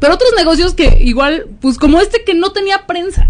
Pero 0.00 0.14
otros 0.14 0.30
negocios 0.36 0.74
que 0.74 0.98
igual, 1.00 1.46
pues 1.60 1.78
como 1.78 2.00
este 2.00 2.24
que 2.24 2.34
no 2.34 2.52
tenía 2.52 2.86
prensa. 2.86 3.28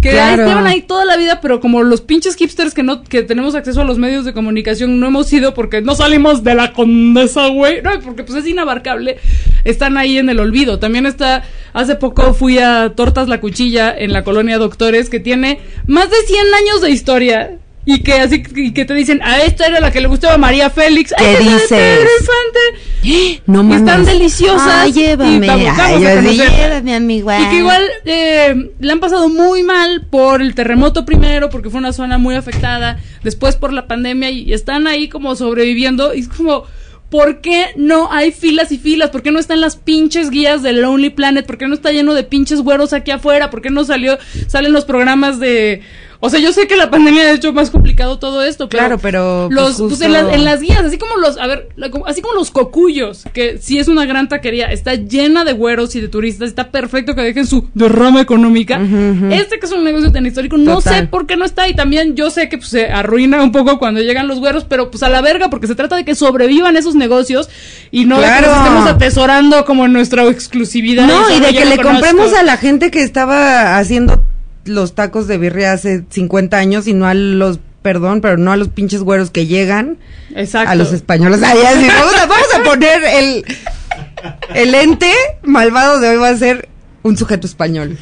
Que 0.00 0.12
Claro. 0.12 0.44
estaban 0.44 0.66
ahí 0.66 0.80
toda 0.80 1.04
la 1.04 1.18
vida, 1.18 1.42
pero 1.42 1.60
como 1.60 1.82
los 1.82 2.00
pinches 2.00 2.34
hipsters 2.36 2.72
que 2.72 2.82
no 2.82 3.04
que 3.04 3.22
tenemos 3.22 3.54
acceso 3.54 3.82
a 3.82 3.84
los 3.84 3.98
medios 3.98 4.24
de 4.24 4.32
comunicación 4.32 4.98
no 4.98 5.08
hemos 5.08 5.30
ido 5.30 5.52
porque 5.52 5.82
no 5.82 5.94
salimos 5.94 6.42
de 6.42 6.54
la 6.54 6.72
condesa, 6.72 7.48
güey. 7.48 7.82
No, 7.82 7.90
porque 8.00 8.24
pues 8.24 8.38
es 8.38 8.46
inabarcable. 8.46 9.18
Están 9.64 9.98
ahí 9.98 10.16
en 10.16 10.30
el 10.30 10.40
olvido. 10.40 10.78
También 10.78 11.04
está, 11.04 11.42
hace 11.74 11.96
poco 11.96 12.32
fui 12.32 12.58
a 12.58 12.94
Tortas 12.96 13.28
La 13.28 13.40
Cuchilla 13.42 13.94
en 13.94 14.14
la 14.14 14.24
colonia 14.24 14.56
Doctores, 14.56 15.10
que 15.10 15.20
tiene 15.20 15.60
más 15.86 16.08
de 16.08 16.16
100 16.26 16.46
años 16.54 16.80
de 16.80 16.90
historia. 16.90 17.58
Y 17.92 18.02
que 18.02 18.12
así 18.12 18.42
y 18.54 18.72
que 18.72 18.84
te 18.84 18.94
dicen, 18.94 19.20
a 19.22 19.42
esta 19.42 19.66
era 19.66 19.80
la 19.80 19.90
que 19.90 20.00
le 20.00 20.06
gustaba 20.06 20.34
a 20.34 20.38
María 20.38 20.70
Félix. 20.70 21.12
¿Qué 21.16 21.24
"Ay, 21.24 21.34
esta 21.34 21.44
es 21.44 21.70
la 21.70 21.76
de 21.76 21.98
dices? 21.98 22.20
Infante. 22.20 23.42
No 23.46 23.62
mames. 23.64 23.78
están 23.80 24.04
deliciosas. 24.04 24.68
Ay, 24.72 24.92
llévame. 24.92 25.44
Y 25.44 25.48
vamos, 25.48 25.64
vamos 25.64 25.80
Ay, 25.80 26.04
a 26.04 26.22
yo 26.22 26.32
llévame, 26.32 26.94
amigo. 26.94 27.32
Y 27.32 27.48
que 27.48 27.56
igual 27.56 27.82
eh, 28.04 28.70
le 28.78 28.92
han 28.92 29.00
pasado 29.00 29.28
muy 29.28 29.62
mal 29.64 30.06
por 30.08 30.40
el 30.40 30.54
terremoto 30.54 31.04
primero, 31.04 31.50
porque 31.50 31.68
fue 31.70 31.78
una 31.78 31.92
zona 31.92 32.18
muy 32.18 32.36
afectada, 32.36 33.00
después 33.24 33.56
por 33.56 33.72
la 33.72 33.86
pandemia 33.88 34.30
y 34.30 34.52
están 34.52 34.86
ahí 34.86 35.08
como 35.08 35.34
sobreviviendo 35.34 36.14
y 36.14 36.20
es 36.20 36.28
como... 36.28 36.64
¿Por 37.10 37.40
qué 37.40 37.66
no 37.74 38.12
hay 38.12 38.30
filas 38.30 38.70
y 38.70 38.78
filas? 38.78 39.10
¿Por 39.10 39.24
qué 39.24 39.32
no 39.32 39.40
están 39.40 39.60
las 39.60 39.74
pinches 39.74 40.30
guías 40.30 40.62
de 40.62 40.72
Lonely 40.72 41.10
Planet? 41.10 41.44
¿Por 41.44 41.58
qué 41.58 41.66
no 41.66 41.74
está 41.74 41.90
lleno 41.90 42.14
de 42.14 42.22
pinches 42.22 42.60
güeros 42.60 42.92
aquí 42.92 43.10
afuera? 43.10 43.50
¿Por 43.50 43.62
qué 43.62 43.70
no 43.70 43.82
salió, 43.82 44.16
salen 44.46 44.72
los 44.72 44.84
programas 44.84 45.40
de... 45.40 45.82
O 46.22 46.28
sea, 46.28 46.38
yo 46.38 46.52
sé 46.52 46.66
que 46.66 46.76
la 46.76 46.90
pandemia 46.90 47.22
ha 47.22 47.32
hecho 47.32 47.50
más 47.54 47.70
complicado 47.70 48.18
todo 48.18 48.42
esto, 48.42 48.68
pero 48.68 48.80
Claro, 48.82 48.98
pero, 48.98 49.48
pues, 49.50 49.78
los, 49.78 49.88
pues, 49.88 50.00
en, 50.02 50.12
las- 50.12 50.34
en 50.34 50.44
las 50.44 50.60
guías, 50.60 50.84
así 50.84 50.98
como 50.98 51.16
los, 51.16 51.38
a 51.38 51.46
ver, 51.46 51.70
la- 51.76 51.90
como- 51.90 52.06
así 52.06 52.20
como 52.20 52.34
los 52.34 52.50
cocuyos, 52.50 53.24
que 53.32 53.56
sí 53.58 53.78
es 53.78 53.88
una 53.88 54.04
gran 54.04 54.28
taquería, 54.28 54.66
está 54.70 54.94
llena 54.96 55.44
de 55.44 55.54
güeros 55.54 55.96
y 55.96 56.00
de 56.02 56.08
turistas, 56.08 56.48
está 56.48 56.70
perfecto 56.70 57.14
que 57.14 57.22
dejen 57.22 57.46
su 57.46 57.70
derrama 57.72 58.20
económica. 58.20 58.78
Este 59.30 59.58
que 59.58 59.64
es 59.64 59.72
un 59.72 59.82
negocio 59.82 60.12
tan 60.12 60.26
histórico, 60.26 60.58
no 60.58 60.82
sé 60.82 61.06
por 61.06 61.26
qué 61.26 61.36
no 61.38 61.46
está 61.46 61.68
y 61.68 61.74
también 61.74 62.14
yo 62.16 62.28
sé 62.30 62.50
que 62.50 62.58
pues, 62.58 62.68
se 62.68 62.90
arruina 62.90 63.42
un 63.42 63.50
poco 63.50 63.78
cuando 63.78 64.02
llegan 64.02 64.28
los 64.28 64.40
güeros, 64.40 64.64
pero 64.68 64.90
pues 64.90 65.02
a 65.02 65.08
la 65.08 65.22
verga, 65.22 65.48
porque 65.48 65.66
se 65.68 65.74
trata 65.74 65.96
de 65.96 66.04
que 66.04 66.14
sobrevivan 66.14 66.76
esos 66.76 66.94
negocios 66.94 67.48
y 67.90 68.04
no 68.04 68.16
de 68.20 68.26
que 68.26 68.32
estemos 68.40 68.86
atesorando 68.86 69.64
como 69.64 69.86
en 69.86 69.94
nuestra 69.94 70.24
exclusividad. 70.28 71.06
No, 71.06 71.30
y 71.34 71.40
de 71.40 71.54
que 71.54 71.64
le 71.64 71.78
compremos 71.78 72.34
a 72.34 72.42
la 72.42 72.58
gente 72.58 72.90
que 72.90 73.02
estaba 73.02 73.78
haciendo 73.78 74.22
los 74.70 74.94
tacos 74.94 75.26
de 75.28 75.38
birria 75.38 75.72
hace 75.72 76.04
50 76.08 76.56
años 76.56 76.86
y 76.86 76.94
no 76.94 77.06
a 77.06 77.14
los, 77.14 77.58
perdón, 77.82 78.20
pero 78.20 78.36
no 78.36 78.52
a 78.52 78.56
los 78.56 78.68
pinches 78.68 79.02
güeros 79.02 79.30
que 79.30 79.46
llegan, 79.46 79.98
Exacto. 80.34 80.70
a 80.70 80.74
los 80.74 80.92
españoles. 80.92 81.40
Vamos, 81.42 82.14
a, 82.20 82.26
vamos 82.26 82.54
a 82.54 82.62
poner 82.62 83.02
el, 83.04 83.44
el 84.54 84.74
ente 84.74 85.12
malvado 85.42 86.00
de 86.00 86.08
hoy 86.10 86.16
va 86.16 86.28
a 86.28 86.36
ser 86.36 86.68
un 87.02 87.16
sujeto 87.16 87.46
español 87.46 87.96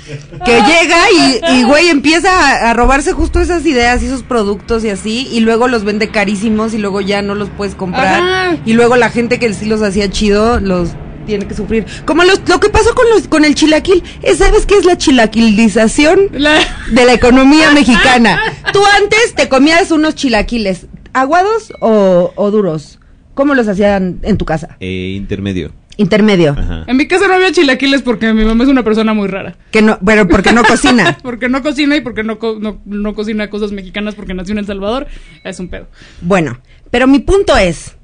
que 0.44 0.56
llega 0.60 0.96
y, 1.12 1.60
y 1.60 1.62
güey 1.62 1.86
empieza 1.88 2.30
a, 2.66 2.70
a 2.70 2.74
robarse 2.74 3.12
justo 3.12 3.38
esas 3.40 3.64
ideas 3.64 4.02
y 4.02 4.06
esos 4.06 4.24
productos 4.24 4.84
y 4.84 4.90
así 4.90 5.28
y 5.30 5.38
luego 5.38 5.68
los 5.68 5.84
vende 5.84 6.08
carísimos 6.08 6.74
y 6.74 6.78
luego 6.78 7.00
ya 7.00 7.22
no 7.22 7.36
los 7.36 7.48
puedes 7.48 7.76
comprar 7.76 8.20
Ajá. 8.20 8.56
y 8.64 8.72
luego 8.72 8.96
la 8.96 9.08
gente 9.10 9.38
que 9.38 9.54
sí 9.54 9.66
los 9.66 9.82
hacía 9.82 10.10
chido 10.10 10.58
los 10.58 10.90
tiene 11.28 11.46
que 11.46 11.54
sufrir 11.54 11.84
como 12.06 12.24
los- 12.24 12.40
lo 12.48 12.58
que 12.58 12.70
pasó 12.70 12.94
con 12.94 13.04
los 13.10 13.28
con 13.28 13.44
el 13.44 13.54
chilaquil 13.54 14.02
Eh, 14.22 14.34
sabes 14.34 14.64
qué 14.66 14.76
es 14.78 14.84
la 14.86 14.96
chilaquilización 14.96 16.18
La- 16.32 16.58
de 16.90 17.04
la 17.04 17.12
economía 17.12 17.70
mexicana 17.80 18.40
tú 18.72 18.80
antes 19.00 19.34
te 19.36 19.48
comías 19.48 19.90
unos 19.90 20.14
chilaquiles 20.14 20.86
aguados 21.12 21.72
o, 21.80 22.32
o 22.34 22.50
duros 22.50 22.98
cómo 23.34 23.54
los 23.54 23.68
hacían 23.68 24.18
en 24.22 24.38
tu 24.38 24.44
casa 24.46 24.76
Eh, 24.80 25.12
intermedio. 25.16 25.70
intermedio 25.98 26.56
Ajá. 26.58 26.84
En 26.86 26.96
mi 26.96 27.06
casa 27.06 27.28
no 27.28 27.34
había 27.34 27.52
chilaquiles 27.52 28.00
porque 28.02 28.32
mi 28.32 28.44
mamá 28.46 28.64
es 28.64 28.70
una 28.70 28.82
persona 28.82 29.12
muy 29.12 29.28
rara. 29.28 29.56
que 29.70 29.82
no 29.82 29.98
pero 30.04 30.26
porque 30.26 30.52
no 30.52 30.64
cocina 30.64 31.18
Porque 31.22 31.48
no 31.50 31.62
cocina 31.62 31.94
y 31.96 32.00
porque 32.00 32.24
no, 32.24 32.38
co- 32.38 32.56
no, 32.58 32.80
no 32.86 33.14
cocina 33.14 33.50
cosas 33.50 33.70
mexicanas 33.72 34.14
porque 34.14 34.32
nació 34.32 34.52
en 34.52 34.58
El 34.60 34.66
Salvador. 34.66 35.06
Es 35.44 35.60
un 35.60 35.68
pedo. 35.68 35.86
Bueno, 36.22 36.58
pero 36.90 37.06
mi 37.06 37.18
punto 37.18 37.54
es, 37.56 37.96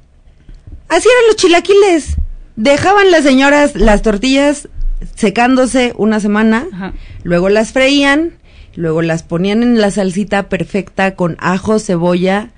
así 0.89 1.09
eran 1.09 1.27
los 1.29 1.37
chilaquiles. 1.37 2.17
Dejaban 2.57 3.11
las 3.11 3.25
señoras 3.25 3.75
las 3.75 4.03
tortillas 4.03 4.69
secándose 5.15 5.93
una 5.97 6.21
semana, 6.21 6.67
Ajá. 6.73 6.93
luego 7.25 7.49
las 7.49 7.73
freían, 7.73 8.35
luego 8.77 9.03
las 9.03 9.23
ponían 9.23 9.63
en 9.63 9.81
la 9.81 9.91
salsita 9.91 10.49
perfecta 10.49 11.17
con 11.17 11.37
ajo, 11.41 11.79
cebolla, 11.79 12.51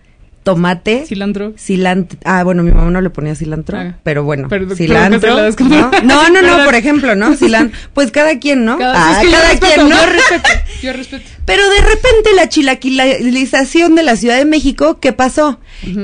tomate, 0.46 1.04
Cilantro. 1.06 1.54
cilantro. 1.58 2.16
Ah, 2.24 2.44
bueno, 2.44 2.62
mi 2.62 2.70
mamá 2.70 2.88
no 2.92 3.00
le 3.00 3.10
ponía 3.10 3.34
cilantro, 3.34 3.76
Ah. 3.78 3.96
pero 4.04 4.22
bueno, 4.22 4.46
Pero- 4.48 4.76
cilantro. 4.76 5.34
¿no? 5.58 5.90
no, 6.04 6.28
no, 6.30 6.40
no, 6.40 6.64
por 6.64 6.76
ejemplo, 6.76 7.16
¿no? 7.16 7.34
Cilantro. 7.34 7.76
Pues 7.94 8.12
cada 8.12 8.38
quien, 8.38 8.64
¿no? 8.64 8.78
Cada, 8.78 8.94
Ah, 8.96 9.12
es 9.14 9.18
que 9.18 9.24
yo 9.26 9.32
cada 9.32 9.50
respeto, 9.50 9.74
quien, 9.74 9.88
¿no? 9.88 9.96
Yo 9.96 10.06
respeto. 10.06 10.48
Yo 10.82 10.92
respeto. 10.92 11.24
Pero 11.46 11.62
de 11.68 11.80
repente 11.80 12.30
la 12.36 12.48
chilaquilización 12.48 13.94
de 13.96 14.02
la 14.04 14.16
Ciudad 14.16 14.36
de 14.36 14.44
México, 14.44 14.98
¿qué 15.00 15.12
pasó? 15.12 15.58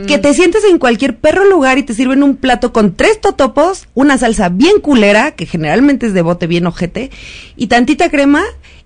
Que 0.07 0.19
te 0.19 0.35
sientes 0.35 0.63
en 0.65 0.79
cualquier 0.79 1.17
perro 1.17 1.45
lugar 1.49 1.79
y 1.79 1.83
te 1.83 1.95
sirven 1.95 2.23
un 2.23 2.37
plato 2.37 2.73
con 2.73 2.95
tres 2.95 3.21
totopos, 3.21 3.87
una 3.95 4.19
salsa 4.19 4.49
bien 4.51 4.81
culera, 4.81 5.33
que 5.33 5.47
generalmente 5.47 6.07
es 6.07 6.15
de 6.15 6.23
bote 6.23 6.47
bien 6.47 6.67
ojete, 6.67 7.11
y 7.57 7.69
tantita 7.69 8.11
crema, 8.11 8.43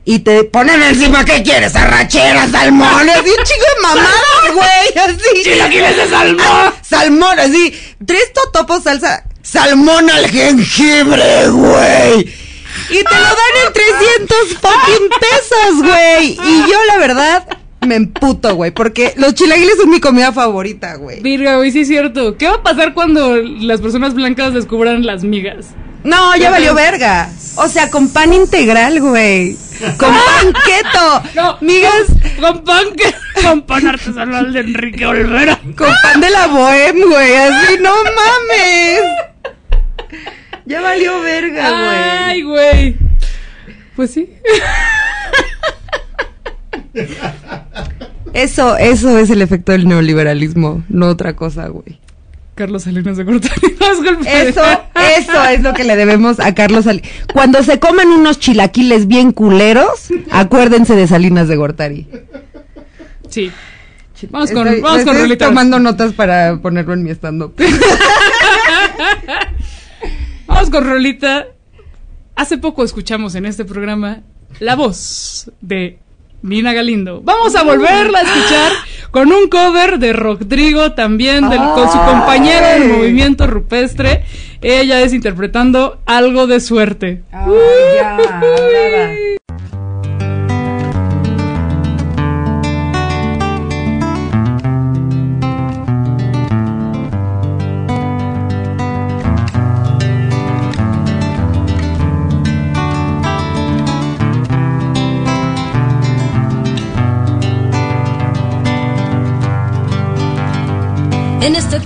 y 0.09 0.21
te 0.21 0.45
ponen 0.45 0.81
encima, 0.83 1.25
¿qué 1.25 1.43
quieres? 1.43 1.75
Arracheras, 1.75 2.53
salmones, 2.53 3.17
y 3.17 3.29
un 3.29 3.45
chingo 3.45 3.67
de 3.75 3.83
mamadas, 3.83 4.55
güey, 4.55 5.05
así. 5.05 5.43
Chilaquiles 5.43 5.97
de 5.97 6.09
salmón. 6.09 6.75
salmón, 6.83 7.39
así. 7.41 7.75
Tres 8.07 8.33
totopos, 8.33 8.85
salsa, 8.85 9.25
salmón 9.43 10.09
al 10.09 10.31
jengibre, 10.31 11.49
güey. 11.49 12.21
Y 12.89 13.03
te 13.03 13.15
lo 13.17 13.21
dan 13.21 13.55
en 13.67 13.73
300 13.73 14.39
fucking 14.61 15.09
pesos, 15.21 15.83
güey. 15.83 16.39
Y 16.41 16.71
yo, 16.71 16.85
la 16.87 16.99
verdad, 16.99 17.59
me 17.81 17.97
emputo, 17.97 18.55
güey. 18.55 18.71
Porque 18.71 19.13
los 19.17 19.35
chilaquiles 19.35 19.77
son 19.77 19.91
mi 19.91 19.99
comida 19.99 20.33
favorita, 20.33 20.95
güey. 20.95 21.21
Virga, 21.21 21.57
güey, 21.57 21.73
sí 21.73 21.81
es 21.81 21.89
cierto. 21.89 22.37
¿Qué 22.37 22.47
va 22.47 22.57
a 22.57 22.63
pasar 22.63 22.95
cuando 22.95 23.39
las 23.39 23.81
personas 23.81 24.15
blancas 24.15 24.55
descubran 24.55 25.05
las 25.05 25.25
migas? 25.25 25.75
No, 26.07 26.37
ya 26.37 26.51
valió 26.51 26.75
verga. 26.75 27.29
O 27.57 27.69
sea, 27.69 27.91
con 27.91 28.09
pan 28.09 28.33
integral, 28.33 29.01
güey. 29.01 29.57
Con 29.99 30.11
pan 30.15 30.53
keto. 30.65 31.23
No, 31.35 31.59
Migas, 31.61 32.07
Con 32.41 32.65
pan, 32.65 32.85
que, 32.97 33.43
con 33.43 33.63
pan 33.63 33.87
artesanal 33.89 34.53
de 34.53 34.61
Enrique 34.61 35.05
Olvera. 35.05 35.59
con 35.77 35.93
pan 36.03 36.21
de 36.21 36.31
la 36.31 36.47
bohem, 36.47 36.97
güey. 37.11 37.35
Así, 37.37 37.77
no 37.81 37.93
mames. 38.05 39.01
Ya 40.65 40.81
valió 40.81 41.21
verga, 41.21 42.27
Ay, 42.27 42.43
güey. 42.43 42.93
güey. 42.93 42.97
Pues 43.97 44.11
sí. 44.13 44.31
Eso, 48.33 48.77
eso 48.77 49.19
es 49.19 49.31
el 49.31 49.43
efecto 49.43 49.73
del 49.73 49.89
neoliberalismo, 49.89 50.85
no 50.89 51.07
otra 51.09 51.35
cosa, 51.37 51.69
güey. 51.69 51.99
Carlos 52.57 52.83
Salinas 52.85 53.17
de 53.17 53.23
Gortari. 53.25 53.77
Eso, 54.27 54.63
eso 55.19 55.45
es 55.51 55.63
lo 55.63 55.73
que 55.75 55.85
le 55.85 55.95
debemos 55.95 56.41
a 56.41 56.55
Carlos 56.55 56.85
Salinas. 56.87 57.09
Cuando 57.33 57.63
se 57.63 57.79
comen 57.79 58.09
unos 58.09 58.41
chilaquiles 58.41 59.07
bien 59.07 59.31
culeros, 59.33 60.09
acuérdense 60.31 60.97
de 60.97 61.07
Salinas 61.07 61.47
de 61.49 61.57
Gortari. 61.57 62.09
Sí. 63.29 63.53
Vamos 64.31 64.51
con, 64.51 64.67
Estoy- 64.67 64.81
vamos 64.81 65.05
con 65.05 65.17
estoy 65.17 65.37
tomando 65.37 65.79
notas 65.79 66.15
para 66.15 66.57
ponerlo 66.61 66.95
en 66.95 67.03
mi 67.05 67.11
stand-up. 67.11 67.55
Vamos 70.47 70.71
con 70.71 70.85
Rolita. 70.85 71.47
Hace 72.35 72.59
poco 72.59 72.85
escuchamos 72.85 73.35
en 73.35 73.47
este 73.47 73.65
programa 73.65 74.21
la 74.61 74.75
voz 74.77 75.51
de 75.61 75.99
Nina 76.43 76.73
Galindo. 76.73 77.21
Vamos 77.23 77.55
a 77.57 77.63
volverla 77.63 78.19
a 78.21 78.23
escuchar 78.23 78.73
con 79.17 79.33
un 79.33 79.49
cover 79.49 79.99
de 79.99 80.13
Rodrigo 80.13 80.93
también, 80.93 81.49
del, 81.49 81.59
con 81.59 81.91
su 81.91 81.97
compañero 81.97 82.67
del 82.67 82.99
movimiento 82.99 83.47
rupestre. 83.47 84.25
Ella 84.61 85.01
es 85.01 85.15
interpretando 85.15 86.03
algo 86.05 86.47
de 86.47 86.61
suerte. 86.61 87.23
Ay, 87.33 87.47
ya, 87.97 88.41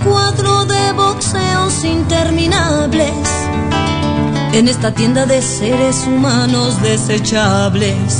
cuadro 0.03 0.65
de 0.65 0.91
boxeos 0.93 1.83
interminables, 1.83 3.13
en 4.53 4.67
esta 4.67 4.93
tienda 4.93 5.25
de 5.25 5.41
seres 5.41 6.05
humanos 6.07 6.81
desechables, 6.81 8.19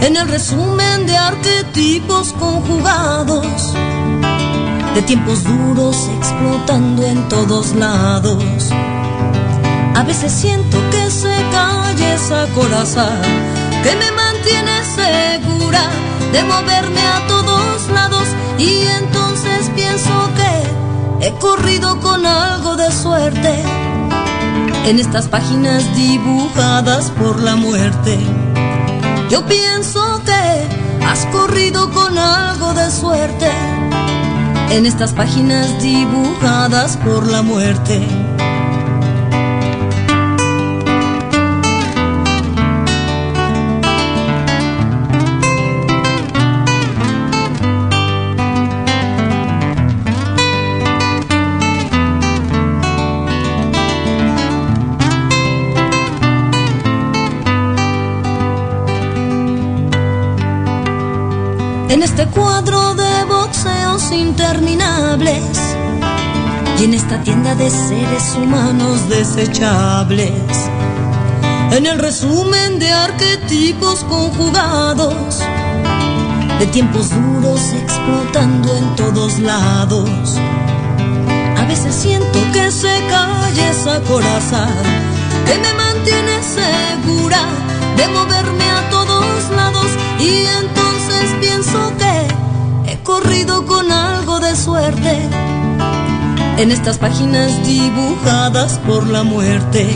en 0.00 0.16
el 0.16 0.28
resumen 0.28 1.06
de 1.06 1.16
arquetipos 1.16 2.32
conjugados, 2.32 3.74
de 4.94 5.02
tiempos 5.02 5.44
duros 5.44 6.08
explotando 6.18 7.04
en 7.04 7.28
todos 7.28 7.74
lados. 7.74 8.72
A 9.94 10.02
veces 10.04 10.32
siento 10.32 10.78
que 10.90 11.10
se 11.10 11.34
calle 11.50 12.14
esa 12.14 12.46
coraza 12.54 13.08
que 13.82 13.94
me 13.96 14.10
mantiene 14.12 14.82
segura 14.84 15.90
de 16.32 16.42
moverme 16.44 17.00
a 17.00 17.26
todos 17.26 17.88
lados. 17.90 18.26
Y 18.58 18.82
entonces 18.98 19.70
pienso 19.74 20.11
he 21.22 21.32
corrido 21.38 22.00
con 22.00 22.26
algo 22.26 22.76
de 22.76 22.90
suerte 22.90 23.62
en 24.86 24.98
estas 24.98 25.28
páginas 25.28 25.94
dibujadas 25.94 27.10
por 27.12 27.40
la 27.40 27.54
muerte. 27.54 28.18
Yo 29.30 29.46
pienso 29.46 30.20
que 30.24 31.06
has 31.06 31.24
corrido 31.26 31.90
con 31.92 32.18
algo 32.18 32.74
de 32.74 32.90
suerte 32.90 33.50
en 34.70 34.84
estas 34.84 35.12
páginas 35.12 35.80
dibujadas 35.80 36.96
por 36.96 37.30
la 37.30 37.42
muerte. 37.42 38.00
En 61.92 62.02
este 62.02 62.26
cuadro 62.26 62.94
de 62.94 63.24
boxeos 63.24 64.12
interminables 64.12 65.44
y 66.78 66.84
en 66.84 66.94
esta 66.94 67.22
tienda 67.22 67.54
de 67.54 67.68
seres 67.68 68.34
humanos 68.34 69.10
desechables. 69.10 70.32
En 71.70 71.84
el 71.84 71.98
resumen 71.98 72.78
de 72.78 72.90
arquetipos 72.90 74.04
conjugados, 74.04 75.40
de 76.60 76.66
tiempos 76.68 77.10
duros 77.10 77.60
explotando 77.74 78.74
en 78.74 78.96
todos 78.96 79.38
lados. 79.38 80.08
A 81.58 81.64
veces 81.66 81.94
siento 81.94 82.38
que 82.54 82.70
se 82.70 83.02
calle 83.10 83.68
esa 83.68 84.00
coraza 84.00 84.66
que 85.44 85.58
me 85.58 85.74
mantiene 85.74 86.42
segura 86.42 87.42
de 87.98 88.08
moverme 88.08 88.70
a 88.70 88.88
todos 88.88 89.50
lados 89.50 89.88
y 90.18 90.46
entonces 90.46 90.81
pienso 91.72 91.96
que 91.96 92.92
he 92.92 92.98
corrido 92.98 93.64
con 93.64 93.90
algo 93.90 94.40
de 94.40 94.54
suerte 94.56 95.16
en 96.58 96.70
estas 96.70 96.98
páginas 96.98 97.64
dibujadas 97.64 98.78
por 98.86 99.06
la 99.06 99.22
muerte. 99.22 99.86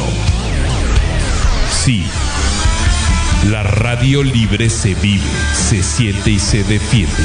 Sí, 1.84 2.05
la 3.51 3.64
radio 3.64 4.22
libre 4.22 4.70
se 4.70 4.95
vive, 4.95 5.24
se 5.53 5.82
siente 5.82 6.30
y 6.30 6.39
se 6.39 6.62
defiende. 6.62 7.24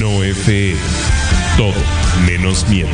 No 0.00 0.24
FM, 0.24 0.80
todo 1.56 1.72
menos 2.26 2.68
miedo. 2.68 2.88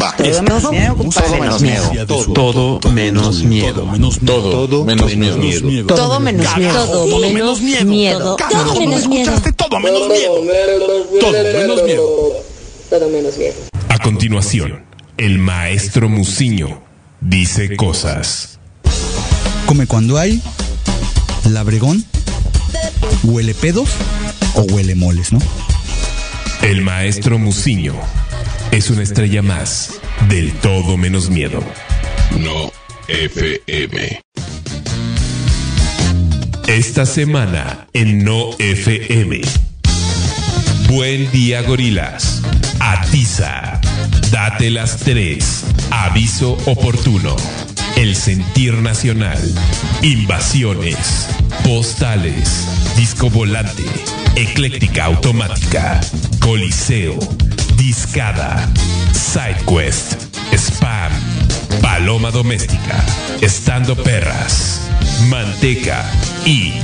Va. 0.00 0.14
Todo 0.16 0.42
menos 0.42 0.70
miedo, 0.70 0.96
compadre. 0.96 1.40
menos 1.40 1.62
miedo. 1.62 1.90
Todo 2.32 2.80
menos 2.92 3.42
miedo. 3.44 3.74
Todo 3.74 4.84
menos 4.84 5.12
miedo. 5.12 5.86
Todo 5.86 6.20
menos 6.20 6.56
miedo. 6.56 6.74
Todo 6.86 7.00
menos 7.20 7.60
miedo. 7.60 8.36
Todo 8.36 8.70
menos 8.70 9.08
miedo. 9.08 9.32
Todo 9.58 9.80
menos 9.80 10.08
miedo. 11.82 12.32
Todo 12.90 13.08
menos 13.10 13.38
miedo. 13.38 13.54
A 13.88 13.98
continuación, 13.98 14.84
el 15.18 15.38
maestro 15.38 16.08
Musiño 16.08 16.80
dice 17.20 17.76
cosas. 17.76 18.58
Come 19.66 19.86
cuando 19.86 20.16
hay, 20.16 20.40
labregón, 21.50 22.04
huele 23.22 23.54
pedos 23.54 23.90
o 24.54 24.62
huele 24.62 24.94
moles, 24.94 25.32
¿no? 25.32 25.38
El 26.62 26.82
maestro 26.82 27.38
Musiño 27.38 27.94
es 28.70 28.90
una 28.90 29.02
estrella 29.02 29.42
más 29.42 30.00
del 30.28 30.52
todo 30.52 30.96
menos 30.96 31.30
miedo. 31.30 31.62
No 32.38 32.72
FM. 33.08 34.20
Esta 36.66 37.06
semana 37.06 37.86
en 37.92 38.24
No 38.24 38.50
FM. 38.58 39.40
Buen 40.88 41.30
día, 41.30 41.62
gorilas. 41.62 42.42
Atiza. 42.80 43.80
Date 44.30 44.70
las 44.70 44.98
tres. 44.98 45.64
Aviso 45.90 46.58
oportuno. 46.66 47.36
El 47.98 48.14
sentir 48.14 48.74
nacional. 48.74 49.40
Invasiones. 50.02 51.26
Postales. 51.64 52.94
Disco 52.96 53.28
volante. 53.28 53.82
Ecléctica 54.36 55.06
automática. 55.06 56.00
Coliseo. 56.38 57.18
Discada. 57.76 58.70
SideQuest. 59.12 60.14
Spam. 60.56 61.10
Paloma 61.82 62.30
doméstica. 62.30 63.04
Estando 63.40 63.96
perras. 63.96 64.82
Manteca. 65.28 66.08
Y 66.46 66.74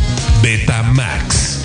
Betamax. 0.42 1.60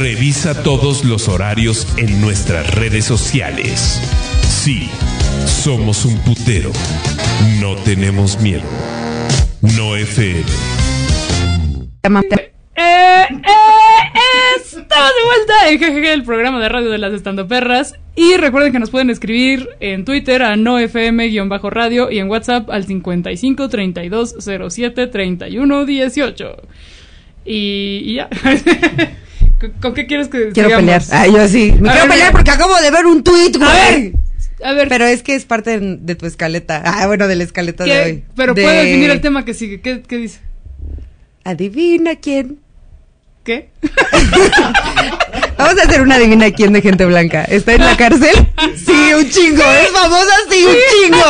Revisa 0.00 0.64
todos 0.64 1.04
los 1.04 1.28
horarios 1.28 1.86
en 1.96 2.20
nuestras 2.20 2.68
redes 2.74 3.04
sociales. 3.04 4.00
Sí, 4.64 4.90
somos 5.62 6.04
un 6.04 6.18
putero. 6.18 6.72
No 7.60 7.76
tenemos 7.76 8.40
miedo. 8.40 8.62
No 9.60 9.96
FM. 9.96 10.40
Eh, 12.76 13.26
eh, 13.30 13.34
estamos 14.56 15.10
de 15.10 15.24
vuelta 15.26 15.68
en 15.68 15.78
GGG, 15.78 16.06
el 16.12 16.24
programa 16.24 16.60
de 16.60 16.68
radio 16.68 16.90
de 16.90 16.98
las 16.98 17.12
estandoperras. 17.12 17.94
Y 18.16 18.36
recuerden 18.36 18.72
que 18.72 18.78
nos 18.78 18.90
pueden 18.90 19.10
escribir 19.10 19.68
en 19.80 20.04
Twitter 20.04 20.42
a 20.42 20.56
nofm-radio 20.56 22.10
y 22.10 22.18
en 22.18 22.30
WhatsApp 22.30 22.70
al 22.70 22.86
55 22.86 23.68
32 23.68 24.36
07 24.68 25.06
31 25.08 25.84
18. 25.84 26.56
Y, 27.44 28.00
y 28.04 28.14
ya. 28.14 28.28
¿Con, 29.60 29.70
con 29.80 29.94
qué 29.94 30.06
quieres 30.06 30.28
que 30.28 30.50
Quiero 30.50 30.76
pelear. 30.76 31.02
Ah, 31.10 31.26
yo 31.26 31.46
sí. 31.48 31.74
Me 31.78 31.90
A 31.90 31.92
quiero 31.92 32.08
ver, 32.08 32.16
pelear 32.16 32.32
porque 32.32 32.50
acabo 32.50 32.74
de 32.80 32.90
ver 32.90 33.06
un 33.06 33.22
tuit, 33.22 33.56
güey. 33.56 33.68
A 33.68 33.72
ver, 33.72 34.12
a 34.64 34.72
ver. 34.72 34.88
Pero 34.88 35.04
es 35.06 35.22
que 35.22 35.34
es 35.34 35.44
parte 35.44 35.78
de, 35.78 36.14
tu 36.14 36.26
escaleta. 36.26 36.82
Ah, 36.84 37.06
bueno, 37.06 37.28
de 37.28 37.36
la 37.36 37.44
escaleta 37.44 37.84
de 37.84 37.90
¿qué- 37.90 38.02
hoy. 38.02 38.24
pero 38.34 38.54
De- 38.54 38.62
puedo 38.62 38.74
definir 38.82 39.10
el 39.10 39.20
tema 39.20 39.44
que 39.44 39.54
sigue. 39.54 39.80
¿Qué, 39.80 40.02
qué 40.02 40.16
dice? 40.16 40.40
Adivina 41.44 42.16
quién. 42.16 42.58
¿Qué? 43.44 43.68
Vamos 45.58 45.78
a 45.78 45.82
hacer 45.86 46.00
una 46.00 46.16
adivina 46.16 46.50
quién 46.50 46.72
de 46.72 46.80
gente 46.82 47.04
blanca. 47.04 47.44
¿Está 47.44 47.74
en 47.74 47.84
la 47.84 47.96
cárcel? 47.96 48.34
Sí, 48.76 49.14
un 49.14 49.28
chingo. 49.28 49.62
Es 49.62 49.88
famosa, 49.90 50.32
sí, 50.50 50.64
un 50.64 50.76
chingo. 51.12 51.24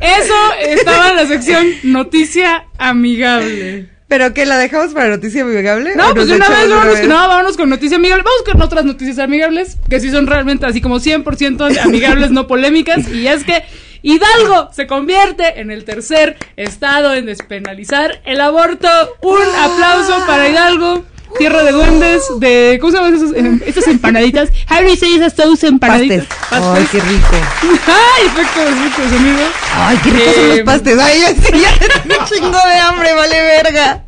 Eso 0.00 0.34
estaba 0.60 1.10
en 1.10 1.16
la 1.16 1.26
sección 1.26 1.66
Noticia 1.84 2.64
Amigable. 2.78 3.88
¿Pero 4.08 4.34
qué? 4.34 4.44
¿La 4.46 4.58
dejamos 4.58 4.92
para 4.92 5.08
noticia 5.08 5.42
amigable? 5.42 5.96
No, 5.96 6.10
¿O 6.10 6.14
pues 6.14 6.28
de 6.28 6.36
una 6.36 6.48
vez, 6.48 6.68
vámonos, 6.68 7.02
no, 7.04 7.14
vámonos 7.14 7.56
con 7.56 7.70
noticias 7.70 7.98
amigables. 7.98 8.24
Vamos 8.24 8.42
con 8.44 8.62
otras 8.62 8.84
noticias 8.84 9.18
amigables, 9.18 9.78
que 9.88 9.98
sí 9.98 10.10
son 10.10 10.26
realmente 10.26 10.66
así 10.66 10.80
como 10.80 11.00
100% 11.00 11.78
amigables, 11.82 12.30
no 12.30 12.46
polémicas. 12.46 13.08
Y 13.08 13.26
es 13.26 13.44
que 13.44 13.64
Hidalgo 14.02 14.68
se 14.72 14.86
convierte 14.86 15.60
en 15.60 15.70
el 15.70 15.84
tercer 15.84 16.36
estado 16.56 17.14
en 17.14 17.24
despenalizar 17.24 18.20
el 18.26 18.42
aborto. 18.42 18.88
Un 19.22 19.40
aplauso 19.58 20.26
para 20.26 20.48
Hidalgo. 20.48 21.04
Tierra 21.38 21.64
de 21.64 21.72
duendes, 21.72 22.22
de. 22.38 22.78
¿Cómo 22.80 22.92
se 22.92 22.98
llaman 22.98 23.34
em, 23.36 23.60
estas 23.66 23.88
empanaditas? 23.88 24.50
You 24.52 24.96
say 24.96 25.14
esas 25.16 25.64
empanaditas? 25.64 26.26
Pastes. 26.48 26.68
Ay, 26.78 26.86
qué 26.92 27.00
rico. 27.00 27.26
¡Ay! 27.86 28.26
Efecto 28.26 28.60
de 28.60 28.70
efecto 28.70 29.02
de 29.02 29.08
sonido. 29.08 29.38
Ay, 29.74 29.98
qué 30.04 30.10
ricos 30.10 30.34
son 30.34 30.48
los 30.48 30.58
Eh, 30.58 30.64
pastes. 30.64 30.98
Ay, 30.98 31.20
ya, 31.20 31.32
ya 31.32 31.78
tengo 32.02 32.20
un 32.20 32.24
chingo 32.32 32.50
de 32.68 32.78
hambre, 32.78 33.14
vale 33.14 33.36
verga. 33.42 34.04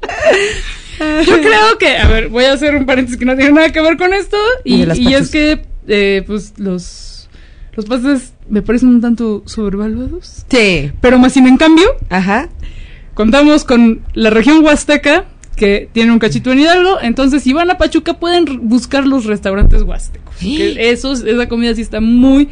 Yo 1.27 1.41
creo 1.41 1.79
que, 1.79 1.97
a 1.99 2.09
ver, 2.09 2.29
voy 2.29 2.45
a 2.45 2.53
hacer 2.53 2.75
un 2.77 2.87
paréntesis 2.87 3.19
que 3.19 3.25
no 3.27 3.37
tiene 3.37 3.53
nada 3.53 3.71
que 3.73 3.81
ver 3.83 3.97
con 3.97 4.15
esto. 4.15 4.37
Y 4.65 4.75
Y, 4.77 4.81
de 4.81 4.87
las 4.87 4.99
y 4.99 5.05
pachus. 5.05 5.21
es 5.21 5.31
que, 5.31 5.63
eh, 5.89 6.23
pues, 6.27 6.55
los, 6.59 7.29
los 7.75 7.85
pastes 7.87 8.33
me 8.49 8.63
parecen 8.63 8.89
un 8.91 9.01
tanto 9.01 9.43
sobrevaluados. 9.47 10.45
Sí. 10.51 10.93
Pero 11.01 11.19
más 11.19 11.33
sin 11.33 11.47
en 11.49 11.57
cambio, 11.59 11.87
Ajá. 12.09 12.49
contamos 13.15 13.65
con 13.65 14.01
la 14.15 14.31
región 14.31 14.65
huasteca, 14.65 15.27
que 15.57 15.89
tiene 15.93 16.13
un 16.13 16.19
cachito 16.19 16.53
en 16.53 16.61
Hidalgo. 16.61 17.01
Entonces, 17.01 17.43
si 17.43 17.53
van 17.53 17.71
a 17.71 17.79
Pachuca, 17.79 18.15
pueden 18.15 18.69
buscar 18.69 19.07
los 19.07 19.25
restaurantes 19.25 19.83
huastecos. 19.83 20.35
Que 20.37 20.91
esos, 20.91 21.23
esa 21.25 21.49
comida 21.49 21.75
sí 21.75 21.81
está 21.81 22.01
muy 22.01 22.49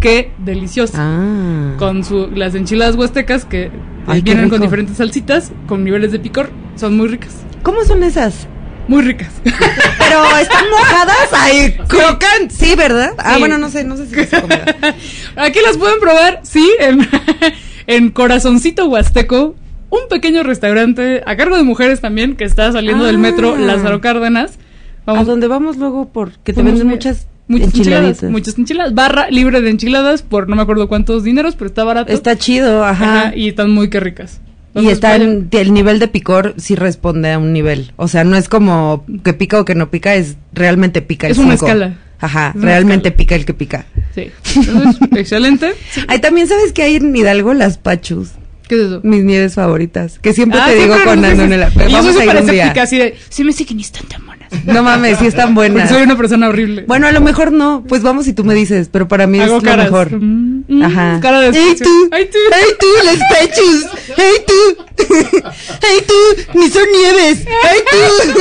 que 0.00 0.30
deliciosa. 0.38 0.98
Ah. 1.00 1.74
Con 1.78 2.04
su, 2.04 2.28
las 2.34 2.54
enchiladas 2.54 2.96
huastecas 2.96 3.44
que 3.44 3.70
Ay, 4.06 4.20
vienen 4.20 4.48
con 4.50 4.60
diferentes 4.60 4.96
salsitas, 4.98 5.52
con 5.66 5.82
niveles 5.84 6.12
de 6.12 6.18
picor. 6.18 6.50
Son 6.76 6.96
muy 6.96 7.08
ricas. 7.08 7.32
¿Cómo 7.62 7.84
son 7.84 8.02
esas? 8.02 8.48
Muy 8.88 9.02
ricas. 9.02 9.30
Pero 9.44 10.36
están 10.40 10.64
mojadas. 10.70 11.28
Ay, 11.32 11.76
crocan. 11.86 12.50
Sí, 12.50 12.74
¿verdad? 12.76 13.12
Ah, 13.18 13.34
Sí. 13.34 13.40
bueno, 13.40 13.58
no 13.58 13.70
sé, 13.70 13.84
no 13.84 13.96
sé 13.96 14.06
si 14.08 14.18
es 14.18 14.28
comida. 14.28 14.64
Aquí 15.36 15.60
las 15.64 15.78
pueden 15.78 16.00
probar, 16.00 16.40
sí, 16.42 16.68
en, 16.80 17.08
en 17.86 18.10
Corazoncito 18.10 18.86
Huasteco, 18.86 19.54
un 19.92 20.08
pequeño 20.08 20.42
restaurante 20.42 21.22
a 21.26 21.36
cargo 21.36 21.56
de 21.56 21.62
mujeres 21.62 22.00
también 22.00 22.34
que 22.34 22.44
está 22.44 22.72
saliendo 22.72 23.04
del 23.04 23.18
metro 23.18 23.54
Ah. 23.56 23.60
Lázaro 23.60 24.00
Cárdenas. 24.00 24.58
A 25.04 25.24
donde 25.24 25.48
vamos 25.48 25.76
luego 25.76 26.08
porque 26.12 26.52
te 26.52 26.60
Vamos 26.62 26.72
venden 26.74 26.88
muchas, 26.88 27.26
muchas 27.48 27.74
enchiladas, 27.74 28.22
muchas 28.22 28.56
enchiladas, 28.56 28.94
barra 28.94 29.28
libre 29.30 29.60
de 29.60 29.68
enchiladas 29.70 30.22
por 30.22 30.48
no 30.48 30.54
me 30.56 30.62
acuerdo 30.62 30.86
cuántos 30.88 31.24
dineros, 31.24 31.56
pero 31.56 31.66
está 31.66 31.82
barato. 31.84 32.12
Está 32.12 32.36
chido, 32.36 32.84
ajá. 32.84 33.20
Ajá, 33.26 33.36
y 33.36 33.48
están 33.48 33.70
muy 33.72 33.90
que 33.90 33.98
ricas. 34.00 34.40
Y 34.74 34.88
está 34.88 35.16
en, 35.16 35.48
el 35.50 35.74
nivel 35.74 35.98
de 35.98 36.08
picor 36.08 36.54
sí 36.56 36.76
responde 36.76 37.32
a 37.32 37.38
un 37.38 37.52
nivel. 37.52 37.92
O 37.96 38.08
sea, 38.08 38.24
no 38.24 38.36
es 38.36 38.48
como 38.48 39.04
que 39.24 39.34
pica 39.34 39.60
o 39.60 39.64
que 39.66 39.74
no 39.74 39.90
pica, 39.90 40.14
es 40.14 40.36
realmente 40.54 41.02
pica 41.02 41.26
el 41.26 41.32
Es 41.32 41.38
una 41.38 41.52
cinco. 41.54 41.66
escala. 41.66 41.98
Ajá, 42.20 42.52
Es 42.54 42.62
realmente 42.62 43.10
pica 43.10 43.34
el 43.34 43.44
que 43.44 43.52
pica. 43.54 43.84
Sí. 44.14 44.30
Entonces, 44.54 45.00
excelente. 45.16 45.72
Ay, 46.06 46.20
también 46.20 46.46
sabes 46.46 46.72
que 46.72 46.82
hay 46.84 46.94
en 46.96 47.14
Hidalgo 47.14 47.52
las 47.54 47.76
pachus. 47.76 48.30
¿Qué 48.72 48.80
es 48.80 48.86
eso? 48.88 49.00
Mis 49.02 49.22
nieves 49.22 49.54
favoritas. 49.54 50.18
Que 50.18 50.32
siempre 50.32 50.58
Ah, 50.58 50.66
te 50.68 50.76
digo 50.76 50.94
siempre 50.94 51.04
con 51.12 51.20
nos 51.20 51.30
Ando 51.32 51.42
dices- 51.44 51.52
en 51.54 51.60
la. 51.60 51.68
Y 51.68 51.90
yo 51.90 51.96
Vamos 51.98 52.16
a 52.16 52.24
ir 52.24 52.36
un 52.42 52.46
día. 52.50 52.74
así 52.80 52.96
de, 52.96 53.18
sí 53.28 53.44
me 53.44 53.52
sé 53.52 53.66
que 53.66 53.74
ni 53.74 53.82
están 53.82 54.06
tan 54.06 54.24
buenas. 54.24 54.50
No 54.64 54.82
mames, 54.82 55.18
sí 55.18 55.26
están 55.26 55.54
Porque 55.54 55.70
buenas. 55.72 55.90
soy 55.90 56.02
una 56.02 56.16
persona 56.16 56.48
horrible. 56.48 56.84
Bueno, 56.86 57.06
a 57.06 57.12
lo 57.12 57.20
mejor 57.20 57.52
no. 57.52 57.84
Pues 57.86 58.02
vamos 58.02 58.26
y 58.28 58.32
tú 58.32 58.44
me 58.44 58.54
dices, 58.54 58.88
pero 58.90 59.08
para 59.08 59.26
mí 59.26 59.40
Hago 59.40 59.58
es 59.58 59.62
caras. 59.62 59.86
lo 59.86 59.92
mejor. 59.92 60.12
Mm, 60.22 60.64
mm, 60.68 60.82
Ajá. 60.84 61.18
cara 61.20 61.40
de 61.40 61.48
¡Ey 61.48 61.74
tú! 61.76 62.08
¡Ay, 62.10 62.30
tú! 62.32 62.38
¡Ey 62.38 62.74
tú, 62.80 62.86
las 63.04 63.18
pechus! 63.30 63.84
¡Ey 64.16 64.34
tú! 64.46 64.84
¡Ey 65.82 66.04
tú! 66.06 66.58
¡Ni 66.58 66.68
son 66.70 66.84
nieves! 66.92 67.40
¡Ey 67.46 67.80
tú! 67.90 68.32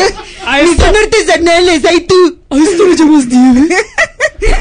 ¡Ni 0.64 0.76
son 0.78 0.96
artesanales! 0.96 1.84
¡Ey 1.84 2.02
tú! 2.02 2.38
¿A 2.50 2.58
esto 2.58 2.88
le 2.88 2.96
llamas 2.96 3.26
nieve? 3.28 3.76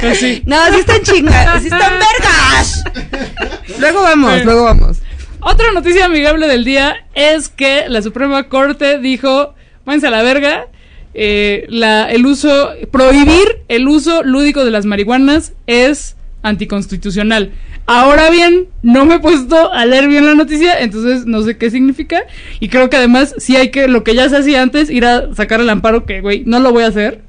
Así. 0.11 0.43
No, 0.47 0.57
sí 0.73 0.81
están 0.81 1.03
chingas, 1.03 1.61
sí 1.63 1.69
están 1.69 1.93
vergas. 1.95 2.85
Luego 3.79 4.03
vamos, 4.03 4.45
luego 4.45 4.65
vamos. 4.65 4.99
Otra 5.43 5.73
noticia 5.73 6.05
amigable 6.05 6.47
del 6.49 6.65
día 6.65 7.07
es 7.15 7.49
que 7.49 7.85
la 7.89 8.03
Suprema 8.03 8.49
Corte 8.49 8.99
dijo, 8.99 9.55
váyanse 9.87 10.09
a 10.09 10.11
la 10.11 10.23
verga, 10.23 10.67
eh, 11.15 11.65
la, 11.69 12.11
el 12.11 12.27
uso, 12.27 12.71
prohibir 12.91 13.63
el 13.69 13.89
uso 13.89 14.23
lúdico 14.23 14.65
de 14.67 14.71
las 14.71 14.85
marihuanas 14.85 15.55
es 15.67 16.17
anticonstitucional. 16.43 17.53
Ahora 17.87 18.31
bien, 18.31 18.69
no 18.83 19.07
me 19.07 19.15
he 19.15 19.19
puesto 19.19 19.73
a 19.73 19.87
leer 19.87 20.09
bien 20.09 20.27
la 20.27 20.35
noticia, 20.35 20.79
entonces 20.79 21.25
no 21.27 21.43
sé 21.43 21.57
qué 21.57 21.71
significa. 21.71 22.23
Y 22.61 22.69
creo 22.69 22.91
que 22.91 22.99
además 22.99 23.35
sí 23.39 23.57
hay 23.57 23.71
que, 23.71 23.89
lo 23.89 24.05
que 24.05 24.15
ya 24.15 24.29
se 24.29 24.37
hacía 24.37 24.63
antes, 24.63 24.91
ir 24.91 25.07
a 25.07 25.35
sacar 25.35 25.61
el 25.61 25.71
amparo, 25.71 26.05
que 26.05 26.21
güey, 26.21 26.45
no 26.45 26.61
lo 26.61 26.71
voy 26.73 26.85
a 26.85 26.89
hacer. 26.89 27.23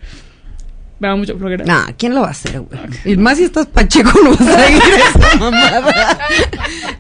Me 1.02 1.08
da 1.08 1.16
mucha 1.16 1.34
flojera. 1.34 1.66
No, 1.66 1.84
¿quién 1.97 2.14
lo 2.14 2.22
va 2.22 2.28
a 2.28 2.30
hacer, 2.32 2.60
güey? 2.60 2.80
Y 3.06 3.18
más 3.18 3.39
si 3.39 3.45
estás 3.45 3.66
pacheco, 3.66 4.12
no 4.24 4.30
vas 4.36 4.41
a 4.41 4.70
ir 4.70 4.80
a 4.84 5.20
esa 5.26 5.36
mamada. 5.38 6.20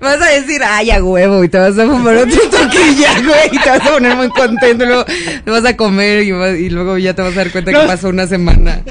Vas 0.01 0.19
a 0.19 0.25
decir, 0.31 0.59
ay, 0.65 0.89
a 0.89 1.03
huevo, 1.03 1.43
y 1.43 1.49
te 1.49 1.59
vas 1.59 1.77
a 1.77 1.85
fumar 1.85 2.15
otro 2.15 2.39
toquilla, 2.49 3.13
güey, 3.23 3.49
y 3.51 3.59
te 3.59 3.69
vas 3.69 3.81
a 3.85 3.91
poner 3.91 4.15
muy 4.17 4.29
contento, 4.29 4.83
y 4.83 4.87
luego 4.87 5.05
te 5.05 5.51
vas 5.51 5.65
a 5.65 5.77
comer 5.77 6.23
y, 6.23 6.31
vas- 6.31 6.57
y 6.57 6.71
luego 6.71 6.97
ya 6.97 7.13
te 7.13 7.21
vas 7.21 7.33
a 7.33 7.35
dar 7.35 7.51
cuenta 7.51 7.69
No. 7.71 7.81
que 7.81 7.85
pasó 7.87 8.09
una 8.09 8.25
semana. 8.25 8.81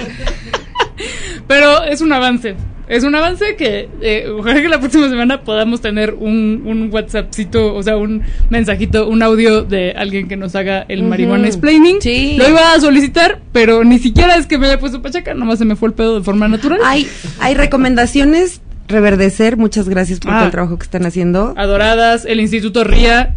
Pero 1.48 1.82
es 1.82 2.00
un 2.00 2.12
avance. 2.12 2.54
Es 2.90 3.04
un 3.04 3.14
avance 3.14 3.54
que 3.56 3.88
eh, 4.02 4.26
ojalá 4.36 4.60
que 4.60 4.68
la 4.68 4.80
próxima 4.80 5.08
semana 5.08 5.42
podamos 5.42 5.80
tener 5.80 6.12
un, 6.14 6.64
un 6.66 6.90
WhatsAppcito, 6.92 7.74
o 7.74 7.82
sea, 7.84 7.96
un 7.96 8.22
mensajito, 8.50 9.08
un 9.08 9.22
audio 9.22 9.62
de 9.62 9.92
alguien 9.92 10.26
que 10.26 10.36
nos 10.36 10.56
haga 10.56 10.84
el 10.88 11.00
Ujú. 11.02 11.08
marihuana 11.08 11.46
explaining. 11.46 12.00
Sí. 12.00 12.34
Lo 12.36 12.48
iba 12.48 12.74
a 12.74 12.80
solicitar, 12.80 13.38
pero 13.52 13.84
ni 13.84 14.00
siquiera 14.00 14.34
es 14.34 14.46
que 14.46 14.58
me 14.58 14.66
haya 14.66 14.80
puesto 14.80 15.00
pachaca, 15.00 15.34
nomás 15.34 15.60
se 15.60 15.64
me 15.64 15.76
fue 15.76 15.88
el 15.90 15.94
pedo 15.94 16.18
de 16.18 16.24
forma 16.24 16.48
natural. 16.48 16.80
Hay, 16.84 17.06
hay 17.38 17.54
recomendaciones, 17.54 18.60
reverdecer, 18.88 19.56
muchas 19.56 19.88
gracias 19.88 20.18
por 20.18 20.32
Ah. 20.32 20.36
todo 20.38 20.44
el 20.46 20.50
trabajo 20.50 20.76
que 20.76 20.82
están 20.84 21.06
haciendo. 21.06 21.54
Adoradas, 21.56 22.24
el 22.24 22.40
Instituto 22.40 22.82
RIA, 22.82 23.36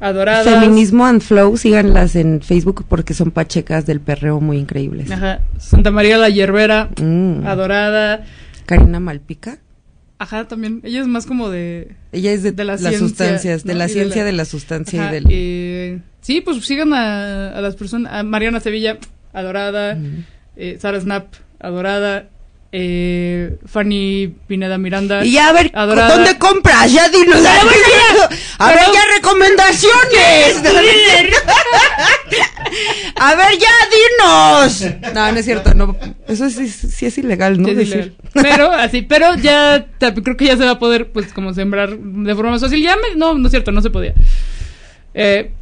adoradas. 0.00 0.44
Feminismo 0.48 1.04
and 1.04 1.20
Flow, 1.20 1.56
síganlas 1.58 2.16
en 2.16 2.40
Facebook 2.40 2.84
porque 2.88 3.12
son 3.12 3.30
pachecas 3.30 3.84
del 3.84 4.00
perreo 4.00 4.40
muy 4.40 4.56
increíbles. 4.56 5.10
Ajá. 5.10 5.40
Santa 5.58 5.90
María 5.90 6.16
la 6.16 6.30
Hierbera, 6.30 6.88
Mm. 7.00 7.46
adorada. 7.46 8.24
Karina 8.66 9.00
Malpica. 9.00 9.58
Ajá, 10.18 10.46
también. 10.46 10.80
Ella 10.84 11.00
es 11.00 11.06
más 11.06 11.26
como 11.26 11.50
de. 11.50 11.96
Ella 12.12 12.32
es 12.32 12.42
de, 12.42 12.52
de 12.52 12.64
la 12.64 12.72
las 12.74 12.80
ciencia, 12.80 12.98
sustancias, 13.00 13.64
de 13.64 13.74
la 13.74 13.84
Y 13.84 13.88
de 13.88 13.92
ciencia 13.94 14.22
la- 14.22 14.26
de 14.26 14.32
la 14.32 14.44
sustancia 14.44 15.02
Ajá, 15.02 15.10
y 15.10 15.14
del... 15.14 15.26
eh, 15.30 16.00
sí, 16.20 16.40
pues 16.40 16.64
sigan 16.64 16.92
a, 16.94 17.50
a 17.50 17.60
las 17.60 17.76
personas. 17.76 18.12
A 18.12 18.22
Mariana 18.22 18.60
Sevilla, 18.60 18.98
adorada. 19.32 19.98
eh, 20.56 20.78
Sara 20.80 21.00
Snap, 21.00 21.34
adorada. 21.58 22.28
Eh, 22.76 23.54
Fanny 23.66 24.34
Pineda 24.48 24.78
Miranda. 24.78 25.24
Y 25.24 25.30
ya 25.32 25.48
a 25.48 25.52
ver, 25.52 25.70
adorada. 25.74 26.16
¿dónde 26.16 26.36
compras? 26.38 26.92
Ya 26.92 27.08
dinos. 27.08 27.36
Pero 27.36 27.48
A 27.48 27.52
ver, 27.52 27.62
bueno, 27.64 28.28
ya. 28.30 28.36
a 28.58 28.68
ver, 28.72 28.80
ya 28.92 29.00
recomendaciones. 29.16 30.56
a 33.16 33.34
ver, 33.36 33.46
ya 33.58 33.68
dinos. 33.94 35.14
No, 35.14 35.32
no 35.32 35.38
es 35.38 35.44
cierto, 35.44 35.74
no. 35.74 35.96
Eso 36.26 36.50
sí, 36.50 36.68
sí 36.68 37.06
es 37.06 37.16
ilegal, 37.18 37.60
¿no? 37.60 37.66
Sí, 37.66 37.70
es 37.72 37.76
Decir. 37.76 37.94
ilegal. 37.94 38.16
Pero 38.32 38.72
así, 38.72 39.02
pero 39.02 39.36
ya 39.36 39.86
creo 39.98 40.36
que 40.36 40.46
ya 40.46 40.56
se 40.56 40.64
va 40.64 40.72
a 40.72 40.78
poder, 40.78 41.12
pues, 41.12 41.32
como 41.32 41.54
sembrar 41.54 41.96
de 41.96 42.34
forma 42.34 42.50
más 42.52 42.60
fácil. 42.60 42.82
Ya 42.82 42.96
me- 42.96 43.14
no, 43.16 43.34
no 43.34 43.46
es 43.46 43.50
cierto, 43.52 43.70
no 43.70 43.82
se 43.82 43.90
podía. 43.90 44.14
Eh, 45.14 45.52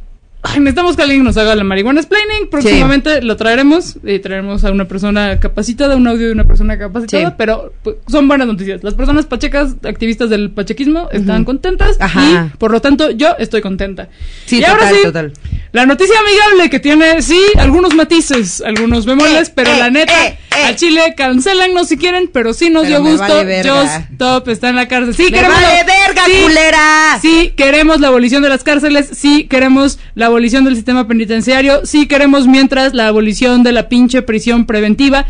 ay, 0.43 0.59
necesitamos 0.59 0.95
que 0.95 1.01
alguien 1.03 1.23
nos 1.23 1.37
haga 1.37 1.55
la 1.55 1.63
marihuana 1.63 1.99
explaining. 2.01 2.47
Próximamente 2.49 3.21
lo 3.21 3.35
traeremos 3.37 3.97
y 4.03 4.19
traeremos 4.19 4.63
a 4.63 4.71
una 4.71 4.85
persona 4.87 5.39
capacitada, 5.39 5.95
un 5.95 6.07
audio 6.07 6.27
de 6.27 6.33
una 6.33 6.43
persona 6.45 6.77
capacitada, 6.77 7.29
Sí. 7.29 7.35
pero 7.37 7.73
pues, 7.83 7.95
son 8.07 8.27
buenas 8.27 8.47
noticias. 8.47 8.83
Las 8.83 8.93
personas 8.93 9.25
pachecas, 9.25 9.75
activistas 9.83 10.29
del 10.29 10.51
pachequismo, 10.51 11.09
están 11.11 11.37
Ujú. 11.37 11.45
contentas 11.45 11.97
Ajá. 11.99 12.49
y 12.53 12.57
por 12.57 12.71
lo 12.71 12.81
tanto 12.81 13.09
yo 13.11 13.35
estoy 13.39 13.61
contenta. 13.61 14.09
Sí, 14.45 14.57
y 14.57 14.61
total, 14.61 14.75
ahora 14.79 14.89
sí, 14.91 14.97
total. 15.03 15.33
la 15.71 15.85
noticia 15.85 16.15
amigable 16.19 16.69
que 16.69 16.79
tiene, 16.79 17.21
sí, 17.21 17.39
algunos 17.57 17.95
matices, 17.95 18.61
algunos 18.61 19.05
bemoles, 19.05 19.49
pero 19.49 19.71
eh, 19.71 19.79
la 19.79 19.89
neta, 19.89 20.27
eh, 20.27 20.37
a 20.65 20.75
Chile 20.75 21.13
cancelannos 21.17 21.87
si 21.87 21.97
quieren, 21.97 22.29
pero 22.31 22.53
sí 22.53 22.69
nos 22.69 22.83
Pero 22.83 23.01
dio 23.01 23.11
gusto. 23.11 23.27
vale. 23.33 23.63
Just 23.63 24.17
Top 24.17 24.47
está 24.49 24.69
en 24.69 24.75
la 24.75 24.87
cárcel. 24.87 25.15
Sí, 25.15 25.23
¡Me 25.23 25.31
queremos 25.31 25.55
vale 25.61 25.83
verga, 25.85 26.21
sí, 26.25 26.31
culera! 26.43 27.19
Sí, 27.21 27.53
queremos 27.55 27.99
la 27.99 28.07
abolición 28.09 28.43
de 28.43 28.49
las 28.49 28.63
cárceles, 28.63 29.09
sí 29.13 29.45
queremos 29.45 29.99
la 30.15 30.27
abolición 30.33 30.65
del 30.65 30.75
sistema 30.75 31.07
penitenciario, 31.07 31.85
sí 31.85 32.07
queremos 32.07 32.47
mientras 32.47 32.93
la 32.93 33.07
abolición 33.07 33.61
de 33.61 33.71
la 33.71 33.87
pinche 33.87 34.23
prisión 34.23 34.65
preventiva. 34.65 35.25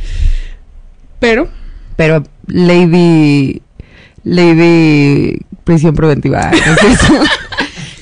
Pero 1.20 1.50
Pero 1.98 2.24
Lady. 2.48 3.62
Lady. 4.24 5.40
Prisión 5.66 5.94
preventiva. 5.94 6.52
¿no 6.52 6.74
es 6.90 7.02
eso? 7.02 7.14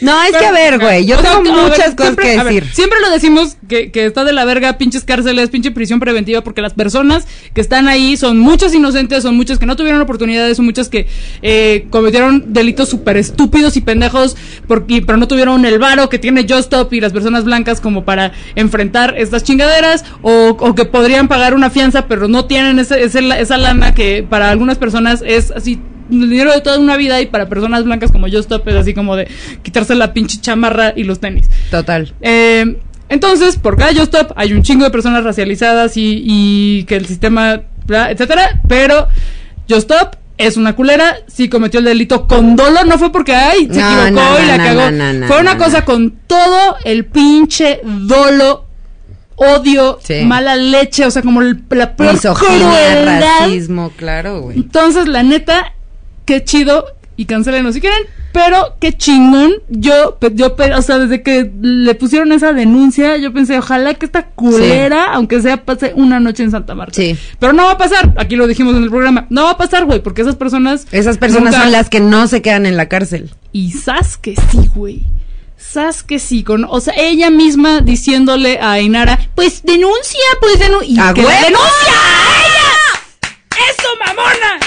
No, 0.01 0.23
es 0.23 0.35
que 0.35 0.45
a 0.45 0.51
ver, 0.51 0.79
güey, 0.79 1.05
yo 1.05 1.19
sea, 1.21 1.31
tengo 1.41 1.43
ver, 1.55 1.63
muchas 1.63 1.95
cosas 1.95 2.15
siempre- 2.15 2.25
que 2.31 2.37
ver, 2.37 2.45
decir. 2.47 2.65
siempre 2.73 2.99
lo 3.01 3.09
decimos 3.11 3.55
que, 3.69 3.91
que 3.91 4.05
está 4.05 4.23
de 4.23 4.33
la 4.33 4.45
verga, 4.45 4.77
pinches 4.77 5.03
cárceles, 5.03 5.49
pinche 5.49 5.71
prisión 5.71 5.99
preventiva, 5.99 6.41
porque 6.41 6.61
las 6.61 6.73
personas 6.73 7.27
que 7.53 7.61
están 7.61 7.87
ahí 7.87 8.17
son 8.17 8.39
muchas 8.39 8.73
inocentes, 8.73 9.21
son 9.23 9.35
muchas 9.37 9.59
que 9.59 9.65
no 9.67 9.75
tuvieron 9.75 10.01
oportunidades, 10.01 10.57
son 10.57 10.65
muchas 10.65 10.89
que 10.89 11.07
eh, 11.43 11.85
cometieron 11.91 12.51
delitos 12.51 12.89
súper 12.89 13.17
estúpidos 13.17 13.77
y 13.77 13.81
pendejos, 13.81 14.35
porque, 14.67 15.01
pero 15.01 15.17
no 15.17 15.27
tuvieron 15.27 15.63
el 15.65 15.77
varo 15.77 16.09
que 16.09 16.17
tiene 16.19 16.41
Just 16.49 16.61
Stop 16.73 16.91
y 16.93 16.99
las 16.99 17.13
personas 17.13 17.43
blancas 17.45 17.79
como 17.79 18.03
para 18.03 18.31
enfrentar 18.55 19.13
estas 19.17 19.43
chingaderas, 19.43 20.03
o, 20.23 20.57
o 20.59 20.75
que 20.75 20.85
podrían 20.85 21.27
pagar 21.27 21.53
una 21.53 21.69
fianza, 21.69 22.07
pero 22.07 22.27
no 22.27 22.45
tienen 22.45 22.79
ese, 22.79 23.03
ese- 23.03 23.21
esa 23.39 23.57
lana 23.57 23.93
que 23.93 24.25
para 24.27 24.49
algunas 24.49 24.77
personas 24.79 25.23
es 25.25 25.51
así 25.51 25.79
el 26.11 26.29
dinero 26.29 26.51
de 26.51 26.61
toda 26.61 26.77
una 26.79 26.97
vida 26.97 27.21
y 27.21 27.25
para 27.27 27.47
personas 27.49 27.83
blancas 27.83 28.11
como 28.11 28.27
yo 28.27 28.39
Stop 28.39 28.67
es 28.67 28.75
así 28.75 28.93
como 28.93 29.15
de 29.15 29.27
quitarse 29.63 29.95
la 29.95 30.13
pinche 30.13 30.39
chamarra 30.41 30.93
y 30.95 31.03
los 31.03 31.19
tenis. 31.19 31.49
Total. 31.71 32.13
Eh, 32.21 32.77
entonces, 33.09 33.57
por 33.57 33.75
cada 33.77 33.91
Yo 33.91 34.03
Stop 34.03 34.31
hay 34.37 34.53
un 34.53 34.63
chingo 34.63 34.85
de 34.85 34.89
personas 34.91 35.23
racializadas 35.23 35.97
y, 35.97 36.21
y 36.25 36.83
que 36.85 36.95
el 36.95 37.05
sistema, 37.07 37.61
bla, 37.85 38.09
etcétera, 38.11 38.61
pero 38.69 39.07
Yo 39.67 39.75
Stop 39.77 40.15
es 40.37 40.55
una 40.57 40.75
culera, 40.77 41.17
sí 41.27 41.49
cometió 41.49 41.79
el 41.81 41.85
delito 41.85 42.25
con 42.25 42.55
dolo, 42.55 42.83
no 42.85 42.97
fue 42.97 43.11
porque 43.11 43.35
ay, 43.35 43.67
se 43.71 43.79
No, 43.79 44.05
equivocó 44.07 44.11
no, 44.11 44.39
y 44.39 44.41
no, 44.41 44.47
la 44.47 44.57
no, 44.57 44.63
cagó. 44.63 44.91
no, 44.91 45.13
no, 45.13 45.27
fue 45.27 45.39
una 45.41 45.57
cosa 45.57 45.83
con 45.85 46.11
todo 46.25 46.77
el 46.85 47.05
pinche 47.05 47.81
dolo, 47.83 48.65
odio, 49.35 49.99
Sí. 50.01 50.23
mala 50.23 50.55
leche, 50.55 51.05
o 51.05 51.11
sea, 51.11 51.21
como 51.21 51.41
el- 51.41 51.63
la 51.69 51.95
crueldad. 51.95 53.39
racismo, 53.41 53.91
claro, 53.97 54.41
güey. 54.41 54.57
Entonces, 54.57 55.07
la 55.07 55.21
neta, 55.23 55.73
qué 56.25 56.43
chido. 56.43 56.85
Y 57.17 57.25
cancelenos 57.25 57.75
si 57.75 57.81
quieren. 57.81 58.01
Pero 58.31 58.77
qué 58.79 58.93
chingón. 58.93 59.51
Yo, 59.69 60.17
yo, 60.33 60.55
o 60.75 60.81
sea, 60.81 60.97
desde 60.97 61.21
que 61.21 61.51
le 61.61 61.93
pusieron 61.93 62.31
esa 62.31 62.51
denuncia, 62.53 63.17
yo 63.17 63.31
pensé, 63.31 63.59
ojalá 63.59 63.93
que 63.93 64.05
esta 64.07 64.27
culera, 64.27 65.13
aunque 65.13 65.39
sea, 65.41 65.63
pase 65.65 65.91
una 65.95 66.19
noche 66.19 66.41
en 66.41 66.49
Santa 66.51 66.73
Marta. 66.73 66.95
Sí. 66.95 67.15
Pero 67.37 67.53
no 67.53 67.65
va 67.65 67.71
a 67.73 67.77
pasar. 67.77 68.13
Aquí 68.17 68.35
lo 68.37 68.47
dijimos 68.47 68.75
en 68.75 68.83
el 68.83 68.89
programa. 68.89 69.27
No 69.29 69.43
va 69.43 69.51
a 69.51 69.57
pasar, 69.57 69.85
güey, 69.85 70.01
porque 70.01 70.21
esas 70.21 70.35
personas. 70.35 70.87
Esas 70.91 71.17
personas 71.19 71.51
nunca- 71.53 71.61
son 71.63 71.71
las 71.73 71.89
que 71.89 71.99
no 71.99 72.25
se 72.27 72.41
quedan 72.41 72.65
en 72.65 72.77
la 72.77 72.87
cárcel. 72.87 73.29
Y 73.51 73.71
sas 73.73 74.17
que 74.17 74.35
sí, 74.35 74.69
güey. 74.73 75.03
Sas 75.57 76.01
que 76.01 76.17
sí, 76.17 76.43
con, 76.43 76.65
o 76.67 76.79
sea, 76.79 76.93
ella 76.97 77.29
misma 77.29 77.81
diciéndole 77.81 78.57
a 78.59 78.71
Ainara, 78.71 79.19
pues 79.35 79.61
denuncia, 79.63 80.19
pues 80.39 80.57
denuncia. 80.57 81.09
¡A 81.09 81.13
que 81.13 81.21
la 81.21 81.27
huevo! 81.27 81.41
denuncia 81.45 81.93
a 81.93 82.47
ella! 82.47 83.29
¡Eso, 83.69 83.87
mamona! 83.99 84.59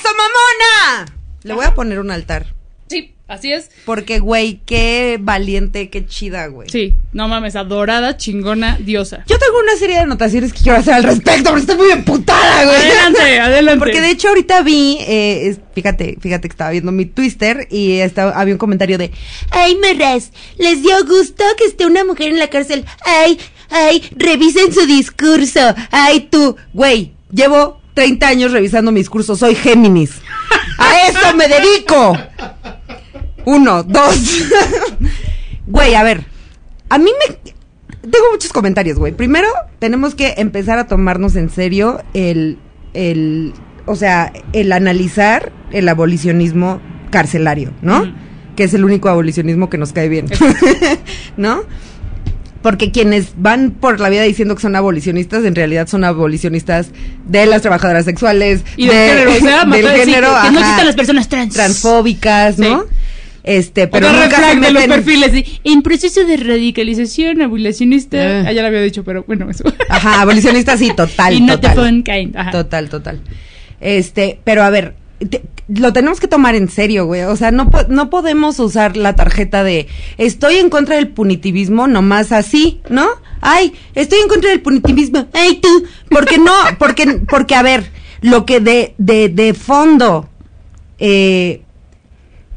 ¡Eso, 0.00 0.08
mamona! 0.16 1.12
Le 1.42 1.54
voy 1.54 1.64
a 1.64 1.74
poner 1.74 1.98
un 1.98 2.10
altar. 2.10 2.46
Sí, 2.88 3.14
así 3.28 3.52
es. 3.52 3.70
Porque, 3.84 4.18
güey, 4.18 4.60
qué 4.66 5.16
valiente, 5.20 5.90
qué 5.90 6.04
chida, 6.06 6.48
güey. 6.48 6.68
Sí, 6.68 6.94
no 7.12 7.28
mames, 7.28 7.54
adorada, 7.54 8.16
chingona, 8.16 8.76
diosa. 8.80 9.24
Yo 9.28 9.38
tengo 9.38 9.58
una 9.60 9.76
serie 9.76 9.96
de 9.96 10.02
anotaciones 10.02 10.52
que 10.52 10.60
quiero 10.60 10.78
hacer 10.78 10.94
al 10.94 11.04
respecto, 11.04 11.44
pero 11.50 11.58
estoy 11.58 11.76
muy 11.76 11.90
emputada, 11.90 12.64
güey. 12.64 12.76
Adelante, 12.76 13.40
adelante. 13.40 13.78
Porque 13.78 14.00
de 14.00 14.10
hecho 14.10 14.28
ahorita 14.28 14.62
vi, 14.62 14.98
eh, 15.00 15.46
es- 15.48 15.60
fíjate, 15.74 16.16
fíjate 16.20 16.48
que 16.48 16.52
estaba 16.52 16.70
viendo 16.70 16.90
mi 16.92 17.06
Twister 17.06 17.68
y 17.70 17.98
estaba, 18.00 18.32
había 18.32 18.54
un 18.54 18.58
comentario 18.58 18.98
de, 18.98 19.12
ay, 19.50 19.76
morras, 19.76 20.32
les 20.58 20.82
dio 20.82 20.96
gusto 21.06 21.44
que 21.56 21.64
esté 21.66 21.86
una 21.86 22.04
mujer 22.04 22.28
en 22.32 22.38
la 22.40 22.48
cárcel. 22.48 22.84
Ay, 23.04 23.38
ay, 23.70 24.02
revisen 24.16 24.72
su 24.74 24.84
discurso. 24.86 25.60
Ay, 25.92 26.28
tú, 26.30 26.56
güey, 26.72 27.12
llevo 27.32 27.79
30 27.94 28.26
años 28.26 28.52
revisando 28.52 28.92
mi 28.92 29.00
discurso, 29.00 29.36
soy 29.36 29.54
Géminis. 29.54 30.12
A 30.78 31.08
eso 31.08 31.36
me 31.36 31.48
dedico. 31.48 32.16
Uno, 33.44 33.82
dos. 33.82 34.44
Güey, 35.66 35.94
a 35.94 36.02
ver, 36.02 36.24
a 36.88 36.98
mí 36.98 37.10
me... 37.12 37.52
Tengo 38.10 38.30
muchos 38.32 38.52
comentarios, 38.52 38.98
güey. 38.98 39.12
Primero, 39.12 39.46
tenemos 39.78 40.16
que 40.16 40.34
empezar 40.38 40.80
a 40.80 40.88
tomarnos 40.88 41.36
en 41.36 41.48
serio 41.48 42.02
el, 42.12 42.58
el, 42.92 43.52
o 43.86 43.94
sea, 43.94 44.32
el 44.52 44.72
analizar 44.72 45.52
el 45.70 45.88
abolicionismo 45.88 46.80
carcelario, 47.10 47.72
¿no? 47.82 48.12
Que 48.56 48.64
es 48.64 48.74
el 48.74 48.84
único 48.84 49.08
abolicionismo 49.10 49.70
que 49.70 49.78
nos 49.78 49.92
cae 49.92 50.08
bien, 50.08 50.26
¿no? 51.36 51.62
Porque 52.62 52.90
quienes 52.90 53.28
van 53.36 53.70
por 53.70 54.00
la 54.00 54.10
vida 54.10 54.22
diciendo 54.22 54.54
que 54.54 54.60
son 54.60 54.76
abolicionistas, 54.76 55.44
en 55.44 55.54
realidad 55.54 55.88
son 55.88 56.04
abolicionistas 56.04 56.90
de 57.26 57.46
las 57.46 57.62
trabajadoras 57.62 58.04
sexuales, 58.04 58.62
Y 58.76 58.86
del 58.86 58.96
género, 58.96 59.32
o 59.32 59.34
sea, 59.36 59.64
del 59.64 59.88
género, 59.88 60.28
que- 60.42 60.50
no 60.50 60.60
existen 60.60 60.86
las 60.86 60.96
personas 60.96 61.28
trans. 61.28 61.54
transfóbicas, 61.54 62.58
¿no? 62.58 62.82
Sí. 62.82 62.86
Este, 63.42 63.88
pero 63.88 64.08
Otro 64.08 64.20
nunca 64.20 64.36
se 64.50 64.56
de 64.60 64.70
los 64.72 64.84
perfiles. 64.84 65.32
sí. 65.32 65.60
En 65.64 65.80
proceso 65.80 66.22
de 66.26 66.36
radicalización, 66.36 67.40
abolicionista. 67.40 68.18
Eh. 68.40 68.44
Ah, 68.48 68.52
ya 68.52 68.60
lo 68.60 68.68
había 68.68 68.82
dicho, 68.82 69.02
pero 69.02 69.24
bueno, 69.26 69.48
eso. 69.48 69.64
Ajá, 69.88 70.20
abolicionista 70.20 70.76
sí, 70.76 70.92
total, 70.96 71.32
y 71.32 71.46
total. 71.46 71.74
fun 71.74 72.02
kind. 72.02 72.36
Ajá. 72.36 72.50
Total, 72.50 72.90
total. 72.90 73.20
Este, 73.80 74.38
pero 74.44 74.62
a 74.62 74.68
ver, 74.68 74.94
te- 75.30 75.42
lo 75.74 75.92
tenemos 75.92 76.20
que 76.20 76.28
tomar 76.28 76.54
en 76.54 76.68
serio, 76.68 77.06
güey. 77.06 77.22
O 77.22 77.36
sea, 77.36 77.50
no, 77.50 77.68
no 77.88 78.10
podemos 78.10 78.58
usar 78.58 78.96
la 78.96 79.14
tarjeta 79.14 79.62
de 79.64 79.86
estoy 80.18 80.56
en 80.56 80.70
contra 80.70 80.96
del 80.96 81.08
punitivismo 81.08 81.86
nomás 81.86 82.32
así, 82.32 82.80
¿no? 82.88 83.06
Ay, 83.40 83.72
estoy 83.94 84.18
en 84.20 84.28
contra 84.28 84.50
del 84.50 84.60
punitivismo. 84.62 85.26
Ay, 85.32 85.60
tú. 85.62 85.84
Porque 86.10 86.38
no, 86.38 86.52
porque, 86.78 87.20
porque 87.28 87.54
a 87.54 87.62
ver, 87.62 87.90
lo 88.20 88.44
que 88.46 88.60
de, 88.60 88.94
de, 88.98 89.28
de 89.28 89.54
fondo, 89.54 90.28
eh, 90.98 91.62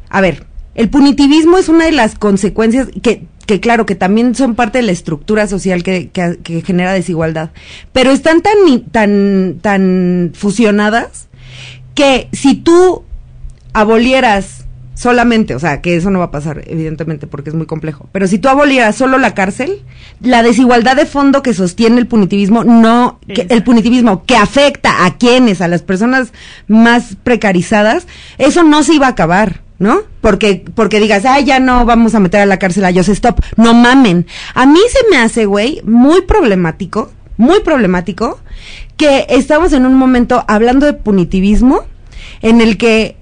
a 0.09 0.21
ver, 0.21 0.45
el 0.75 0.89
punitivismo 0.89 1.57
es 1.57 1.69
una 1.69 1.85
de 1.85 1.91
las 1.91 2.15
consecuencias 2.15 2.87
que, 3.01 3.25
que 3.45 3.59
claro, 3.59 3.85
que 3.85 3.95
también 3.95 4.35
son 4.35 4.55
parte 4.55 4.79
de 4.79 4.83
la 4.85 4.91
estructura 4.91 5.47
social 5.47 5.83
que, 5.83 6.09
que- 6.09 6.39
que 6.43 6.61
genera 6.61 6.93
desigualdad, 6.93 7.51
pero 7.91 8.11
están 8.11 8.41
tan, 8.41 8.81
tan, 8.91 9.59
tan 9.61 10.31
fusionadas 10.33 11.27
que 11.93 12.29
si 12.31 12.55
tú 12.55 13.03
abolieras 13.73 14.65
solamente, 14.95 15.55
o 15.55 15.59
sea, 15.59 15.81
que 15.81 15.95
eso 15.95 16.11
no 16.11 16.19
va 16.19 16.25
a 16.25 16.31
pasar, 16.31 16.61
evidentemente, 16.67 17.25
porque 17.25 17.49
es 17.49 17.55
muy 17.55 17.65
complejo, 17.65 18.07
pero 18.11 18.27
si 18.27 18.37
tú 18.37 18.47
abolieras 18.47 18.95
solo 18.95 19.17
la 19.17 19.33
cárcel, 19.33 19.81
la 20.21 20.43
desigualdad 20.43 20.95
de 20.95 21.07
fondo 21.07 21.41
que 21.41 21.53
sostiene 21.55 21.97
el 21.99 22.05
punitivismo, 22.07 22.63
no, 22.63 23.19
que- 23.27 23.47
el 23.49 23.63
punitivismo 23.63 24.23
que 24.25 24.37
afecta 24.37 25.05
a 25.05 25.17
quienes, 25.17 25.61
a 25.61 25.67
las 25.67 25.81
personas 25.81 26.31
más 26.67 27.17
precarizadas, 27.23 28.05
eso 28.37 28.63
no 28.63 28.83
se 28.83 28.93
iba 28.93 29.07
a 29.07 29.11
acabar. 29.11 29.61
¿No? 29.79 29.99
Porque, 30.21 30.63
porque 30.75 31.01
digas, 31.01 31.25
ah, 31.25 31.41
ya 31.41 31.59
no 31.59 31.83
vamos 31.83 32.15
a 32.15 32.21
meter 32.21 32.39
a 32.39 32.45
la 32.45 32.57
cárcel 32.57 32.85
a 32.85 32.93
Joseph 32.93 33.15
Stop. 33.15 33.41
No 33.57 33.73
mamen. 33.73 34.27
A 34.53 34.65
mí 34.65 34.79
se 34.89 35.09
me 35.09 35.17
hace, 35.17 35.45
güey, 35.45 35.81
muy 35.83 36.21
problemático, 36.21 37.11
muy 37.43 37.59
problemático, 37.59 38.39
que 38.97 39.25
estamos 39.29 39.73
en 39.73 39.85
un 39.85 39.95
momento 39.95 40.45
hablando 40.47 40.85
de 40.85 40.93
punitivismo 40.93 41.83
en 42.41 42.61
el 42.61 42.77
que 42.77 43.17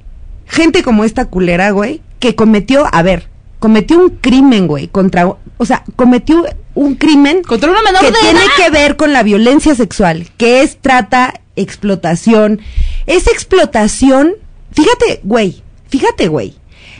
gente 0.46 0.84
como 0.84 1.04
esta 1.04 1.26
culera, 1.26 1.72
güey, 1.72 2.02
que 2.20 2.36
cometió, 2.36 2.86
a 2.92 3.02
ver, 3.02 3.28
cometió 3.60 3.98
un 3.98 4.10
crimen, 4.10 4.68
güey, 4.68 4.88
contra, 4.88 5.26
o 5.26 5.66
sea, 5.66 5.84
cometió 5.96 6.46
un 6.76 6.96
crimen 6.96 7.42
Contra 7.44 7.72
una 7.72 7.82
menor 7.82 8.00
que 8.02 8.12
de 8.12 8.20
tiene 8.20 8.40
edad. 8.40 8.50
que 8.58 8.70
ver 8.70 8.96
con 8.96 9.12
la 9.12 9.24
violencia 9.24 9.76
sexual, 9.76 10.28
que 10.38 10.62
es 10.62 10.78
trata, 10.80 11.42
explotación. 11.56 12.62
Esa 13.08 13.32
explotación, 13.32 14.34
fíjate, 14.72 15.22
güey, 15.24 15.64
fíjate, 15.90 16.28
güey, 16.28 16.54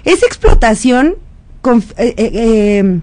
esa 0.06 0.26
explotación 0.26 1.16
con, 1.62 1.80
eh, 1.98 2.16
eh, 2.18 2.32
eh, 2.34 3.00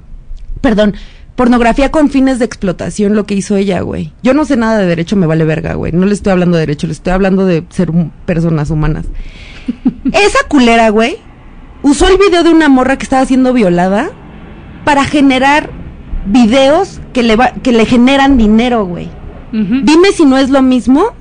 perdón, 0.60 0.96
pornografía 1.38 1.92
con 1.92 2.10
fines 2.10 2.40
de 2.40 2.44
explotación, 2.46 3.14
lo 3.14 3.24
que 3.24 3.36
hizo 3.36 3.54
ella, 3.54 3.80
güey. 3.82 4.12
Yo 4.24 4.34
no 4.34 4.44
sé 4.44 4.56
nada 4.56 4.76
de 4.78 4.86
derecho, 4.86 5.14
me 5.14 5.24
vale 5.28 5.44
verga, 5.44 5.74
güey. 5.74 5.92
No 5.92 6.04
le 6.04 6.12
estoy 6.12 6.32
hablando 6.32 6.56
de 6.56 6.62
derecho, 6.62 6.88
le 6.88 6.92
estoy 6.92 7.12
hablando 7.12 7.46
de 7.46 7.62
ser 7.70 7.92
personas 8.26 8.70
humanas. 8.70 9.06
Esa 10.12 10.38
culera, 10.48 10.88
güey, 10.90 11.18
usó 11.82 12.08
el 12.08 12.18
video 12.18 12.42
de 12.42 12.50
una 12.50 12.68
morra 12.68 12.98
que 12.98 13.04
estaba 13.04 13.24
siendo 13.24 13.52
violada 13.52 14.10
para 14.84 15.04
generar 15.04 15.70
videos 16.26 17.00
que 17.12 17.22
le, 17.22 17.36
va- 17.36 17.52
que 17.62 17.70
le 17.70 17.86
generan 17.86 18.36
dinero, 18.36 18.84
güey. 18.84 19.08
Dime 19.52 20.08
si 20.14 20.24
no 20.26 20.36
es 20.38 20.50
lo 20.50 20.60
mismo 20.60 21.12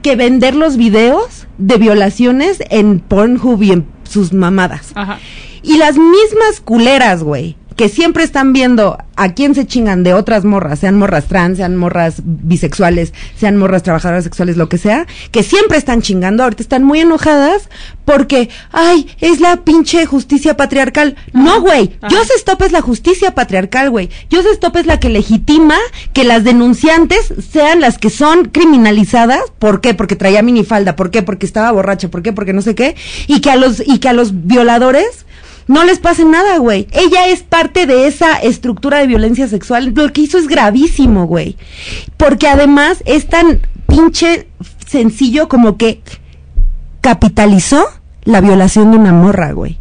que 0.00 0.14
vender 0.16 0.54
los 0.54 0.76
videos 0.76 1.48
de 1.58 1.76
violaciones 1.76 2.62
en 2.70 3.00
Pornhub 3.00 3.60
y 3.62 3.72
en 3.72 3.86
sus 4.04 4.32
mamadas. 4.32 4.92
Ajá. 4.94 5.18
Y 5.62 5.76
las 5.76 5.98
mismas 5.98 6.60
culeras, 6.64 7.24
güey, 7.24 7.56
que 7.76 7.88
siempre 7.88 8.24
están 8.24 8.52
viendo 8.52 8.98
a 9.16 9.34
quién 9.34 9.54
se 9.54 9.66
chingan 9.66 10.02
de 10.02 10.14
otras 10.14 10.44
morras, 10.44 10.78
sean 10.78 10.98
morras 10.98 11.26
trans, 11.26 11.58
sean 11.58 11.76
morras 11.76 12.22
bisexuales, 12.24 13.12
sean 13.38 13.56
morras 13.56 13.82
trabajadoras 13.82 14.24
sexuales, 14.24 14.56
lo 14.56 14.68
que 14.68 14.78
sea, 14.78 15.06
que 15.30 15.42
siempre 15.42 15.78
están 15.78 16.02
chingando, 16.02 16.42
ahorita 16.42 16.62
están 16.62 16.84
muy 16.84 17.00
enojadas 17.00 17.68
porque, 18.04 18.48
ay, 18.72 19.08
es 19.20 19.40
la 19.40 19.58
pinche 19.64 20.06
justicia 20.06 20.56
patriarcal. 20.56 21.16
No, 21.32 21.60
güey, 21.60 21.98
Joseph 22.02 22.36
Stop 22.36 22.62
es 22.62 22.72
la 22.72 22.80
justicia 22.80 23.34
patriarcal, 23.34 23.90
güey. 23.90 24.10
Joseph 24.30 24.52
Stop 24.52 24.76
es 24.76 24.86
la 24.86 25.00
que 25.00 25.08
legitima 25.08 25.76
que 26.12 26.24
las 26.24 26.44
denunciantes 26.44 27.34
sean 27.50 27.80
las 27.80 27.98
que 27.98 28.10
son 28.10 28.46
criminalizadas. 28.46 29.40
¿Por 29.58 29.80
qué? 29.80 29.92
Porque 29.92 30.16
traía 30.16 30.42
minifalda. 30.42 30.96
¿Por 30.96 31.10
qué? 31.10 31.22
Porque 31.22 31.46
estaba 31.46 31.72
borracha. 31.72 32.08
¿Por 32.08 32.22
qué? 32.22 32.32
Porque 32.32 32.52
no 32.52 32.62
sé 32.62 32.74
qué. 32.74 32.96
Y 33.26 33.40
que 33.40 33.50
a 33.50 33.56
los, 33.56 33.82
y 33.84 33.98
que 33.98 34.08
a 34.08 34.12
los 34.12 34.46
violadores 34.46 35.26
no 35.68 35.84
les 35.84 35.98
pase 35.98 36.24
nada, 36.24 36.58
güey. 36.58 36.86
Ella 36.92 37.26
es 37.28 37.42
parte 37.42 37.86
de 37.86 38.06
esa 38.06 38.34
estructura 38.36 38.98
de 38.98 39.06
violencia 39.06 39.48
sexual. 39.48 39.92
Lo 39.94 40.12
que 40.12 40.20
hizo 40.22 40.38
es 40.38 40.46
gravísimo, 40.46 41.26
güey. 41.26 41.56
Porque 42.16 42.46
además 42.48 43.02
es 43.04 43.28
tan 43.28 43.60
pinche 43.88 44.46
sencillo 44.86 45.48
como 45.48 45.76
que 45.76 46.00
capitalizó 47.00 47.84
la 48.24 48.40
violación 48.40 48.90
de 48.92 48.98
una 48.98 49.12
morra, 49.12 49.52
güey. 49.52 49.78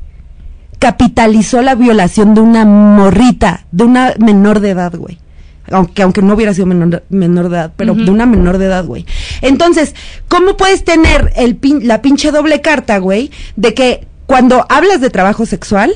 Capitalizó 0.80 1.62
la 1.62 1.76
violación 1.76 2.34
de 2.36 2.42
una 2.42 2.66
morrita, 2.66 3.66
de 3.72 3.84
una 3.86 4.14
menor 4.20 4.60
de 4.60 4.72
edad, 4.72 4.94
güey. 4.96 5.20
Aunque, 5.72 6.04
aunque 6.04 6.22
no 6.22 6.36
hubiera 6.36 6.54
sido 6.54 6.68
menor, 6.68 7.04
menor 7.10 7.50
de 7.50 7.58
edad, 7.58 7.74
pero 7.76 7.96
de 7.96 8.12
una 8.12 8.28
menor 8.28 8.60
de 8.60 8.66
edad, 8.66 8.86
güey. 8.86 9.06
Entonces, 9.42 9.96
¿cómo 10.28 10.58
puedes 10.58 10.84
tener 10.84 11.34
el 11.36 11.60
pin- 11.60 11.82
la 11.84 12.04
pinche 12.04 12.32
doble 12.32 12.62
carta, 12.62 13.00
güey? 13.00 13.32
De 13.56 13.74
que 13.74 14.06
cuando 14.26 14.66
hablas 14.70 15.02
de 15.02 15.10
trabajo 15.10 15.46
sexual, 15.46 15.94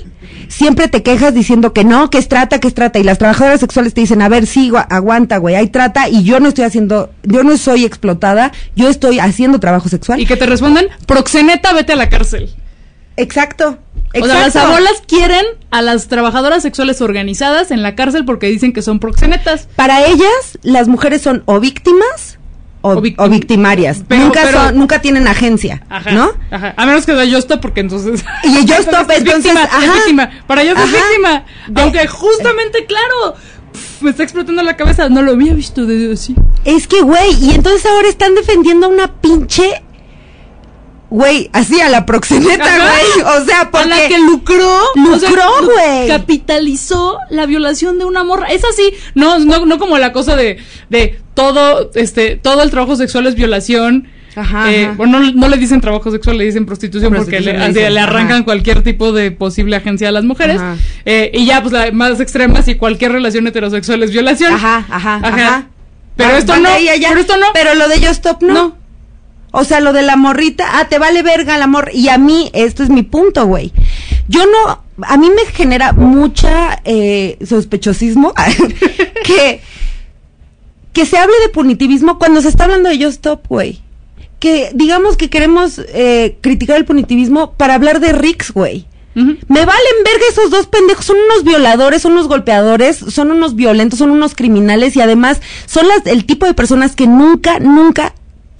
siempre 0.48 0.88
te 0.88 1.02
quejas 1.04 1.34
diciendo 1.34 1.74
que 1.74 1.84
no, 1.84 2.10
que 2.10 2.18
es 2.20 2.28
trata, 2.28 2.60
que 2.60 2.68
es 2.68 2.74
trata. 2.74 3.00
Y 3.00 3.04
las 3.04 3.18
trabajadoras 3.18 3.60
sexuales 3.60 3.94
te 3.94 4.02
dicen, 4.02 4.22
a 4.22 4.30
ver, 4.30 4.46
sí, 4.46 4.70
gua- 4.70 4.86
aguanta, 4.90 5.38
güey, 5.38 5.56
hay 5.56 5.68
trata 5.68 6.10
y 6.10 6.24
yo 6.24 6.40
no 6.40 6.50
estoy 6.50 6.66
haciendo, 6.66 7.12
yo 7.24 7.44
no 7.44 7.58
soy 7.58 7.86
explotada, 7.86 8.52
yo 8.76 8.88
estoy 8.90 9.20
haciendo 9.20 9.60
trabajo 9.60 9.90
sexual. 9.90 10.20
Y 10.20 10.26
que 10.26 10.38
te 10.38 10.46
responden, 10.46 10.88
proxeneta, 11.08 11.74
vete 11.74 11.94
a 11.94 11.96
la 11.96 12.10
cárcel. 12.10 12.54
Exacto. 13.18 13.78
O 14.16 14.26
sea, 14.26 14.36
las 14.36 14.48
Exacto. 14.48 14.70
abuelas 14.70 15.04
quieren 15.08 15.46
a 15.72 15.82
las 15.82 16.08
trabajadoras 16.08 16.64
sexuales 16.64 17.02
organizadas 17.02 17.70
en 17.70 17.84
la 17.84 17.94
cárcel 17.96 18.26
porque 18.26 18.48
dicen 18.48 18.74
que 18.74 18.82
son 18.82 19.00
proxenetas. 19.00 19.68
Para 19.76 20.06
ellas, 20.06 20.58
las 20.64 20.88
mujeres 20.88 21.22
son 21.22 21.44
o 21.46 21.60
víctimas 21.60 22.39
o, 22.82 22.92
O 22.92 23.02
victim- 23.02 23.16
o 23.26 23.30
victimarias. 23.30 24.04
Pero- 24.08 24.24
nunca, 24.26 24.42
pero- 24.44 24.58
son- 24.66 24.78
nunca 24.78 25.02
tienen 25.02 25.28
agencia, 25.28 25.82
Ajá. 25.90 26.12
¿no? 26.12 26.32
Ajá. 26.52 26.74
A 26.78 26.86
menos 26.86 27.06
que 27.06 27.14
sea 27.14 27.26
yo 27.26 27.38
stop 27.40 27.60
porque 27.62 27.82
entonces. 27.82 28.24
Y 28.44 28.66
yo 28.66 28.76
stop, 28.80 29.10
es 29.12 29.18
entonces, 29.20 29.44
víctima, 29.44 29.64
es 29.64 29.74
ajá. 29.74 29.94
víctima. 29.96 30.30
Para 30.48 30.62
ellos 30.64 30.78
es 30.80 30.92
víctima. 30.92 31.44
Aunque 31.76 32.08
justamente, 32.08 32.86
claro, 32.86 33.36
me 34.02 34.12
está 34.12 34.24
explotando 34.24 34.64
la 34.64 34.76
cabeza. 34.78 35.10
No 35.10 35.22
lo 35.22 35.34
había 35.34 35.54
visto 35.54 35.86
de 35.86 36.14
así. 36.14 36.36
Es 36.66 36.88
que, 36.88 37.02
güey, 37.02 37.34
y 37.44 37.52
entonces 37.56 37.86
ahora 37.86 38.08
están 38.08 38.34
defendiendo 38.36 38.88
a 38.88 38.90
una 38.90 39.08
pinche. 39.22 39.84
Güey, 41.12 41.50
así 41.54 41.80
a 41.82 41.90
la 41.90 42.06
proxeneta, 42.06 42.66
güey. 42.66 43.38
O 43.42 43.46
sea, 43.46 43.72
porque. 43.72 43.86
A 43.94 43.98
la 43.98 44.08
que 44.08 44.18
lucró. 44.20 44.78
o 45.12 45.20
sea, 45.20 45.30
Lucró, 45.30 45.62
lu- 45.62 45.72
güey. 45.72 46.08
Capitalizó 46.08 47.18
la 47.30 47.46
violación 47.46 47.98
de 47.98 48.06
una 48.06 48.24
morra. 48.24 48.48
Es 48.48 48.64
así. 48.64 48.94
No, 49.16 49.40
no, 49.40 49.66
no 49.66 49.80
como 49.80 49.98
la 49.98 50.12
cosa 50.12 50.36
de, 50.36 50.58
de 50.90 51.20
todo, 51.34 51.90
este, 51.96 52.36
todo 52.36 52.62
el 52.64 52.70
trabajo 52.70 52.96
sexual 52.96 53.26
es 53.28 53.36
violación. 53.36 54.08
Ajá, 54.36 54.72
Eh, 54.72 54.86
ajá. 54.86 54.94
bueno, 54.96 55.20
no, 55.20 55.32
no 55.32 55.50
le 55.50 55.58
dicen 55.58 55.82
trabajo 55.82 56.12
sexual, 56.12 56.38
le 56.38 56.46
dicen 56.46 56.66
prostitución, 56.68 57.12
porque 57.12 57.32
Prostitución 57.38 57.54
le, 57.56 57.60
le 57.60 57.66
así 57.66 57.74
dicen, 57.74 57.94
le 57.96 58.00
arrancan 58.00 58.36
ajá. 58.38 58.46
cualquier 58.46 58.84
tipo 58.84 59.12
de 59.12 59.32
posible 59.32 59.76
agencia 59.76 60.10
a 60.10 60.12
las 60.12 60.24
mujeres. 60.24 60.62
Eh, 61.06 61.32
y 61.34 61.46
ya, 61.48 61.62
pues 61.62 61.74
la 61.74 61.92
más 61.92 62.20
extrema, 62.20 62.62
si 62.62 62.76
cualquier 62.76 63.12
relación 63.14 63.48
heterosexual 63.48 64.04
es 64.04 64.12
violación. 64.12 64.54
Ajá, 64.54 64.86
ajá, 64.90 65.20
ajá. 65.24 65.68
Pero 66.16 66.30
Va- 66.32 66.38
esto 66.38 66.56
no. 66.58 66.70
Pero 67.00 67.20
esto 67.20 67.38
no. 67.38 67.48
Pero 67.54 67.74
lo 67.74 67.88
de 67.90 68.00
Yo 68.00 68.10
Stop 68.12 68.44
no. 68.44 68.54
No. 68.54 68.78
O 69.52 69.64
sea, 69.64 69.80
lo 69.80 69.94
de 69.94 70.04
la 70.04 70.16
morrita, 70.16 70.80
ah, 70.80 70.90
te 70.90 71.00
vale 71.00 71.24
verga 71.24 71.58
la 71.58 71.68
morra. 71.68 71.92
Y 71.92 72.10
a 72.10 72.18
mí, 72.18 72.52
esto 72.54 72.84
es 72.84 72.90
mi 72.90 73.04
punto, 73.04 73.46
güey. 73.46 73.72
Yo 74.28 74.46
no, 74.46 74.84
a 75.02 75.18
mí 75.18 75.30
me 75.30 75.52
genera 75.52 75.92
mucha 75.92 76.80
eh, 76.86 77.38
sospechosismo 77.46 78.34
que, 79.26 79.62
que 80.94 81.06
se 81.06 81.18
hable 81.18 81.34
de 81.42 81.50
punitivismo 81.50 82.20
cuando 82.20 82.42
se 82.42 82.50
está 82.50 82.66
hablando 82.66 82.90
de 82.90 83.00
Yo 83.00 83.08
Stop, 83.08 83.48
güey. 83.48 83.82
Que 84.40 84.72
digamos 84.74 85.18
que 85.18 85.30
queremos 85.30 85.82
eh, 85.94 86.38
criticar 86.42 86.78
el 86.78 86.86
punitivismo 86.86 87.54
para 87.54 87.74
hablar 87.74 88.00
de 88.00 88.14
Rix, 88.14 88.52
güey. 88.52 88.86
Me 89.16 89.66
valen 89.66 90.04
verga 90.06 90.24
esos 90.30 90.50
dos 90.50 90.68
pendejos, 90.68 91.04
son 91.04 91.18
unos 91.18 91.44
violadores, 91.44 92.04
son 92.04 92.14
unos 92.14 92.30
golpeadores, 92.30 92.96
son 92.96 93.32
unos 93.32 93.54
violentos, 93.56 94.00
son 94.00 94.12
unos 94.12 94.34
criminales 94.34 94.96
y 94.96 95.02
además 95.02 95.42
son 95.66 95.90
las 95.90 96.06
el 96.06 96.26
tipo 96.26 96.46
de 96.46 96.54
personas 96.54 96.96
que 96.96 97.06
nunca, 97.06 97.60
nunca 97.60 98.14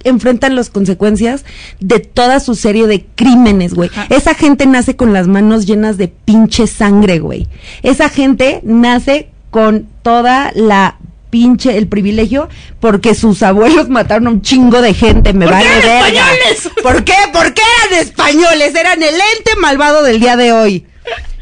enfrentan 0.04 0.56
las 0.56 0.70
consecuencias 0.70 1.44
de 1.80 2.00
toda 2.00 2.40
su 2.40 2.54
serie 2.54 2.86
de 2.86 3.06
crímenes, 3.14 3.74
güey. 3.74 3.90
Esa 4.08 4.34
gente 4.34 4.66
nace 4.66 4.96
con 4.96 5.12
las 5.12 5.28
manos 5.28 5.66
llenas 5.66 5.96
de 5.98 6.08
pinche 6.08 6.66
sangre, 6.66 7.18
güey. 7.18 7.48
Esa 7.82 8.08
gente 8.08 8.60
nace 8.64 9.30
con 9.50 9.88
toda 10.02 10.52
la 10.54 10.98
pinche 11.30 11.78
el 11.78 11.86
privilegio 11.86 12.48
porque 12.80 13.14
sus 13.14 13.42
abuelos 13.42 13.88
mataron 13.90 14.26
a 14.26 14.30
un 14.30 14.42
chingo 14.42 14.82
de 14.82 14.94
gente, 14.94 15.32
me 15.32 15.46
¿Por 15.46 15.56
qué 15.56 15.64
vale 15.64 15.78
eran 15.78 15.82
verga. 15.82 16.06
españoles? 16.08 16.70
¿Por 16.82 17.04
qué? 17.04 17.14
¿Por 17.32 17.54
qué 17.54 17.62
eran 17.86 18.00
españoles? 18.00 18.74
Eran 18.74 19.02
el 19.02 19.14
ente 19.14 19.56
malvado 19.60 20.02
del 20.02 20.20
día 20.20 20.36
de 20.36 20.52
hoy. 20.52 20.86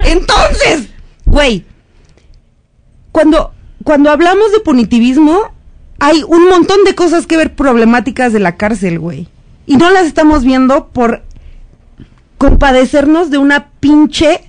Entonces, 0.01 0.89
güey, 1.25 1.65
cuando, 3.13 3.53
cuando 3.85 4.11
hablamos 4.11 4.53
de 4.53 4.61
punitivismo, 4.61 5.53
hay 5.99 6.23
un 6.27 6.49
montón 6.49 6.85
de 6.85 6.95
cosas 6.95 7.27
que 7.27 7.37
ver 7.37 7.55
problemáticas 7.55 8.33
de 8.33 8.41
la 8.41 8.57
cárcel, 8.57 8.99
güey. 8.99 9.29
Y 9.67 9.77
no 9.77 9.91
las 9.91 10.07
estamos 10.07 10.45
viendo 10.45 10.89
por 10.89 11.23
compadecernos 12.39 13.31
de 13.31 13.39
una 13.39 13.69
pinche 13.81 14.41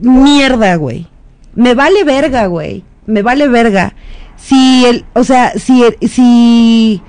mierda, 0.00 0.76
güey. 0.76 1.06
Me 1.54 1.74
vale 1.74 2.04
verga, 2.04 2.46
güey. 2.46 2.84
Me 3.06 3.22
vale 3.22 3.48
verga. 3.48 3.94
Si 4.36 4.84
el, 4.86 5.04
o 5.14 5.24
sea, 5.24 5.52
si, 5.58 5.82
el- 5.82 5.96
si, 6.08 7.02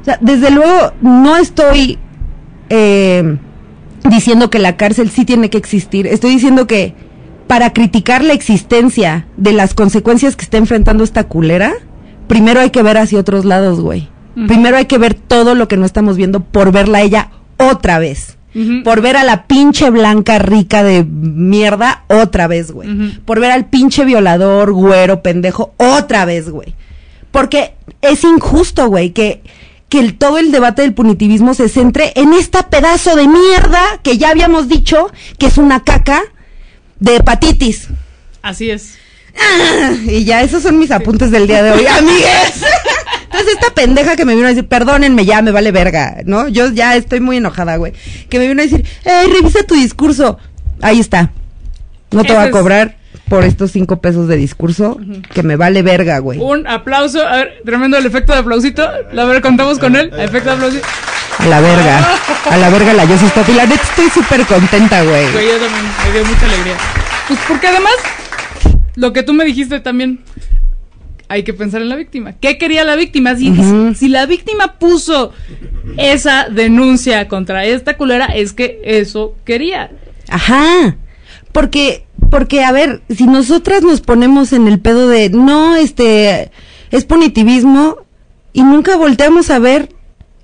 o 0.00 0.04
sea, 0.04 0.18
desde 0.20 0.50
luego 0.50 0.92
no 1.00 1.36
estoy 1.36 1.98
eh, 2.70 3.38
diciendo 4.10 4.50
que 4.50 4.58
la 4.58 4.76
cárcel 4.76 5.10
sí 5.10 5.24
tiene 5.24 5.50
que 5.50 5.58
existir. 5.58 6.06
Estoy 6.08 6.30
diciendo 6.30 6.66
que 6.66 6.94
para 7.46 7.72
criticar 7.72 8.22
la 8.24 8.32
existencia 8.32 9.26
de 9.36 9.52
las 9.52 9.74
consecuencias 9.74 10.36
que 10.36 10.44
está 10.44 10.56
enfrentando 10.56 11.04
esta 11.04 11.24
culera, 11.24 11.72
primero 12.26 12.60
hay 12.60 12.70
que 12.70 12.82
ver 12.82 12.98
hacia 12.98 13.20
otros 13.20 13.44
lados, 13.44 13.80
güey. 13.80 14.08
Primero 14.48 14.76
hay 14.76 14.86
que 14.86 14.98
ver 14.98 15.14
todo 15.14 15.54
lo 15.54 15.68
que 15.68 15.76
no 15.76 15.86
estamos 15.86 16.16
viendo 16.16 16.40
por 16.40 16.72
verla 16.72 16.98
a 16.98 17.02
ella 17.02 17.30
otra 17.58 17.98
vez. 18.00 18.36
Por 18.84 19.00
ver 19.00 19.16
a 19.16 19.24
la 19.24 19.46
pinche 19.46 19.90
blanca 19.90 20.38
rica 20.38 20.82
de 20.84 21.04
mierda 21.04 22.04
otra 22.08 22.46
vez, 22.46 22.70
güey. 22.72 22.88
Por 23.24 23.40
ver 23.40 23.50
al 23.50 23.66
pinche 23.66 24.04
violador, 24.04 24.72
güero, 24.72 25.22
pendejo, 25.22 25.72
otra 25.76 26.24
vez, 26.24 26.50
güey. 26.50 26.74
Porque 27.30 27.74
es 28.00 28.22
injusto, 28.24 28.86
güey, 28.88 29.10
que, 29.10 29.42
que 29.88 29.98
el- 29.98 30.16
todo 30.16 30.38
el 30.38 30.52
debate 30.52 30.82
del 30.82 30.94
punitivismo 30.94 31.54
se 31.54 31.68
centre 31.68 32.12
en 32.16 32.32
esta 32.32 32.68
pedazo 32.70 33.16
de 33.16 33.26
mierda 33.28 33.80
que 34.02 34.18
ya 34.18 34.30
habíamos 34.30 34.68
dicho 34.68 35.08
que 35.38 35.46
es 35.46 35.58
una 35.58 35.82
caca 35.84 36.22
de 37.04 37.16
hepatitis. 37.16 37.88
Así 38.42 38.70
es. 38.70 38.98
Y 40.06 40.24
ya 40.24 40.42
esos 40.42 40.62
son 40.62 40.78
mis 40.78 40.90
apuntes 40.90 41.30
del 41.30 41.46
día 41.46 41.62
de 41.62 41.72
hoy, 41.72 41.86
amigues. 41.98 42.64
Entonces 43.24 43.54
esta 43.54 43.74
pendeja 43.74 44.16
que 44.16 44.24
me 44.24 44.34
vino 44.34 44.46
a 44.46 44.50
decir, 44.50 44.66
perdónenme, 44.66 45.24
ya 45.24 45.42
me 45.42 45.50
vale 45.50 45.72
verga, 45.72 46.18
¿no? 46.24 46.48
Yo 46.48 46.70
ya 46.70 46.96
estoy 46.96 47.20
muy 47.20 47.38
enojada, 47.38 47.76
güey. 47.76 47.92
Que 48.28 48.38
me 48.38 48.46
vino 48.48 48.62
a 48.62 48.64
decir, 48.64 48.86
eh, 49.04 49.24
revisa 49.32 49.64
tu 49.64 49.74
discurso. 49.74 50.38
Ahí 50.80 51.00
está. 51.00 51.30
No 52.10 52.22
te 52.24 52.32
voy 52.32 52.46
a 52.46 52.50
cobrar 52.50 52.96
por 53.28 53.44
estos 53.44 53.72
cinco 53.72 54.00
pesos 54.00 54.28
de 54.28 54.36
discurso, 54.36 54.98
que 55.32 55.42
me 55.42 55.56
vale 55.56 55.82
verga, 55.82 56.18
güey. 56.18 56.38
Un 56.38 56.66
aplauso. 56.66 57.26
A 57.26 57.36
ver, 57.36 57.62
tremendo 57.64 57.98
el 57.98 58.06
efecto 58.06 58.32
de 58.32 58.38
aplausito. 58.38 58.82
A 58.82 59.24
ver, 59.24 59.42
contamos 59.42 59.78
con 59.78 59.96
él. 59.96 60.12
Efecto 60.16 60.50
de 60.50 60.56
aplausito. 60.56 60.86
A 61.38 61.46
la 61.46 61.60
verga. 61.60 62.08
A 62.50 62.56
la 62.56 62.70
verga 62.70 62.92
la 62.94 63.04
yo 63.04 63.18
sí 63.18 63.26
Y 63.48 63.52
la 63.52 63.66
neta 63.66 63.82
estoy 63.82 64.10
súper 64.10 64.46
contenta, 64.46 65.02
güey. 65.02 65.32
Güey, 65.32 65.48
yo 65.48 65.58
también 65.58 65.84
me 66.04 66.12
dio 66.12 66.24
mucha 66.24 66.46
alegría. 66.46 66.76
Pues 67.28 67.40
porque 67.48 67.66
además, 67.68 67.94
lo 68.96 69.12
que 69.12 69.22
tú 69.22 69.32
me 69.32 69.44
dijiste 69.44 69.80
también, 69.80 70.20
hay 71.28 71.42
que 71.42 71.54
pensar 71.54 71.82
en 71.82 71.88
la 71.88 71.96
víctima. 71.96 72.34
¿Qué 72.34 72.58
quería 72.58 72.84
la 72.84 72.96
víctima? 72.96 73.34
Si, 73.36 73.52
si 73.94 74.08
la 74.08 74.26
víctima 74.26 74.74
puso 74.78 75.32
esa 75.96 76.48
denuncia 76.48 77.28
contra 77.28 77.64
esta 77.64 77.96
culera, 77.96 78.26
es 78.26 78.52
que 78.52 78.80
eso 78.84 79.34
quería. 79.44 79.90
Ajá. 80.28 80.96
Porque, 81.52 82.06
porque 82.30 82.64
a 82.64 82.72
ver, 82.72 83.02
si 83.08 83.26
nosotras 83.26 83.82
nos 83.82 84.00
ponemos 84.00 84.52
en 84.52 84.68
el 84.68 84.80
pedo 84.80 85.08
de 85.08 85.30
no, 85.30 85.76
este, 85.76 86.50
es 86.90 87.04
punitivismo 87.04 87.98
y 88.52 88.62
nunca 88.62 88.96
volteamos 88.96 89.50
a 89.50 89.58
ver, 89.58 89.93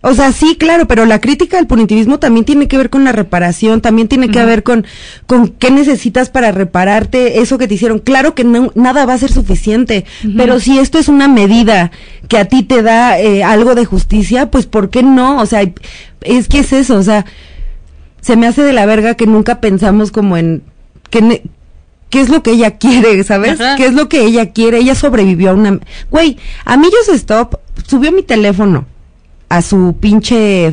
o 0.03 0.15
sea, 0.15 0.33
sí, 0.33 0.57
claro, 0.59 0.87
pero 0.89 1.05
la 1.05 1.21
crítica 1.21 1.59
al 1.59 1.67
punitivismo 1.67 2.19
también 2.19 2.47
tiene 2.47 2.69
que 2.69 2.77
ver 2.79 2.89
con 2.89 3.05
la 3.05 3.13
reparación, 3.13 3.81
también 3.83 4.09
tiene 4.09 4.31
que 4.31 4.43
ver 4.45 4.63
con, 4.63 4.87
con 5.27 5.49
qué 5.49 5.71
necesitas 5.71 6.31
para 6.31 6.53
repararte 6.53 7.41
eso 7.41 7.59
que 7.59 7.69
te 7.69 7.75
hicieron. 7.75 7.99
Claro 7.99 8.35
que 8.35 8.43
no, 8.45 8.73
nada 8.75 9.05
va 9.05 9.13
a 9.15 9.19
ser 9.19 9.31
suficiente, 9.31 10.07
pero 10.39 10.59
si 10.59 10.79
esto 10.79 10.99
es 10.99 11.09
una 11.09 11.29
medida 11.29 11.91
que 12.29 12.39
a 12.39 12.47
ti 12.47 12.63
te 12.63 12.83
da 12.83 13.19
eh, 13.21 13.45
algo 13.45 13.75
de 13.75 13.85
justicia, 13.85 14.51
pues 14.51 14.65
¿por 14.67 14.89
qué 14.89 15.03
no? 15.03 15.39
O 15.39 15.45
sea, 15.47 15.63
es 16.23 16.49
que 16.49 16.61
es 16.61 16.73
eso, 16.73 16.97
o 16.97 17.03
sea, 17.03 17.27
se 18.23 18.37
me 18.37 18.47
hace 18.47 18.63
de 18.63 18.73
la 18.73 18.87
verga 18.87 19.15
que 19.15 19.27
nunca 19.27 19.61
pensamos 19.61 20.11
como 20.13 20.37
en 20.39 20.63
que 21.11 21.21
ne- 21.23 21.43
qué 22.09 22.21
es 22.21 22.29
lo 22.29 22.43
que 22.43 22.53
ella 22.53 22.73
quiere, 22.79 23.23
¿sabes? 23.25 23.61
Ajá. 23.61 23.77
¿Qué 23.77 23.87
es 23.87 23.93
lo 23.95 24.09
que 24.09 24.23
ella 24.25 24.51
quiere? 24.53 24.79
Ella 24.79 24.95
sobrevivió 24.95 25.51
a 25.51 25.55
una 25.55 25.79
güey, 26.11 26.39
a 26.65 26.77
mí 26.77 26.89
Just 26.91 27.15
Stop 27.17 27.59
subió 27.87 28.13
mi 28.13 28.23
teléfono 28.23 28.87
a 29.51 29.61
su 29.63 29.97
pinche 30.01 30.73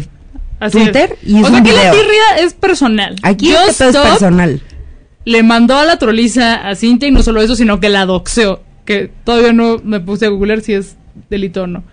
Así 0.59 0.77
Twitter 0.77 1.17
es. 1.21 1.29
y 1.29 1.37
hizo 1.39 1.47
o 1.47 1.49
sea, 1.49 1.59
un 1.59 1.67
aquí 1.67 1.71
la 1.75 1.91
tirria 1.91 2.37
es 2.39 2.53
personal. 2.53 3.15
Aquí 3.23 3.51
Just 3.51 3.69
este 3.81 3.89
es 3.89 3.97
personal. 3.97 4.61
le 5.25 5.43
mandó 5.43 5.75
a 5.77 5.83
la 5.83 5.99
troliza 5.99 6.67
a 6.67 6.75
Cintia 6.75 7.09
y 7.09 7.11
no 7.11 7.21
solo 7.23 7.41
eso, 7.41 7.55
sino 7.55 7.79
que 7.79 7.89
la 7.89 8.05
doxeó. 8.05 8.61
Que 8.85 9.11
todavía 9.25 9.51
no 9.51 9.81
me 9.83 9.99
puse 9.99 10.25
a 10.25 10.29
googlear 10.29 10.61
si 10.61 10.73
es 10.73 10.95
delito 11.29 11.63
o 11.63 11.67
no. 11.67 11.83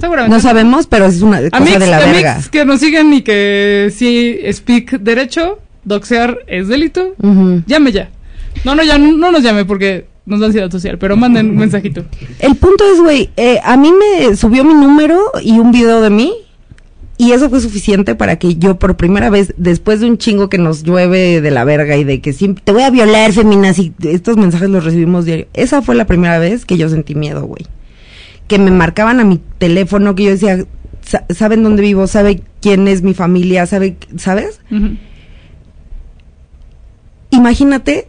Seguramente. 0.00 0.34
No 0.34 0.40
sabemos, 0.40 0.86
pero 0.86 1.06
es 1.06 1.20
una 1.22 1.38
cosa 1.38 1.56
Amix, 1.56 1.78
de 1.78 1.86
la 1.88 1.98
verga. 1.98 2.40
que 2.52 2.64
nos 2.64 2.80
siguen 2.80 3.12
y 3.12 3.22
que 3.22 3.92
sí 3.94 4.38
speak 4.52 5.00
derecho, 5.00 5.58
doxear 5.84 6.38
es 6.46 6.68
delito. 6.68 7.14
Llame 7.66 7.92
ya. 7.92 8.10
No, 8.64 8.74
no, 8.74 8.82
ya 8.84 8.96
no, 8.98 9.12
no 9.16 9.32
nos 9.32 9.42
llame 9.42 9.64
porque 9.64 10.06
nos 10.26 10.40
da 10.40 10.46
ansiedad 10.46 10.70
social, 10.70 10.98
pero 10.98 11.16
manden 11.16 11.50
un 11.50 11.56
mensajito. 11.56 12.04
El 12.40 12.56
punto 12.56 12.84
es, 12.92 13.00
güey, 13.00 13.30
eh, 13.36 13.60
a 13.64 13.76
mí 13.76 13.90
me 13.92 14.36
subió 14.36 14.64
mi 14.64 14.74
número 14.74 15.18
y 15.42 15.58
un 15.58 15.72
video 15.72 16.00
de 16.02 16.10
mí. 16.10 16.32
Y 17.18 17.32
eso 17.32 17.48
fue 17.48 17.60
suficiente 17.60 18.14
para 18.14 18.36
que 18.38 18.56
yo 18.56 18.78
por 18.78 18.96
primera 18.98 19.30
vez, 19.30 19.54
después 19.56 20.00
de 20.00 20.06
un 20.10 20.18
chingo 20.18 20.50
que 20.50 20.58
nos 20.58 20.82
llueve 20.82 21.40
de 21.40 21.50
la 21.50 21.64
verga 21.64 21.96
y 21.96 22.04
de 22.04 22.20
que 22.20 22.34
siempre 22.34 22.62
te 22.62 22.72
voy 22.72 22.82
a 22.82 22.90
violar, 22.90 23.32
feminas, 23.32 23.78
y 23.78 23.94
estos 24.02 24.36
mensajes 24.36 24.68
los 24.68 24.84
recibimos 24.84 25.24
diario. 25.24 25.46
Esa 25.54 25.80
fue 25.80 25.94
la 25.94 26.04
primera 26.04 26.38
vez 26.38 26.66
que 26.66 26.76
yo 26.76 26.90
sentí 26.90 27.14
miedo, 27.14 27.46
güey. 27.46 27.64
Que 28.48 28.58
me 28.58 28.70
marcaban 28.70 29.18
a 29.18 29.24
mi 29.24 29.40
teléfono, 29.56 30.14
que 30.14 30.24
yo 30.24 30.30
decía, 30.30 30.66
"Sa- 31.00 31.24
¿saben 31.30 31.62
dónde 31.62 31.80
vivo? 31.80 32.06
¿Sabe 32.06 32.42
quién 32.60 32.86
es 32.86 33.00
mi 33.02 33.14
familia? 33.14 33.64
¿Sabe, 33.64 33.96
¿Sabes? 34.18 34.60
Imagínate, 37.30 38.08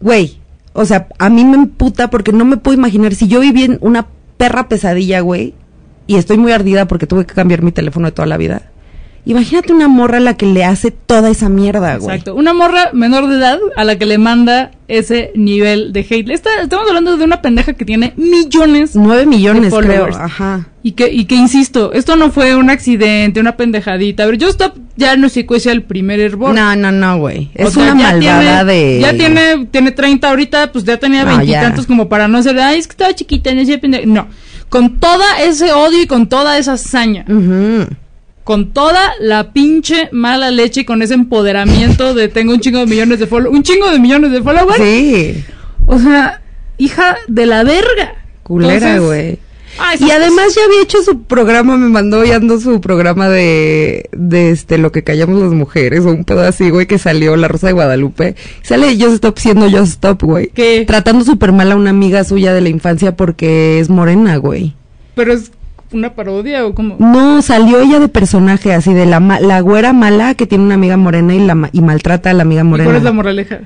güey, 0.00 0.38
o 0.72 0.84
sea, 0.84 1.08
a 1.18 1.28
mí 1.28 1.44
me 1.44 1.56
emputa 1.56 2.10
porque 2.10 2.32
no 2.32 2.44
me 2.44 2.56
puedo 2.56 2.76
imaginar 2.76 3.14
si 3.14 3.28
yo 3.28 3.40
viví 3.40 3.64
en 3.64 3.78
una 3.80 4.06
perra 4.36 4.68
pesadilla, 4.68 5.20
güey, 5.20 5.54
y 6.06 6.16
estoy 6.16 6.38
muy 6.38 6.52
ardida 6.52 6.86
porque 6.86 7.06
tuve 7.06 7.26
que 7.26 7.34
cambiar 7.34 7.62
mi 7.62 7.72
teléfono 7.72 8.06
de 8.06 8.12
toda 8.12 8.26
la 8.26 8.36
vida. 8.36 8.62
Imagínate 9.28 9.72
una 9.72 9.88
morra 9.88 10.16
a 10.16 10.20
la 10.20 10.36
que 10.36 10.46
le 10.46 10.64
hace 10.64 10.90
toda 10.90 11.28
esa 11.30 11.48
mierda, 11.48 11.96
güey. 11.98 12.08
Exacto. 12.16 12.34
Una 12.34 12.54
morra 12.54 12.90
menor 12.92 13.28
de 13.28 13.36
edad 13.36 13.58
a 13.76 13.84
la 13.84 13.96
que 13.98 14.06
le 14.06 14.16
manda 14.18 14.70
ese 14.88 15.32
nivel 15.34 15.92
de 15.92 16.00
hate. 16.00 16.30
Esta- 16.30 16.62
estamos 16.62 16.86
hablando 16.88 17.16
de 17.16 17.24
una 17.24 17.42
pendeja 17.42 17.74
que 17.74 17.84
tiene 17.84 18.14
millones. 18.16 18.96
Nueve 18.96 19.26
millones, 19.26 19.70
de 19.70 19.78
creo. 19.78 20.06
Ajá. 20.16 20.68
Y 20.82 20.92
que, 20.92 21.12
y 21.12 21.26
que 21.26 21.34
insisto, 21.34 21.92
esto 21.92 22.16
no 22.16 22.30
fue 22.30 22.56
un 22.56 22.70
accidente, 22.70 23.38
una 23.40 23.56
pendejadita. 23.56 24.22
A 24.22 24.26
ver, 24.26 24.36
Just 24.42 24.60
Stop 24.62 24.78
ya 24.96 25.16
no 25.16 25.28
se 25.28 25.44
cuece 25.44 25.70
el 25.72 25.82
primer 25.82 26.18
hervor. 26.20 26.54
No, 26.54 26.74
no, 26.74 26.90
no, 26.90 27.18
güey. 27.18 27.50
O 27.58 27.64
Es 27.68 27.74
sea, 27.74 27.82
una 27.82 27.94
malvada 27.94 28.64
tiene- 28.64 28.64
de. 28.64 29.00
Ya 29.02 29.12
tiene, 29.12 29.66
tiene 29.70 29.90
30 29.90 30.30
ahorita, 30.30 30.72
pues 30.72 30.84
ya 30.84 30.96
tenía 30.96 31.24
veintitantos 31.24 31.86
como 31.86 32.08
para 32.08 32.28
no 32.28 32.42
ser, 32.42 32.58
ay, 32.58 32.78
es 32.78 32.86
que 32.86 32.92
estaba 32.92 33.14
chiquita, 33.14 33.52
no 33.52 33.62
sé, 33.66 33.76
pendeja". 33.76 34.06
No. 34.06 34.26
Con 34.70 34.98
toda 34.98 35.40
ese 35.42 35.72
odio 35.72 36.00
y 36.02 36.06
con 36.06 36.28
toda 36.28 36.56
esa 36.56 36.72
hazaña. 36.74 37.26
Ujú. 37.28 37.86
Con 38.48 38.72
toda 38.72 39.12
la 39.20 39.52
pinche 39.52 40.08
mala 40.10 40.50
leche 40.50 40.80
y 40.80 40.84
con 40.86 41.02
ese 41.02 41.12
empoderamiento 41.12 42.14
de 42.14 42.28
tengo 42.28 42.54
un 42.54 42.60
chingo 42.60 42.78
de 42.78 42.86
millones 42.86 43.18
de 43.18 43.26
followers. 43.26 43.54
Un 43.54 43.62
chingo 43.62 43.90
de 43.90 43.98
millones 43.98 44.32
de 44.32 44.42
followers. 44.42 44.82
Sí. 44.82 45.44
O 45.84 45.98
sea, 45.98 46.40
hija 46.78 47.18
de 47.28 47.44
la 47.44 47.62
verga. 47.62 48.14
Culera, 48.44 49.00
güey. 49.00 49.38
ah, 49.78 49.92
Y 50.00 50.10
además 50.10 50.54
ya 50.54 50.64
había 50.64 50.80
hecho 50.82 51.02
su 51.02 51.24
programa, 51.24 51.76
me 51.76 51.90
mandó 51.90 52.24
y 52.24 52.30
ando 52.30 52.58
su 52.58 52.80
programa 52.80 53.28
de, 53.28 54.08
de 54.12 54.50
este, 54.50 54.78
lo 54.78 54.92
que 54.92 55.04
callamos 55.04 55.42
las 55.42 55.52
mujeres, 55.52 56.06
o 56.06 56.08
un 56.08 56.24
pedo 56.24 56.40
así, 56.40 56.70
güey, 56.70 56.86
que 56.86 56.96
salió 56.96 57.36
La 57.36 57.48
Rosa 57.48 57.66
de 57.66 57.74
Guadalupe. 57.74 58.34
Sale 58.62 58.96
Just 58.98 59.16
Stop 59.16 59.36
siendo 59.38 59.68
Just 59.70 59.92
Stop, 59.92 60.22
güey. 60.22 60.48
¿Qué? 60.54 60.84
Tratando 60.86 61.22
súper 61.22 61.52
mal 61.52 61.70
a 61.70 61.76
una 61.76 61.90
amiga 61.90 62.24
suya 62.24 62.54
de 62.54 62.62
la 62.62 62.70
infancia 62.70 63.14
porque 63.14 63.78
es 63.78 63.90
morena, 63.90 64.38
güey. 64.38 64.72
Pero 65.14 65.34
es 65.34 65.50
una 65.92 66.14
parodia 66.14 66.66
o 66.66 66.74
como. 66.74 66.96
No, 66.98 67.40
salió 67.42 67.80
ella 67.80 67.98
de 68.00 68.08
personaje, 68.08 68.72
así 68.74 68.92
de 68.94 69.06
la, 69.06 69.20
la 69.20 69.60
güera 69.60 69.92
mala 69.92 70.34
que 70.34 70.46
tiene 70.46 70.64
una 70.64 70.74
amiga 70.74 70.96
morena 70.96 71.34
y 71.34 71.40
la 71.40 71.70
y 71.72 71.80
maltrata 71.80 72.30
a 72.30 72.34
la 72.34 72.42
amiga 72.42 72.60
¿Y 72.60 72.64
morena. 72.64 72.84
¿Cuál 72.86 72.96
es 72.96 73.02
la 73.04 73.12
moraleja? 73.12 73.60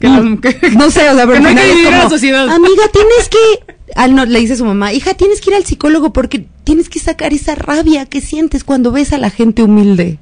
Que 0.00 0.08
No, 0.08 0.20
las- 0.22 0.40
que- 0.40 0.70
no 0.70 0.90
sé, 0.90 1.08
o 1.10 1.14
sea, 1.14 1.26
pero 1.26 1.32
que 1.34 1.40
no 1.40 1.48
al 1.48 1.56
hay 1.58 1.62
que 1.64 1.68
es 1.70 1.74
dividir 1.76 1.88
a 1.88 1.90
la 1.90 1.96
como, 1.98 2.10
sociedad. 2.10 2.48
Amiga, 2.48 2.82
tienes 2.92 3.28
que. 3.30 3.72
Ah, 3.94 4.08
no, 4.08 4.24
le 4.24 4.38
dice 4.40 4.56
su 4.56 4.64
mamá, 4.64 4.94
hija, 4.94 5.12
tienes 5.12 5.42
que 5.42 5.50
ir 5.50 5.56
al 5.56 5.64
psicólogo 5.66 6.14
porque 6.14 6.46
tienes 6.64 6.88
que 6.88 6.98
sacar 6.98 7.34
esa 7.34 7.54
rabia 7.54 8.06
que 8.06 8.22
sientes 8.22 8.64
cuando 8.64 8.90
ves 8.90 9.12
a 9.12 9.18
la 9.18 9.28
gente 9.28 9.62
humilde. 9.62 10.18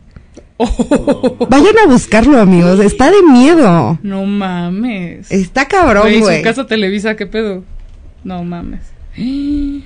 Vayan 1.48 1.78
a 1.78 1.86
buscarlo, 1.88 2.40
amigos. 2.40 2.80
Está 2.80 3.12
de 3.12 3.22
miedo. 3.22 3.96
No 4.02 4.24
mames. 4.26 5.30
Está 5.30 5.68
cabrón, 5.68 6.02
Güey, 6.02 6.20
güey. 6.20 6.38
su 6.38 6.42
casa 6.42 6.66
Televisa, 6.66 7.14
¿qué 7.14 7.26
pedo? 7.26 7.62
No 8.24 8.42
mames. 8.42 8.80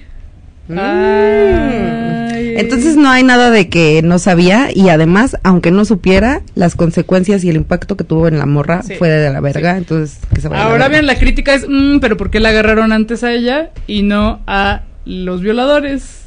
Mm. 0.68 0.78
Ay. 0.78 2.54
Entonces 2.56 2.96
no 2.96 3.10
hay 3.10 3.22
nada 3.22 3.50
de 3.50 3.68
que 3.68 4.00
no 4.02 4.18
sabía 4.18 4.68
y 4.72 4.88
además, 4.88 5.36
aunque 5.42 5.70
no 5.70 5.84
supiera, 5.84 6.42
las 6.54 6.74
consecuencias 6.76 7.42
y 7.44 7.50
el 7.50 7.56
impacto 7.56 7.96
que 7.96 8.04
tuvo 8.04 8.28
en 8.28 8.38
la 8.38 8.46
morra 8.46 8.82
Sí. 8.82 8.94
fue 8.94 9.08
de 9.08 9.30
la 9.32 9.40
verga. 9.40 9.76
Entonces, 9.76 10.18
que 10.34 10.40
se 10.40 10.48
vaya 10.48 10.64
Ahora 10.64 10.88
bien, 10.88 11.06
la 11.06 11.18
crítica 11.18 11.54
es, 11.54 11.66
mm, 11.68 11.98
pero 12.00 12.16
¿por 12.16 12.30
qué 12.30 12.40
la 12.40 12.50
agarraron 12.50 12.92
antes 12.92 13.24
a 13.24 13.32
ella 13.32 13.70
y 13.86 14.02
no 14.02 14.40
a 14.46 14.82
los 15.04 15.40
violadores? 15.42 16.22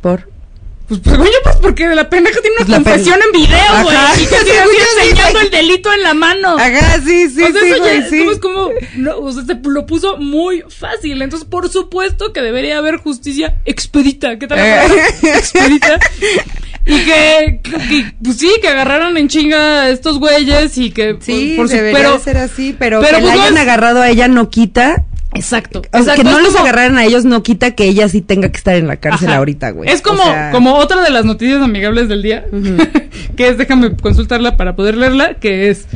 Por. 0.00 0.31
Pues, 1.02 1.16
pues 1.16 1.30
pues 1.42 1.56
porque 1.56 1.86
la 1.86 2.08
pendeja 2.10 2.40
tiene 2.40 2.56
una 2.58 2.66
Pues 2.66 2.76
confesión 2.76 3.18
en 3.24 3.32
video, 3.32 3.82
güey. 3.82 3.96
Y 4.22 4.26
que 4.26 4.36
Según 4.44 4.74
así 4.76 5.00
enseñando 5.08 5.40
el 5.40 5.50
delito 5.50 5.92
en 5.92 6.02
la 6.02 6.14
mano. 6.14 6.56
Ajá, 6.58 7.00
sí, 7.04 7.28
sí, 7.30 7.42
o 7.42 7.52
sea, 7.52 7.60
sí, 7.62 7.68
eso 7.70 7.78
güey, 7.82 8.10
sí. 8.10 8.22
es 8.30 8.38
como 8.38 8.70
no, 8.96 9.18
o 9.18 9.32
sea, 9.32 9.44
se 9.44 9.54
lo 9.64 9.86
puso 9.86 10.16
muy 10.18 10.62
fácil. 10.68 11.22
Entonces, 11.22 11.48
por 11.48 11.68
supuesto 11.70 12.32
que 12.32 12.42
debería 12.42 12.78
haber 12.78 12.96
justicia 12.98 13.56
expedita. 13.64 14.38
¿Qué 14.38 14.46
tal 14.46 14.58
Eh. 14.58 14.80
expedita? 15.22 15.98
Y 16.84 16.98
que, 17.04 17.60
que- 17.62 18.12
pues 18.22 18.38
sí, 18.38 18.50
que 18.60 18.68
agarraron 18.68 19.16
en 19.16 19.28
chinga 19.28 19.82
a 19.82 19.88
estos 19.90 20.18
güeyes 20.18 20.76
y 20.78 20.90
que, 20.90 21.16
Sí, 21.20 21.54
por, 21.56 21.64
por 21.64 21.68
su- 21.68 21.76
debería 21.76 21.98
pero, 21.98 22.12
de 22.18 22.24
ser 22.24 22.36
así, 22.38 22.74
pero, 22.78 23.00
pero 23.00 23.18
que 23.18 23.22
pues 23.22 23.30
la 23.30 23.36
no 23.36 23.42
hayan 23.42 23.54
es- 23.56 23.60
agarrado 23.62 24.02
a 24.02 24.10
ella 24.10 24.26
no 24.28 24.50
quita. 24.50 25.04
Exacto. 25.34 25.80
O 25.80 25.82
sea, 25.82 26.00
exacto, 26.00 26.22
que 26.22 26.30
no 26.30 26.36
es 26.38 26.42
los 26.44 26.52
como- 26.52 26.64
agarraran 26.64 26.98
a 26.98 27.04
ellos 27.04 27.24
no 27.24 27.42
quita 27.42 27.72
que 27.72 27.84
ella 27.84 28.08
sí 28.08 28.20
tenga 28.20 28.50
que 28.50 28.58
estar 28.58 28.74
en 28.74 28.86
la 28.86 28.96
cárcel 28.96 29.28
Ajá. 29.28 29.38
ahorita, 29.38 29.70
güey. 29.70 29.88
Es 29.90 30.02
como, 30.02 30.22
O 30.22 30.26
sea, 30.26 30.50
como 30.50 30.74
otra 30.76 31.02
de 31.02 31.10
las 31.10 31.24
noticias 31.24 31.62
amigables 31.62 32.08
del 32.08 32.22
día, 32.22 32.44
que 33.36 33.48
es, 33.48 33.56
déjame 33.58 33.96
consultarla 33.96 34.56
para 34.56 34.76
poder 34.76 34.96
leerla, 34.96 35.34
que 35.34 35.70
es, 35.70 35.86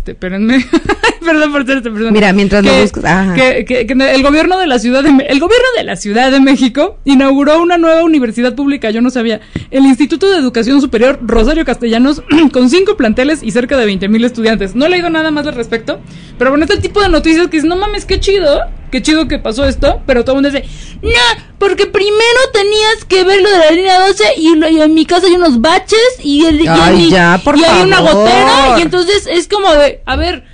este, 0.00 0.12
espérenme, 0.12 0.64
perdón 1.24 1.52
por 1.52 1.66
ser 1.66 1.76
esta 1.78 1.90
persona. 1.90 2.10
Mira, 2.10 2.32
mientras 2.32 2.64
lo 2.64 2.72
buscas, 2.80 3.04
ajá. 3.04 3.34
Que, 3.34 3.64
que- 3.66 3.86
que 3.86 3.92
el 3.92 4.22
gobierno 4.22 4.58
de 4.58 4.66
la 4.66 4.78
ciudad 4.78 5.02
de, 5.02 5.10
el 5.10 5.38
gobierno 5.40 5.66
de 5.76 5.84
la 5.84 5.96
Ciudad 5.96 6.30
de 6.32 6.40
México 6.40 6.96
inauguró 7.04 7.60
una 7.60 7.76
nueva 7.76 8.02
universidad 8.02 8.54
pública, 8.54 8.90
yo 8.90 9.02
no 9.02 9.10
sabía, 9.10 9.40
el 9.70 9.84
Instituto 9.84 10.30
de 10.30 10.38
Educación 10.38 10.80
Superior 10.80 11.18
Rosario 11.22 11.66
Castellanos, 11.66 12.22
con 12.52 12.70
cinco 12.70 12.96
planteles 12.96 13.42
y 13.42 13.50
cerca 13.50 13.76
de 13.76 13.84
20 13.84 14.08
mil 14.08 14.24
estudiantes. 14.24 14.74
No 14.74 14.86
he 14.86 14.88
leído 14.88 15.10
nada 15.10 15.30
más 15.30 15.46
al 15.46 15.54
respecto, 15.54 16.00
pero 16.38 16.50
bueno, 16.50 16.64
este 16.64 16.78
tipo 16.78 17.02
de 17.02 17.10
noticias 17.10 17.46
que 17.48 17.58
dices, 17.58 17.68
no 17.68 17.76
mames, 17.76 18.06
qué 18.06 18.18
chido, 18.20 18.60
qué 18.90 19.02
chido 19.02 19.28
que 19.28 19.38
pasó 19.38 19.66
esto, 19.66 20.00
pero 20.06 20.24
todo 20.24 20.36
el 20.36 20.42
mundo 20.42 20.58
dice, 20.58 20.66
no, 21.02 21.10
porque 21.58 21.86
primero 21.86 22.40
tenías 22.54 23.04
que 23.06 23.22
ver 23.24 23.42
lo 23.42 23.50
de 23.50 23.58
la 23.58 23.70
línea 23.72 24.00
12 24.00 24.24
y, 24.38 24.56
lo- 24.56 24.68
y 24.70 24.80
en 24.80 24.94
mi 24.94 25.04
casa 25.04 25.26
hay 25.26 25.34
unos 25.34 25.60
baches 25.60 26.00
y, 26.22 26.46
el, 26.46 26.60
y, 26.62 26.64
ya, 27.10 27.40
por 27.44 27.56
hay 27.56 27.82
una 27.82 28.00
gotera 28.00 28.78
y 28.78 28.82
entonces 28.82 29.26
es 29.30 29.46
como 29.46 29.70
de, 29.72 29.89
a 30.06 30.16
ver, 30.16 30.44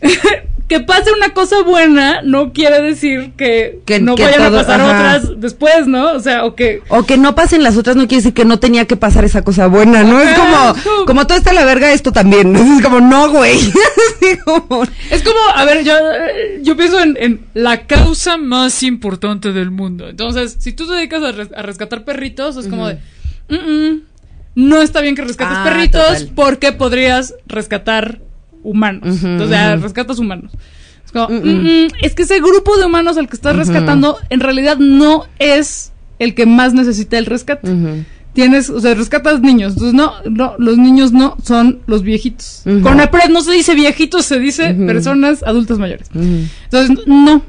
que 0.68 0.80
pase 0.80 1.10
una 1.12 1.30
cosa 1.32 1.62
buena 1.62 2.20
no 2.22 2.52
quiere 2.52 2.82
decir 2.82 3.32
que, 3.38 3.80
Que- 3.86 4.00
no 4.00 4.14
que 4.16 4.24
vayan 4.24 4.38
todo- 4.50 4.58
a 4.58 4.62
pasar 4.62 4.80
ajá. 4.82 5.16
otras 5.16 5.40
después, 5.40 5.86
¿no? 5.86 6.12
O 6.12 6.20
sea, 6.20 6.44
o 6.44 6.54
que... 6.54 6.82
O 6.88 7.04
que 7.04 7.16
no 7.16 7.34
pasen 7.34 7.62
las 7.62 7.76
otras 7.78 7.96
no 7.96 8.02
quiere 8.06 8.16
decir 8.22 8.34
que 8.34 8.44
no 8.44 8.58
tenía 8.60 8.84
que 8.84 8.94
pasar 8.96 9.24
esa 9.24 9.42
cosa 9.42 9.66
buena, 9.66 10.02
¿no? 10.04 10.20
Es 10.20 10.36
como, 10.38 10.74
como- 10.84 11.06
como 11.06 11.26
todo 11.26 11.38
está 11.38 11.54
la 11.54 11.64
verga, 11.64 11.90
esto 11.92 12.12
también. 12.12 12.54
Es 12.78 12.82
como, 12.82 13.00
no, 13.00 13.30
güey. 13.30 13.58
Como- 14.44 14.82
Es 15.10 15.22
como, 15.22 15.38
a 15.54 15.64
ver, 15.64 15.84
yo, 15.84 15.94
yo 16.60 16.76
pienso 16.76 17.00
en, 17.00 17.16
en 17.18 17.40
la 17.54 17.86
causa 17.86 18.36
más 18.36 18.82
importante 18.82 19.52
del 19.54 19.70
mundo. 19.70 20.06
Entonces, 20.08 20.56
si 20.58 20.72
tú 20.72 20.86
te 20.86 20.94
dedicas 20.96 21.22
a, 21.22 21.32
res- 21.32 21.52
a 21.56 21.62
rescatar 21.62 22.04
perritos, 22.04 22.58
es 22.58 22.68
como 22.68 22.88
de, 22.88 22.98
"Mm, 23.48 23.54
mm, 23.54 24.02
no 24.58 24.82
está 24.82 25.00
bien 25.00 25.14
que 25.14 25.22
rescates 25.22 25.56
Ah, 25.58 25.64
perritos 25.64 26.02
total. 26.02 26.30
porque 26.34 26.72
podrías 26.72 27.34
rescatar 27.46 28.20
humanos. 28.64 29.22
Ujú. 29.22 29.44
rescatas 29.80 30.18
humanos. 30.18 30.50
Es 31.04 31.12
como, 31.12 31.28
Mm, 31.28 31.42
"Mm, 31.42 31.64
mm, 31.84 31.88
es 32.02 32.14
que 32.14 32.22
ese 32.24 32.38
grupo 32.40 32.76
de 32.76 32.84
humanos 32.84 33.16
al 33.16 33.28
que 33.28 33.36
estás 33.36 33.54
rescatando 33.56 34.18
en 34.30 34.40
realidad 34.40 34.76
no 34.78 35.26
es 35.38 35.92
el 36.18 36.34
que 36.34 36.44
más 36.44 36.74
necesita 36.74 37.16
el 37.18 37.26
rescate. 37.26 37.68
Tienes, 38.34 38.68
o 38.70 38.78
sea, 38.80 38.94
rescatas 38.94 39.40
niños. 39.40 39.72
Entonces, 39.74 39.94
no, 39.94 40.12
no, 40.28 40.54
los 40.58 40.76
niños 40.76 41.12
no 41.12 41.36
son 41.42 41.78
los 41.86 42.02
viejitos. 42.02 42.62
Ujú. 42.66 42.82
Con 42.82 43.00
APRED 43.00 43.30
no 43.30 43.40
se 43.40 43.52
dice 43.52 43.74
viejitos, 43.74 44.26
se 44.26 44.38
dice 44.38 44.74
personas 44.74 45.42
adultas 45.44 45.78
mayores. 45.78 46.08
Entonces, 46.14 47.06
no, 47.06 47.42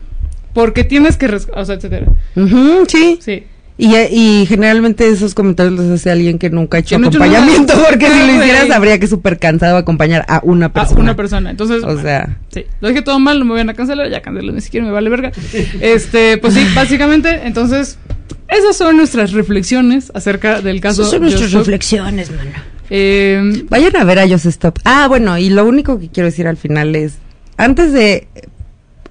porque 0.53 0.83
tienes 0.83 1.17
que, 1.17 1.27
res- 1.27 1.47
o 1.53 1.65
sea, 1.65 1.75
etcétera. 1.75 2.07
Sí. 2.87 3.17
Sí. 3.21 3.43
Y, 3.81 3.95
y 3.95 4.45
generalmente 4.45 5.07
esos 5.07 5.33
comentarios 5.33 5.73
los 5.73 5.89
hace 5.89 6.11
alguien 6.11 6.37
que 6.37 6.49
nunca 6.49 6.75
ha 6.77 6.79
hecho 6.81 6.99
Que 6.99 7.05
acompañamiento, 7.07 7.73
porque 7.89 8.07
si 8.07 8.19
lo 8.19 8.25
Güey. 8.35 8.39
hicieras 8.49 8.71
habría 8.71 8.99
que 8.99 9.07
súper 9.07 9.39
cansado 9.39 9.77
acompañar 9.77 10.25
a 10.27 10.41
una 10.43 10.65
A 10.65 10.73
persona. 10.73 10.99
una 10.99 11.15
persona. 11.15 11.49
Entonces, 11.49 11.83
O 11.85 11.97
sea, 12.01 12.37
Sí, 12.53 12.65
lo 12.81 12.89
dije 12.89 13.01
todo 13.01 13.19
mal, 13.19 13.39
no 13.39 13.45
me 13.45 13.53
van 13.53 13.69
a 13.69 13.73
cancelar, 13.73 14.09
ya 14.09 14.21
cancelé, 14.21 14.51
ni 14.51 14.59
siquiera 14.59 14.85
me 14.85 14.91
vale 14.91 15.09
verga. 15.09 15.31
Este, 15.79 16.37
pues 16.39 16.55
sí, 16.55 16.67
básicamente, 16.75 17.41
entonces, 17.45 17.97
esas 18.49 18.75
son 18.75 18.97
nuestras 18.97 19.31
reflexiones 19.31 20.11
acerca 20.13 20.59
del 20.61 20.81
caso. 20.81 21.03
Esas 21.03 21.11
son 21.11 21.21
nuestras 21.21 21.53
reflexiones, 21.53 22.31
mano. 22.31 22.51
Eh, 22.89 23.63
Vayan 23.69 23.95
a 23.95 24.03
ver 24.03 24.19
a 24.19 24.27
Just 24.27 24.45
Stop. 24.47 24.79
Ah, 24.83 25.07
bueno, 25.07 25.37
y 25.37 25.49
lo 25.51 25.65
único 25.65 25.99
que 25.99 26.09
quiero 26.09 26.25
decir 26.27 26.47
al 26.47 26.57
final 26.57 26.95
es, 26.97 27.13
antes 27.55 27.93
de 27.93 28.27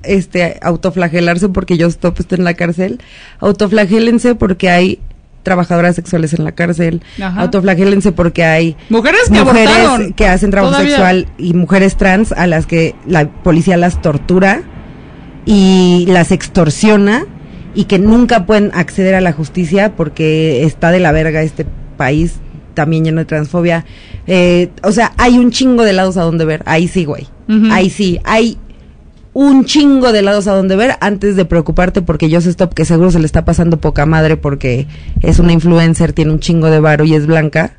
este 0.03 0.59
autoflagelarse 0.63 1.49
porque 1.49 1.75
Stop 1.75 2.21
está 2.21 2.37
en 2.37 2.45
la 2.45 2.55
cárcel, 2.55 3.01
autoflagélense 3.41 4.35
porque 4.35 4.71
hay 4.71 4.99
trabajadoras 5.43 5.95
sexuales 5.97 6.35
en 6.35 6.45
la 6.45 6.53
cárcel, 6.53 7.01
Ajá. 7.23 7.41
autoflagélense 7.41 8.13
porque 8.13 8.45
hay 8.45 8.77
Mujeres 8.91 9.23
que 9.33 9.39
abortaron. 9.39 10.13
que 10.13 10.27
hacen 10.27 10.51
trabajo 10.51 10.73
Todavía. 10.73 10.91
sexual 10.91 11.27
y 11.39 11.55
mujeres 11.55 11.97
trans 11.97 12.33
a 12.33 12.47
las 12.47 12.67
que 12.67 12.95
la 13.07 13.29
policía 13.31 13.77
las 13.77 14.03
tortura 14.03 14.63
y 15.47 16.05
las 16.09 16.33
extorsiona 16.33 17.25
y 17.75 17.85
que 17.85 17.99
nunca 17.99 18.45
pueden 18.47 18.71
acceder 18.75 19.15
a 19.15 19.21
la 19.21 19.33
justicia 19.33 19.95
porque 19.97 20.65
está 20.65 20.91
de 20.91 21.01
la 21.01 21.13
verga 21.13 21.43
este 21.43 21.67
país 21.97 22.35
también 22.75 23.05
lleno 23.05 23.21
de 23.21 23.25
transfobia. 23.25 23.85
Eh, 24.27 24.69
o 24.83 24.93
sea, 24.93 25.13
hay 25.17 25.39
un 25.39 25.51
chingo 25.51 25.85
de 25.85 25.93
lados 25.93 26.17
a 26.17 26.23
donde 26.23 26.45
ver. 26.45 26.63
Ahí 26.67 26.87
sí, 26.89 27.05
güey. 27.05 27.27
Ahí 27.71 27.91
sí. 27.91 28.21
Hay 28.25 28.59
un 29.35 29.65
chingo 29.65 30.13
de 30.13 30.23
lados 30.23 30.49
a 30.49 30.53
donde 30.55 30.77
ver 30.77 30.97
antes 31.01 31.37
de 31.37 31.45
preocuparte 31.45 32.03
porque 32.03 32.29
Just 32.33 32.47
Stop, 32.47 32.75
que 32.75 32.85
seguro 32.85 33.11
se 33.11 33.19
le 33.21 33.27
está 33.27 33.45
pasando 33.45 33.79
poca 33.79 34.07
madre 34.07 34.37
porque 34.37 34.87
es 35.21 35.39
una 35.39 35.53
influencer, 35.53 36.13
tiene 36.13 36.33
un 36.33 36.41
chingo 36.41 36.71
de 36.71 36.81
varo 36.81 37.05
y 37.05 37.15
es 37.15 37.27
blanca, 37.27 37.73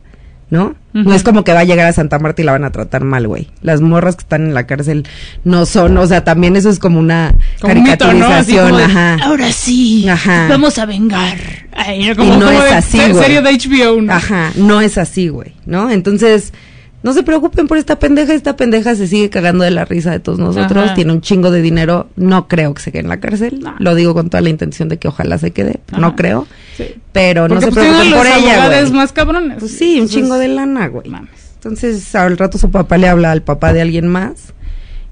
¿no? 0.49 0.75
No 0.91 1.13
es 1.13 1.21
como 1.21 1.43
que 1.43 1.53
va 1.53 1.59
a 1.59 1.63
llegar 1.63 1.85
a 1.85 1.93
Santa 1.93 2.17
Marta 2.17 2.41
y 2.41 2.45
la 2.45 2.53
van 2.53 2.63
a 2.63 2.71
tratar 2.71 3.03
mal, 3.03 3.27
güey. 3.27 3.47
Las 3.61 3.79
morras 3.79 4.15
que 4.15 4.21
están 4.21 4.45
en 4.47 4.53
la 4.55 4.65
cárcel 4.65 5.05
no 5.43 5.65
son, 5.67 5.95
o 5.97 6.07
sea, 6.07 6.23
también 6.23 6.55
eso 6.55 6.69
es 6.69 6.79
como 6.79 6.99
una 6.99 7.35
Como 7.61 7.73
un 7.75 7.83
mito, 7.83 8.11
¿no? 8.13 8.25
Así 8.27 8.53
caricaturización, 8.55 8.81
ajá. 8.81 9.17
Ahora 9.23 9.51
sí, 9.51 10.07
Ajá. 10.09 10.47
vamos 10.49 10.77
a 10.79 10.85
vengar. 10.87 11.37
Ay, 11.75 12.05
y 12.05 12.07
no 12.09 12.15
como 12.15 12.51
es 12.51 12.63
de 12.63 12.69
así, 12.71 12.97
güey. 12.97 13.13
serie 13.23 13.41
de 13.41 13.51
HBO, 13.51 14.01
¿no? 14.01 14.13
Ajá, 14.13 14.51
no 14.55 14.81
es 14.81 14.97
así, 14.97 15.27
güey, 15.27 15.53
¿no? 15.67 15.91
Entonces, 15.91 16.53
no 17.01 17.13
se 17.13 17.23
preocupen 17.23 17.67
por 17.67 17.77
esta 17.77 17.97
pendeja, 17.99 18.33
esta 18.33 18.57
pendeja 18.57 18.93
se 18.95 19.07
sigue 19.07 19.29
cagando 19.29 19.63
de 19.63 19.71
la 19.71 19.85
risa 19.85 20.11
de 20.11 20.19
todos 20.19 20.37
nosotros, 20.39 20.85
Ajá. 20.85 20.93
tiene 20.95 21.13
un 21.13 21.21
chingo 21.21 21.49
de 21.51 21.61
dinero, 21.61 22.09
no 22.17 22.47
creo 22.47 22.73
que 22.73 22.81
se 22.81 22.91
quede 22.91 23.03
en 23.03 23.09
la 23.09 23.19
cárcel, 23.19 23.59
No. 23.61 23.75
lo 23.79 23.95
digo 23.95 24.13
con 24.13 24.29
toda 24.29 24.41
la 24.41 24.49
intención 24.49 24.89
de 24.89 24.97
que 24.97 25.07
ojalá 25.07 25.37
se 25.37 25.51
quede, 25.51 25.79
Ajá. 25.91 26.01
no 26.01 26.15
creo, 26.15 26.45
Sí. 26.75 26.95
pero 27.13 27.47
no 27.47 27.61
se 27.61 27.67
pues 27.71 27.85
preocupen 27.85 28.13
por 28.13 28.25
ella, 28.27 28.67
güey. 28.67 28.91
más 28.91 29.11
cabrones. 29.13 29.57
Pues 29.59 29.71
sí, 29.77 29.99
un 30.01 30.07
chingo 30.09 30.37
de 30.37 30.49
lana, 30.49 30.87
güey. 30.87 31.09
mames. 31.09 31.31
Entonces, 31.55 32.15
al 32.15 32.37
rato 32.37 32.57
su 32.57 32.71
papá 32.71 32.97
le 32.97 33.07
habla 33.09 33.31
al 33.31 33.41
papá 33.43 33.73
de 33.73 33.81
alguien 33.81 34.07
más 34.07 34.53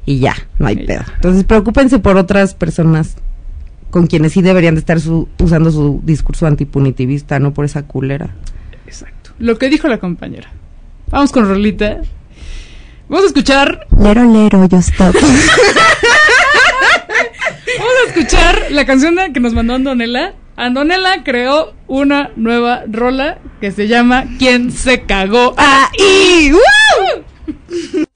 y 0.05 0.19
ya, 0.19 0.35
no 0.59 0.67
hay 0.67 0.85
pedo. 0.85 1.03
Entonces, 1.15 1.43
preocúpense 1.43 1.99
por 1.99 2.15
otras 2.17 2.53
personas 2.53 3.15
con 3.89 4.07
quienes 4.07 4.33
sí 4.33 4.41
deberían 4.41 4.75
de 4.75 4.79
estar 4.79 4.99
su- 4.99 5.27
usando 5.39 5.71
su 5.71 6.01
discurso 6.03 6.45
antipunitivista, 6.47 7.39
no 7.39 7.53
por 7.53 7.63
esa 7.65 7.83
culera. 7.83 8.29
Exacto. 8.85 9.31
Lo 9.39 9.57
que 9.57 9.69
dijo 9.69 9.87
la 9.87 9.97
compañera. 9.99 10.49
Vamos 11.09 11.31
con 11.31 11.47
Rolita. 11.47 12.01
Vamos 13.07 13.23
a 13.23 13.27
escuchar 13.27 13.87
Lero, 13.97 14.25
lero, 14.25 14.67
yo 14.67 14.77
stop. 14.79 15.15
Vamos 17.79 17.93
a 18.05 18.09
escuchar 18.09 18.67
la 18.71 18.85
canción 18.85 19.15
que 19.33 19.39
nos 19.39 19.53
mandó 19.53 19.75
Andonela. 19.75 20.33
Andonela 20.57 21.23
creó 21.23 21.73
una 21.87 22.31
nueva 22.35 22.83
rola 22.87 23.37
que 23.61 23.71
se 23.71 23.87
llama 23.87 24.25
¿Quién 24.37 24.71
se 24.71 25.03
cagó 25.03 25.53
ahí? 25.57 26.51
¡Woo! 27.47 28.07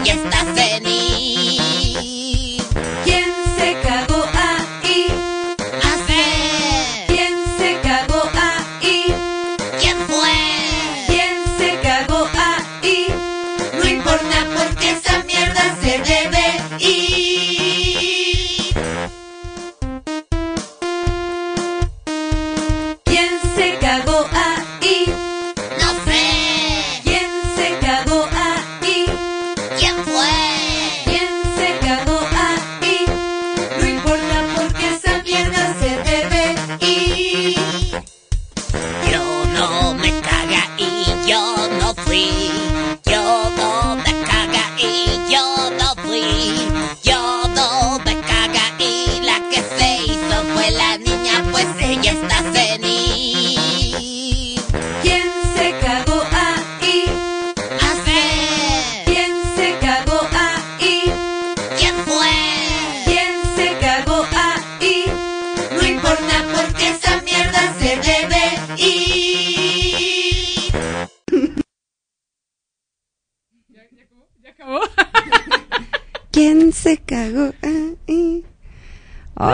Pues 0.00 0.08
ella 0.08 0.22
está 0.24 0.59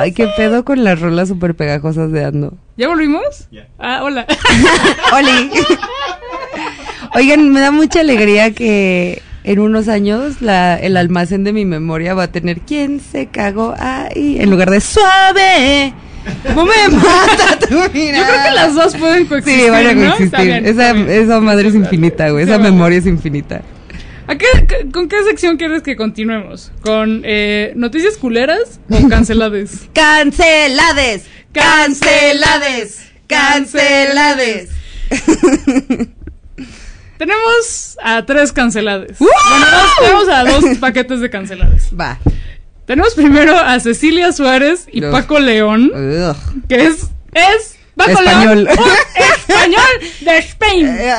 Ay, 0.07 0.13
qué 0.13 0.29
pedo 0.37 0.65
con 0.65 0.85
las 0.85 1.01
rolas 1.01 1.27
súper 1.27 1.57
pegajosas 1.57 2.13
de 2.13 2.25
Ando. 2.25 2.55
¿Ya 2.77 2.87
volvimos? 2.87 3.49
Ah, 3.77 4.03
hola. 4.05 4.25
Oli. 5.13 5.51
Oigan, 7.17 7.51
me 7.51 7.59
da 7.59 7.73
mucha 7.73 8.03
alegría 8.03 8.53
que 8.53 9.21
en 9.43 9.59
unos 9.59 9.89
años 9.89 10.41
la, 10.43 10.77
el 10.77 10.97
almacén 10.97 11.43
de 11.43 11.53
mi 11.53 11.65
memoria 11.65 12.15
va 12.15 12.23
a 12.23 12.31
tener 12.31 12.61
¿Quién 12.61 13.01
se 13.01 13.27
cagó 13.27 13.75
ahí? 13.77 14.37
En 14.39 14.49
lugar 14.49 14.71
de 14.71 14.81
suave. 14.81 15.93
¿Cómo 16.55 16.67
me 16.67 16.89
mata 16.97 17.59
tu 17.69 17.75
mirada? 17.93 18.29
Yo 18.29 18.33
creo 18.33 18.45
que 18.45 18.55
las 18.55 18.75
dos 18.77 18.97
pueden 18.97 19.27
coexistir. 19.27 19.65
Sí, 19.65 19.71
van 19.71 19.87
a 19.89 19.93
¿no? 19.93 20.01
coexistir. 20.03 20.25
Está 20.27 20.43
bien, 20.43 20.67
esa, 20.67 20.71
está 20.71 20.93
bien. 20.93 21.11
esa 21.11 21.41
madre 21.41 21.67
es 21.67 21.75
infinita, 21.75 22.31
güey. 22.31 22.45
Esa 22.45 22.59
memoria 22.59 22.99
es 22.99 23.07
infinita. 23.07 23.63
¿A 24.29 24.37
qué, 24.37 24.47
¿Con 24.93 25.09
qué 25.09 25.23
sección 25.25 25.57
quieres 25.57 25.83
que 25.83 25.95
continuemos? 25.97 26.73
¿Con 26.83 27.23
eh, 27.25 27.73
noticias 27.77 28.17
culeras 28.17 28.81
o 28.91 29.09
cancelades? 29.11 29.89
¡Cancelades! 29.95 31.25
¡Cancelades! 31.53 33.01
¡Cancelades! 33.29 34.71
tenemos 37.19 37.97
a 38.03 38.25
tres 38.27 38.53
canceladas. 38.53 39.19
Bueno, 39.19 39.67
dos- 39.71 39.97
tenemos 40.01 40.29
a 40.29 40.45
dos 40.45 40.79
paquetes 40.81 41.21
de 41.21 41.31
canceladas. 41.31 41.89
Va. 41.99 42.19
Tenemos 42.87 43.15
primero 43.15 43.57
a 43.57 43.79
Cecilia 43.81 44.33
Suárez 44.33 44.87
y 44.93 45.05
Ugh. 45.05 45.11
Paco 45.13 45.39
León, 45.41 45.91
Ugh. 45.95 46.37
que 46.69 46.87
es, 46.87 47.07
es 47.33 47.77
Paco 47.97 48.11
Español. 48.13 48.65
León, 48.65 48.79
un 48.79 49.25
español 49.35 50.11
de 50.21 50.39
Spain. 50.39 50.87
Eh, 50.87 51.13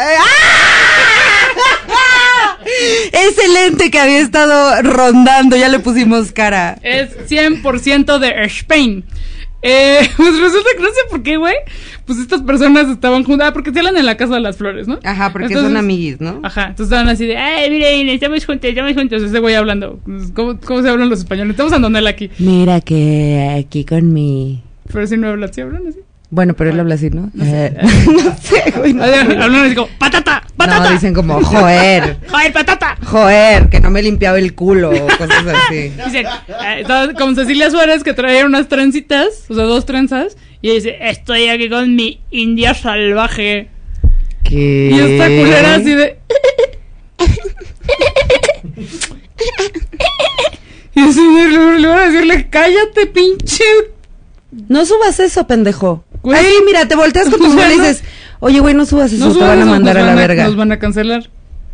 Excelente 3.12 3.92
que 3.92 4.00
había 4.00 4.20
estado 4.20 4.82
rondando, 4.84 5.56
ya 5.56 5.70
le 5.70 5.80
pusimos 5.80 6.32
cara. 6.32 6.78
Es 6.82 7.18
100% 7.30 8.20
de 8.20 8.44
Spain. 8.46 9.04
Eh, 9.64 10.08
pues 10.18 10.40
resulta 10.40 10.70
que 10.76 10.82
no 10.84 10.90
sé 10.90 11.00
por 11.10 11.24
qué, 11.24 11.38
güey. 11.38 11.56
Pues 12.06 12.20
estas 12.20 12.42
personas 12.44 12.88
estaban 12.90 13.24
juntas. 13.24 13.50
Ah, 13.50 13.54
porque 13.54 13.72
se 13.74 13.80
hablan 13.80 13.98
en 13.98 14.06
la 14.06 14.16
Casa 14.16 14.36
de 14.36 14.40
las 14.40 14.58
Flores, 14.58 14.88
¿no? 14.88 15.00
Ajá, 15.04 15.32
porque 15.32 15.48
Entonces- 15.48 15.70
son 15.72 15.78
amiguis, 15.78 16.22
¿no? 16.22 16.40
Ajá, 16.44 16.68
entonces 16.70 16.86
estaban 16.86 17.10
así 17.10 17.26
de, 17.26 17.38
ay, 17.38 17.70
miren, 17.70 18.08
estamos 18.10 18.46
juntos, 18.46 18.70
estamos 18.70 18.94
juntos. 18.94 19.22
Ese 19.24 19.40
güey 19.40 19.56
hablando. 19.56 20.00
Pues, 20.06 20.32
¿Cómo, 20.34 20.60
cómo 20.60 20.82
se 20.82 20.90
hablan 20.90 21.10
los 21.10 21.20
españoles? 21.20 21.52
Estamos 21.52 21.74
andando 21.74 22.00
él 22.00 22.08
aquí. 22.08 22.30
Mira 22.40 22.82
que 22.82 23.56
aquí 23.60 23.84
con 23.84 24.14
mi... 24.14 24.64
Pero 24.92 25.06
si 25.08 25.18
no 25.18 25.28
hablan, 25.28 25.52
¿sí 25.54 25.62
hablan 25.62 25.88
así? 25.88 26.00
Bueno, 26.30 26.54
pero 26.56 26.70
él 26.72 26.80
habla 26.80 26.96
así, 26.96 27.10
¿no? 27.10 27.32
Eh, 27.42 27.74
no 28.08 28.38
sé, 28.38 28.72
güey. 28.78 28.94
no 28.94 29.04
sé. 29.06 29.16
Hablan 29.16 29.66
así 29.66 29.76
como, 29.76 29.88
patata, 29.98 30.27
patata. 30.58 30.84
No, 30.84 30.92
dicen 30.92 31.14
como, 31.14 31.42
joder, 31.42 32.18
Joder, 32.30 32.54
patata. 32.54 32.98
joder, 33.06 33.70
que 33.70 33.80
no 33.80 33.90
me 33.90 34.00
he 34.02 34.04
limpiado 34.04 34.36
el 34.38 34.54
culo, 34.56 34.90
o 34.90 35.08
cosas 35.18 35.46
así. 35.48 35.90
Dicen, 36.06 36.26
eh, 36.26 36.82
estaba 36.82 37.14
con 37.14 37.36
Cecilia 37.36 37.70
Suárez 37.70 38.04
que 38.04 38.14
traía 38.14 38.46
unas 38.46 38.68
trencitas, 38.68 39.46
o 39.50 39.56
sea, 39.56 39.64
dos 39.64 39.86
trenzas. 39.86 40.36
Y 40.62 40.72
dice, 40.72 40.98
estoy 41.00 41.48
aquí 41.50 41.70
con 41.70 41.96
mi 41.96 42.20
india 42.32 42.74
salvaje. 42.74 43.70
¿Qué? 44.44 44.90
Y 44.92 45.00
esta 45.00 45.28
culera 45.28 45.76
así 45.76 45.94
de. 45.94 46.18
y 50.96 51.00
así 51.00 51.36
de, 51.36 51.48
le 51.50 51.80
le 51.80 51.88
van 51.88 52.00
a 52.00 52.10
decirle, 52.10 52.50
cállate, 52.50 53.06
pinche. 53.08 53.64
No 54.68 54.86
subas 54.86 55.20
eso, 55.20 55.46
pendejo. 55.46 56.04
Ahí, 56.34 56.54
mira, 56.66 56.88
te 56.88 56.96
volteas 56.96 57.30
con 57.30 57.40
tu 57.40 57.48
mamá 57.48 57.68
y 57.72 57.80
dices, 57.80 58.04
oye, 58.40 58.60
güey, 58.60 58.74
no 58.76 58.86
subas 58.86 59.12
eso, 59.14 59.28
No 59.28 59.34
te 59.34 59.40
van 59.40 59.50
a 59.50 59.54
subas 59.64 59.68
mandar 59.68 59.96
nos 59.96 60.04
a 60.04 60.08
la 60.08 60.16
verga. 60.16 60.44
Nos 60.46 60.56
van 60.56 60.72
a 60.72 60.80
cancelar. 60.80 61.30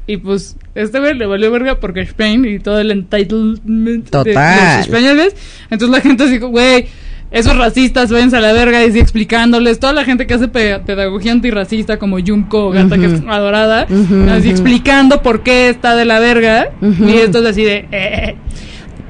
Y 0.06 0.18
pues, 0.18 0.58
este 0.76 1.00
güey 1.00 1.14
le 1.16 1.26
valió 1.26 1.50
verga 1.52 1.80
porque 1.80 2.02
Spain 2.02 2.44
y 2.46 2.60
todo 2.60 2.80
el 2.80 2.92
entitlement 2.92 4.04
de 4.06 4.10
Total. 4.12 4.78
los 4.78 4.86
españoles. 4.88 5.36
Entonces 5.70 5.90
la 5.96 6.02
gente 6.02 6.24
así, 6.26 6.38
güey, 6.40 6.88
esos 7.32 7.56
racistas, 7.58 8.12
váyanse 8.12 8.36
a 8.38 8.42
la 8.42 8.52
verga 8.54 8.84
y 8.84 8.90
así 8.90 9.00
explicándoles. 9.00 9.80
Toda 9.80 9.94
la 9.94 10.04
gente 10.04 10.28
que 10.28 10.34
hace 10.34 10.50
pe- 10.50 10.80
pedagogía 10.80 11.32
antirracista 11.32 11.98
como 12.00 12.18
Junko, 12.20 12.72
Gata, 12.72 12.98
que 12.98 13.06
es 13.06 13.22
adorada, 13.28 13.88
Ujú, 13.90 14.30
así 14.30 14.50
explicando 14.50 15.22
por 15.22 15.42
qué 15.42 15.70
está 15.70 15.96
de 15.96 16.06
la 16.06 16.20
verga. 16.20 16.72
Y 16.82 17.12
esto 17.14 17.40
es 17.40 17.46
así 17.46 17.64
de, 17.64 17.88
eh, 17.92 18.36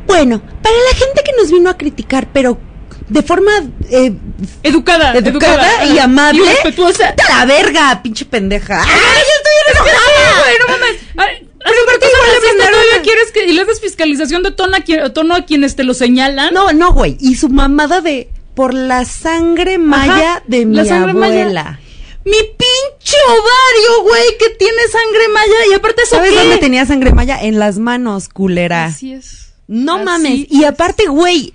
Bueno, 0.05 0.39
para 0.41 0.75
la 0.91 0.97
gente 0.97 1.21
que 1.25 1.31
nos 1.41 1.51
vino 1.51 1.69
a 1.71 1.77
criticar, 1.77 2.27
pero 2.31 2.57
de 3.13 3.21
forma 3.23 3.51
eh, 3.89 4.11
educada, 4.63 5.13
educada, 5.15 5.85
y 5.85 5.99
amable, 5.99 6.41
y 6.41 6.45
respetuosa. 6.45 7.11
¡Vete 7.11 7.23
a 7.23 7.37
la 7.39 7.45
verga, 7.45 8.01
pinche 8.03 8.25
pendeja. 8.25 8.81
¡Ay, 8.83 8.89
Es 8.89 9.27
estoy 9.37 9.87
enojada! 9.87 10.51
no 10.59 10.67
mames. 10.67 10.95
Pero 11.65 11.81
aparte 11.83 12.05
igual 12.07 12.57
todavía 12.71 13.01
quieres 13.03 13.31
que 13.31 13.45
y 13.45 13.53
le 13.53 13.63
das 13.65 13.79
fiscalización 13.79 14.43
de 14.43 14.51
tono 14.51 14.75
a, 14.75 14.79
quien- 14.81 15.13
tono 15.13 15.35
a 15.35 15.45
quienes 15.45 15.75
te 15.75 15.83
lo 15.83 15.93
señalan. 15.93 16.53
No, 16.53 16.73
no, 16.73 16.91
güey. 16.93 17.17
Y 17.21 17.35
su 17.35 17.47
mamada 17.49 18.01
de 18.01 18.29
por 18.55 18.73
la 18.73 19.05
sangre 19.05 19.77
maya 19.77 20.31
Ajá, 20.33 20.43
de 20.47 20.65
mi 20.65 20.75
la 20.75 20.85
sangre 20.85 21.13
maya. 21.13 21.41
abuela. 21.43 21.79
Mi 22.25 22.33
pinche 22.37 23.17
ovario, 23.27 24.03
güey, 24.03 24.37
que 24.39 24.49
tiene 24.57 24.81
sangre 24.91 25.27
maya. 25.33 25.55
Y 25.71 25.73
aparte 25.73 26.01
eso 26.03 26.15
¿Sabes 26.17 26.31
qué? 26.31 26.37
dónde 26.39 26.57
tenía 26.57 26.85
sangre 26.85 27.11
maya? 27.13 27.41
En 27.41 27.59
las 27.59 27.77
manos, 27.79 28.27
culera. 28.29 28.85
Así 28.85 29.13
es. 29.13 29.53
No 29.67 29.95
Así 29.95 30.03
mames. 30.05 30.45
Y 30.49 30.65
aparte, 30.65 31.05
güey, 31.07 31.53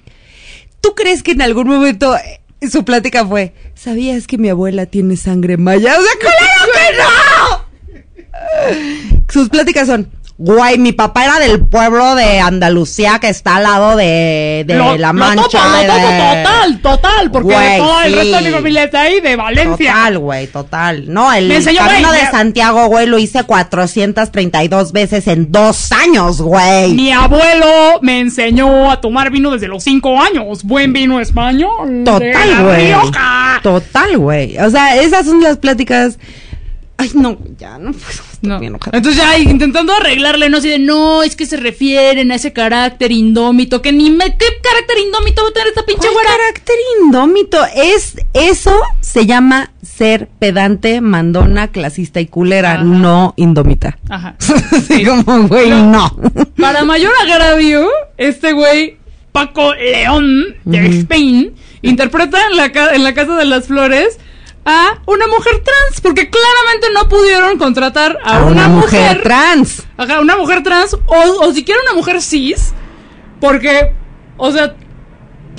¿tú 0.80 0.94
crees 0.94 1.22
que 1.22 1.32
en 1.32 1.42
algún 1.42 1.68
momento 1.68 2.16
eh, 2.16 2.40
su 2.68 2.84
plática 2.84 3.26
fue, 3.26 3.54
¿sabías 3.74 4.26
que 4.26 4.38
mi 4.38 4.48
abuela 4.48 4.86
tiene 4.86 5.16
sangre 5.16 5.56
maya? 5.56 5.96
O 5.98 6.02
sea, 6.02 6.12
claro 6.20 6.72
que 6.74 6.96
no. 6.98 7.08
Sus 9.28 9.48
pláticas 9.48 9.86
son, 9.86 10.10
güey, 10.40 10.78
mi 10.78 10.92
papá 10.92 11.24
era 11.24 11.38
del 11.40 11.64
pueblo 11.66 12.14
de 12.14 12.38
Andalucía 12.38 13.18
que 13.18 13.28
está 13.28 13.56
al 13.56 13.64
lado 13.64 13.96
de, 13.96 14.62
de 14.66 14.74
Lo- 14.76 14.96
La 14.96 15.08
lo 15.08 15.14
Mancha. 15.14 15.42
total, 15.42 15.82
y 15.82 15.86
lo 15.88 15.94
de- 15.94 16.02
total, 16.42 16.80
total, 16.80 17.30
porque 17.32 17.54
Güey, 17.54 17.78
todo 17.78 18.00
el 18.02 18.12
sí. 18.12 18.18
resto 18.18 18.36
de 18.36 18.42
mi 18.44 18.50
familia 18.50 18.84
está 18.84 19.00
ahí 19.02 19.20
de 19.20 19.34
Valencia. 19.36 19.92
Total, 19.92 20.18
güey, 20.18 20.46
total. 20.46 21.12
No, 21.12 21.32
el 21.32 21.50
enseñó, 21.50 21.80
camino 21.80 22.08
güey, 22.08 22.20
de 22.20 22.30
Santiago, 22.30 22.86
güey, 22.86 23.06
lo 23.08 23.18
hice 23.18 23.42
432 23.42 24.92
veces 24.92 25.26
en 25.26 25.50
dos 25.50 25.90
años, 25.92 26.40
güey. 26.40 26.94
Mi 26.94 27.10
abuelo 27.12 27.98
me 28.02 28.20
enseñó 28.20 28.90
a 28.92 29.00
tomar 29.00 29.30
vino 29.30 29.50
desde 29.50 29.66
los 29.68 29.82
cinco 29.82 30.20
años. 30.22 30.62
Buen 30.62 30.92
vino 30.92 31.18
español. 31.20 32.04
de 32.04 32.04
Total, 32.04 32.50
La 32.50 32.62
güey. 32.62 32.86
Rioja. 32.86 33.60
Total, 33.62 34.18
güey. 34.18 34.56
O 34.58 34.70
sea, 34.70 34.96
esas 34.96 35.26
son 35.26 35.42
las 35.42 35.56
pláticas. 35.58 36.18
Ay, 36.96 37.10
no, 37.14 37.36
ya 37.58 37.76
no 37.78 37.90
puedo. 37.92 38.27
Estoy 38.38 38.50
No. 38.50 38.60
bien 38.60 38.70
enojada. 38.70 38.96
Entonces 38.96 39.20
ya 39.20 39.36
intentando 39.38 39.92
arreglarle, 39.92 40.48
no 40.48 40.58
así 40.58 40.68
de 40.68 40.78
no, 40.78 41.24
es 41.24 41.34
que 41.34 41.44
se 41.44 41.56
refieren 41.56 42.30
a 42.30 42.36
ese 42.36 42.52
carácter 42.52 43.10
indómito, 43.10 43.82
que 43.82 43.90
ni 43.92 44.10
me, 44.10 44.36
¿qué 44.36 44.46
carácter 44.62 44.98
indómito 45.04 45.42
va 45.42 45.48
a 45.48 45.52
tener 45.52 45.68
esta 45.68 45.84
pinche 45.84 46.02
¿Cuál 46.08 46.12
güera? 46.14 46.30
carácter 46.30 46.76
indómito? 47.02 47.58
Es, 47.74 48.14
eso 48.34 48.72
se 49.00 49.26
llama 49.26 49.72
ser 49.82 50.28
pedante, 50.38 51.00
mandona, 51.00 51.68
clasista 51.68 52.20
y 52.20 52.26
culera, 52.26 52.74
Ajá. 52.74 52.84
no 52.84 53.34
indómita. 53.36 53.98
Ajá. 54.08 54.36
Así 54.72 55.04
como, 55.04 55.48
güey, 55.48 55.70
no. 55.70 56.16
Para 56.56 56.84
mayor 56.84 57.12
agravio, 57.20 57.88
este 58.16 58.52
güey, 58.52 58.98
Paco 59.32 59.74
León 59.74 60.56
de 60.64 60.80
Ujú. 60.86 60.98
Spain, 61.00 61.54
interpreta 61.82 62.38
en 62.50 62.56
la, 62.56 62.66
en 62.94 63.02
la 63.02 63.14
Casa 63.14 63.34
de 63.36 63.44
las 63.44 63.66
Flores 63.66 64.18
a 64.70 64.98
una 65.06 65.26
mujer 65.26 65.62
trans, 65.64 66.02
porque 66.02 66.28
claramente 66.28 66.88
no 66.92 67.08
pudieron 67.08 67.56
contratar 67.56 68.18
a, 68.22 68.40
A 68.40 68.44
una, 68.44 68.68
mujer, 68.68 69.22
trans. 69.22 69.86
Ajá, 69.96 70.20
una 70.20 70.36
mujer 70.36 70.62
trans 70.62 70.92
o, 70.92 71.16
o 71.40 71.52
siquiera 71.54 71.80
una 71.84 71.94
mujer 71.94 72.20
cis, 72.20 72.74
porque, 73.40 73.94
o 74.36 74.52
sea, 74.52 74.74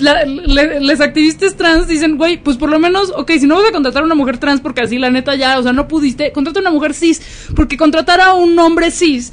la- 0.01 0.25
le- 0.25 0.79
les 0.79 1.01
activistas 1.01 1.55
trans 1.55 1.87
dicen, 1.87 2.17
güey, 2.17 2.37
pues 2.41 2.57
por 2.57 2.69
lo 2.69 2.79
menos, 2.79 3.11
ok, 3.15 3.31
si 3.39 3.47
no 3.47 3.55
vas 3.55 3.69
a 3.69 3.71
contratar 3.71 4.01
a 4.03 4.05
una 4.05 4.15
mujer 4.15 4.37
trans 4.37 4.61
porque 4.61 4.81
así 4.81 4.97
la 4.97 5.09
neta 5.09 5.35
ya, 5.35 5.57
o 5.59 5.63
sea, 5.63 5.73
no 5.73 5.87
pudiste, 5.87 6.31
contrata 6.31 6.59
a 6.59 6.61
una 6.61 6.71
mujer 6.71 6.93
cis, 6.93 7.21
porque 7.55 7.77
contratar 7.77 8.21
a 8.21 8.33
un 8.33 8.57
hombre 8.59 8.91
cis 8.91 9.31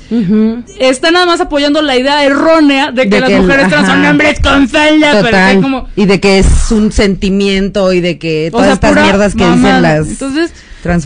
está 0.78 1.10
nada 1.10 1.26
más 1.26 1.40
apoyando 1.40 1.82
la 1.82 1.96
idea 1.96 2.24
errónea 2.24 2.90
de 2.92 3.02
que 3.04 3.08
De 3.08 3.20
las 3.20 3.28
que 3.30 3.36
el- 3.36 3.42
mujeres 3.42 3.68
trans 3.68 3.88
son 3.88 4.04
hombres 4.04 4.40
con 4.40 4.68
falda, 4.68 5.22
pero 5.22 5.36
que 5.54 5.60
como, 5.62 5.88
Y 5.96 6.06
de 6.06 6.20
que 6.20 6.38
es 6.38 6.70
un 6.70 6.92
sentimiento 6.92 7.92
y 7.92 8.00
de 8.00 8.18
que 8.18 8.48
o 8.48 8.58
todas 8.58 8.66
sea, 8.66 8.74
estas 8.74 8.94
mierdas 9.04 9.34
que 9.34 9.44
mamada. 9.44 9.78
dicen 9.78 9.82
las 9.82 10.08
Entonces. 10.08 10.52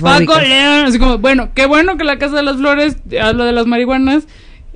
Paco 0.03 0.39
León, 0.41 0.85
así 0.87 0.99
como, 0.99 1.17
bueno, 1.19 1.51
qué 1.55 1.65
bueno 1.65 1.97
que 1.97 2.05
la 2.05 2.19
Casa 2.19 2.37
de 2.37 2.43
las 2.43 2.57
Flores 2.59 2.97
habla 3.19 3.47
de 3.47 3.53
las 3.53 3.67
marihuanas, 3.67 4.25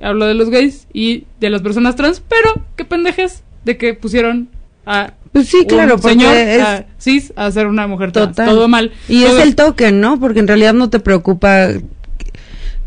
habla 0.01 0.25
de 0.25 0.33
los 0.33 0.49
gays 0.49 0.87
y 0.93 1.25
de 1.39 1.51
las 1.51 1.61
personas 1.61 1.95
trans, 1.95 2.23
pero 2.27 2.65
qué 2.75 2.85
pendejes 2.85 3.43
de 3.65 3.77
que 3.77 3.93
pusieron 3.93 4.49
a 4.85 5.13
Pues 5.31 5.47
sí, 5.49 5.65
claro, 5.67 5.97
porque 5.97 6.09
señor 6.17 6.35
es- 6.35 6.61
a 6.61 6.85
cis 6.97 7.33
a 7.35 7.51
ser 7.51 7.67
una 7.67 7.87
mujer 7.87 8.11
trans. 8.11 8.29
Total. 8.29 8.47
Todo 8.49 8.67
mal. 8.67 8.91
Y 9.09 9.23
Todo- 9.23 9.37
es 9.37 9.43
el 9.43 9.55
toque, 9.55 9.91
¿no? 9.91 10.19
Porque 10.19 10.39
en 10.39 10.47
realidad 10.47 10.73
no 10.73 10.89
te 10.89 10.99
preocupa, 10.99 11.67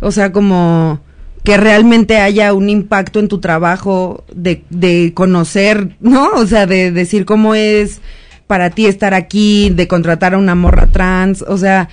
o 0.00 0.10
sea, 0.12 0.32
como 0.32 1.00
que 1.44 1.56
realmente 1.56 2.18
haya 2.18 2.52
un 2.52 2.68
impacto 2.68 3.20
en 3.20 3.28
tu 3.28 3.38
trabajo 3.40 4.24
de, 4.34 4.64
de 4.70 5.12
conocer, 5.14 5.96
¿no? 6.00 6.30
O 6.34 6.46
sea, 6.46 6.66
de 6.66 6.90
decir 6.90 7.24
cómo 7.24 7.54
es 7.54 8.00
para 8.46 8.70
ti 8.70 8.86
estar 8.86 9.14
aquí, 9.14 9.70
de 9.70 9.88
contratar 9.88 10.34
a 10.34 10.38
una 10.38 10.54
morra 10.54 10.86
trans, 10.88 11.42
o 11.42 11.56
sea, 11.58 11.88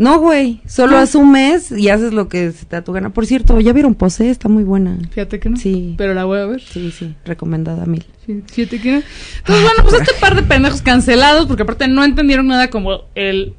no, 0.00 0.18
güey, 0.18 0.62
solo 0.66 0.92
No. 0.92 0.98
asumes 0.98 1.70
y 1.70 1.90
haces 1.90 2.12
lo 2.14 2.28
que 2.28 2.52
se 2.52 2.64
te 2.64 2.76
da 2.76 2.82
tu 2.82 2.92
gana. 2.92 3.10
Por 3.10 3.26
cierto, 3.26 3.60
¿ya 3.60 3.72
vieron 3.74 3.94
Pose? 3.94 4.30
Está 4.30 4.48
muy 4.48 4.64
buena. 4.64 4.98
Fíjate 5.10 5.38
que 5.38 5.50
no. 5.50 5.56
Sí. 5.58 5.94
Pero 5.98 6.14
la 6.14 6.24
voy 6.24 6.38
a 6.40 6.46
ver. 6.46 6.60
Sí, 6.62 6.90
sí, 6.90 7.14
recomendada 7.24 7.84
mil. 7.84 8.04
Sí, 8.26 8.42
Fíjate 8.46 8.80
que 8.80 8.92
no. 8.92 9.02
Entonces, 9.38 9.64
bueno, 9.64 9.82
pues 9.82 9.94
este 10.00 10.14
par 10.20 10.34
de 10.34 10.42
pendejos 10.42 10.80
cancelados, 10.82 11.46
porque 11.46 11.64
aparte 11.64 11.86
no 11.86 12.02
entendieron 12.02 12.46
nada 12.46 12.70
como 12.70 13.02
el 13.14 13.54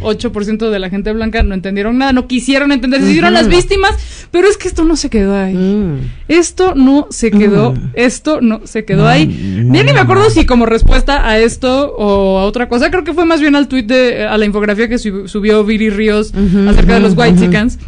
98% 0.00 0.70
de 0.70 0.78
la 0.78 0.90
gente 0.90 1.12
blanca 1.12 1.42
no 1.42 1.54
entendieron 1.54 1.98
nada, 1.98 2.12
no 2.12 2.26
quisieron 2.26 2.72
entender, 2.72 3.00
se 3.02 3.10
hicieron 3.10 3.32
las 3.32 3.48
víctimas, 3.48 4.26
pero 4.30 4.48
es 4.48 4.56
que 4.56 4.68
esto 4.68 4.84
no 4.84 4.96
se 4.96 5.10
quedó 5.10 5.36
ahí. 5.36 5.54
Mm. 5.54 5.98
Esto 6.28 6.74
no 6.74 7.06
se 7.10 7.30
quedó, 7.30 7.74
esto 7.94 8.40
no 8.40 8.62
se 8.64 8.84
quedó 8.84 9.06
ahí. 9.06 9.26
Bien, 9.26 9.86
ni 9.86 9.92
me 9.92 10.00
acuerdo 10.00 10.28
si 10.30 10.46
como 10.46 10.66
respuesta 10.66 11.28
a 11.28 11.38
esto 11.38 11.94
o 11.96 12.38
a 12.38 12.44
otra 12.44 12.68
cosa, 12.68 12.90
creo 12.90 13.04
que 13.04 13.14
fue 13.14 13.24
más 13.24 13.40
bien 13.40 13.56
al 13.56 13.68
tweet 13.68 13.84
de, 13.84 14.24
a 14.24 14.36
la 14.38 14.44
infografía 14.44 14.88
que 14.88 14.98
sub- 14.98 15.28
subió 15.28 15.64
Viri 15.64 15.90
Ríos 15.90 16.32
acerca 16.68 16.94
de 16.94 17.00
los 17.00 17.14
White. 17.16 17.40
Chickens. 17.40 17.78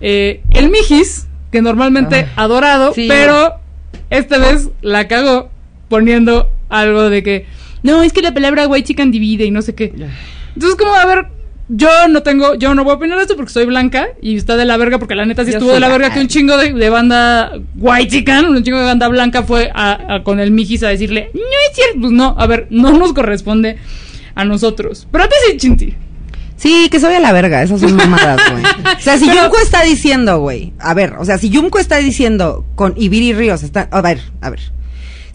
Eh, 0.00 0.42
el 0.50 0.70
Mijis, 0.70 1.26
que 1.50 1.62
normalmente 1.62 2.26
adorado, 2.36 2.92
sí. 2.94 3.06
pero 3.08 3.54
esta 4.10 4.38
vez 4.38 4.68
la 4.82 5.08
cagó 5.08 5.50
poniendo 5.88 6.48
algo 6.68 7.08
de 7.08 7.22
que, 7.22 7.46
no, 7.82 8.02
es 8.02 8.12
que 8.12 8.20
la 8.22 8.34
palabra 8.34 8.66
White 8.68 8.88
Chicken 8.88 9.10
divide 9.10 9.44
y 9.46 9.50
no 9.50 9.62
sé 9.62 9.74
qué. 9.74 9.92
Entonces, 10.54 10.78
como, 10.78 10.94
a 10.94 11.04
ver, 11.06 11.26
yo 11.68 11.88
no 12.08 12.22
tengo, 12.22 12.54
yo 12.54 12.74
no 12.74 12.84
voy 12.84 12.92
a 12.92 12.96
opinar 12.96 13.16
de 13.18 13.22
esto 13.22 13.36
porque 13.36 13.52
soy 13.52 13.66
blanca 13.66 14.08
y 14.22 14.36
está 14.36 14.56
de 14.56 14.64
la 14.64 14.76
verga 14.76 14.98
porque 14.98 15.14
la 15.16 15.24
neta 15.26 15.44
sí 15.44 15.50
Yo 15.50 15.58
estuvo 15.58 15.72
de 15.72 15.80
la 15.80 15.88
verga 15.88 16.12
que 16.12 16.20
un 16.20 16.28
chingo 16.28 16.56
de, 16.56 16.72
de 16.72 16.90
banda 16.90 17.52
white 17.76 18.08
chican, 18.08 18.46
un 18.46 18.62
chingo 18.62 18.78
de 18.78 18.84
banda 18.84 19.08
blanca 19.08 19.42
fue 19.42 19.70
a, 19.74 20.14
a- 20.16 20.22
con 20.22 20.38
el 20.38 20.50
Mijis 20.52 20.82
a 20.84 20.88
decirle, 20.88 21.30
no 21.34 21.40
es 21.40 21.74
cierto, 21.74 22.00
pues 22.00 22.12
no, 22.12 22.34
a 22.38 22.46
ver, 22.46 22.66
no 22.70 22.92
nos 22.96 23.12
corresponde 23.12 23.78
a 24.34 24.44
nosotros. 24.44 25.08
Pero 25.10 25.24
a 25.24 25.28
ti 25.28 25.34
sí, 25.50 25.56
Chinti. 25.56 25.94
Sí, 26.56 26.88
que 26.90 27.00
soy 27.00 27.14
a 27.14 27.20
la 27.20 27.32
verga, 27.32 27.62
esas 27.62 27.80
son 27.80 27.94
mamadas, 27.96 28.40
güey. 28.50 28.62
O 28.96 29.00
sea, 29.00 29.18
si 29.18 29.26
Yumko 29.34 29.58
está 29.62 29.82
diciendo, 29.82 30.38
güey, 30.38 30.72
a 30.78 30.94
ver, 30.94 31.14
o 31.18 31.24
sea, 31.24 31.36
si 31.36 31.50
Yumko 31.50 31.78
está 31.78 31.96
diciendo 31.98 32.64
con 32.76 32.94
Ibiri 32.96 33.34
Ríos, 33.34 33.62
está, 33.62 33.88
a 33.90 34.00
ver, 34.00 34.20
a 34.40 34.48
ver. 34.50 34.60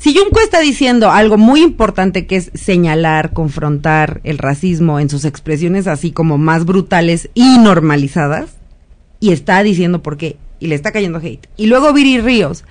Si 0.02 0.15
Yumko 0.15 0.40
está 0.40 0.60
diciendo 0.61 1.11
algo 1.11 1.38
muy 1.38 1.61
importante 1.61 2.26
que 2.26 2.36
es 2.36 2.49
señalar, 2.56 3.34
confrontar 3.34 4.19
el 4.23 4.40
racismo 4.40 4.99
en 4.99 5.11
sus 5.11 5.26
expresiones 5.26 5.86
así 5.86 6.11
como 6.11 6.40
más 6.40 6.65
brutales 6.65 7.30
y 7.36 7.60
normalizadas, 7.60 8.49
y 9.19 9.32
está 9.32 9.61
diciendo 9.61 10.02
por 10.02 10.18
qué, 10.18 10.38
y 10.60 10.65
le 10.65 10.73
está 10.73 10.91
cayendo 10.91 11.19
hate, 11.19 11.48
y 11.56 11.68
luego 11.68 11.94
Viri 11.94 12.19
Ríos 12.19 12.64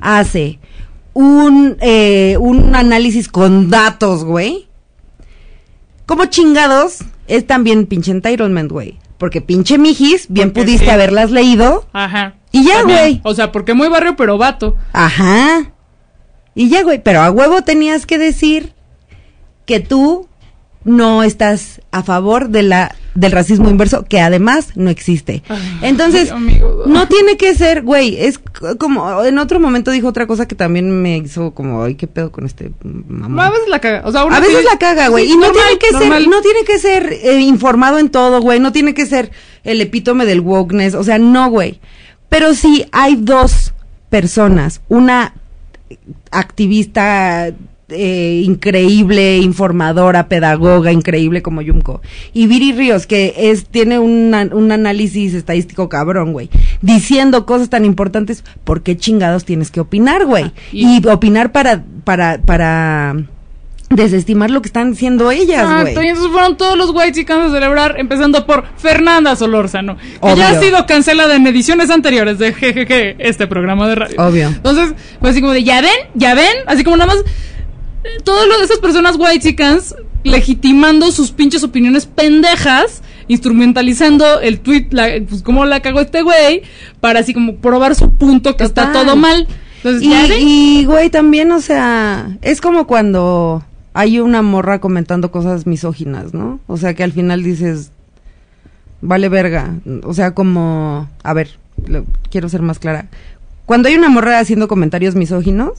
hace 0.00 0.60
un, 1.12 1.76
eh, 1.82 2.38
un 2.40 2.74
análisis 2.74 3.28
con 3.28 3.68
datos, 3.68 4.24
güey, 4.24 4.66
como 6.06 6.24
chingados 6.24 7.00
es 7.26 7.46
también 7.46 7.84
pinche 7.84 8.12
entitlement, 8.12 8.72
güey. 8.72 8.98
Porque 9.18 9.42
pinche 9.42 9.76
mijis, 9.76 10.24
bien 10.30 10.52
Porque 10.52 10.62
pudiste 10.64 10.86
sí. 10.86 10.90
haberlas 10.90 11.30
leído. 11.32 11.86
Ajá. 11.92 12.36
Y 12.50 12.64
ya, 12.64 12.82
güey. 12.84 13.20
O 13.24 13.34
sea, 13.34 13.52
porque 13.52 13.74
muy 13.74 13.88
barrio, 13.88 14.16
pero 14.16 14.38
vato. 14.38 14.74
Ajá. 14.94 15.72
Y 16.54 16.68
ya, 16.68 16.82
güey. 16.82 17.02
Pero 17.02 17.20
a 17.20 17.30
huevo 17.30 17.62
tenías 17.62 18.06
que 18.06 18.18
decir 18.18 18.72
que 19.66 19.80
tú 19.80 20.28
no 20.84 21.22
estás 21.22 21.80
a 21.90 22.02
favor 22.02 22.48
de 22.48 22.62
la 22.62 22.94
del 23.14 23.32
racismo 23.32 23.68
inverso, 23.68 24.04
que 24.04 24.20
además 24.20 24.70
no 24.76 24.90
existe. 24.90 25.42
Entonces, 25.82 26.32
no 26.86 27.08
tiene 27.08 27.36
que 27.36 27.52
ser, 27.54 27.82
güey, 27.82 28.16
es 28.16 28.40
como, 28.78 29.24
en 29.24 29.38
otro 29.38 29.58
momento 29.58 29.90
dijo 29.90 30.06
otra 30.06 30.28
cosa 30.28 30.46
que 30.46 30.54
también 30.54 31.02
me 31.02 31.16
hizo 31.18 31.52
como, 31.52 31.82
ay, 31.82 31.96
qué 31.96 32.06
pedo 32.06 32.30
con 32.30 32.46
este 32.46 32.70
mamón. 32.84 33.40
A 33.40 33.50
veces 33.50 33.68
la 33.68 33.80
caga. 33.80 34.02
O 34.04 34.12
sea, 34.12 34.20
aún 34.20 34.32
A 34.32 34.38
veces 34.38 34.64
la 34.64 34.78
caga, 34.78 35.08
güey. 35.08 35.26
Sí, 35.26 35.32
y 35.32 35.36
no 35.36 35.46
normal, 35.46 35.64
tiene 35.64 35.78
que 35.78 35.92
normal. 35.92 36.20
ser, 36.20 36.28
no 36.28 36.40
tiene 36.42 36.64
que 36.64 36.78
ser 36.78 37.12
eh, 37.12 37.40
informado 37.40 37.98
en 37.98 38.08
todo, 38.10 38.40
güey. 38.40 38.60
No 38.60 38.70
tiene 38.70 38.94
que 38.94 39.04
ser 39.04 39.32
el 39.64 39.80
epítome 39.80 40.24
del 40.24 40.40
wokeness. 40.40 40.94
O 40.94 41.02
sea, 41.02 41.18
no, 41.18 41.50
güey. 41.50 41.80
Pero 42.28 42.54
sí 42.54 42.86
hay 42.92 43.16
dos 43.16 43.74
personas. 44.10 44.80
Una 44.88 45.34
activista 46.30 47.50
eh, 47.90 48.42
increíble, 48.44 49.38
informadora, 49.38 50.28
pedagoga, 50.28 50.92
increíble 50.92 51.40
como 51.42 51.62
Yumko. 51.62 52.02
Y 52.34 52.46
Viri 52.46 52.72
Ríos, 52.72 53.06
que 53.06 53.34
es, 53.36 53.64
tiene 53.66 53.98
un, 53.98 54.34
an- 54.34 54.52
un 54.52 54.70
análisis 54.72 55.32
estadístico 55.34 55.88
cabrón, 55.88 56.32
güey. 56.32 56.50
Diciendo 56.82 57.46
cosas 57.46 57.70
tan 57.70 57.84
importantes, 57.86 58.44
¿por 58.64 58.82
qué 58.82 58.96
chingados 58.96 59.44
tienes 59.44 59.70
que 59.70 59.80
opinar, 59.80 60.26
güey? 60.26 60.52
y, 60.72 61.06
opinar 61.08 61.50
para, 61.52 61.82
para, 62.04 62.38
para 62.44 63.16
desestimar 63.90 64.50
lo 64.50 64.60
que 64.60 64.68
están 64.68 64.90
diciendo 64.92 65.30
ellas, 65.30 65.66
güey. 65.82 65.94
Y 65.94 66.08
entonces 66.08 66.30
fueron 66.30 66.56
todos 66.56 66.76
los 66.76 66.90
white 66.90 67.12
chicans 67.12 67.50
a 67.50 67.54
celebrar, 67.54 67.94
empezando 67.98 68.44
por 68.44 68.64
Fernanda 68.76 69.34
Solórzano, 69.34 69.96
que 69.96 70.18
Obvio. 70.20 70.36
ya 70.36 70.50
ha 70.50 70.60
sido 70.60 70.84
cancelada 70.86 71.34
en 71.36 71.46
ediciones 71.46 71.88
anteriores 71.90 72.38
de 72.38 72.52
GGG, 72.52 73.16
este 73.18 73.46
programa 73.46 73.88
de 73.88 73.94
radio. 73.94 74.16
Obvio. 74.18 74.48
Entonces, 74.48 74.94
fue 75.20 75.30
así 75.30 75.40
como 75.40 75.52
de, 75.52 75.64
ya 75.64 75.80
ven, 75.80 75.90
ya 76.14 76.34
ven, 76.34 76.54
así 76.66 76.84
como 76.84 76.96
nada 76.98 77.14
más, 77.14 77.24
eh, 78.04 78.08
todas 78.24 78.46
lo- 78.46 78.62
esas 78.62 78.78
personas 78.78 79.16
white 79.18 79.40
chicans 79.40 79.94
legitimando 80.22 81.10
sus 81.10 81.30
pinches 81.30 81.62
opiniones 81.64 82.04
pendejas, 82.04 83.02
instrumentalizando 83.28 84.40
el 84.40 84.60
tweet, 84.60 84.88
la, 84.90 85.08
pues 85.28 85.42
cómo 85.42 85.64
la 85.64 85.80
cagó 85.80 86.00
este 86.00 86.22
güey, 86.22 86.62
para 87.00 87.20
así 87.20 87.32
como 87.32 87.56
probar 87.56 87.94
su 87.94 88.10
punto 88.10 88.56
que 88.56 88.64
está 88.64 88.92
todo 88.92 89.16
mal. 89.16 89.46
Entonces, 89.82 90.08
y, 90.40 90.84
güey, 90.86 91.08
también, 91.08 91.52
o 91.52 91.60
sea, 91.60 92.36
es 92.42 92.60
como 92.60 92.86
cuando 92.86 93.64
hay 93.98 94.20
una 94.20 94.42
morra 94.42 94.80
comentando 94.80 95.32
cosas 95.32 95.66
misóginas, 95.66 96.32
¿no? 96.32 96.60
O 96.68 96.76
sea, 96.76 96.94
que 96.94 97.02
al 97.02 97.10
final 97.12 97.42
dices, 97.42 97.90
vale 99.00 99.28
verga. 99.28 99.74
O 100.04 100.14
sea, 100.14 100.34
como, 100.34 101.08
a 101.22 101.32
ver, 101.32 101.58
lo- 101.86 102.04
quiero 102.30 102.48
ser 102.48 102.62
más 102.62 102.78
clara. 102.78 103.08
Cuando 103.66 103.88
hay 103.88 103.96
una 103.96 104.08
morra 104.08 104.38
haciendo 104.38 104.68
comentarios 104.68 105.14
misóginos, 105.16 105.72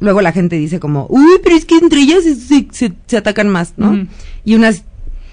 luego 0.00 0.22
la 0.22 0.32
gente 0.32 0.56
dice 0.56 0.80
como, 0.80 1.06
uy, 1.10 1.38
pero 1.42 1.54
es 1.54 1.64
que 1.66 1.76
entre 1.76 2.00
ellas 2.00 2.24
se, 2.24 2.34
se- 2.34 2.68
se- 2.70 2.92
se 3.06 3.16
atacan 3.18 3.48
más, 3.50 3.74
¿no? 3.76 4.06
Y 4.44 4.54
una 4.54 4.70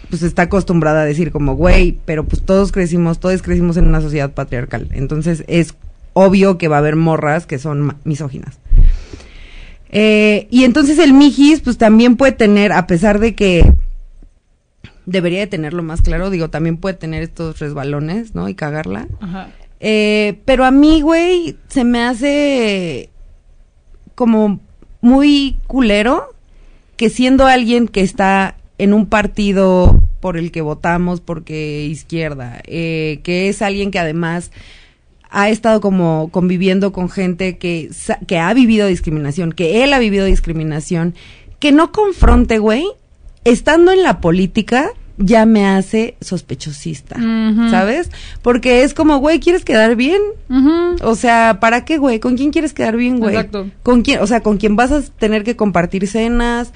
pues 0.09 0.21
está 0.21 0.43
acostumbrada 0.43 1.01
a 1.01 1.05
decir 1.05 1.31
como, 1.31 1.55
güey, 1.55 1.97
pero 2.05 2.25
pues 2.25 2.41
todos 2.43 2.71
crecimos, 2.71 3.19
todos 3.19 3.41
crecimos 3.41 3.77
en 3.77 3.87
una 3.87 4.01
sociedad 4.01 4.31
patriarcal. 4.33 4.89
Entonces 4.91 5.43
es 5.47 5.73
obvio 6.13 6.57
que 6.57 6.67
va 6.67 6.75
a 6.75 6.79
haber 6.79 6.95
morras 6.95 7.45
que 7.47 7.57
son 7.57 7.95
misóginas. 8.03 8.59
Eh, 9.97 10.47
y 10.51 10.65
entonces 10.65 10.99
el 10.99 11.13
Mijis, 11.13 11.61
pues 11.61 11.77
también 11.77 12.17
puede 12.17 12.33
tener, 12.33 12.73
a 12.73 12.85
pesar 12.85 13.19
de 13.19 13.33
que 13.33 13.63
debería 15.05 15.39
de 15.39 15.47
tenerlo 15.47 15.83
más 15.83 16.01
claro, 16.01 16.29
digo, 16.29 16.49
también 16.49 16.75
puede 16.75 16.95
tener 16.95 17.23
estos 17.23 17.59
resbalones, 17.59 18.35
¿no? 18.35 18.49
Y 18.49 18.55
cagarla. 18.55 19.07
Ajá. 19.21 19.51
Eh, 19.79 20.41
pero 20.43 20.65
a 20.65 20.71
mí, 20.71 20.99
güey, 20.99 21.55
se 21.69 21.85
me 21.85 22.03
hace 22.03 23.09
como 24.15 24.59
muy 24.99 25.55
culero 25.65 26.33
que 26.97 27.09
siendo 27.09 27.45
alguien 27.45 27.87
que 27.87 28.01
está 28.01 28.57
en 28.77 28.93
un 28.93 29.05
partido 29.05 30.03
por 30.19 30.35
el 30.35 30.51
que 30.51 30.59
votamos, 30.59 31.21
porque 31.21 31.85
izquierda, 31.85 32.61
eh, 32.65 33.21
que 33.23 33.47
es 33.47 33.61
alguien 33.61 33.91
que 33.91 33.99
además 33.99 34.51
ha 35.35 35.49
estado 35.49 35.81
como 35.81 36.29
conviviendo 36.31 36.93
con 36.93 37.09
gente 37.09 37.57
que, 37.57 37.91
que 38.25 38.39
ha 38.39 38.53
vivido 38.53 38.87
discriminación, 38.87 39.51
que 39.51 39.83
él 39.83 39.93
ha 39.93 39.99
vivido 39.99 40.25
discriminación, 40.25 41.13
que 41.59 41.73
no 41.73 41.91
confronte, 41.91 42.57
güey, 42.57 42.85
estando 43.43 43.91
en 43.91 44.01
la 44.01 44.21
política 44.21 44.91
ya 45.17 45.45
me 45.45 45.65
hace 45.65 46.15
sospechosista. 46.21 47.17
¿sabes? 47.69 48.11
Porque 48.41 48.83
es 48.83 48.93
como, 48.93 49.17
güey, 49.17 49.41
¿quieres 49.41 49.65
quedar 49.65 49.97
bien? 49.97 50.21
O 51.01 51.15
sea, 51.15 51.57
¿para 51.59 51.83
qué, 51.83 51.97
güey? 51.97 52.21
¿Con 52.21 52.37
quién 52.37 52.51
quieres 52.51 52.73
quedar 52.73 52.95
bien, 52.95 53.19
güey? 53.19 53.35
Exacto. 53.35 53.69
¿Con 53.83 54.03
quién? 54.03 54.21
O 54.21 54.27
sea, 54.27 54.41
¿con 54.41 54.55
quién 54.55 54.77
vas 54.77 54.93
a 54.93 55.01
tener 55.01 55.43
que 55.43 55.57
compartir 55.57 56.07
cenas? 56.07 56.71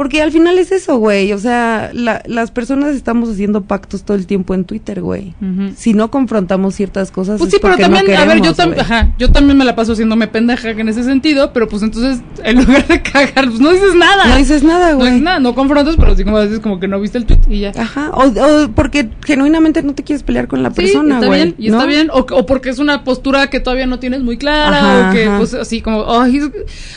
Porque 0.00 0.22
al 0.22 0.32
final 0.32 0.58
es 0.58 0.72
eso, 0.72 0.96
güey. 0.96 1.30
O 1.34 1.38
sea, 1.38 1.90
la- 1.92 2.22
las 2.24 2.50
personas 2.50 2.94
estamos 2.96 3.28
haciendo 3.28 3.60
pactos 3.64 4.02
todo 4.02 4.16
el 4.16 4.24
tiempo 4.26 4.54
en 4.54 4.64
Twitter, 4.64 5.02
güey. 5.02 5.34
Si 5.76 5.92
no 5.92 6.10
confrontamos 6.10 6.74
ciertas 6.74 7.10
cosas, 7.10 7.38
Pues 7.38 7.48
es 7.48 7.54
sí, 7.56 7.58
pero 7.60 7.74
no 7.76 7.82
también, 7.96 8.16
a 8.16 8.24
ver, 8.24 8.40
yo, 8.40 8.54
tam- 8.54 8.74
ajá, 8.80 9.12
yo 9.18 9.30
también 9.30 9.58
me 9.58 9.64
la 9.66 9.76
paso 9.76 9.92
haciéndome 9.92 10.26
pendeja 10.26 10.70
en 10.70 10.88
ese 10.88 11.04
sentido, 11.04 11.52
pero 11.52 11.68
pues 11.68 11.82
entonces, 11.82 12.22
en 12.42 12.64
lugar 12.64 12.86
de 12.86 13.02
cagar, 13.02 13.44
pues 13.48 13.60
no 13.60 13.72
dices 13.72 13.94
nada. 13.94 14.24
No 14.24 14.36
dices 14.38 14.62
nada, 14.62 14.92
No 14.92 14.96
güey. 15.00 15.08
dices 15.10 15.22
nada, 15.22 15.38
no 15.38 15.54
confrontas, 15.54 15.96
pero 15.98 16.12
así 16.12 16.24
como 16.24 16.40
dices 16.40 16.60
como 16.60 16.80
que 16.80 16.88
no 16.88 16.98
viste 16.98 17.18
el 17.18 17.26
tweet 17.26 17.40
y 17.50 17.60
ya. 17.60 17.72
Ajá, 17.76 18.10
o, 18.14 18.22
o 18.24 18.68
porque 18.74 19.10
genuinamente 19.26 19.82
no 19.82 19.92
te 19.94 20.02
quieres 20.02 20.22
pelear 20.22 20.48
con 20.48 20.62
la 20.62 20.70
Sí, 20.70 20.76
persona, 20.76 21.16
está 21.16 21.26
güey. 21.26 21.42
bien, 21.42 21.54
y 21.58 21.68
¿no? 21.68 21.76
está 21.76 21.86
bien, 21.86 22.08
o, 22.10 22.20
o 22.20 22.46
porque 22.46 22.70
es 22.70 22.78
una 22.78 23.04
postura 23.04 23.50
que 23.50 23.60
todavía 23.60 23.86
no 23.86 23.98
tienes 23.98 24.22
muy 24.22 24.38
clara, 24.38 24.78
Ajá, 24.78 25.10
o 25.10 25.12
que 25.12 25.26
ajá. 25.26 25.36
pues 25.36 25.52
así 25.52 25.82
como, 25.82 26.06
ay, 26.10 26.38
es- 26.38 26.50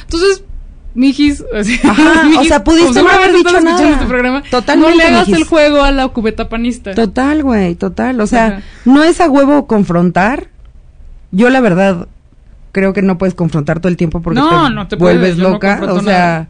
entonces, 0.03 0.45
mijis, 0.95 1.43
Ajá, 1.83 2.39
o 2.39 2.43
sea, 2.43 2.63
pudiste 2.63 3.01
no 3.01 3.09
haber 3.09 3.33
dicho 3.33 3.59
nada. 3.61 3.89
este 3.91 4.05
programa, 4.05 4.43
Totalmente, 4.49 4.91
no 4.91 4.97
le 4.97 5.03
hagas 5.03 5.27
mijis. 5.27 5.41
el 5.43 5.47
juego 5.47 5.81
a 5.81 5.91
la 5.91 6.07
cubeta 6.09 6.49
panista. 6.49 6.93
Total, 6.93 7.41
güey, 7.43 7.75
total. 7.75 8.19
O 8.21 8.27
sea, 8.27 8.45
Ajá. 8.47 8.61
no 8.85 9.03
es 9.03 9.19
a 9.21 9.29
huevo 9.29 9.65
confrontar. 9.67 10.47
Yo, 11.31 11.49
la 11.49 11.61
verdad, 11.61 12.07
creo 12.71 12.93
que 12.93 13.01
no 13.01 13.17
puedes 13.17 13.33
confrontar 13.35 13.79
todo 13.79 13.89
el 13.89 13.97
tiempo 13.97 14.21
porque 14.21 14.39
No, 14.39 14.67
te 14.67 14.73
no 14.75 14.87
te 14.87 14.97
puedes, 14.97 15.17
vuelves 15.19 15.37
loca. 15.37 15.79
o 15.89 16.01
sea, 16.01 16.13
nada. 16.13 16.47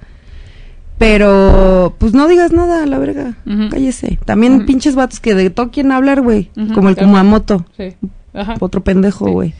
pero 0.97 1.95
pues 1.97 2.13
no 2.13 2.27
digas 2.27 2.51
nada, 2.51 2.85
la 2.85 2.97
verga. 2.97 3.33
Ujú. 3.45 3.69
Cállese. 3.69 4.19
También 4.25 4.65
pinches 4.65 4.95
vatos 4.95 5.19
que 5.19 5.35
de 5.35 5.49
todo 5.49 5.71
quieren 5.71 5.91
hablar, 5.91 6.21
güey. 6.21 6.49
Ujú, 6.55 6.73
Como 6.73 6.89
el. 6.89 6.95
Kumamoto. 6.95 7.65
Sí. 7.77 7.93
Ajá. 8.33 8.55
Otro 8.59 8.83
pendejo, 8.83 9.29
güey. 9.31 9.53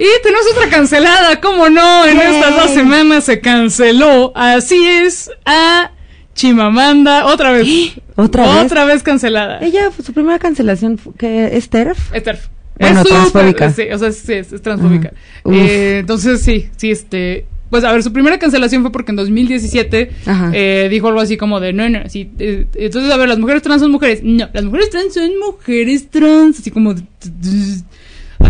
Y 0.00 0.22
tenemos 0.22 0.46
otra 0.56 0.70
cancelada, 0.70 1.40
¿cómo 1.42 1.68
no? 1.68 2.06
En 2.06 2.16
Yay. 2.16 2.36
estas 2.36 2.56
dos 2.56 2.70
semanas 2.70 3.24
se 3.24 3.40
canceló. 3.40 4.32
Así 4.34 4.82
es, 4.86 5.30
a 5.44 5.90
Chimamanda, 6.34 7.26
otra 7.26 7.52
vez. 7.52 7.68
¿Otra 8.16 8.46
vez? 8.46 8.64
Otra 8.64 8.84
vez 8.86 9.02
cancelada. 9.02 9.58
Ella, 9.60 9.90
su 10.02 10.14
primera 10.14 10.38
cancelación, 10.38 10.98
que 11.18 11.54
es 11.54 11.68
TERF. 11.68 12.14
Esther. 12.14 12.38
Bueno, 12.78 13.02
es 13.02 13.08
transfóbica. 13.08 13.70
Sí, 13.72 13.82
o 13.92 13.98
sea, 13.98 14.10
sí, 14.10 14.32
es, 14.32 14.52
es 14.54 14.62
transfóbica. 14.62 15.08
Ajá. 15.08 15.18
Uf. 15.44 15.54
Eh, 15.54 15.98
entonces, 15.98 16.40
sí, 16.40 16.70
sí, 16.76 16.90
este. 16.90 17.46
Pues 17.68 17.84
a 17.84 17.92
ver, 17.92 18.02
su 18.02 18.10
primera 18.12 18.38
cancelación 18.38 18.82
fue 18.82 18.90
porque 18.90 19.12
en 19.12 19.16
2017 19.16 20.10
Ajá. 20.26 20.50
eh, 20.54 20.88
dijo 20.90 21.08
algo 21.08 21.20
así 21.20 21.36
como 21.36 21.60
de, 21.60 21.72
no, 21.72 21.88
no, 21.88 22.00
sí, 22.08 22.28
eh, 22.40 22.66
entonces, 22.74 23.12
a 23.12 23.16
ver, 23.16 23.28
las 23.28 23.38
mujeres 23.38 23.62
trans 23.62 23.82
son 23.82 23.92
mujeres. 23.92 24.22
No, 24.24 24.48
las 24.52 24.64
mujeres 24.64 24.88
trans 24.90 25.14
son 25.14 25.38
mujeres 25.38 26.08
trans. 26.10 26.58
Así 26.58 26.70
como, 26.70 26.94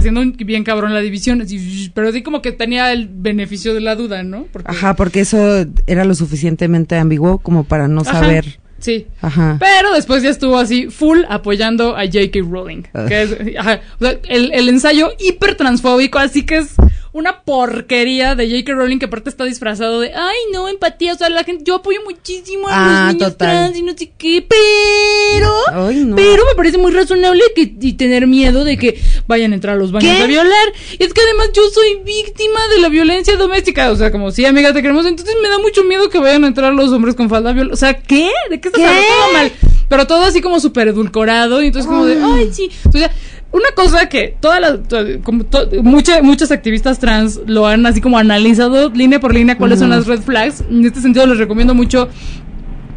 haciendo 0.00 0.20
un- 0.20 0.32
bien 0.36 0.64
cabrón 0.64 0.92
la 0.92 1.00
división. 1.00 1.40
así, 1.40 1.90
pero 1.94 2.08
así 2.08 2.22
como 2.22 2.42
que 2.42 2.52
tenía 2.52 2.92
el 2.92 3.08
beneficio 3.10 3.72
de 3.74 3.80
la 3.80 3.94
duda, 3.96 4.22
¿no? 4.22 4.46
Porque, 4.52 4.70
Ajá, 4.70 4.96
porque 4.96 5.20
eso 5.20 5.66
era 5.86 6.04
lo 6.04 6.14
suficientemente 6.14 6.96
ambiguo 6.96 7.38
como 7.38 7.64
para 7.64 7.86
no 7.88 8.00
Ajá. 8.02 8.12
saber 8.20 8.58
Sí. 8.80 9.06
Ajá. 9.20 9.58
Pero 9.60 9.92
después 9.92 10.22
ya 10.22 10.30
estuvo 10.30 10.56
así, 10.56 10.86
full 10.86 11.18
apoyando 11.28 11.96
a 11.98 12.06
J.K. 12.06 12.38
Rowling. 12.50 12.84
Que 13.08 13.22
es, 13.22 13.36
ajá, 13.58 13.80
o 13.98 14.04
sea, 14.06 14.16
el, 14.30 14.52
el 14.54 14.68
ensayo 14.70 15.10
hiper 15.18 15.54
transfóbico, 15.54 16.18
así 16.18 16.44
que 16.46 16.56
es 16.58 16.76
una 17.12 17.42
porquería 17.42 18.34
de 18.36 18.48
J.K. 18.48 18.72
Rowling 18.72 18.98
que 18.98 19.06
aparte 19.06 19.30
está 19.30 19.44
disfrazado 19.44 20.00
de, 20.00 20.12
ay, 20.14 20.36
no, 20.52 20.68
empatía, 20.68 21.12
o 21.12 21.16
sea, 21.16 21.28
la 21.28 21.42
gente, 21.44 21.64
yo 21.66 21.76
apoyo 21.76 21.98
muchísimo 22.04 22.68
a 22.68 22.70
Ah, 22.72 23.04
los 23.06 23.14
niños 23.14 23.32
total. 23.32 23.48
trans 23.48 23.76
y 23.78 23.82
no 23.82 23.92
sé 23.96 24.12
qué, 24.16 24.46
pero, 24.48 25.52
Ay, 25.88 26.04
no. 26.04 26.16
pero 26.16 26.44
me 26.46 26.54
parece 26.54 26.78
muy 26.78 26.92
razonable 26.92 27.42
que 27.54 27.72
y 27.80 27.92
tener 27.94 28.26
miedo 28.26 28.64
de 28.64 28.76
que 28.76 29.00
vayan 29.26 29.52
a 29.52 29.54
entrar 29.56 29.74
a 29.76 29.78
los 29.78 29.92
baños 29.92 30.16
¿Qué? 30.16 30.22
a 30.22 30.26
violar. 30.26 30.72
Es 30.98 31.12
que 31.12 31.20
además 31.20 31.50
yo 31.52 31.62
soy 31.70 32.00
víctima 32.04 32.60
de 32.74 32.80
la 32.80 32.88
violencia 32.88 33.36
doméstica, 33.36 33.90
o 33.90 33.96
sea, 33.96 34.10
como 34.12 34.30
sí, 34.30 34.44
amiga, 34.44 34.72
te 34.72 34.82
queremos, 34.82 35.06
entonces 35.06 35.34
me 35.42 35.48
da 35.48 35.58
mucho 35.58 35.82
miedo 35.84 36.08
que 36.10 36.18
vayan 36.18 36.44
a 36.44 36.48
entrar 36.48 36.72
los 36.74 36.90
hombres 36.92 37.14
con 37.14 37.28
falda 37.28 37.52
viola. 37.52 37.72
O 37.72 37.76
sea, 37.76 37.94
¿qué? 37.94 38.30
¿De 38.50 38.60
qué 38.60 38.68
estás 38.68 38.82
hablando? 38.84 39.08
Todo 39.08 39.32
mal. 39.32 39.52
Pero 39.88 40.06
todo 40.06 40.22
así 40.22 40.40
como 40.40 40.60
súper 40.60 40.86
edulcorado 40.88 41.60
y 41.62 41.66
entonces 41.66 41.88
como 41.88 42.06
de, 42.06 42.14
Ah. 42.22 42.34
ay, 42.36 42.50
sí. 42.52 42.70
O 42.88 42.92
sea, 42.92 43.10
una 43.52 43.70
cosa 43.74 44.08
que 44.08 44.36
todas 44.40 44.60
las, 44.60 44.78
como 45.24 45.44
to- 45.44 45.68
mucha- 45.82 46.22
muchas 46.22 46.50
activistas 46.52 46.98
trans 47.00 47.40
lo 47.46 47.66
han 47.66 47.84
así 47.86 48.00
como 48.00 48.16
analizado 48.18 48.90
línea 48.90 49.18
por 49.18 49.34
línea 49.34 49.58
cuáles 49.58 49.80
son 49.80 49.90
las 49.90 50.06
red 50.06 50.20
flags. 50.20 50.62
En 50.70 50.84
este 50.84 51.00
sentido 51.00 51.26
les 51.26 51.38
recomiendo 51.38 51.74
mucho 51.74 52.08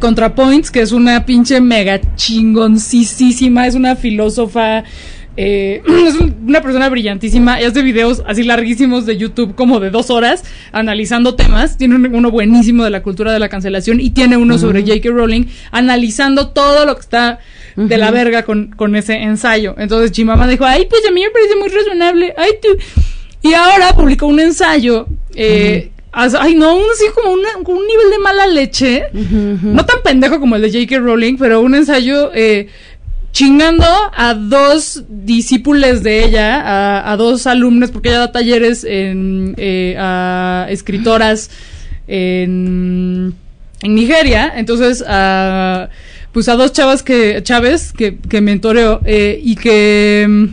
ContraPoints, 0.00 0.70
que 0.70 0.80
es 0.82 0.92
una 0.92 1.24
pinche 1.26 1.60
mega 1.60 2.00
chingoncísima, 2.16 3.66
es 3.66 3.74
una 3.74 3.96
filósofa, 3.96 4.84
eh, 5.36 5.82
es 6.06 6.14
un- 6.16 6.34
una 6.46 6.60
persona 6.60 6.88
brillantísima, 6.88 7.60
y 7.60 7.64
hace 7.64 7.82
videos 7.82 8.22
así 8.26 8.42
larguísimos 8.44 9.06
de 9.06 9.16
YouTube 9.16 9.54
como 9.54 9.80
de 9.80 9.90
dos 9.90 10.10
horas 10.10 10.44
analizando 10.72 11.34
temas, 11.34 11.76
tiene 11.76 11.96
un- 11.96 12.14
uno 12.14 12.30
buenísimo 12.30 12.84
de 12.84 12.90
la 12.90 13.02
cultura 13.02 13.32
de 13.32 13.38
la 13.38 13.48
cancelación 13.48 14.00
y 14.00 14.10
tiene 14.10 14.36
uno 14.36 14.58
sobre 14.58 14.80
Ujú. 14.80 14.88
J.K. 14.90 15.08
Rowling 15.10 15.44
analizando 15.72 16.48
todo 16.50 16.86
lo 16.86 16.94
que 16.94 17.00
está 17.00 17.38
de 17.76 17.96
la 17.98 18.10
verga 18.12 18.44
con, 18.44 18.68
con 18.76 18.94
ese 18.94 19.14
ensayo. 19.14 19.74
Entonces 19.78 20.12
Chimama 20.12 20.46
dijo, 20.46 20.64
ay, 20.64 20.86
pues 20.88 21.02
a 21.08 21.10
mí 21.10 21.22
me 21.22 21.30
parece 21.30 21.56
muy 21.56 21.68
razonable, 21.68 22.32
ay 22.36 22.50
tú. 22.62 22.68
Y 23.42 23.52
ahora 23.54 23.92
publicó 23.94 24.26
un 24.26 24.38
ensayo, 24.40 25.06
eh, 25.34 25.90
ay 26.12 26.54
no, 26.54 26.70
así 26.92 27.04
como 27.14 27.32
una- 27.32 27.56
un 27.58 27.86
nivel 27.86 28.10
de 28.10 28.18
mala 28.22 28.46
leche, 28.46 29.04
no 29.12 29.84
tan 29.84 30.02
pendejo 30.04 30.38
como 30.38 30.54
el 30.56 30.62
de 30.62 30.70
J.K. 30.70 30.98
Rowling, 31.00 31.36
pero 31.36 31.60
un 31.60 31.74
ensayo 31.74 32.30
eh, 32.34 32.68
chingando 33.34 33.84
a 34.14 34.34
dos 34.34 35.02
discípulos 35.08 36.04
de 36.04 36.24
ella, 36.24 37.10
a, 37.10 37.16
dos 37.16 37.48
alumnas, 37.48 37.90
porque 37.90 38.10
ella 38.10 38.20
da 38.20 38.32
talleres 38.32 38.84
en, 38.84 39.54
eh, 39.58 39.96
a 39.98 40.68
escritoras 40.70 41.50
en, 42.06 43.34
en 43.82 43.94
Nigeria, 43.94 44.52
entonces 44.56 45.04
a 45.06 45.90
pues 46.32 46.48
a 46.48 46.56
dos 46.56 46.72
chavas 46.72 47.04
que, 47.04 47.42
chaves 47.44 47.92
que, 47.92 48.18
que 48.18 48.40
mentoreó 48.40 49.00
eh, 49.04 49.40
y 49.40 49.54
que 49.54 50.26
mm, 50.28 50.46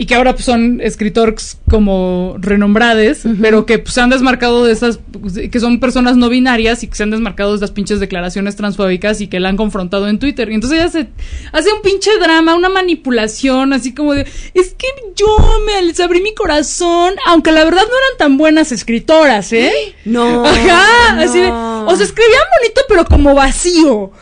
y 0.00 0.06
que 0.06 0.14
ahora 0.14 0.32
pues, 0.32 0.44
son 0.44 0.80
escritores 0.80 1.58
como 1.68 2.36
renombrades, 2.38 3.24
pero 3.42 3.66
que 3.66 3.80
pues, 3.80 3.94
se 3.94 4.00
han 4.00 4.10
desmarcado 4.10 4.64
de 4.64 4.70
esas, 4.72 5.00
pues, 5.20 5.34
que 5.50 5.58
son 5.58 5.80
personas 5.80 6.16
no 6.16 6.28
binarias 6.28 6.84
y 6.84 6.86
que 6.86 6.94
se 6.94 7.02
han 7.02 7.10
desmarcado 7.10 7.50
de 7.50 7.56
estas 7.56 7.72
pinches 7.72 7.98
declaraciones 7.98 8.54
transfóbicas 8.54 9.20
y 9.20 9.26
que 9.26 9.40
la 9.40 9.48
han 9.48 9.56
confrontado 9.56 10.06
en 10.06 10.20
Twitter. 10.20 10.52
Y 10.52 10.54
entonces 10.54 10.78
ella 10.78 10.88
se 10.88 11.08
hace 11.50 11.72
un 11.72 11.82
pinche 11.82 12.12
drama, 12.20 12.54
una 12.54 12.68
manipulación, 12.68 13.72
así 13.72 13.92
como 13.92 14.14
de, 14.14 14.24
es 14.54 14.72
que 14.78 14.86
yo 15.16 15.26
me 15.66 15.82
les 15.82 15.98
abrí 15.98 16.22
mi 16.22 16.32
corazón, 16.32 17.14
aunque 17.26 17.50
la 17.50 17.64
verdad 17.64 17.82
no 17.82 17.98
eran 17.98 18.18
tan 18.18 18.36
buenas 18.38 18.70
escritoras, 18.70 19.52
¿eh? 19.52 19.72
No, 20.04 20.46
Ajá, 20.46 21.20
así 21.20 21.40
de, 21.40 21.50
o 21.50 21.96
sea, 21.96 22.06
escribían 22.06 22.42
bonito, 22.60 22.82
pero 22.88 23.04
como 23.04 23.34
vacío. 23.34 24.12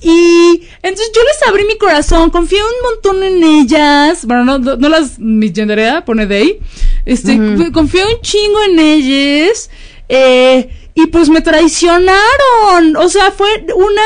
Y 0.00 0.62
entonces 0.82 1.10
yo 1.14 1.22
les 1.24 1.48
abrí 1.48 1.64
mi 1.64 1.78
corazón, 1.78 2.30
confié 2.30 2.58
un 2.62 2.90
montón 2.90 3.22
en 3.22 3.42
ellas. 3.42 4.24
Bueno, 4.26 4.44
no, 4.44 4.58
no, 4.58 4.76
no 4.76 4.88
las 4.88 5.18
misgenderea, 5.18 6.04
pone 6.04 6.26
they. 6.26 6.60
Este, 7.06 7.38
Ujú. 7.40 7.72
confié 7.72 8.04
un 8.04 8.20
chingo 8.20 8.62
en 8.62 8.78
ellas. 8.78 9.70
eh, 10.08 10.70
y 10.94 11.06
pues 11.08 11.28
me 11.28 11.40
traicionaron. 11.42 12.96
O 12.96 13.08
sea, 13.08 13.30
fue 13.30 13.48
una, 13.74 14.02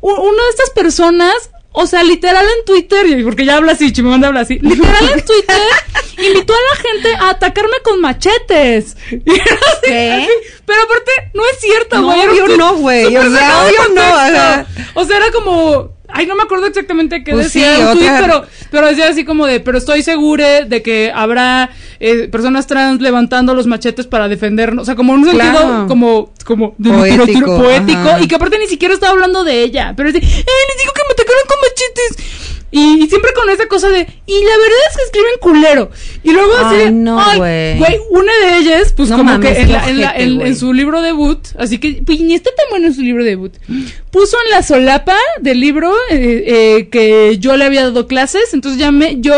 una 0.00 0.42
de 0.44 0.50
estas 0.50 0.70
personas. 0.70 1.49
O 1.72 1.86
sea, 1.86 2.02
literal 2.02 2.44
en 2.58 2.64
Twitter, 2.64 3.06
porque 3.24 3.44
ya 3.44 3.56
habla 3.56 3.72
así, 3.72 3.92
Chimamanda 3.92 4.28
habla 4.28 4.40
así. 4.40 4.58
Literal 4.60 5.08
en 5.14 5.24
Twitter, 5.24 5.56
invitó 6.18 6.52
a 6.52 6.56
la 6.56 6.82
gente 6.82 7.14
a 7.20 7.30
atacarme 7.30 7.76
con 7.84 8.00
machetes. 8.00 8.96
Y 9.10 9.14
era 9.30 9.44
así, 9.54 9.80
¿Qué? 9.84 10.10
así. 10.10 10.28
Pero 10.66 10.82
aparte, 10.82 11.10
no 11.34 11.42
es 11.44 11.60
cierto, 11.60 11.98
No, 12.00 12.06
güey. 12.06 12.28
obvio 12.28 12.44
tweet 12.46 12.56
no, 12.58 12.74
güey, 12.76 13.16
o 13.16 13.30
sea, 13.30 13.64
obvio 13.64 13.78
no, 13.78 13.86
contexto. 13.86 14.18
ajá. 14.18 14.66
O 14.94 15.04
sea, 15.04 15.16
era 15.18 15.30
como. 15.30 15.92
Ay, 16.12 16.26
no 16.26 16.34
me 16.34 16.42
acuerdo 16.42 16.66
exactamente 16.66 17.22
qué 17.22 17.30
Pues 17.30 17.44
decía 17.52 17.76
sí, 17.76 17.82
tweet, 17.92 18.08
otra- 18.08 18.20
pero, 18.20 18.46
pero 18.72 18.86
decía 18.88 19.06
así 19.08 19.24
como 19.24 19.46
de, 19.46 19.60
pero 19.60 19.78
estoy 19.78 20.02
segura 20.02 20.62
de 20.64 20.82
que 20.82 21.12
habrá 21.14 21.70
eh, 22.00 22.28
personas 22.28 22.66
trans 22.66 23.00
levantando 23.00 23.54
los 23.54 23.66
machetes 23.66 24.06
para 24.06 24.28
defendernos. 24.28 24.82
O 24.82 24.86
sea, 24.86 24.94
como 24.96 25.14
en 25.14 25.20
un 25.20 25.30
sentido 25.30 25.86
como, 25.86 26.32
como 26.44 26.74
de 26.78 26.90
Poético, 26.90 27.24
literatura 27.26 27.56
poético, 27.62 28.08
y 28.22 28.26
que 28.26 28.34
aparte 28.34 28.58
ni 28.58 28.66
siquiera 28.66 28.94
estaba 28.94 29.12
hablando 29.12 29.44
de 29.44 29.62
ella. 29.62 29.92
Pero 29.96 30.08
es 30.08 30.14
de, 30.14 30.20
ay, 30.20 30.26
les 30.26 30.78
digo 30.82 30.92
que 30.94 31.02
me 31.06 31.12
atacaron 31.12 31.42
con 31.46 31.58
machetes. 31.60 32.36
Y, 32.72 33.02
y 33.02 33.08
siempre 33.08 33.32
con 33.34 33.50
esa 33.50 33.66
cosa 33.66 33.88
de, 33.88 33.98
y 34.26 34.32
la 34.44 34.56
verdad 34.56 34.78
es 34.90 34.96
que 34.96 35.02
escriben 35.02 35.32
culero. 35.40 35.90
Y 36.22 36.30
luego 36.30 36.52
así 36.56 36.76
Ay, 36.86 36.92
no, 36.92 37.20
güey. 37.36 37.80
una 38.10 38.32
de 38.44 38.58
ellas, 38.58 38.94
pues 38.96 39.08
No 39.10 39.16
como 39.16 39.32
mames, 39.32 39.56
que 39.56 39.62
en, 39.62 39.72
la- 39.72 39.88
en 39.88 40.00
la- 40.00 40.12
en- 40.16 40.40
en 40.40 40.54
su 40.56 40.72
libro 40.72 41.02
debut, 41.02 41.40
así 41.58 41.78
que 41.78 42.00
pues, 42.06 42.20
ni 42.20 42.32
está 42.34 42.50
tan 42.56 42.66
bueno 42.70 42.86
en 42.86 42.94
su 42.94 43.02
libro 43.02 43.24
debut, 43.24 43.52
puso 44.12 44.36
en 44.44 44.50
la 44.52 44.62
solapa 44.62 45.16
del 45.40 45.58
libro 45.58 45.92
eh, 46.10 46.44
eh, 46.46 46.88
que 46.90 47.38
yo 47.40 47.56
le 47.56 47.64
había 47.64 47.82
dado 47.82 48.06
clases, 48.06 48.54
entonces 48.54 48.78
llamé, 48.80 49.16
yo 49.18 49.34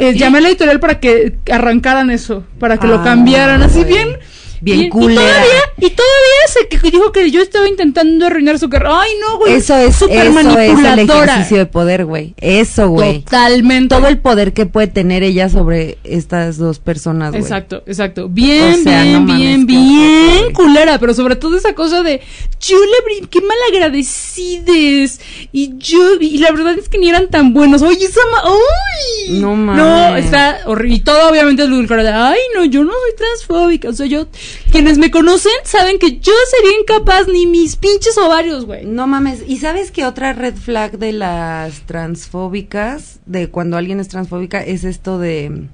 eh, 0.00 0.14
llamé 0.14 0.38
a 0.38 0.40
la 0.40 0.48
editorial 0.48 0.80
para 0.80 0.98
que 0.98 1.34
arrancaran 1.50 2.10
eso, 2.10 2.44
para 2.58 2.78
que 2.78 2.86
lo 2.86 2.96
Ah, 3.00 3.04
cambiaran, 3.04 3.62
así 3.62 3.84
bien. 3.84 4.18
Bien 4.60 4.80
y, 4.80 4.84
y 4.84 4.88
culera. 4.88 5.20
todavía, 5.20 5.60
y 5.78 5.90
todavía 5.90 6.46
se 6.48 6.68
que 6.68 6.90
dijo 6.90 7.12
que 7.12 7.30
yo 7.30 7.40
estaba 7.42 7.68
intentando 7.68 8.26
arruinar 8.26 8.58
su 8.58 8.68
carrera. 8.68 9.00
Ay, 9.02 9.10
no, 9.20 9.38
güey. 9.38 9.54
Eso 9.54 9.76
es, 9.76 9.96
súper 9.96 10.16
eso 10.26 10.30
es 10.30 10.46
el 10.46 10.74
manipuladora. 10.74 11.32
ejercicio 11.32 11.58
de 11.58 11.66
poder, 11.66 12.04
güey. 12.04 12.34
Eso, 12.38 12.88
güey. 12.88 13.20
Totalmente. 13.22 13.94
Todo 13.94 14.08
el 14.08 14.18
poder 14.18 14.52
que 14.52 14.66
puede 14.66 14.86
tener 14.88 15.22
ella 15.22 15.48
sobre 15.48 15.98
estas 16.04 16.58
dos 16.58 16.78
personas, 16.78 17.30
güey. 17.30 17.42
Exacto, 17.42 17.82
exacto. 17.86 18.28
Bien, 18.28 18.74
O 18.80 18.82
sea, 18.82 19.02
bien, 19.02 19.26
no 19.26 19.34
bien, 19.34 19.66
bien 19.66 20.52
culera, 20.52 20.98
pero 20.98 21.14
sobre 21.14 21.36
todo 21.36 21.56
esa 21.56 21.74
cosa 21.74 22.02
de 22.02 22.20
yo 22.60 22.76
le 22.78 23.26
qué 23.28 23.40
mal 23.40 23.56
agradecides 23.72 25.20
y 25.52 25.76
yo 25.78 26.14
y 26.20 26.38
la 26.38 26.50
verdad 26.52 26.78
es 26.78 26.88
que 26.88 26.98
ni 26.98 27.08
eran 27.08 27.28
tan 27.28 27.52
buenos. 27.52 27.82
Oye, 27.82 28.04
esa 28.04 28.20
ma 28.32 28.50
¡Uy! 28.50 29.38
No 29.40 29.56
No, 29.56 29.56
mames. 29.56 30.24
está 30.26 30.60
horrible. 30.66 30.96
Y 30.96 31.00
todo 31.00 31.30
obviamente 31.30 31.62
es 31.62 31.68
ludicrado 31.68 32.02
de, 32.04 32.10
ay, 32.10 32.38
no, 32.54 32.64
yo 32.64 32.84
no 32.84 32.92
soy 32.92 33.16
transfóbica, 33.16 33.88
o 33.88 33.92
sea, 33.92 34.06
yo 34.06 34.26
quienes 34.70 34.98
me 34.98 35.10
conocen 35.10 35.52
saben 35.64 35.98
que 35.98 36.18
yo 36.18 36.32
sería 36.50 36.80
incapaz 36.80 37.28
ni 37.28 37.46
mis 37.46 37.76
pinches 37.76 38.16
ovarios, 38.18 38.66
güey. 38.66 38.84
No 38.86 39.06
mames. 39.06 39.42
¿Y 39.46 39.58
sabes 39.58 39.90
qué 39.90 40.04
otra 40.04 40.32
red 40.32 40.54
flag 40.54 40.98
de 40.98 41.12
las 41.12 41.80
transfóbicas, 41.82 43.20
de 43.26 43.48
cuando 43.48 43.76
alguien 43.76 44.00
es 44.00 44.08
transfóbica, 44.08 44.62
es 44.62 44.84
esto 44.84 45.18
de... 45.18 45.66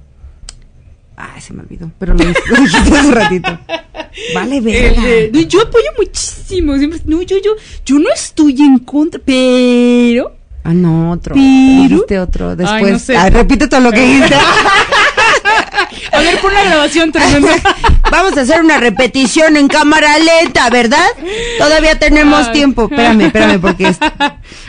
Ay, 1.15 1.41
se 1.41 1.53
me 1.53 1.61
olvidó, 1.61 1.91
pero 1.97 2.13
lo, 2.13 2.23
dijiste 2.23 2.95
hace 2.95 3.11
ratito. 3.11 3.59
Vale, 4.35 4.61
verga. 4.61 5.39
yo 5.47 5.61
apoyo 5.61 5.87
muchísimo, 5.97 6.77
siempre, 6.77 7.01
no, 7.05 7.23
yo, 7.23 7.37
yo, 7.43 7.53
yo 7.85 7.97
no 7.97 8.09
estoy 8.13 8.61
en 8.61 8.77
contra, 8.79 9.19
pero 9.25 10.37
Ah, 10.67 10.73
no, 10.73 11.11
otro. 11.11 11.33
Pero- 11.33 11.45
Dijiste 11.47 12.19
otro. 12.19 12.53
Ay, 12.67 12.91
no 12.91 12.99
sé. 12.99 13.29
Repite 13.29 13.69
todo 13.69 13.79
lo 13.79 13.91
que 13.91 14.01
dijiste. 14.01 14.35
A 16.11 16.19
ver, 16.19 16.39
pon 16.39 16.53
la 16.53 16.63
grabación 16.63 17.11
tremenda. 17.11 17.53
Vamos 18.11 18.37
a 18.37 18.41
hacer 18.41 18.61
una 18.61 18.77
repetición 18.77 19.57
en 19.57 19.67
cámara 19.67 20.17
lenta, 20.17 20.69
¿verdad? 20.69 21.07
Todavía 21.57 21.99
tenemos 21.99 22.47
Ay. 22.47 22.53
tiempo. 22.53 22.87
Espérame, 22.89 23.21
espérame, 23.21 23.59
porque 23.59 23.89
es... 23.89 23.97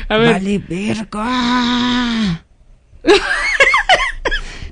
A 0.08 0.16
ver. 0.16 0.32
Vale, 0.34 0.58
verga. 0.68 2.42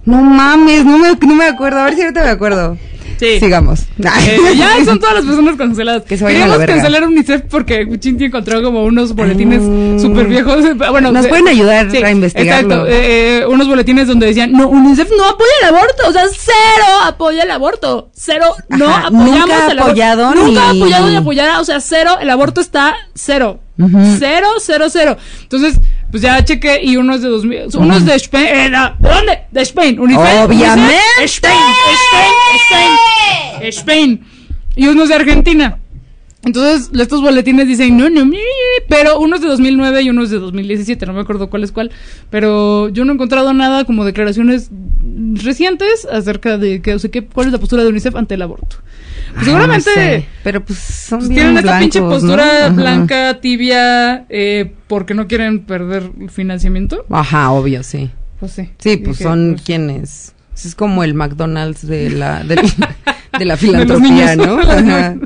No 0.04 0.22
mames, 0.22 0.84
no 0.84 0.98
me, 0.98 1.12
no 1.14 1.34
me 1.34 1.46
acuerdo. 1.46 1.80
A 1.80 1.84
ver 1.84 1.94
si 1.94 2.02
ahorita 2.02 2.22
me 2.22 2.30
acuerdo. 2.30 2.78
Sí. 3.18 3.40
Sigamos. 3.40 3.80
Eh, 3.98 4.38
ya 4.56 4.84
son 4.84 4.98
todas 5.00 5.16
las 5.16 5.24
personas 5.24 5.56
canceladas. 5.56 6.02
Que 6.04 6.16
se 6.18 6.24
vayan 6.24 6.42
a 6.42 6.46
la 6.48 6.52
Queríamos 6.54 6.58
verga. 6.58 6.74
cancelar 6.82 7.08
UNICEF 7.08 7.42
porque 7.50 7.88
Chinti 7.98 8.24
encontró 8.26 8.62
como 8.62 8.84
unos 8.84 9.14
boletines 9.14 9.62
Mm. 9.62 9.98
súper 10.00 10.26
viejos. 10.26 10.64
Bueno, 10.90 11.12
Nos 11.12 11.22
de- 11.24 11.28
pueden 11.28 11.48
ayudar 11.48 11.86
a 12.04 12.10
investigarlo. 12.10 12.74
Exacto. 12.74 12.86
eh, 12.92 13.38
eh, 13.40 13.46
unos 13.46 13.68
boletines 13.68 14.06
donde 14.08 14.26
decían, 14.26 14.52
no, 14.52 14.68
UNICEF 14.68 15.08
no 15.16 15.24
apoya 15.24 15.50
el 15.62 15.68
aborto. 15.68 16.08
O 16.08 16.12
sea, 16.12 16.24
cero 16.30 16.86
apoya 17.04 17.42
el 17.44 17.50
aborto. 17.50 18.10
Cero, 18.14 18.54
no 18.68 18.88
apoyamos 18.88 19.12
nunca 19.40 19.44
el 19.70 19.78
aborto. 19.78 20.34
Nunca 20.34 20.70
apoyado 20.70 21.08
ni 21.10 21.16
apoyará. 21.16 21.60
O 21.60 21.64
sea, 21.64 21.80
cero, 21.80 22.16
el 22.20 22.28
aborto 22.30 22.60
está 22.60 22.94
cero. 23.14 23.60
Cero, 24.18 24.46
cero, 24.58 24.86
cero. 24.88 25.16
Entonces, 25.42 25.78
pues 26.10 26.22
ya 26.22 26.42
chequé 26.44 26.80
y 26.82 26.96
uno 26.96 27.14
es 27.14 27.22
de 27.22 27.28
2000. 27.28 27.58
Uno 27.78 27.96
es 27.96 28.04
de 28.06 28.14
Spain. 28.14 28.46
eh, 28.46 28.70
¿De 28.98 29.08
dónde? 29.08 29.38
De 29.50 29.60
Spain. 29.62 29.98
Obviamente. 29.98 30.94
Spain, 31.24 31.52
Spain, 32.10 32.32
Spain. 33.60 33.68
Spain. 33.68 34.20
Y 34.76 34.86
uno 34.88 35.02
es 35.02 35.08
de 35.10 35.14
Argentina. 35.14 35.78
Entonces, 36.44 36.90
estos 36.96 37.22
boletines 37.22 37.66
dicen, 37.66 37.96
no, 37.96 38.08
no, 38.08 38.24
pero 38.88 39.18
uno 39.18 39.34
es 39.34 39.42
de 39.42 39.48
2009 39.48 40.02
y 40.02 40.10
uno 40.10 40.22
es 40.22 40.30
de 40.30 40.38
2017, 40.38 41.04
no 41.04 41.12
me 41.12 41.20
acuerdo 41.20 41.50
cuál 41.50 41.64
es 41.64 41.72
cuál, 41.72 41.90
pero 42.30 42.88
yo 42.90 43.04
no 43.04 43.10
he 43.10 43.14
encontrado 43.14 43.52
nada 43.52 43.84
como 43.84 44.04
declaraciones 44.04 44.70
recientes 45.34 46.06
acerca 46.06 46.56
de 46.56 46.80
que, 46.82 46.94
o 46.94 46.98
sea, 47.00 47.10
que- 47.10 47.24
cuál 47.24 47.46
es 47.48 47.52
la 47.52 47.58
postura 47.58 47.82
de 47.82 47.88
UNICEF 47.88 48.14
ante 48.14 48.34
el 48.34 48.42
aborto. 48.42 48.76
Ah, 49.36 49.44
seguramente 49.44 49.90
no 49.90 49.94
sé, 49.94 50.26
pero 50.42 50.64
pues 50.64 50.78
son 50.78 51.18
pues, 51.18 51.28
bien 51.28 51.42
tienen 51.42 51.58
esta 51.58 51.78
pinche 51.78 52.00
blancos, 52.00 52.22
¿no? 52.22 52.36
postura 52.36 52.68
blanca, 52.70 53.40
tibia, 53.40 54.26
eh, 54.28 54.72
porque 54.86 55.14
no 55.14 55.26
quieren 55.28 55.64
perder 55.64 56.10
el 56.20 56.30
financiamiento. 56.30 57.04
Ajá, 57.10 57.50
obvio, 57.50 57.82
sí. 57.82 58.10
Pues 58.40 58.52
sí. 58.52 58.70
Sí, 58.78 58.96
pues 58.96 59.18
Dije, 59.18 59.24
son 59.24 59.52
pues, 59.52 59.62
quienes. 59.62 60.34
Es 60.54 60.74
como 60.74 61.04
el 61.04 61.14
McDonald's 61.14 61.86
de 61.86 62.10
la, 62.10 62.42
de, 62.42 62.56
de 63.38 63.44
la 63.44 63.56
filantropía. 63.56 64.36
¿no? 64.36 64.58
Ajá. 64.60 65.16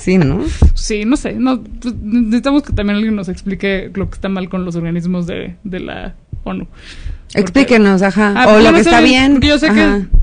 Sí, 0.00 0.18
¿no? 0.18 0.44
Sí, 0.74 1.04
no 1.04 1.16
sé, 1.16 1.34
no, 1.34 1.62
pues, 1.62 1.94
necesitamos 1.96 2.62
que 2.62 2.72
también 2.72 2.96
alguien 2.96 3.16
nos 3.16 3.28
explique 3.28 3.90
lo 3.94 4.08
que 4.08 4.14
está 4.14 4.28
mal 4.28 4.48
con 4.48 4.64
los 4.64 4.76
organismos 4.76 5.26
de, 5.26 5.56
de 5.64 5.80
la 5.80 6.14
ONU. 6.44 6.68
Explíquenos, 7.34 8.02
ajá. 8.02 8.32
Ah, 8.36 8.54
o 8.54 8.58
lo 8.60 8.72
que 8.72 8.80
está 8.80 9.00
bien. 9.00 9.40
Yo 9.40 9.58
sé 9.58 9.68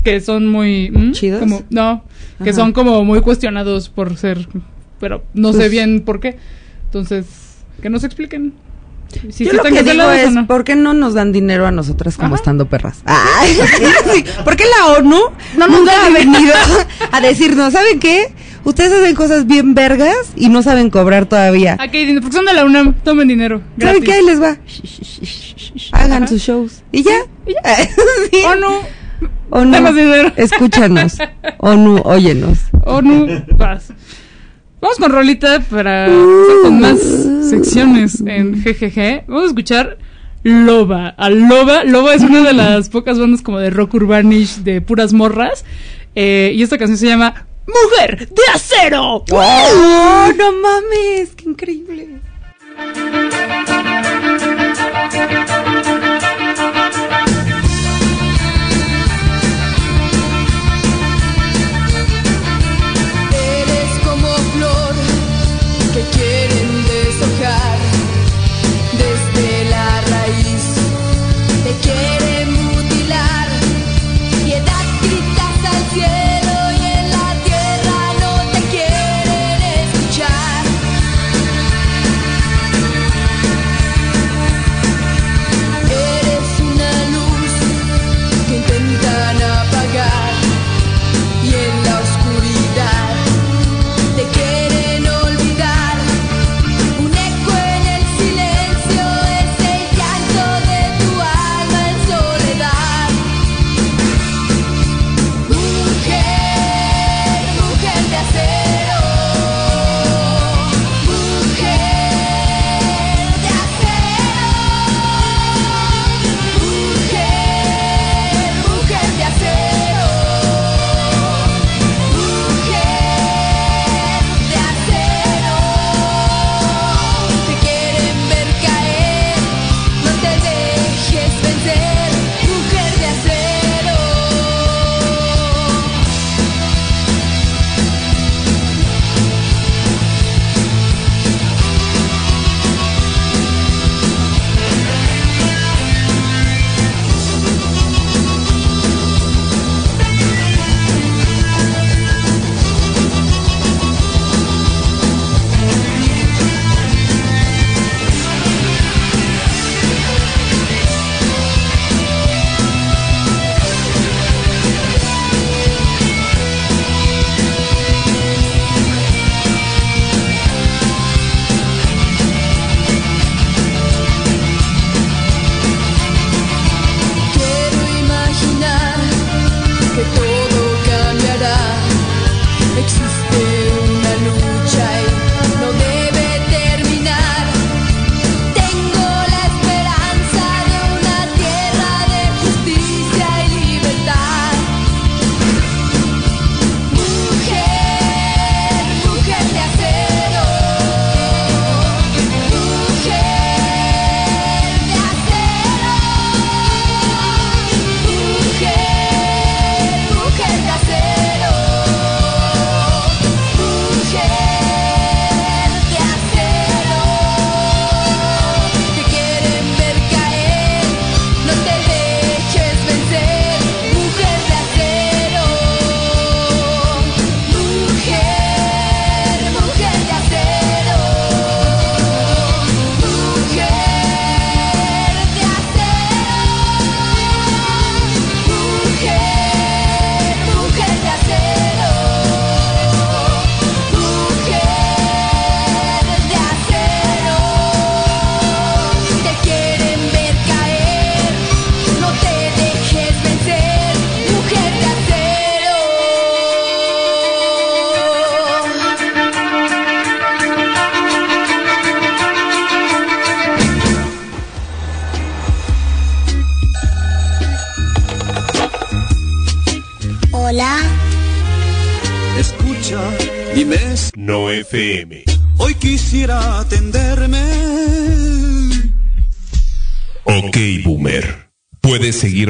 que, 0.02 0.20
son 0.20 0.48
muy... 0.48 0.92
¿Chidos? 1.12 1.40
Como, 1.40 1.62
no, 1.70 2.04
que 2.42 2.50
Ajá. 2.50 2.58
son 2.58 2.72
como 2.72 3.04
muy 3.04 3.20
cuestionados 3.20 3.88
por 3.88 4.16
ser... 4.16 4.48
Pero 4.98 5.24
no 5.34 5.52
sé 5.52 5.68
bien 5.68 6.00
por 6.00 6.20
qué. 6.20 6.36
Entonces, 6.84 7.58
que 7.82 7.90
nos 7.90 8.02
expliquen. 8.02 8.54
Si 9.30 9.44
Yo 9.44 9.50
sí 9.52 9.56
lo 9.56 9.62
que 9.62 9.82
digo 9.82 10.10
es, 10.10 10.32
no. 10.32 10.46
¿por 10.46 10.64
qué 10.64 10.74
no 10.76 10.92
nos 10.92 11.14
dan 11.14 11.32
dinero 11.32 11.66
a 11.66 11.70
nosotras 11.70 12.16
como 12.16 12.28
Ajá. 12.28 12.36
estando 12.36 12.66
perras? 12.66 12.98
Ay, 13.06 13.56
sí, 14.12 14.24
¿Por 14.44 14.56
qué 14.56 14.64
la 14.78 14.92
ONU 14.98 15.18
nunca 15.56 16.06
ha 16.06 16.10
venido 16.10 16.52
a 17.12 17.20
decirnos, 17.20 17.72
¿saben 17.72 17.98
qué? 18.00 18.32
Ustedes 18.64 18.92
hacen 18.92 19.14
cosas 19.14 19.46
bien 19.46 19.74
vergas 19.74 20.16
y 20.34 20.48
no 20.48 20.60
saben 20.62 20.90
cobrar 20.90 21.26
todavía. 21.26 21.76
Aquí, 21.78 21.98
dinero, 22.00 22.20
porque 22.20 22.36
son 22.36 22.46
de 22.46 22.52
la 22.52 22.64
UNAM, 22.64 22.94
tomen 23.04 23.28
dinero. 23.28 23.62
¿Saben 23.80 24.02
qué? 24.02 24.12
Ahí 24.14 24.24
les 24.24 24.42
va. 24.42 24.56
Hagan 25.92 26.24
Ajá. 26.24 26.26
sus 26.26 26.42
shows. 26.42 26.82
¿Y 26.92 27.02
ya? 27.04 27.12
Sí. 28.32 28.42
ONU, 28.44 28.66
ONU, 29.50 30.32
escúchanos. 30.36 31.18
ONU, 31.58 32.00
óyenos. 32.04 32.58
ONU, 32.84 33.44
paz. 33.56 33.92
Vamos 34.80 34.98
con 34.98 35.10
Rolita 35.10 35.60
para 35.70 36.06
empezar 36.06 36.56
con 36.62 36.80
más 36.80 36.98
secciones 37.48 38.22
en 38.26 38.62
GGG. 38.62 39.26
Vamos 39.26 39.44
a 39.44 39.46
escuchar 39.46 39.98
Loba. 40.42 41.08
A 41.08 41.30
Loba. 41.30 41.84
Loba 41.84 42.14
es 42.14 42.22
una 42.22 42.42
de 42.42 42.52
las 42.52 42.88
pocas 42.90 43.18
bandas 43.18 43.42
como 43.42 43.58
de 43.58 43.70
rock 43.70 43.94
urbanish 43.94 44.58
de 44.58 44.80
puras 44.80 45.12
morras. 45.12 45.64
Eh, 46.14 46.52
y 46.54 46.62
esta 46.62 46.78
canción 46.78 46.98
se 46.98 47.06
llama 47.06 47.46
Mujer 47.66 48.28
de 48.28 48.42
Acero. 48.54 49.24
¡Oh, 49.30 50.32
no 50.36 50.52
mames! 50.52 51.34
¡Qué 51.34 51.48
increíble! 51.48 52.20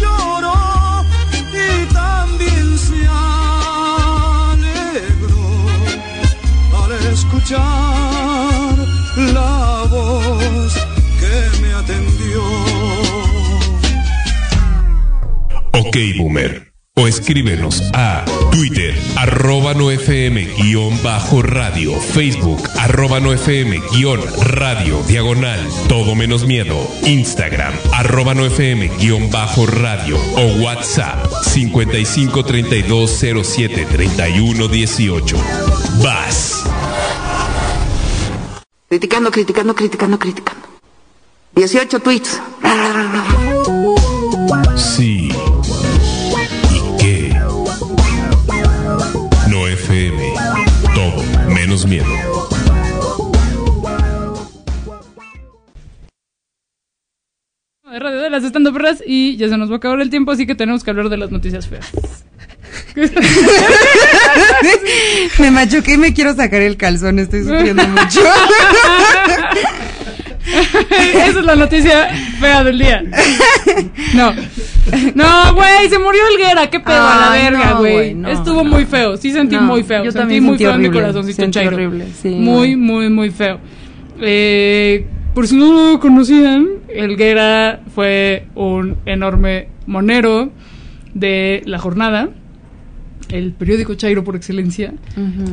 lloró 0.00 1.04
y 1.52 1.86
también 1.92 2.78
se 2.78 3.06
alegró 4.36 5.44
al 6.84 6.92
escuchar 7.12 8.76
la 9.34 9.84
voz 9.90 10.72
que 11.20 11.34
me 11.60 11.70
atendió. 11.72 12.42
Ok, 15.72 15.96
Boomer. 16.18 16.71
O 16.94 17.08
escríbenos 17.08 17.82
a 17.94 18.22
Twitter, 18.50 18.94
arroba 19.16 19.72
no 19.72 19.90
FM 19.90 20.44
guion 20.58 21.02
bajo 21.02 21.40
radio, 21.40 21.98
Facebook, 21.98 22.68
arroba 22.78 23.18
no 23.18 23.32
FM 23.32 23.80
guion 23.92 24.20
radio, 24.42 25.02
diagonal, 25.08 25.58
todo 25.88 26.14
menos 26.14 26.44
miedo, 26.44 26.86
Instagram, 27.06 27.72
arroba 27.94 28.34
no 28.34 28.44
FM 28.44 28.88
guion 28.98 29.30
bajo 29.30 29.64
radio 29.64 30.18
o 30.36 30.62
WhatsApp 30.62 31.32
55 31.44 32.44
32 32.44 33.10
07 33.42 33.86
31 33.86 34.68
18. 34.68 35.36
Vas. 36.02 36.64
Criticando, 38.90 39.30
criticando, 39.30 39.74
criticando, 39.74 40.18
criticando. 40.18 40.68
18 41.54 42.00
tweets. 42.00 42.38
Sí. 44.76 45.30
De 57.92 57.98
radio 57.98 58.20
de 58.20 58.30
las 58.30 58.42
estando 58.42 58.72
perras 58.72 59.02
y 59.06 59.36
ya 59.36 59.50
se 59.50 59.58
nos 59.58 59.68
va 59.70 59.74
a 59.74 59.76
acabar 59.76 60.00
el 60.00 60.08
tiempo, 60.08 60.32
así 60.32 60.46
que 60.46 60.54
tenemos 60.54 60.82
que 60.82 60.88
hablar 60.90 61.10
de 61.10 61.18
las 61.18 61.30
noticias 61.30 61.68
feas. 61.68 61.92
me 65.38 65.50
machuqué 65.50 65.92
y 65.94 65.98
me 65.98 66.14
quiero 66.14 66.34
sacar 66.34 66.62
el 66.62 66.78
calzón, 66.78 67.18
estoy 67.18 67.42
sufriendo 67.44 67.86
mucho. 67.88 68.20
Esa 70.90 71.26
es 71.38 71.44
la 71.44 71.54
noticia 71.54 72.08
fea 72.40 72.64
del 72.64 72.78
día. 72.78 73.02
No. 74.14 74.32
No, 75.14 75.54
güey, 75.54 75.88
se 75.90 75.98
murió 75.98 76.20
Helguera, 76.32 76.70
qué 76.70 76.80
pedo 76.80 77.06
a 77.06 77.16
la 77.16 77.30
verga, 77.30 77.72
güey. 77.74 78.14
no, 78.14 78.28
Estuvo 78.28 78.64
no. 78.64 78.70
muy 78.70 78.86
feo, 78.86 79.18
sí 79.18 79.32
sentí 79.32 79.58
muy 79.58 79.82
feo. 79.82 80.04
yo 80.04 80.12
sentí 80.12 80.18
también 80.22 80.44
muy 80.44 80.52
sentí 80.56 80.64
feo 80.64 80.74
en 80.74 80.80
mi 80.80 80.90
corazoncito 80.90 81.42
sentí 81.42 81.58
horrible, 81.58 82.06
sí, 82.20 82.30
muy, 82.30 82.74
muy, 82.74 83.10
muy 83.10 83.30
feo. 83.30 83.60
Eh, 84.20 85.06
por 85.34 85.46
si 85.48 85.56
no 85.56 85.92
lo 85.92 86.00
conocían, 86.00 86.68
Helguera 86.88 87.80
fue 87.94 88.46
un 88.54 88.96
enorme 89.06 89.68
monero 89.86 90.50
de 91.14 91.62
La 91.64 91.78
Jornada, 91.78 92.30
el 93.32 93.52
periódico 93.52 93.94
Chairo 93.94 94.22
por 94.24 94.36
excelencia 94.36 94.92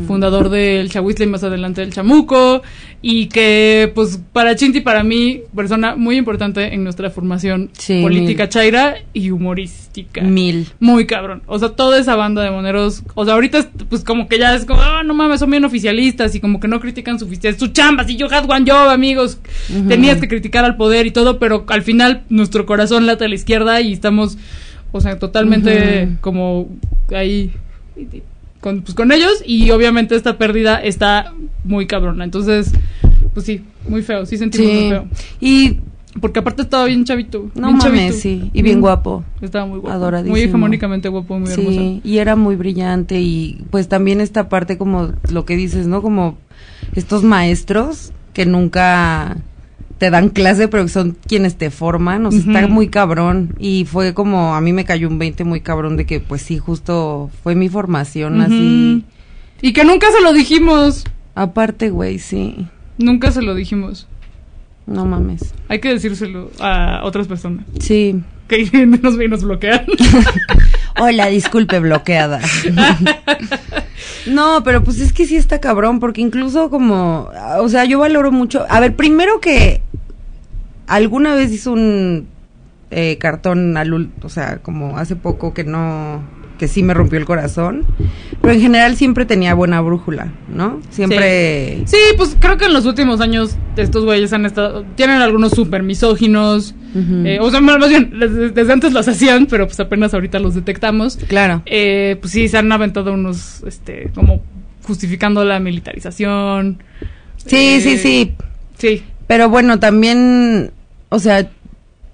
fundador 0.08 0.50
del 0.50 0.90
Chahuizle 0.90 1.26
y 1.26 1.30
más 1.30 1.44
adelante 1.44 1.82
del 1.82 1.94
Chamuco, 1.94 2.62
y 3.02 3.28
que, 3.28 3.92
pues, 3.96 4.20
para 4.34 4.56
Chinti, 4.56 4.82
para 4.82 5.04
mí, 5.04 5.42
persona 5.56 5.96
muy 5.96 6.18
importante 6.18 6.74
en 6.74 6.84
nuestra 6.84 7.10
formación 7.10 7.70
Sí, 7.74 8.02
política 8.02 8.44
mil. 8.44 8.50
chaira 8.50 8.96
y 9.14 9.32
humorística. 9.32 10.22
Mil. 10.22 10.68
Muy 10.80 11.06
cabrón. 11.06 11.42
O 11.48 11.58
sea, 11.60 11.70
toda 11.70 11.98
esa 11.98 12.16
banda 12.16 12.44
de 12.44 12.52
moneros, 12.52 13.04
o 13.16 13.24
sea, 13.24 13.36
ahorita, 13.36 13.60
es, 13.60 13.70
pues, 13.90 14.04
como 14.04 14.28
que 14.28 14.38
ya 14.38 14.54
es 14.54 14.66
como, 14.66 14.82
ah, 14.82 15.04
no 15.04 15.14
mames, 15.14 15.40
son 15.40 15.50
bien 15.52 15.64
oficialistas 15.66 16.36
y 16.36 16.40
como 16.42 16.60
que 16.60 16.68
no 16.68 16.80
critican 16.80 17.18
su, 17.20 17.28
su 17.58 17.68
chamba. 17.70 18.04
Si 18.04 18.18
yo 18.18 18.28
had 18.30 18.50
one 18.50 18.70
job, 18.70 18.90
amigos, 18.90 19.40
tenías 19.88 20.20
que 20.20 20.28
criticar 20.28 20.66
al 20.66 20.76
poder 20.76 21.08
y 21.08 21.12
todo, 21.12 21.40
pero 21.40 21.66
al 21.70 21.84
final 21.84 22.24
nuestro 22.30 22.66
corazón 22.66 23.06
late 23.06 23.26
a 23.26 23.28
la 23.30 23.36
izquierda 23.36 23.80
y 23.82 23.94
estamos, 23.94 24.38
o 24.92 25.00
sea, 25.00 25.18
totalmente 25.20 26.10
como 26.22 26.68
ahí 27.16 27.52
con, 28.62 28.82
pues, 28.82 28.94
con 28.96 29.12
ellos 29.12 29.42
y 29.46 29.72
obviamente 29.72 30.16
esta 30.16 30.38
pérdida 30.38 30.76
está 30.78 31.34
muy 31.64 31.88
cabrona. 31.88 32.24
Entonces, 32.24 32.72
pues 33.34 33.46
sí, 33.46 33.62
muy 33.88 34.02
feo, 34.02 34.26
sí 34.26 34.38
sentimos 34.38 34.68
Sí. 34.68 34.74
muy 34.74 34.90
feo. 34.90 35.08
Y 35.40 35.78
Porque 36.22 36.40
aparte 36.40 36.64
estaba 36.64 36.86
bien 36.86 37.06
chavito. 37.06 37.52
No 37.54 37.68
bien 37.68 37.78
mames, 37.78 37.84
chavito. 37.84 38.18
sí, 38.18 38.50
y 38.52 38.62
bien 38.64 38.82
guapo. 38.82 39.24
Estaba 39.42 39.66
muy 39.68 39.80
guapo. 39.80 39.96
Adoradísimo. 39.96 40.34
Muy 40.34 40.42
hegemónicamente 40.42 41.08
guapo, 41.08 41.38
muy 41.40 41.48
sí, 41.52 41.62
hermoso. 41.62 42.02
y 42.04 42.18
era 42.18 42.36
muy 42.36 42.56
brillante 42.56 43.22
y 43.22 43.64
pues 43.70 43.88
también 43.88 44.20
esta 44.20 44.50
parte 44.50 44.78
como 44.78 45.14
lo 45.32 45.46
que 45.46 45.56
dices, 45.56 45.86
¿no? 45.88 46.02
Como 46.02 46.38
estos 46.96 47.24
maestros 47.24 48.12
que 48.34 48.46
nunca 48.48 49.38
te 50.00 50.10
dan 50.10 50.30
clase, 50.30 50.68
pero 50.68 50.84
que 50.84 50.90
son 50.90 51.18
quienes 51.28 51.58
te 51.58 51.70
forman, 51.70 52.26
o 52.26 52.32
sea, 52.32 52.40
está 52.40 52.68
muy 52.68 52.88
cabrón 52.88 53.54
y 53.60 53.86
fue 53.86 54.14
como 54.14 54.56
a 54.56 54.62
mí 54.62 54.74
me 54.74 54.86
cayó 54.86 55.08
un 55.10 55.20
20 55.20 55.44
muy 55.44 55.62
cabrón 55.62 55.98
de 55.98 56.06
que 56.06 56.20
pues 56.22 56.42
sí, 56.42 56.58
justo 56.58 57.30
fue 57.44 57.54
mi 57.54 57.70
formación 57.70 58.42
así. 58.42 59.04
Y 59.62 59.74
que 59.74 59.84
nunca 59.84 60.08
se 60.12 60.22
lo 60.24 60.32
dijimos. 60.32 61.06
Aparte, 61.36 61.90
güey, 61.90 62.18
sí. 62.18 62.66
Nunca 62.98 63.32
se 63.32 63.42
lo 63.42 63.54
dijimos. 63.56 64.08
No 64.88 65.06
mames. 65.06 65.54
Hay 65.68 65.80
que 65.80 65.90
decírselo 65.90 66.50
a 66.60 67.02
otras 67.04 67.28
personas. 67.28 67.66
Sí. 67.80 68.24
Que 68.50 68.86
nos, 69.02 69.16
nos 69.16 69.44
bloquean. 69.44 69.86
Hola, 71.00 71.28
disculpe, 71.28 71.80
bloqueada. 71.80 72.42
No, 74.26 74.64
pero 74.64 74.84
pues 74.84 75.00
es 75.00 75.14
que 75.14 75.26
sí 75.26 75.38
está 75.38 75.62
cabrón, 75.62 76.00
porque 76.00 76.20
incluso 76.20 76.70
como, 76.70 77.30
o 77.60 77.70
sea, 77.70 77.86
yo 77.86 78.00
valoro 78.00 78.32
mucho. 78.32 78.66
A 78.68 78.80
ver, 78.80 78.96
primero 78.96 79.40
que 79.40 79.82
alguna 80.88 81.36
vez 81.36 81.52
hizo 81.52 81.72
un 81.72 82.28
eh, 82.92 83.18
cartón 83.20 83.78
al, 83.78 84.10
o 84.22 84.30
sea, 84.30 84.58
como 84.58 84.98
hace 84.98 85.16
poco 85.16 85.54
que 85.54 85.64
no, 85.64 86.22
que 86.60 86.68
sí 86.68 86.84
me 86.84 86.94
rompió 86.94 87.18
el 87.18 87.26
corazón, 87.26 87.86
pero 88.42 88.54
en 88.54 88.62
general 88.62 88.96
siempre 88.98 89.26
tenía 89.26 89.54
buena 89.56 89.80
brújula, 89.82 90.34
¿no? 90.54 90.82
Siempre. 90.92 91.84
Sí, 91.86 91.98
pues 92.18 92.36
creo 92.40 92.58
que 92.58 92.66
en 92.66 92.74
los 92.74 92.86
últimos 92.86 93.22
años 93.22 93.56
estos 93.78 94.04
güeyes 94.06 94.34
han 94.34 94.46
estado. 94.46 94.84
Tienen 94.96 95.22
algunos 95.22 95.54
súper 95.54 95.82
misóginos. 95.82 96.76
Eh, 96.96 97.38
o 97.42 97.50
sea, 97.50 97.62
más 97.62 97.80
más 97.80 97.90
bien, 97.90 98.12
desde, 98.20 98.50
desde 98.50 98.74
antes 98.74 98.94
los 98.94 99.08
hacían, 99.08 99.46
pero 99.46 99.66
pues 99.68 99.80
apenas 99.80 100.14
ahorita 100.14 100.38
los 100.40 100.54
detectamos. 100.54 101.18
Claro. 101.28 101.64
Eh, 101.66 102.18
pues 102.20 102.34
sí, 102.34 102.48
se 102.50 102.58
han 102.58 102.72
aventado 102.72 103.14
unos, 103.14 103.64
este, 103.66 104.12
como 104.14 104.42
justificando 104.84 105.46
la 105.46 105.60
militarización. 105.60 106.84
Sí, 107.38 107.56
Eh, 107.56 107.82
sí, 107.82 107.98
sí. 107.98 108.34
Sí. 108.78 109.04
Pero 109.28 109.48
bueno, 109.50 109.80
también, 109.80 110.72
o 111.10 111.20
sea, 111.20 111.50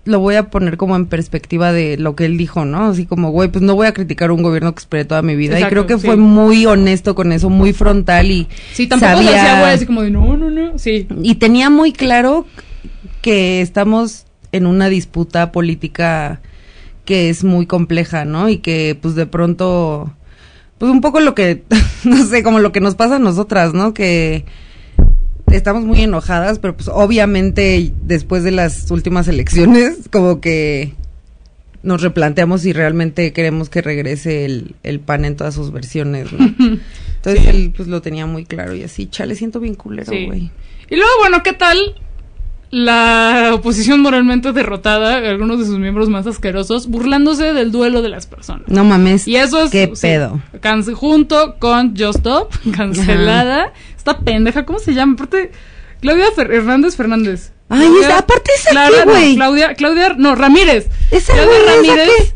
lo 0.05 0.19
voy 0.19 0.35
a 0.35 0.49
poner 0.49 0.77
como 0.77 0.95
en 0.95 1.07
perspectiva 1.07 1.71
de 1.73 1.97
lo 1.97 2.15
que 2.15 2.25
él 2.25 2.37
dijo, 2.37 2.63
¿no? 2.63 2.85
Así 2.85 3.05
como, 3.05 3.31
güey, 3.31 3.49
pues 3.49 3.63
no 3.63 3.75
voy 3.75 3.87
a 3.87 3.93
criticar 3.93 4.31
un 4.31 4.43
gobierno 4.43 4.73
que 4.73 4.79
esperé 4.79 5.03
toda 5.05 5.21
mi 5.23 5.35
vida. 5.35 5.55
Exacto, 5.55 5.67
y 5.67 5.73
creo 5.73 5.87
que 5.87 5.99
sí. 5.99 6.05
fue 6.07 6.15
muy 6.15 6.65
honesto 6.67 7.15
con 7.15 7.31
eso, 7.31 7.49
muy 7.49 7.73
frontal 7.73 8.29
y 8.31 8.47
Sí, 8.73 8.87
tampoco 8.87 9.13
sabía- 9.13 9.29
hacía 9.41 9.59
güey 9.61 9.73
así 9.73 9.85
como 9.85 10.01
de 10.03 10.11
no, 10.11 10.37
no, 10.37 10.49
no. 10.51 10.77
Sí. 10.77 11.07
y 11.23 11.35
tenía 11.35 11.69
muy 11.69 11.91
claro 11.91 12.45
que 13.21 13.61
estamos 13.61 14.25
en 14.51 14.67
una 14.67 14.87
disputa 14.89 15.51
política 15.51 16.39
que 17.03 17.29
es 17.29 17.43
muy 17.43 17.65
compleja, 17.65 18.25
¿no? 18.25 18.47
Y 18.49 18.57
que 18.57 18.97
pues 19.01 19.15
de 19.15 19.25
pronto, 19.25 20.13
pues 20.77 20.91
un 20.91 21.01
poco 21.01 21.19
lo 21.19 21.33
que, 21.35 21.63
no 22.03 22.25
sé, 22.25 22.43
como 22.43 22.59
lo 22.59 22.71
que 22.71 22.79
nos 22.81 22.95
pasa 22.95 23.15
a 23.15 23.19
nosotras, 23.19 23.73
¿no? 23.73 23.93
Que 23.93 24.45
estamos 25.55 25.83
muy 25.85 26.01
enojadas, 26.01 26.59
pero 26.59 26.75
pues 26.75 26.89
obviamente 26.91 27.91
después 28.03 28.43
de 28.43 28.51
las 28.51 28.89
últimas 28.91 29.27
elecciones, 29.27 29.97
como 30.11 30.41
que 30.41 30.93
nos 31.83 32.01
replanteamos 32.01 32.61
si 32.61 32.73
realmente 32.73 33.31
queremos 33.31 33.69
que 33.69 33.81
regrese 33.81 34.45
el, 34.45 34.75
el 34.83 34.99
pan 34.99 35.23
en 35.25 35.35
todas 35.35 35.53
sus 35.53 35.71
versiones, 35.71 36.31
¿no? 36.33 36.45
Entonces 37.17 37.45
él 37.47 37.73
pues 37.75 37.87
lo 37.87 38.01
tenía 38.01 38.25
muy 38.25 38.45
claro 38.45 38.73
y 38.75 38.83
así, 38.83 39.07
chale, 39.07 39.35
siento 39.35 39.59
bien 39.59 39.75
culero, 39.75 40.11
Sí. 40.11 40.25
güey. 40.25 40.51
Y 40.89 40.95
luego, 40.95 41.09
bueno, 41.19 41.41
¿qué 41.43 41.53
tal 41.53 41.77
la 42.77 43.51
oposición 43.53 44.01
moralmente 44.01 44.51
derrotada, 44.51 45.15
algunos 45.29 45.59
de 45.59 45.65
sus 45.65 45.79
miembros 45.79 46.09
más 46.09 46.27
asquerosos, 46.27 46.87
burlándose 46.87 47.53
del 47.53 47.71
duelo 47.71 48.01
de 48.01 48.09
las 48.09 48.27
personas? 48.27 48.67
No 48.67 48.83
mames. 48.83 49.27
Y 49.29 49.37
eso 49.37 49.63
es 49.63 49.71
¿Qué 49.71 49.89
sí, 49.95 50.01
pedo? 50.01 50.41
junto 50.93 51.55
con 51.57 51.95
Just 51.97 52.17
Stop, 52.17 52.51
cancelada. 52.75 53.71
Esta 53.95 54.19
pendeja, 54.19 54.65
¿cómo 54.65 54.79
se 54.79 54.93
llama? 54.93 55.13
Aparte, 55.13 55.51
Claudia 56.01 56.25
Fer- 56.35 56.51
Hernández 56.53 56.97
Fernández. 56.97 57.53
Ay, 57.69 57.87
Claudia- 57.87 58.07
esa- 58.07 58.17
aparte 58.19 58.51
no, 59.05 59.11
güey. 59.11 59.35
Claudia, 59.35 59.73
Claudia, 59.75 60.15
no, 60.17 60.35
Ramírez. 60.35 60.87
Esa 61.11 61.31
Claudia 61.31 61.53
güey, 61.57 61.63
¿esa 61.63 61.75
Ramírez. 61.95 62.33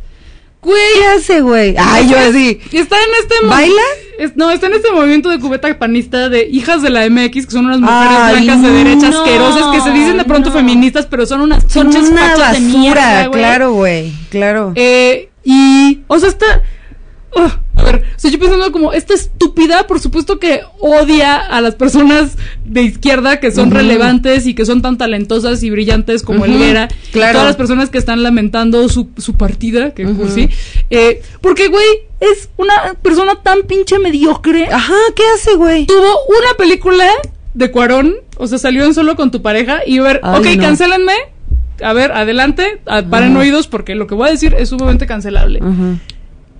qué? 0.64 0.70
¿Qué 0.96 1.06
hace, 1.08 1.42
güey? 1.42 1.76
Ay, 1.78 2.08
yo 2.10 2.18
así. 2.18 2.62
Y 2.72 2.78
está 2.78 2.96
en 2.96 3.10
este 3.22 3.46
¿Baila? 3.46 3.82
Es- 4.20 4.36
no, 4.36 4.52
está 4.52 4.68
en 4.68 4.74
este 4.74 4.92
movimiento 4.92 5.30
de 5.30 5.40
cubeta 5.40 5.78
panista 5.80 6.30
de 6.30 6.48
hijas 6.52 6.82
de 6.82 6.90
la 6.90 7.06
MX, 7.10 7.46
que 7.46 7.52
son 7.52 7.66
unas 7.66 7.80
mujeres 7.80 8.18
Ay, 8.22 8.44
blancas 8.46 8.62
de 8.62 8.70
derecha 8.72 9.10
no, 9.10 9.22
asquerosas 9.24 9.64
que 9.76 9.82
se 9.82 9.92
dicen 9.92 10.18
de 10.18 10.26
pronto 10.26 10.52
feministas, 10.52 11.06
pero 11.08 11.26
son 11.26 11.42
unas 11.42 11.64
Son 11.72 11.88
una 11.88 12.00
fachas 12.02 12.54
de 12.54 12.60
basura, 12.60 12.80
mierda, 12.80 13.28
güey. 13.28 13.40
claro, 13.42 13.72
güey, 13.74 14.14
claro. 14.30 14.72
Eh, 14.76 15.30
y, 15.44 16.02
o 16.08 16.20
sea, 16.20 16.30
está... 16.30 16.46
Ugh, 17.36 17.52
a 17.76 17.84
ver, 17.84 18.04
o 18.16 18.20
sea, 18.20 18.32
yo 18.32 18.40
pensando 18.40 18.72
como, 18.72 18.92
esta 18.92 19.14
estúpida, 19.14 19.86
por 19.88 20.00
supuesto 20.00 20.40
que 20.40 20.62
odia 20.80 21.36
a 21.38 21.62
las 21.62 21.76
personas 21.76 22.38
de 22.66 22.82
izquierda 22.82 23.40
que 23.40 23.52
son 23.52 23.72
relevantes 23.72 24.48
y 24.48 24.54
que 24.54 24.66
son 24.66 24.82
tan 24.82 24.98
talentosas 24.98 25.62
y 25.64 25.70
brillantes 25.70 26.24
como 26.24 26.40
Ujú, 26.44 26.52
Elguera. 26.54 26.88
claro. 27.12 27.34
Todas 27.34 27.48
las 27.48 27.56
personas 27.56 27.90
que 27.90 27.98
están 28.00 28.24
lamentando 28.24 28.90
su, 28.90 29.10
su 29.18 29.36
partida, 29.36 29.94
que 29.94 30.06
Ujú. 30.06 30.16
cursi. 30.24 30.50
Eh, 30.90 31.22
porque, 31.42 31.68
güey, 31.68 31.86
es 32.20 32.50
una 32.58 32.96
persona 33.02 33.36
tan 33.44 33.62
pinche 33.64 34.00
mediocre. 34.00 34.68
Ajá, 34.72 34.96
¿qué 35.16 35.24
hace, 35.36 35.56
güey? 35.56 35.86
Tuvo 35.86 36.18
una 36.28 36.54
película 36.58 37.06
de 37.54 37.72
Cuarón, 37.72 38.16
o 38.38 38.48
sea, 38.48 38.58
salió 38.58 38.84
en 38.86 38.94
solo 38.94 39.16
con 39.16 39.32
tu 39.32 39.42
pareja 39.42 39.82
y 39.86 40.00
a 40.00 40.04
ver, 40.04 40.20
Ay, 40.24 40.40
ok, 40.40 40.46
no. 40.58 40.64
cancélenme. 40.64 41.14
A 41.82 41.94
ver, 41.94 42.12
adelante, 42.12 42.82
a- 42.88 43.04
paren 43.04 43.32
Ajá. 43.32 43.40
oídos 43.40 43.68
porque 43.68 43.96
lo 43.96 44.06
que 44.06 44.14
voy 44.16 44.28
a 44.28 44.32
decir 44.32 44.54
es 44.60 44.68
sumamente 44.68 45.08
cancelable. 45.08 45.62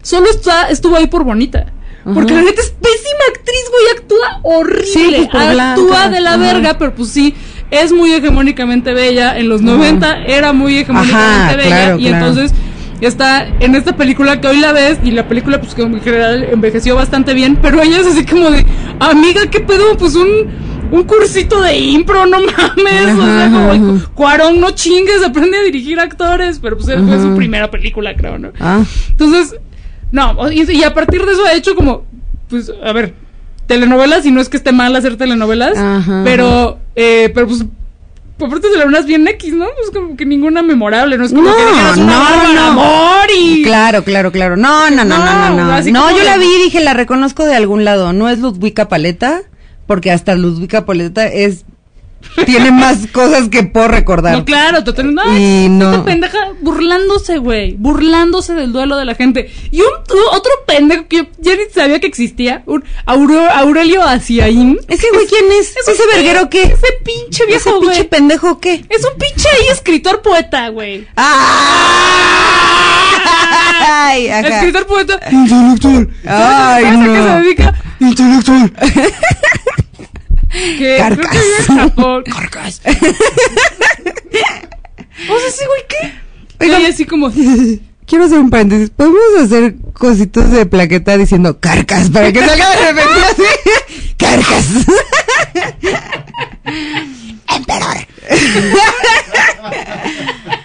Solo 0.02 0.30
está, 0.30 0.70
estuvo 0.70 0.96
ahí 0.96 1.08
por 1.08 1.24
bonita. 1.24 1.66
Porque 2.14 2.34
la 2.34 2.42
neta 2.42 2.62
es 2.62 2.70
pésima 2.72 3.24
actriz, 3.30 3.64
güey, 3.70 3.98
actúa 3.98 4.40
horrible. 4.44 5.20
Sí, 5.20 5.28
pues, 5.32 5.60
actúa 5.60 6.10
de 6.10 6.22
la 6.22 6.34
Ajá. 6.36 6.38
verga, 6.40 6.78
pero 6.80 6.96
pues 6.96 7.10
sí, 7.10 7.36
es 7.70 7.92
muy 7.92 8.14
hegemónicamente 8.14 8.94
bella. 8.94 9.38
En 9.38 9.50
los 9.50 9.62
90 9.62 10.24
era 10.26 10.54
muy 10.54 10.78
hegemónicamente 10.78 11.28
Ajá, 11.54 11.56
bella. 11.56 11.68
claro, 11.68 12.00
y 12.00 12.08
claro. 12.08 12.16
entonces 12.28 12.54
está 13.02 13.48
en 13.60 13.76
esta 13.76 13.96
película 13.96 14.42
que 14.42 14.48
hoy 14.48 14.58
la 14.60 14.72
ves 14.72 15.00
y 15.04 15.12
la 15.12 15.28
película 15.28 15.60
pues 15.62 15.76
que 15.76 15.84
en 15.84 16.02
general 16.02 16.48
envejeció 16.52 16.96
bastante 16.96 17.34
bien, 17.34 17.58
pero 17.62 17.82
ella 17.82 18.00
es 18.00 18.08
así 18.08 18.26
como 18.26 18.50
de, 18.50 18.66
amiga, 19.00 19.42
¿qué 19.52 19.60
pedo? 19.60 19.96
Pues 19.98 20.16
un, 20.16 20.30
un 20.92 21.04
cursito 21.04 21.62
de 21.62 21.78
impro, 21.78 22.26
no 22.26 22.40
mames, 22.40 23.16
o 23.18 23.24
sea, 23.24 23.46
Ajá, 23.46 23.52
como, 23.70 23.94
ajá. 23.98 24.10
Cuarón, 24.16 24.60
no 24.60 24.72
chingues, 24.72 25.22
aprende 25.24 25.58
a 25.58 25.64
dirigir 25.64 26.00
actores, 26.00 26.60
pero 26.60 26.76
pues 26.78 26.88
fue 26.88 26.96
Ajá. 26.96 27.22
su 27.22 27.36
primera 27.36 27.70
película, 27.70 28.16
creo, 28.16 28.40
¿no? 28.40 28.52
Ah. 28.60 28.82
Entonces, 29.10 29.56
no, 30.12 30.52
y, 30.52 30.70
y 30.72 30.84
a 30.84 30.94
partir 30.94 31.26
de 31.26 31.32
eso 31.34 31.46
ha 31.46 31.54
hecho 31.54 31.76
como, 31.76 32.04
pues, 32.50 32.72
a 32.84 32.92
ver, 32.94 33.14
telenovelas, 33.68 34.26
y 34.26 34.32
no 34.32 34.42
es 34.42 34.50
que 34.50 34.58
esté 34.58 34.72
mal 34.72 34.96
hacer 34.96 35.18
telenovelas, 35.18 35.78
Ajá. 35.78 36.22
pero, 36.24 36.80
eh, 36.96 37.30
pero 37.34 37.48
pues, 37.48 37.64
aparte 38.42 38.68
telenovelas 38.70 39.06
bien 39.06 39.28
X, 39.28 39.54
¿no? 39.54 39.66
Pues 39.78 39.92
como 39.92 40.16
que 40.18 40.26
ninguna 40.26 40.62
memorable, 40.64 41.18
no 41.18 41.26
es 41.26 41.32
como 41.34 41.44
No, 41.50 41.56
que 41.56 41.66
dijeras 41.66 41.98
no, 41.98 42.04
una 42.06 42.18
Bárbara 42.20 42.54
no. 42.54 42.62
amor 42.72 43.28
y... 43.38 43.64
Claro, 43.64 44.04
claro, 44.04 44.32
claro. 44.32 44.58
No, 44.58 44.90
no, 44.90 45.04
no, 45.06 45.18
no, 45.18 45.50
no, 45.50 45.56
no. 45.56 45.82
No, 45.92 46.12
yo 46.12 46.18
de- 46.18 46.24
la 46.24 46.38
vi 46.38 46.46
y 46.48 46.64
dije, 46.64 46.80
la 46.80 46.94
reconozco 46.94 47.46
de 47.46 47.56
algún 47.56 47.84
lado. 47.86 48.14
No 48.14 48.30
es 48.30 48.40
Ludwika 48.40 48.88
Paleta, 48.88 49.42
porque 49.88 50.12
hasta 50.12 50.36
Ludwika 50.36 50.86
Paleta 50.86 51.28
es 51.28 51.66
tiene 52.46 52.72
más 52.72 53.08
cosas 53.12 53.50
que 53.50 53.64
puedo 53.64 53.88
recordar. 53.88 54.38
No, 54.38 54.46
claro, 54.46 54.84
total, 54.84 55.14
no, 55.14 55.24
Y 55.38 55.66
es- 55.66 55.70
no. 55.72 55.92
esta 55.92 56.06
pendeja 56.06 56.38
burlándose, 56.62 57.38
güey, 57.38 57.76
burlándose 57.78 58.54
del 58.54 58.72
duelo 58.72 58.98
de 58.98 59.06
la 59.06 59.16
gente. 59.16 59.52
Y 59.72 59.82
un 59.82 59.88
otro 60.32 60.52
pendejo 60.68 61.08
que 61.08 61.18
yo 61.18 61.24
ya 61.40 61.56
ni 61.56 61.64
sabía 61.74 62.00
que 62.00 62.08
existía, 62.08 62.64
un 62.66 62.84
Aurelio 63.06 64.04
Aciaín. 64.04 64.80
Ese 64.88 65.08
güey, 65.14 65.26
¿quién 65.28 65.46
es? 65.60 65.74
¿Ese 65.88 66.04
verguero 66.14 66.50
qué? 66.50 66.64
Ese 66.64 66.88
pinche 67.04 67.46
viejo, 67.46 67.70
¿Ese 67.70 67.78
güey. 67.78 67.90
pinche 67.90 68.04
pendejo 68.06 68.60
qué? 68.60 68.86
Es 68.90 69.04
un 69.06 69.18
pinche 69.18 69.48
ahí 69.50 69.68
escritor 69.72 70.22
poeta, 70.22 70.70
güey. 70.70 71.08
Ay, 73.92 74.28
ajá. 74.30 74.48
Escritor 74.48 74.86
poeta. 74.86 75.20
Intelectual. 75.32 76.10
Ay, 76.26 76.84
¿Sabes 76.84 77.00
a 77.00 77.04
qué 77.04 77.10
se 77.10 77.20
no. 77.20 77.36
dedica? 77.38 77.74
Intelectual. 78.00 78.74
Que 80.50 80.78
creo 80.78 80.78
que 80.78 80.98
Carcas. 80.98 81.32
vive 81.32 81.58
en 81.58 81.64
Japón. 81.78 82.24
Carcas. 82.24 82.82
o 82.86 82.90
sea, 85.40 85.48
ese 85.48 85.66
güey, 85.68 85.82
¿qué? 85.88 86.14
Oigan, 86.62 86.82
Y 86.82 86.86
así 86.86 87.06
como... 87.06 87.32
Quiero 88.06 88.26
hacer 88.26 88.40
un 88.40 88.50
paréntesis. 88.50 88.90
¿Podemos 88.90 89.20
hacer 89.40 89.76
cositos 89.94 90.50
de 90.52 90.66
plaqueta 90.66 91.16
diciendo 91.18 91.60
carcas 91.60 92.10
para 92.10 92.34
que 92.34 92.40
salga 92.40 92.70
de 92.72 92.78
repente 92.92 93.20
así? 93.30 93.44
¡Carcas! 94.18 94.66
¡Emperador! 97.56 97.98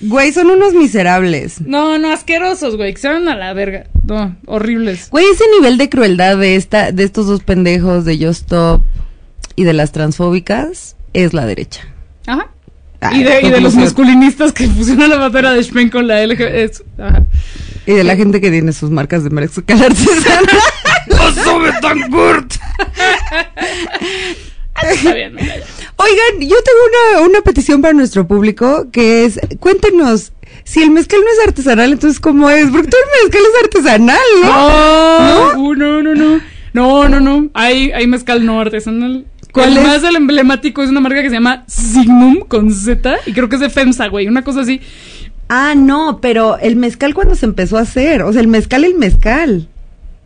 Güey, 0.00 0.32
son 0.32 0.50
unos 0.50 0.74
miserables. 0.74 1.60
No, 1.60 1.98
no, 1.98 2.12
asquerosos, 2.12 2.76
güey. 2.76 2.94
Que 2.94 3.00
se 3.00 3.08
van 3.08 3.28
a 3.28 3.36
la 3.36 3.52
verga. 3.52 3.86
No, 4.06 4.36
horribles. 4.46 5.08
Güey, 5.10 5.24
ese 5.32 5.44
nivel 5.58 5.78
de 5.78 5.88
crueldad 5.88 6.36
de 6.38 6.56
esta, 6.56 6.92
de 6.92 7.04
estos 7.04 7.26
dos 7.26 7.42
pendejos 7.42 8.04
de 8.04 8.16
Just 8.18 8.42
Stop 8.42 8.82
y 9.56 9.64
de 9.64 9.72
las 9.72 9.92
transfóbicas 9.92 10.96
es 11.12 11.32
la 11.34 11.46
derecha. 11.46 11.82
Ajá. 12.26 12.48
Ay, 13.02 13.20
y 13.20 13.24
de, 13.24 13.40
y 13.42 13.50
de 13.50 13.60
los 13.62 13.74
masculinistas 13.76 14.52
que 14.52 14.68
pusieron 14.68 15.08
la 15.08 15.16
bandera 15.16 15.52
de 15.52 15.60
Spen 15.62 15.88
con 15.88 16.06
la 16.06 16.22
LG. 16.24 16.40
es- 16.42 16.84
ajá. 16.98 17.22
Y 17.86 17.92
de 17.94 18.04
la 18.04 18.14
gente 18.14 18.42
que 18.42 18.50
tiene 18.50 18.72
sus 18.74 18.90
marcas 18.90 19.24
de 19.24 19.30
mezcal 19.30 19.82
artesana. 19.82 20.52
¡Oso 21.26 21.58
Betancourt! 21.60 22.52
Está 24.82 25.14
bien, 25.14 25.34
me 25.34 25.46
callo. 25.46 25.64
Oigan, 26.02 26.48
yo 26.48 26.56
tengo 26.62 27.20
una, 27.20 27.28
una 27.28 27.40
petición 27.42 27.82
para 27.82 27.92
nuestro 27.92 28.26
público 28.26 28.86
que 28.90 29.26
es, 29.26 29.38
cuéntenos, 29.58 30.32
si 30.64 30.82
el 30.82 30.90
mezcal 30.90 31.20
no 31.20 31.26
es 31.30 31.48
artesanal, 31.48 31.92
entonces 31.92 32.20
¿cómo 32.20 32.48
es? 32.48 32.70
Porque 32.70 32.88
todo 32.88 33.00
el 33.00 33.24
mezcal 33.24 33.42
es 33.42 33.64
artesanal, 33.64 34.16
¿no? 34.42 35.52
No, 35.52 35.60
uh, 35.60 35.74
no, 35.74 36.02
no, 36.02 36.14
no. 36.14 36.40
No, 36.72 37.08
no, 37.08 37.20
no. 37.20 37.50
Hay, 37.52 37.90
hay 37.92 38.06
mezcal 38.06 38.46
no 38.46 38.60
artesanal. 38.60 39.26
¿Cuál 39.52 39.72
el 39.72 39.78
es? 39.78 39.84
más 39.84 40.02
el 40.04 40.16
emblemático 40.16 40.82
es 40.82 40.90
una 40.90 41.00
marca 41.00 41.22
que 41.22 41.28
se 41.28 41.34
llama 41.34 41.64
Signum 41.66 42.40
con 42.46 42.72
Z 42.72 43.16
y 43.26 43.32
creo 43.32 43.48
que 43.48 43.56
es 43.56 43.60
de 43.60 43.68
FEMSA, 43.70 44.06
güey, 44.08 44.28
una 44.28 44.42
cosa 44.42 44.60
así. 44.60 44.80
Ah, 45.48 45.74
no, 45.76 46.20
pero 46.22 46.56
el 46.58 46.76
mezcal 46.76 47.12
cuando 47.12 47.34
se 47.34 47.44
empezó 47.44 47.76
a 47.76 47.80
hacer, 47.80 48.22
o 48.22 48.32
sea, 48.32 48.40
el 48.40 48.48
mezcal, 48.48 48.84
el 48.84 48.94
mezcal. 48.94 49.68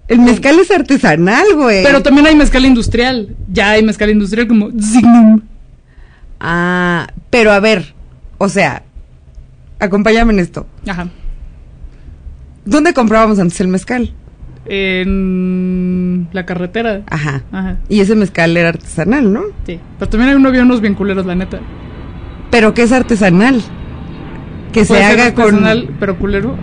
El 0.06 0.18
mezcal 0.18 0.58
es 0.58 0.70
artesanal, 0.70 1.46
güey. 1.54 1.82
Pero 1.82 2.02
también 2.02 2.26
hay 2.26 2.36
mezcal 2.36 2.66
industrial. 2.66 3.34
Ya 3.50 3.70
hay 3.70 3.82
mezcal 3.82 4.10
industrial 4.10 4.46
como 4.46 4.70
Signum. 4.78 5.40
Ah, 6.40 7.06
pero 7.30 7.52
a 7.52 7.60
ver, 7.60 7.94
o 8.38 8.48
sea, 8.48 8.82
acompáñame 9.80 10.32
en 10.32 10.38
esto. 10.40 10.66
Ajá. 10.86 11.08
¿Dónde 12.64 12.94
comprábamos 12.94 13.38
antes 13.38 13.60
el 13.60 13.68
mezcal? 13.68 14.12
En 14.66 16.28
la 16.32 16.46
carretera. 16.46 17.02
Ajá. 17.10 17.42
Ajá. 17.52 17.76
Y 17.88 18.00
ese 18.00 18.14
mezcal 18.14 18.56
era 18.56 18.70
artesanal, 18.70 19.32
¿no? 19.32 19.42
Sí. 19.66 19.78
Pero 19.98 20.08
también 20.10 20.30
hay 20.30 20.36
uno 20.36 20.48
había 20.48 20.62
unos 20.62 20.80
bien 20.80 20.94
culeros, 20.94 21.26
la 21.26 21.34
neta. 21.34 21.60
Pero 22.50 22.72
que 22.74 22.82
es 22.82 22.92
artesanal. 22.92 23.62
Que 24.72 24.84
se 24.84 24.88
Puede 24.88 25.04
ser 25.08 25.20
haga 25.20 25.34
con 25.34 25.44
artesanal, 25.44 25.90
pero 26.00 26.18
culero. 26.18 26.56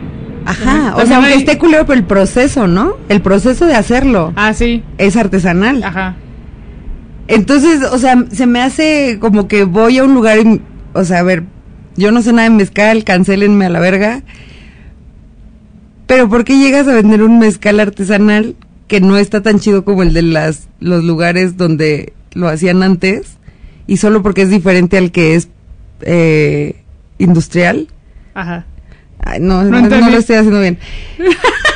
Ajá, 0.45 0.64
También- 0.65 0.93
o 0.95 1.06
sea, 1.06 1.18
aunque 1.18 1.34
hay- 1.34 1.39
esté 1.39 1.57
culero, 1.60 1.85
pero 1.85 1.99
el 1.99 2.06
proceso, 2.06 2.68
¿no? 2.68 2.95
El 3.10 3.22
proceso 3.22 3.65
de 3.68 3.76
hacerlo 3.76 4.34
Ah, 4.35 4.53
sí. 4.53 4.84
es 4.98 5.15
artesanal. 5.15 5.84
Ajá. 5.84 6.15
Entonces, 7.32 7.82
o 7.84 7.98
sea, 7.98 8.26
se 8.32 8.45
me 8.45 8.62
hace 8.62 9.18
como 9.20 9.48
que 9.48 9.64
voy 9.64 9.98
a 9.98 10.03
un 10.03 10.14
lugar 10.14 10.40
y, 10.40 10.62
o 10.94 11.06
sea, 11.06 11.20
a 11.20 11.24
ver, 11.24 11.44
yo 11.95 12.12
no 12.12 12.22
sé 12.22 12.34
nada 12.34 12.49
de 12.49 12.56
mezcal, 12.56 13.06
cancelenme 13.06 13.66
a 13.66 13.70
la 13.70 13.80
verga. 13.80 14.22
Pero 16.08 16.28
¿por 16.28 16.44
qué 16.44 16.58
llegas 16.58 16.90
a 16.90 16.94
vender 16.94 17.24
un 17.24 17.40
mezcal 17.40 17.80
artesanal 17.80 18.58
que 18.90 18.99
no 18.99 19.18
está 19.18 19.41
tan 19.41 19.60
chido 19.60 19.86
como 19.86 20.03
el 20.03 20.14
de 20.14 20.24
las 20.24 20.68
los 20.82 21.06
lugares 21.06 21.56
donde 21.56 22.12
lo 22.34 22.49
hacían 22.49 22.84
antes 22.84 23.38
y 23.88 23.95
solo 23.95 24.22
porque 24.22 24.41
es 24.41 24.49
diferente 24.49 24.98
al 24.98 25.12
que 25.14 25.36
es 25.36 25.48
eh, 26.02 26.84
industrial? 27.18 27.88
Ajá. 28.34 28.66
Ay, 29.20 29.40
no, 29.40 29.64
No 29.64 29.82
no, 29.82 30.10
lo 30.10 30.18
estoy 30.18 30.36
haciendo 30.36 30.60
bien. 30.60 30.80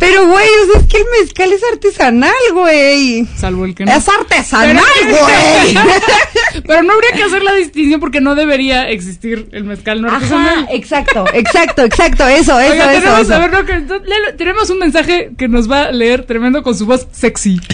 Pero, 0.00 0.26
güey, 0.26 0.46
o 0.48 0.72
sea, 0.72 0.80
es 0.80 0.86
que 0.88 0.96
el 0.96 1.04
mezcal 1.20 1.52
es 1.52 1.60
artesanal, 1.72 2.32
güey. 2.52 3.26
Salvo 3.36 3.66
el 3.66 3.74
que 3.74 3.84
no. 3.84 3.92
Es 3.92 4.08
artesanal, 4.08 4.82
güey. 5.08 5.74
Pero 6.66 6.82
no 6.82 6.94
habría 6.94 7.12
que 7.12 7.22
hacer 7.22 7.42
la 7.42 7.52
distinción 7.54 8.00
porque 8.00 8.20
no 8.20 8.34
debería 8.34 8.88
existir 8.90 9.48
el 9.52 9.64
mezcal 9.64 10.00
no 10.02 10.08
Ajá, 10.08 10.16
artesanal. 10.16 10.66
exacto, 10.70 11.24
exacto, 11.34 11.82
exacto, 11.84 12.26
eso, 12.26 12.58
eso, 12.58 12.72
Oiga, 12.72 12.92
eso. 12.94 13.00
tenemos, 13.02 13.20
eso. 13.20 13.34
a 13.34 13.38
ver, 13.38 13.52
no, 13.52 13.64
que- 13.66 13.78
léelo, 13.78 14.34
tenemos 14.36 14.70
un 14.70 14.78
mensaje 14.78 15.30
que 15.36 15.46
nos 15.48 15.70
va 15.70 15.82
a 15.84 15.92
leer 15.92 16.24
tremendo 16.24 16.62
con 16.62 16.74
su 16.74 16.86
voz 16.86 17.06
sexy. 17.12 17.60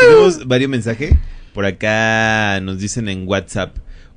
Tenemos 0.00 0.46
varios 0.46 0.70
mensajes. 0.70 1.12
Por 1.52 1.64
acá 1.66 2.60
nos 2.60 2.78
dicen 2.78 3.08
en 3.08 3.26
WhatsApp. 3.28 3.76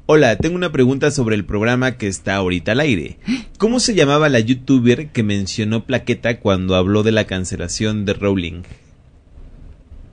Hola, 0.10 0.38
tengo 0.38 0.56
una 0.56 0.72
pregunta 0.72 1.12
sobre 1.12 1.36
el 1.36 1.44
programa 1.44 1.98
que 1.98 2.08
está 2.08 2.36
ahorita 2.36 2.72
al 2.72 2.80
aire. 2.80 3.18
¿Cómo 3.58 3.80
se 3.82 3.94
llamaba 3.94 4.30
la 4.30 4.40
youtuber 4.40 5.10
que 5.10 5.22
mencionó 5.22 5.84
Plaqueta 5.84 6.40
cuando 6.40 6.76
habló 6.76 7.04
de 7.04 7.12
la 7.12 7.26
cancelación 7.26 8.06
de 8.06 8.14
Rowling? 8.14 8.62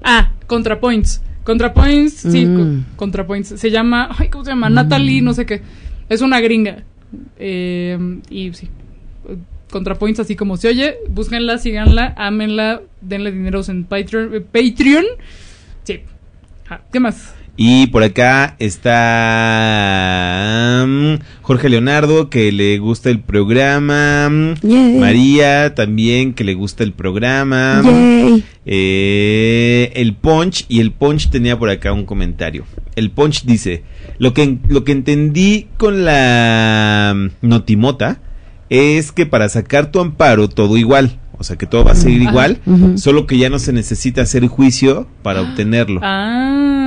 Ah, 0.03 0.33
ContraPoints. 0.49 1.23
ContraPoints, 1.45 2.15
sí, 2.15 2.45
Mm. 2.45 2.57
co- 2.57 2.97
ContraPoints. 2.97 3.55
Se 3.61 3.71
llama, 3.71 4.09
ay, 4.19 4.29
¿cómo 4.31 4.45
se 4.45 4.51
llama? 4.51 4.69
Natalie, 4.69 5.23
no 5.23 5.33
sé 5.33 5.47
qué. 5.47 5.63
Es 6.09 6.23
una 6.23 6.41
gringa. 6.41 6.83
Eh, 7.39 7.97
y 8.31 8.53
sí. 8.53 8.69
ContraPoints, 9.71 10.19
así 10.21 10.35
como 10.35 10.57
se 10.57 10.69
oye. 10.69 10.97
Búsquenla, 11.09 11.59
síganla, 11.59 12.15
ámenla, 12.17 12.83
denle 13.01 13.31
dineros 13.31 13.69
en 13.69 13.85
Patreon. 13.85 14.35
eh, 14.35 14.41
Patreon. 14.41 15.05
Sí. 15.85 16.01
Ah, 16.69 16.81
¿Qué 16.93 16.99
más? 16.99 17.35
Y 17.57 17.87
por 17.87 18.03
acá 18.03 18.57
está 18.59 19.55
mm, 20.87 21.15
Jorge 21.43 21.69
Leonardo, 21.69 22.29
que 22.29 22.51
le 22.51 22.79
gusta 22.79 23.11
el 23.11 23.21
programa. 23.21 24.29
mm, 24.29 24.55
Yay. 24.63 24.99
María, 24.99 25.75
también, 25.75 26.35
que 26.35 26.43
le 26.43 26.55
gusta 26.55 26.83
el 26.83 26.93
programa. 26.93 27.81
Yay. 27.85 28.45
Eh, 28.67 29.93
el 29.95 30.15
Punch, 30.15 30.65
y 30.69 30.81
el 30.81 30.91
Punch 30.91 31.31
tenía 31.31 31.57
por 31.59 31.71
acá 31.71 31.93
un 31.93 32.07
comentario. 32.07 32.65
El 32.97 33.11
Punch 33.11 33.45
dice, 33.45 33.85
lo 34.19 34.35
que, 34.35 34.59
lo 34.69 34.83
que 34.83 34.93
entendí 34.93 35.69
con 35.77 36.05
la 36.05 37.15
mm, 37.15 37.47
Notimota 37.47 38.21
es 38.69 39.13
que 39.13 39.27
para 39.27 39.49
sacar 39.49 39.93
tu 39.93 40.01
amparo 40.01 40.49
todo 40.49 40.77
igual. 40.77 41.21
O 41.37 41.43
sea 41.43 41.57
que 41.57 41.67
todo 41.67 41.85
va 41.85 41.93
a 41.93 41.97
seguir 41.97 42.23
Ajá. 42.23 42.31
igual, 42.31 42.61
solo 42.97 43.27
que 43.27 43.37
ya 43.37 43.51
no 43.51 43.59
se 43.59 43.73
necesita 43.73 44.23
hacer 44.23 44.47
juicio 44.47 45.09
para 45.23 45.43
obtenerlo. 45.43 46.01
Ah. 46.03 46.84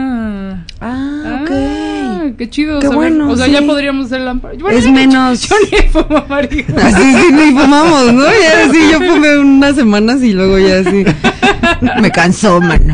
Ah, 0.79 1.39
ok. 1.41 1.49
Ah, 1.51 2.23
qué 2.37 2.49
chido. 2.49 2.79
Qué 2.79 2.87
saber. 2.87 2.95
bueno, 3.11 3.29
O 3.31 3.35
sea, 3.35 3.45
sí. 3.47 3.51
ya 3.53 3.61
podríamos 3.63 4.05
hacer 4.07 4.21
el 4.21 4.27
amparo. 4.27 4.57
Bueno, 4.59 4.77
Es 4.77 4.85
yo 4.85 4.91
menos- 4.91 5.41
Yo 5.49 5.55
ni 5.71 5.87
fumo 5.89 6.25
marihuana. 6.29 6.87
Así 6.87 7.13
sí, 7.13 7.31
ni 7.33 7.51
fumamos, 7.59 8.13
¿no? 8.13 8.23
Ya 8.25 8.71
sí, 8.71 8.79
yo 8.91 8.99
fumé 9.01 9.37
unas 9.37 9.75
semanas 9.75 10.21
y 10.21 10.33
luego 10.33 10.59
ya 10.59 10.83
sí. 10.83 11.03
Me 12.01 12.11
cansó, 12.11 12.59
mano. 12.61 12.93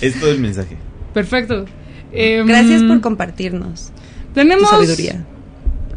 Es 0.00 0.18
todo 0.20 0.30
el 0.30 0.40
mensaje. 0.40 0.76
Perfecto. 1.12 1.64
Em, 2.12 2.46
Gracias 2.46 2.82
por 2.82 3.00
compartirnos 3.00 3.92
Tenemos. 4.34 4.68
tu 4.70 4.76
sabiduría. 4.76 5.24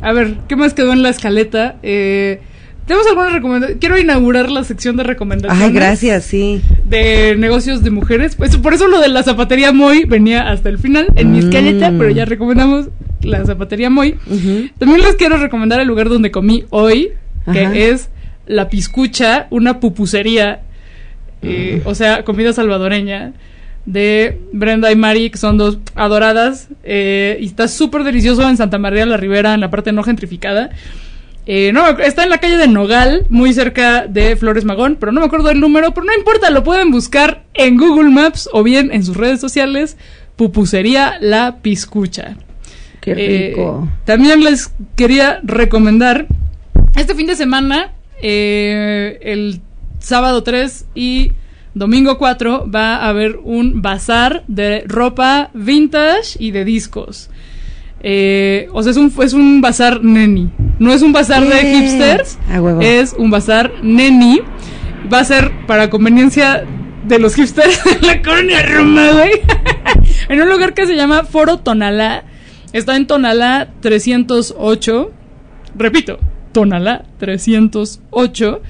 A 0.02 0.12
ver, 0.14 0.38
¿qué 0.48 0.56
más 0.56 0.74
quedó 0.74 0.92
en 0.94 1.04
la 1.04 1.10
escaleta? 1.10 1.76
Eh, 1.84 2.42
tenemos 2.86 3.08
algunas 3.08 3.34
recomendaciones. 3.34 3.80
Quiero 3.80 3.98
inaugurar 3.98 4.50
la 4.52 4.64
sección 4.64 4.98
de 4.98 5.04
recomendaciones. 5.04 5.68
Ay, 5.68 5.74
gracias, 5.74 6.26
sí. 6.26 6.62
De 6.86 7.36
negocios 7.38 7.84
de 7.84 7.90
mujeres. 7.92 8.36
Pues 8.36 8.58
por 8.58 8.74
eso 8.74 8.88
lo 8.88 9.00
de 9.00 9.08
la 9.10 9.24
zapatería 9.24 9.72
Moy 9.72 10.06
venía 10.06 10.50
hasta 10.50 10.70
el 10.70 10.78
final 10.78 11.08
en 11.16 11.32
mi 11.32 11.40
Mm. 11.42 11.46
escaleta, 11.46 11.94
pero 11.98 12.10
ya 12.10 12.26
recomendamos 12.26 12.88
la 13.22 13.46
zapatería 13.46 13.90
Moy. 13.90 14.16
También 14.78 15.02
les 15.02 15.16
quiero 15.16 15.38
recomendar 15.38 15.80
el 15.80 15.88
lugar 15.88 16.10
donde 16.10 16.32
comí 16.32 16.66
hoy, 16.70 17.10
que 17.54 17.66
Ajá. 17.66 17.76
es 17.76 18.10
La 18.48 18.68
Piscucha, 18.70 19.48
una 19.52 19.80
pupusería, 19.80 20.62
eh, 21.44 21.82
o 21.86 21.96
sea, 21.96 22.24
comida 22.24 22.52
salvadoreña 22.54 23.34
de 23.86 24.40
Brenda 24.52 24.92
y 24.92 24.96
Mari, 24.96 25.30
que 25.30 25.38
son 25.38 25.58
dos 25.58 25.80
adoradas, 25.96 26.68
eh, 26.84 27.38
y 27.40 27.46
está 27.46 27.68
súper 27.68 28.04
delicioso 28.04 28.48
en 28.50 28.58
Santa 28.58 28.78
María 28.78 29.06
la 29.06 29.18
Ribera, 29.18 29.54
en 29.54 29.60
la 29.62 29.70
parte 29.72 29.92
no 29.92 30.04
gentrificada. 30.04 30.70
Eh, 31.48 31.72
no, 31.74 31.88
está 32.00 32.24
en 32.24 32.30
la 32.30 32.38
calle 32.38 32.58
de 32.58 32.68
Nogal, 32.68 33.26
muy 33.30 33.52
cerca 33.54 34.06
de 34.08 34.36
Flores 34.36 34.64
Magón, 34.64 34.98
pero 35.00 35.12
no 35.12 35.22
me 35.22 35.26
acuerdo 35.26 35.48
del 35.50 35.60
número, 35.60 35.94
pero 35.94 36.06
no 36.06 36.14
importa, 36.16 36.50
lo 36.52 36.64
pueden 36.64 36.92
buscar 36.92 37.44
en 37.56 37.78
Google 37.78 38.10
Maps 38.12 38.48
o 38.54 38.62
bien 38.64 38.92
en 38.94 39.04
sus 39.04 39.18
redes 39.18 39.40
sociales, 39.42 39.98
Pupusería 40.36 41.18
La 41.20 41.58
Piscucha. 41.62 42.36
Qué 43.02 43.12
Eh, 43.18 43.48
rico. 43.50 43.90
también 44.06 44.44
les 44.44 44.72
quería 44.96 45.40
recomendar 45.44 46.28
este 46.96 47.16
fin 47.16 47.26
de 47.28 47.36
semana, 47.36 47.92
eh, 48.22 49.18
el 49.22 49.62
sábado 50.00 50.44
3 50.44 50.86
y 50.94 51.32
domingo 51.74 52.18
4, 52.20 52.70
va 52.70 52.98
a 52.98 53.10
haber 53.10 53.38
un 53.44 53.82
bazar 53.82 54.44
de 54.48 54.84
ropa 54.88 55.50
vintage 55.56 56.36
y 56.38 56.52
de 56.52 56.66
discos. 56.66 57.30
Eh, 58.04 58.68
o 58.74 58.82
sea, 58.82 58.92
es 58.92 58.98
un, 58.98 59.14
es 59.22 59.34
un 59.34 59.62
bazar 59.62 60.04
neni. 60.04 60.50
No 60.80 60.92
es 60.92 61.02
un 61.02 61.14
bazar 61.14 61.44
de 61.48 61.62
hipsters, 61.62 62.40
es 62.82 63.16
un 63.18 63.30
bazar 63.30 63.72
neni. 63.84 64.42
Va 65.12 65.20
a 65.20 65.24
ser 65.24 65.52
para 65.68 65.90
conveniencia 65.90 66.66
de 67.06 67.20
los 67.20 67.36
hipsters 67.36 67.84
de 67.84 68.08
la 68.08 68.22
colonia 68.22 68.64
Roma, 68.64 69.12
güey. 69.12 69.32
en 70.30 70.42
un 70.42 70.50
lugar 70.50 70.74
que 70.74 70.86
se 70.88 70.96
llama 70.96 71.24
Foro 71.24 71.58
Tonalá. 71.58 72.24
Está 72.74 72.96
en 72.96 73.06
Tonalá 73.06 73.70
308. 73.82 75.12
Repito, 75.76 76.20
Tonalá 76.52 77.06
308. 77.20 78.62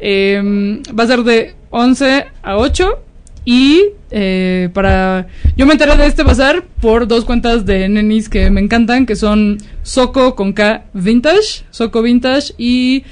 Eh, 0.00 0.82
va 0.98 1.04
a 1.04 1.06
ser 1.06 1.22
de 1.22 1.54
11 1.70 2.26
a 2.42 2.56
8. 2.56 2.98
Y 3.44 3.82
eh, 4.10 4.70
para. 4.72 5.26
Yo 5.56 5.66
me 5.66 5.72
enteré 5.72 5.96
de 5.96 6.06
este 6.06 6.22
bazar 6.22 6.64
por 6.80 7.06
dos 7.06 7.24
cuentas 7.24 7.66
de 7.66 7.88
nenis 7.88 8.28
que 8.28 8.50
me 8.50 8.60
encantan, 8.60 9.04
que 9.06 9.16
son 9.16 9.58
Soco 9.82 10.34
con 10.34 10.52
K 10.54 10.84
Vintage, 10.94 11.64
Soco 11.70 12.00
Vintage 12.02 12.54
y 12.56 13.04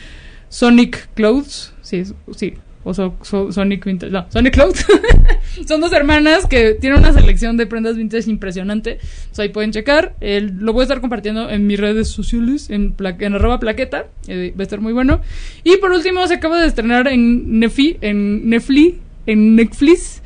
Sonic 0.48 1.08
Clothes. 1.14 1.74
Sí, 1.82 2.02
sí. 2.36 2.54
O 2.84 2.94
so- 2.94 3.14
so- 3.22 3.52
Sonic 3.52 3.84
Vintage. 3.84 4.10
No, 4.10 4.26
Sonic 4.30 4.54
Clothes. 4.54 4.84
son 5.68 5.80
dos 5.80 5.92
hermanas 5.92 6.46
que 6.46 6.74
tienen 6.74 6.98
una 6.98 7.12
selección 7.12 7.56
de 7.56 7.66
prendas 7.66 7.96
vintage 7.96 8.28
impresionante. 8.28 8.98
Sea, 9.30 9.44
ahí 9.44 9.50
pueden 9.50 9.70
checar. 9.70 10.14
Lo 10.20 10.72
voy 10.72 10.80
a 10.80 10.84
estar 10.84 11.00
compartiendo 11.00 11.48
en 11.48 11.66
mis 11.66 11.78
redes 11.78 12.08
sociales, 12.08 12.70
en, 12.70 12.92
pla- 12.92 13.16
en 13.20 13.34
arroba 13.34 13.60
plaqueta. 13.60 14.06
eh, 14.26 14.52
va 14.58 14.60
a 14.60 14.64
estar 14.64 14.80
muy 14.80 14.92
bueno. 14.92 15.20
Y 15.62 15.76
por 15.76 15.92
último, 15.92 16.26
se 16.26 16.34
acaba 16.34 16.60
de 16.60 16.66
estrenar 16.66 17.06
en 17.06 17.60
Nefi, 17.60 17.98
en 18.00 18.48
Netflix, 18.50 18.96
en 19.26 19.56
Netflix, 19.56 20.22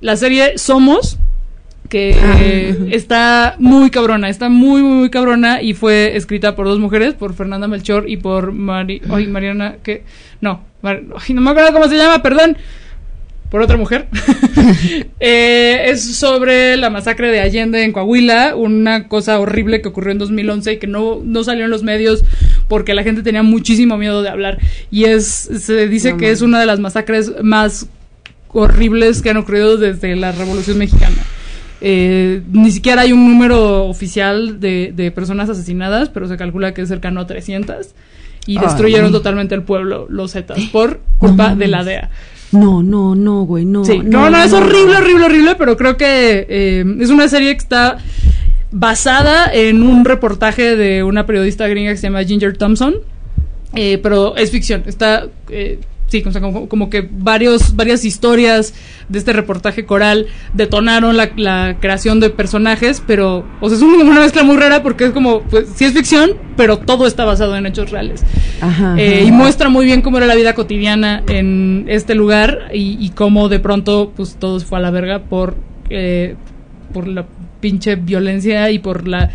la 0.00 0.16
serie 0.16 0.58
Somos, 0.58 1.18
que 1.88 2.14
eh, 2.14 2.88
está 2.92 3.56
muy 3.58 3.88
cabrona, 3.90 4.28
está 4.28 4.48
muy, 4.50 4.82
muy, 4.82 4.98
muy 4.98 5.10
cabrona 5.10 5.62
y 5.62 5.72
fue 5.74 6.16
escrita 6.16 6.54
por 6.54 6.66
dos 6.66 6.78
mujeres, 6.78 7.14
por 7.14 7.32
Fernanda 7.34 7.66
Melchor 7.66 8.08
y 8.10 8.18
por 8.18 8.52
Mari, 8.52 9.00
ay, 9.10 9.26
Mariana, 9.26 9.76
que 9.82 10.04
no, 10.42 10.62
Mar- 10.82 11.02
ay, 11.16 11.34
no 11.34 11.40
me 11.40 11.50
acuerdo 11.50 11.72
cómo 11.72 11.88
se 11.88 11.96
llama, 11.96 12.22
perdón, 12.22 12.58
por 13.50 13.62
otra 13.62 13.76
mujer. 13.76 14.08
Eh, 15.20 15.90
es 15.90 16.16
sobre 16.16 16.76
la 16.76 16.90
masacre 16.90 17.30
de 17.30 17.40
Allende 17.40 17.82
en 17.82 17.92
Coahuila, 17.92 18.54
una 18.54 19.08
cosa 19.08 19.38
horrible 19.40 19.80
que 19.80 19.88
ocurrió 19.88 20.12
en 20.12 20.18
2011 20.18 20.74
y 20.74 20.76
que 20.78 20.86
no, 20.86 21.20
no 21.24 21.42
salió 21.44 21.64
en 21.64 21.70
los 21.70 21.82
medios 21.82 22.24
porque 22.68 22.94
la 22.94 23.02
gente 23.02 23.22
tenía 23.22 23.42
muchísimo 23.42 23.96
miedo 23.96 24.22
de 24.22 24.28
hablar. 24.28 24.58
Y 24.90 25.04
es 25.04 25.24
se 25.26 25.88
dice 25.88 26.12
No 26.12 26.18
que 26.18 26.30
es 26.30 26.42
una 26.42 26.60
de 26.60 26.66
las 26.66 26.80
masacres 26.80 27.32
más 27.42 27.88
horribles 28.52 29.22
que 29.22 29.30
han 29.30 29.36
ocurrido 29.36 29.76
desde 29.76 30.16
la 30.16 30.32
Revolución 30.32 30.78
Mexicana. 30.78 31.16
Eh, 31.80 32.42
ni 32.50 32.70
siquiera 32.70 33.02
hay 33.02 33.12
un 33.12 33.28
número 33.30 33.84
oficial 33.84 34.58
de, 34.60 34.92
de 34.94 35.10
personas 35.10 35.48
asesinadas, 35.48 36.08
pero 36.08 36.26
se 36.26 36.36
calcula 36.36 36.74
que 36.74 36.82
es 36.82 36.88
cercano 36.88 37.20
a 37.20 37.26
300. 37.26 37.94
Y 38.46 38.56
Ay. 38.56 38.64
destruyeron 38.64 39.12
totalmente 39.12 39.54
el 39.54 39.62
pueblo, 39.62 40.06
los 40.08 40.32
Zetas, 40.32 40.58
por 40.72 41.00
culpa 41.18 41.54
de 41.54 41.68
la 41.68 41.84
DEA. 41.84 42.10
No, 42.50 42.82
no, 42.82 43.14
no, 43.14 43.42
güey, 43.42 43.66
no. 43.66 43.84
Sí, 43.84 43.98
no, 44.02 44.30
no, 44.30 44.42
es 44.42 44.52
horrible, 44.54 44.96
horrible, 44.96 45.26
horrible, 45.26 45.54
pero 45.56 45.76
creo 45.76 45.98
que 45.98 46.46
eh, 46.48 46.84
es 46.98 47.10
una 47.10 47.28
serie 47.28 47.52
que 47.52 47.58
está 47.58 47.98
basada 48.70 49.52
en 49.52 49.82
un 49.82 50.04
reportaje 50.04 50.76
de 50.76 51.02
una 51.02 51.26
periodista 51.26 51.68
gringa 51.68 51.90
que 51.90 51.98
se 51.98 52.06
llama 52.06 52.24
Ginger 52.24 52.56
Thompson, 52.56 52.96
eh, 53.74 53.98
pero 54.02 54.36
es 54.36 54.50
ficción, 54.50 54.82
está... 54.86 55.26
Sí, 56.08 56.22
o 56.26 56.32
sea, 56.32 56.40
como, 56.40 56.68
como 56.70 56.88
que 56.88 57.06
varios, 57.10 57.76
varias 57.76 58.02
historias 58.04 58.72
de 59.10 59.18
este 59.18 59.34
reportaje 59.34 59.84
coral 59.84 60.26
detonaron 60.54 61.16
la, 61.18 61.30
la 61.36 61.76
creación 61.80 62.18
de 62.18 62.30
personajes, 62.30 63.02
pero, 63.06 63.44
o 63.60 63.68
sea, 63.68 63.76
es 63.76 63.82
un- 63.82 63.94
una 64.00 64.20
mezcla 64.20 64.42
muy 64.42 64.56
rara 64.56 64.82
porque 64.82 65.04
es 65.04 65.10
como, 65.12 65.42
pues 65.42 65.66
sí 65.74 65.84
es 65.84 65.92
ficción, 65.92 66.30
pero 66.56 66.78
todo 66.78 67.06
está 67.06 67.26
basado 67.26 67.56
en 67.56 67.66
hechos 67.66 67.90
reales. 67.90 68.24
Ajá. 68.62 68.94
Eh, 68.98 69.24
y 69.26 69.30
muestra 69.32 69.68
muy 69.68 69.84
bien 69.84 70.00
cómo 70.00 70.16
era 70.16 70.26
la 70.26 70.34
vida 70.34 70.54
cotidiana 70.54 71.22
en 71.28 71.84
este 71.88 72.14
lugar 72.14 72.70
y, 72.72 72.96
y 72.98 73.10
cómo 73.10 73.50
de 73.50 73.60
pronto 73.60 74.12
pues 74.16 74.36
todo 74.36 74.58
se 74.60 74.64
fue 74.66 74.78
a 74.78 74.80
la 74.80 74.90
verga 74.90 75.20
por 75.24 75.56
eh, 75.90 76.36
por 76.94 77.06
la 77.06 77.26
pinche 77.60 77.96
violencia 77.96 78.70
y 78.70 78.78
por 78.78 79.08
la 79.08 79.30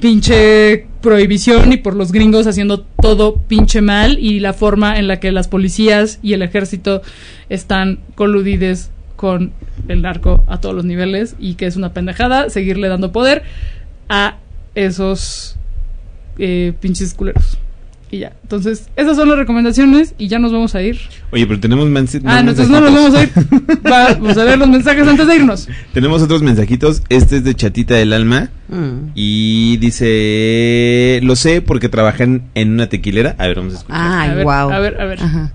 pinche 0.00 0.86
prohibición 1.00 1.72
y 1.72 1.76
por 1.76 1.94
los 1.94 2.12
gringos 2.12 2.46
haciendo 2.46 2.80
todo 2.80 3.36
pinche 3.36 3.80
mal 3.80 4.18
y 4.18 4.40
la 4.40 4.52
forma 4.52 4.98
en 4.98 5.08
la 5.08 5.20
que 5.20 5.32
las 5.32 5.48
policías 5.48 6.18
y 6.22 6.32
el 6.32 6.42
ejército 6.42 7.02
están 7.48 8.00
coludides 8.14 8.90
con 9.16 9.52
el 9.88 10.02
narco 10.02 10.44
a 10.48 10.60
todos 10.60 10.74
los 10.74 10.84
niveles 10.84 11.36
y 11.38 11.54
que 11.54 11.66
es 11.66 11.76
una 11.76 11.92
pendejada 11.92 12.48
seguirle 12.48 12.88
dando 12.88 13.12
poder 13.12 13.42
a 14.08 14.38
esos 14.74 15.56
eh, 16.38 16.72
pinches 16.80 17.14
culeros. 17.14 17.59
Y 18.12 18.18
ya. 18.18 18.32
Entonces, 18.42 18.88
esas 18.96 19.16
son 19.16 19.28
las 19.28 19.38
recomendaciones 19.38 20.14
y 20.18 20.26
ya 20.26 20.40
nos 20.40 20.50
vamos 20.52 20.74
a 20.74 20.82
ir. 20.82 20.98
Oye, 21.30 21.46
pero 21.46 21.60
tenemos 21.60 21.86
mens- 21.88 22.20
Ah, 22.24 22.42
más 22.42 22.44
no, 22.44 22.50
entonces 22.50 22.68
no 22.68 22.80
nos 22.80 22.92
vamos 22.92 23.14
a 23.14 23.22
ir. 23.22 23.30
Vamos 23.82 24.36
a 24.36 24.44
ver 24.44 24.58
los 24.58 24.68
mensajes 24.68 25.06
antes 25.06 25.26
de 25.28 25.36
irnos. 25.36 25.68
Tenemos 25.94 26.20
otros 26.20 26.42
mensajitos. 26.42 27.02
Este 27.08 27.36
es 27.36 27.44
de 27.44 27.54
Chatita 27.54 27.94
del 27.94 28.12
Alma. 28.12 28.50
Mm. 28.68 29.10
Y 29.14 29.76
dice: 29.76 31.20
Lo 31.22 31.36
sé 31.36 31.62
porque 31.62 31.88
trabajan 31.88 32.50
en 32.56 32.72
una 32.72 32.88
tequilera. 32.88 33.36
A 33.38 33.46
ver, 33.46 33.56
vamos 33.58 33.74
a 33.74 33.76
escuchar. 33.78 34.00
Ay, 34.02 34.30
A 34.30 34.34
ver, 34.34 34.44
wow. 34.44 34.52
a 34.72 34.78
ver, 34.80 35.00
a 35.00 35.04
ver. 35.04 35.22
Ajá. 35.22 35.52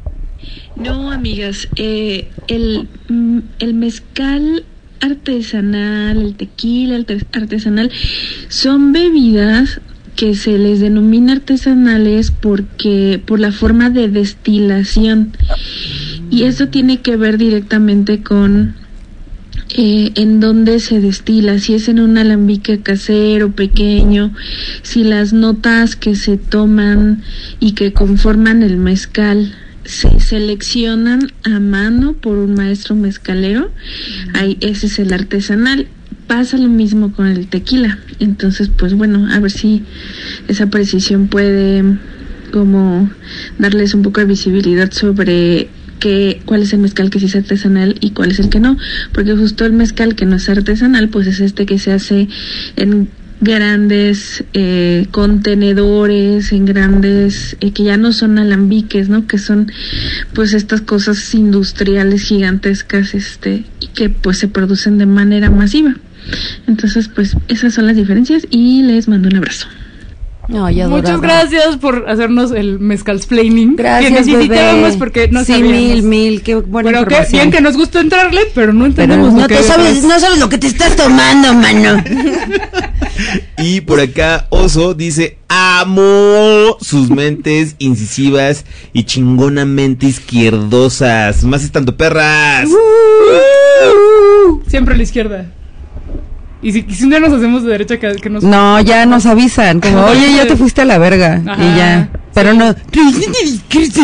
No, 0.77 1.11
amigas, 1.11 1.67
eh, 1.75 2.29
el, 2.47 2.87
mm, 3.09 3.39
el 3.59 3.73
mezcal 3.73 4.63
artesanal, 5.01 6.21
el 6.21 6.35
tequila 6.35 6.95
arte- 6.97 7.25
artesanal, 7.33 7.91
son 8.49 8.91
bebidas 8.93 9.81
que 10.15 10.35
se 10.35 10.57
les 10.57 10.79
denomina 10.79 11.33
artesanales 11.33 12.31
porque 12.31 13.21
por 13.25 13.39
la 13.39 13.51
forma 13.51 13.89
de 13.89 14.07
destilación 14.07 15.33
y 16.29 16.43
eso 16.43 16.67
tiene 16.67 17.01
que 17.01 17.17
ver 17.17 17.37
directamente 17.37 18.21
con 18.21 18.75
eh, 19.77 20.11
en 20.15 20.39
dónde 20.39 20.79
se 20.79 21.01
destila, 21.01 21.59
si 21.59 21.73
es 21.73 21.89
en 21.89 21.99
un 21.99 22.17
alambique 22.17 22.81
casero 22.81 23.51
pequeño, 23.51 24.33
si 24.83 25.03
las 25.03 25.33
notas 25.33 25.95
que 25.95 26.15
se 26.15 26.37
toman 26.37 27.23
y 27.59 27.73
que 27.73 27.91
conforman 27.91 28.63
el 28.63 28.77
mezcal 28.77 29.53
se 29.83 30.19
seleccionan 30.19 31.31
a 31.43 31.59
mano 31.59 32.13
por 32.13 32.37
un 32.37 32.53
maestro 32.53 32.95
mezcalero, 32.95 33.71
ahí 34.33 34.57
ese 34.61 34.87
es 34.87 34.99
el 34.99 35.13
artesanal. 35.13 35.87
Pasa 36.27 36.57
lo 36.57 36.69
mismo 36.69 37.11
con 37.13 37.27
el 37.27 37.47
tequila. 37.47 37.99
Entonces, 38.19 38.69
pues 38.75 38.93
bueno, 38.93 39.27
a 39.31 39.39
ver 39.39 39.51
si 39.51 39.83
esa 40.47 40.67
precisión 40.67 41.27
puede 41.27 41.83
como 42.51 43.09
darles 43.59 43.93
un 43.93 44.01
poco 44.01 44.21
de 44.21 44.27
visibilidad 44.27 44.91
sobre 44.91 45.67
que, 45.99 46.41
cuál 46.45 46.61
es 46.61 46.73
el 46.73 46.79
mezcal 46.79 47.09
que 47.09 47.19
sí 47.19 47.25
es 47.25 47.35
artesanal 47.35 47.95
y 47.99 48.11
cuál 48.11 48.31
es 48.31 48.39
el 48.39 48.49
que 48.49 48.59
no, 48.59 48.77
porque 49.11 49.35
justo 49.35 49.65
el 49.65 49.73
mezcal 49.73 50.15
que 50.15 50.25
no 50.25 50.35
es 50.35 50.47
artesanal, 50.49 51.09
pues 51.09 51.27
es 51.27 51.39
este 51.39 51.65
que 51.65 51.79
se 51.79 51.91
hace 51.91 52.27
en 52.75 53.09
grandes 53.41 54.43
eh, 54.53 55.07
contenedores, 55.11 56.51
en 56.51 56.65
grandes, 56.65 57.57
eh, 57.59 57.71
que 57.71 57.83
ya 57.83 57.97
no 57.97 58.13
son 58.13 58.39
alambiques, 58.39 59.09
¿no? 59.09 59.27
Que 59.27 59.37
son 59.37 59.71
pues 60.33 60.53
estas 60.53 60.81
cosas 60.81 61.33
industriales 61.33 62.23
gigantescas, 62.23 63.13
este, 63.13 63.65
y 63.81 63.87
que 63.87 64.09
pues 64.09 64.37
se 64.37 64.47
producen 64.47 64.97
de 64.97 65.05
manera 65.05 65.49
masiva. 65.49 65.95
Entonces, 66.67 67.07
pues 67.13 67.35
esas 67.47 67.73
son 67.73 67.87
las 67.87 67.95
diferencias 67.95 68.47
y 68.49 68.81
les 68.83 69.07
mando 69.07 69.29
un 69.29 69.37
abrazo. 69.37 69.67
Ay, 70.63 70.83
Muchas 70.85 71.21
gracias 71.21 71.77
por 71.77 72.05
hacernos 72.07 72.51
el 72.51 72.77
mezcal 72.79 73.15
explaining. 73.17 73.75
Gracias, 73.75 74.11
que 74.13 74.19
necesitábamos 74.31 74.83
bebé. 74.89 74.97
porque 74.99 75.27
no 75.29 75.39
Sí, 75.43 75.53
sabíamos. 75.53 75.71
mil, 75.73 76.03
mil, 76.03 76.41
qué 76.43 76.53
buena 76.53 76.89
Pero 76.91 76.99
qué 77.07 77.15
información. 77.15 77.41
bien 77.41 77.51
que 77.51 77.61
nos 77.61 77.75
gustó 77.75 77.99
entrarle, 77.99 78.41
pero 78.53 78.71
no 78.71 78.81
Pero 78.81 78.89
entendemos 78.91 79.33
lo 79.33 79.39
no, 79.41 79.47
que 79.47 79.55
te 79.55 79.63
sabes, 79.63 79.95
detrás. 79.95 80.03
no 80.13 80.19
sabes 80.19 80.39
lo 80.39 80.47
que 80.47 80.59
te 80.59 80.67
estás 80.67 80.95
tomando, 80.95 81.51
mano. 81.55 82.03
Y 83.57 83.79
por 83.81 84.01
acá 84.01 84.45
Oso 84.49 84.93
dice, 84.93 85.37
amo 85.47 86.77
sus 86.81 87.09
mentes 87.09 87.75
incisivas 87.79 88.65
y 88.91 89.03
chingonamente 89.05 90.05
izquierdosas. 90.07 91.43
Más 91.45 91.63
estando 91.63 91.95
perras. 91.95 92.67
Siempre 94.67 94.93
a 94.93 94.97
la 94.97 95.03
izquierda. 95.03 95.45
Y 96.65 96.71
si, 96.71 96.81
si 96.89 97.03
un 97.03 97.11
día 97.11 97.19
nos 97.19 97.31
hacemos 97.31 97.61
de 97.61 97.69
derecha, 97.69 97.99
que, 97.99 98.15
que 98.15 98.27
nos. 98.27 98.43
No, 98.43 98.81
ya 98.81 99.05
nos 99.05 99.27
avisan, 99.27 99.79
como, 99.79 100.03
oye, 100.07 100.33
ya 100.35 100.47
te 100.47 100.55
fuiste 100.55 100.81
a 100.81 100.85
la 100.85 100.97
verga. 100.97 101.39
Ajá. 101.45 101.63
Y 101.63 101.77
ya. 101.77 102.09
Pero 102.33 102.55
no, 102.55 102.73
tu 102.73 103.11
discurso. 103.11 104.01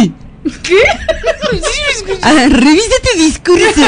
¿Qué? 0.63 0.81
Ah, 2.23 2.47
revisa 2.49 2.95
tu 3.03 3.19
discurso. 3.19 3.81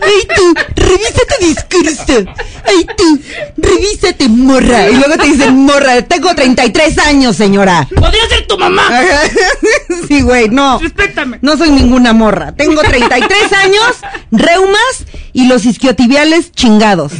Ay, 0.00 0.28
tú, 0.34 0.54
revisa 0.76 1.20
tu 1.28 1.46
discurso. 1.46 2.32
Ay, 2.64 2.86
tú, 2.96 3.20
revísate, 3.56 4.28
morra. 4.28 4.88
Y 4.90 4.94
luego 4.96 5.16
te 5.16 5.26
dicen, 5.26 5.56
morra, 5.56 6.02
tengo 6.02 6.34
33 6.34 6.98
años, 6.98 7.36
señora. 7.36 7.88
¡Podría 7.94 8.28
ser 8.28 8.46
tu 8.46 8.58
mamá! 8.58 8.88
Sí, 10.08 10.20
güey, 10.22 10.48
no. 10.48 10.78
Respétame. 10.78 11.38
No 11.42 11.56
soy 11.56 11.70
ninguna 11.70 12.12
morra. 12.12 12.52
Tengo 12.52 12.82
33 12.82 13.52
años, 13.64 13.96
reumas 14.30 15.06
y 15.32 15.46
los 15.46 15.64
isquiotibiales 15.64 16.52
chingados. 16.52 17.12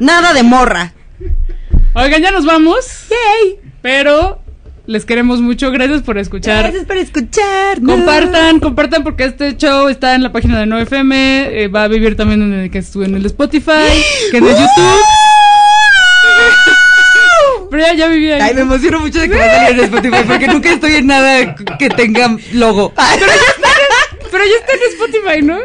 Nada 0.00 0.32
de 0.32 0.42
morra. 0.42 0.94
Oigan, 1.94 2.22
ya 2.22 2.30
nos 2.30 2.46
vamos. 2.46 2.84
Yay. 3.10 3.58
Pero 3.82 4.43
les 4.86 5.04
queremos 5.04 5.40
mucho. 5.40 5.70
Gracias 5.70 6.02
por 6.02 6.18
escuchar. 6.18 6.62
Gracias 6.64 6.84
por 6.84 6.96
escuchar. 6.96 7.80
Compartan, 7.84 8.60
compartan 8.60 9.02
porque 9.04 9.24
este 9.24 9.56
show 9.56 9.88
está 9.88 10.14
en 10.14 10.22
la 10.22 10.32
página 10.32 10.60
de 10.60 10.66
9FM, 10.66 11.12
eh, 11.14 11.68
va 11.68 11.84
a 11.84 11.88
vivir 11.88 12.16
también 12.16 12.42
en 12.42 12.52
el 12.52 12.70
que 12.70 12.78
estuve 12.78 13.06
en 13.06 13.14
el 13.14 13.24
Spotify, 13.26 13.72
que 14.30 14.38
en 14.38 14.44
el 14.44 14.50
YouTube. 14.50 14.64
Pero 17.70 17.82
ya, 17.86 17.94
ya 17.94 18.08
viví 18.08 18.30
ahí. 18.30 18.40
Ay, 18.40 18.54
me 18.54 18.60
emociono 18.60 19.00
mucho 19.00 19.20
de 19.20 19.28
que 19.28 19.36
va 19.36 19.44
a 19.44 19.66
salir 19.66 19.78
en 19.80 19.84
Spotify 19.86 20.16
porque 20.26 20.46
nunca 20.48 20.72
estoy 20.72 20.94
en 20.96 21.06
nada 21.06 21.54
que 21.78 21.88
tenga 21.90 22.36
logo. 22.52 22.92
Pero 22.94 23.08
ya 23.18 23.26
está, 23.26 23.68
en- 23.68 24.30
pero 24.30 24.44
ya 24.44 24.56
está 24.60 24.72
en 24.72 24.80
Spotify, 24.92 25.42
¿no? 25.42 25.58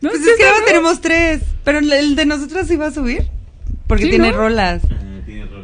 ¿No? 0.00 0.10
Pues 0.10 0.22
¿Sí 0.22 0.30
es 0.30 0.36
que 0.38 0.44
ahora 0.46 0.64
tenemos 0.64 1.00
tres. 1.02 1.40
Pero 1.64 1.80
el- 1.80 2.16
de 2.16 2.24
nosotros 2.24 2.66
sí 2.66 2.76
va 2.76 2.86
a 2.86 2.90
subir. 2.92 3.24
Porque 3.86 4.04
Sí, 4.04 4.10
tiene 4.10 4.30
¿no? 4.30 4.38
rolas. 4.38 4.80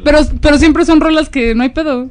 Pero, 0.03 0.19
pero 0.41 0.57
siempre 0.57 0.85
son 0.85 0.99
rolas 1.01 1.29
que 1.29 1.53
no 1.55 1.63
hay 1.63 1.69
pedo. 1.69 2.09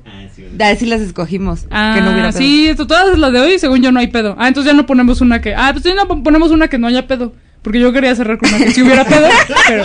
Ah, 0.60 0.74
sí 0.78 0.86
las 0.86 1.00
escogimos. 1.00 1.66
Ah, 1.70 1.92
que 1.94 2.00
no 2.02 2.12
hubiera 2.12 2.28
pedo. 2.30 2.38
sí, 2.38 2.68
esto- 2.68 2.86
todas 2.86 3.18
las 3.18 3.32
de 3.32 3.40
hoy, 3.40 3.58
según 3.58 3.82
yo, 3.82 3.92
no 3.92 4.00
hay 4.00 4.06
pedo. 4.08 4.36
Ah, 4.38 4.48
entonces 4.48 4.72
ya 4.72 4.76
no 4.76 4.86
ponemos 4.86 5.20
una 5.20 5.40
que. 5.40 5.54
Ah, 5.54 5.70
pues 5.72 5.84
ya 5.84 5.94
no 5.94 6.06
pon- 6.08 6.22
ponemos 6.22 6.50
una 6.50 6.68
que 6.68 6.78
no 6.78 6.86
haya 6.86 7.06
pedo. 7.06 7.32
Porque 7.62 7.80
yo 7.80 7.92
quería 7.92 8.14
cerrar 8.14 8.38
con 8.38 8.48
una 8.48 8.58
que 8.64 8.70
sí 8.70 8.82
hubiera 8.82 9.04
pedo. 9.04 9.26
pero, 9.68 9.82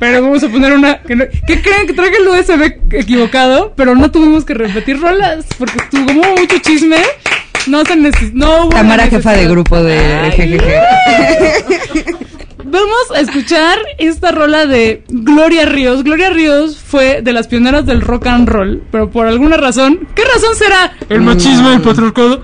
pero 0.00 0.22
vamos 0.22 0.42
a 0.42 0.48
poner 0.48 0.72
una 0.72 0.98
que 1.02 1.14
no. 1.14 1.24
¿Qué 1.46 1.60
creen? 1.60 1.86
Que 1.86 1.92
traje 1.92 2.12
el 2.20 2.26
USB 2.28 2.78
equivocado, 2.92 3.74
pero 3.76 3.94
no 3.94 4.10
tuvimos 4.10 4.44
que 4.46 4.54
repetir 4.54 4.98
rolas. 5.00 5.44
Porque 5.58 5.76
estuvo 5.78 6.06
como 6.06 6.22
mucho 6.36 6.58
chisme. 6.58 6.96
No 7.66 7.84
se 7.84 7.96
neces 7.96 8.32
no 8.32 8.62
hubo 8.66 8.68
Tamara, 8.70 9.04
la 9.06 9.10
jefa 9.10 9.32
de 9.32 9.46
grupo 9.48 9.82
de 9.82 9.98
GGG. 10.36 12.16
Vamos 12.68 13.10
a 13.14 13.20
escuchar 13.20 13.78
esta 13.98 14.32
rola 14.32 14.66
de 14.66 15.04
Gloria 15.08 15.66
Ríos. 15.66 16.02
Gloria 16.02 16.30
Ríos 16.30 16.78
fue 16.78 17.22
de 17.22 17.32
las 17.32 17.46
pioneras 17.48 17.86
del 17.86 18.00
rock 18.00 18.26
and 18.26 18.48
roll, 18.48 18.82
pero 18.90 19.10
por 19.10 19.26
alguna 19.26 19.56
razón, 19.56 20.08
¿qué 20.14 20.22
razón 20.24 20.54
será? 20.56 20.92
El 21.08 21.20
machismo, 21.20 21.70
el 21.70 21.80
patriarcado. 21.80 22.42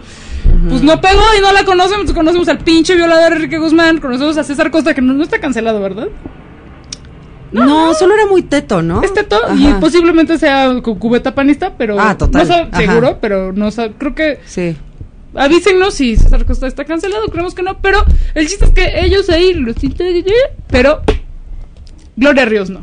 Pues 0.69 0.83
no 0.83 1.01
pegó 1.01 1.23
y 1.37 1.41
no 1.41 1.53
la 1.53 1.65
conocemos. 1.65 2.13
Conocemos 2.13 2.49
al 2.49 2.59
pinche 2.59 2.95
violador 2.95 3.33
Enrique 3.33 3.59
Guzmán, 3.59 3.99
conocemos 3.99 4.37
a 4.39 4.45
César 4.45 4.71
Costa, 4.71 4.95
que 4.95 5.01
no, 5.03 5.13
no 5.13 5.23
está 5.25 5.41
cancelado, 5.41 5.81
¿verdad? 5.81 6.07
No, 7.51 7.93
solo 7.95 8.15
era 8.15 8.27
muy 8.27 8.43
teto, 8.43 8.81
¿no? 8.81 9.03
Es 9.03 9.13
teto 9.13 9.39
y 9.57 9.67
posiblemente 9.75 10.39
sea 10.39 10.73
cu- 10.83 10.99
cubeta 10.99 11.35
panista, 11.35 11.75
pero. 11.77 12.01
Ah, 12.01 12.17
total. 12.17 12.49
No 12.49 12.55
Ajá. 12.55 12.69
seguro, 12.79 13.19
pero 13.21 13.53
no 13.53 13.67
sab- 13.69 13.93
Creo 13.99 14.15
que. 14.15 14.41
Sí. 14.47 14.75
Avísenos 15.35 15.95
si 15.95 16.17
César 16.17 16.45
Costa 16.45 16.67
está 16.67 16.85
cancelado, 16.85 17.29
creemos 17.29 17.55
que 17.55 17.63
no, 17.63 17.81
pero 17.81 18.05
el 18.35 18.49
chiste 18.49 18.67
es 18.67 18.71
que 18.73 19.05
ellos 19.05 19.31
ahí 19.31 19.55
los 19.55 19.77
pero 20.69 21.03
Gloria 22.17 22.45
Ríos 22.45 22.71
no. 22.71 22.81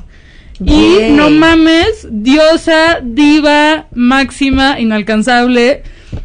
Y 0.60 1.12
no 1.12 1.30
mames, 1.30 2.08
diosa, 2.10 3.00
diva, 3.02 3.88
máxima, 3.94 4.80
inalcanzable. 4.80 5.84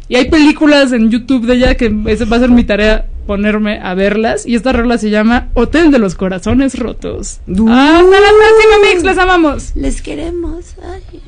Y 0.09 0.15
hay 0.15 0.29
películas 0.29 0.91
en 0.91 1.09
YouTube 1.09 1.45
de 1.45 1.53
ella 1.55 1.75
que 1.75 1.95
esa 2.07 2.25
va 2.25 2.37
a 2.37 2.39
ser 2.41 2.49
mi 2.49 2.65
tarea 2.65 3.05
ponerme 3.25 3.79
a 3.81 3.93
verlas. 3.93 4.45
Y 4.45 4.55
esta 4.55 4.73
rola 4.73 4.97
se 4.97 5.09
llama 5.09 5.49
Hotel 5.53 5.89
de 5.89 5.99
los 5.99 6.15
Corazones 6.15 6.77
Rotos. 6.77 7.39
Hasta 7.47 8.19
la 8.19 8.31
próxima, 8.33 8.89
Mix, 8.89 9.03
les 9.03 9.17
amamos. 9.17 9.71
Les 9.75 10.01
queremos. 10.01 10.75
Ay. 10.83 11.21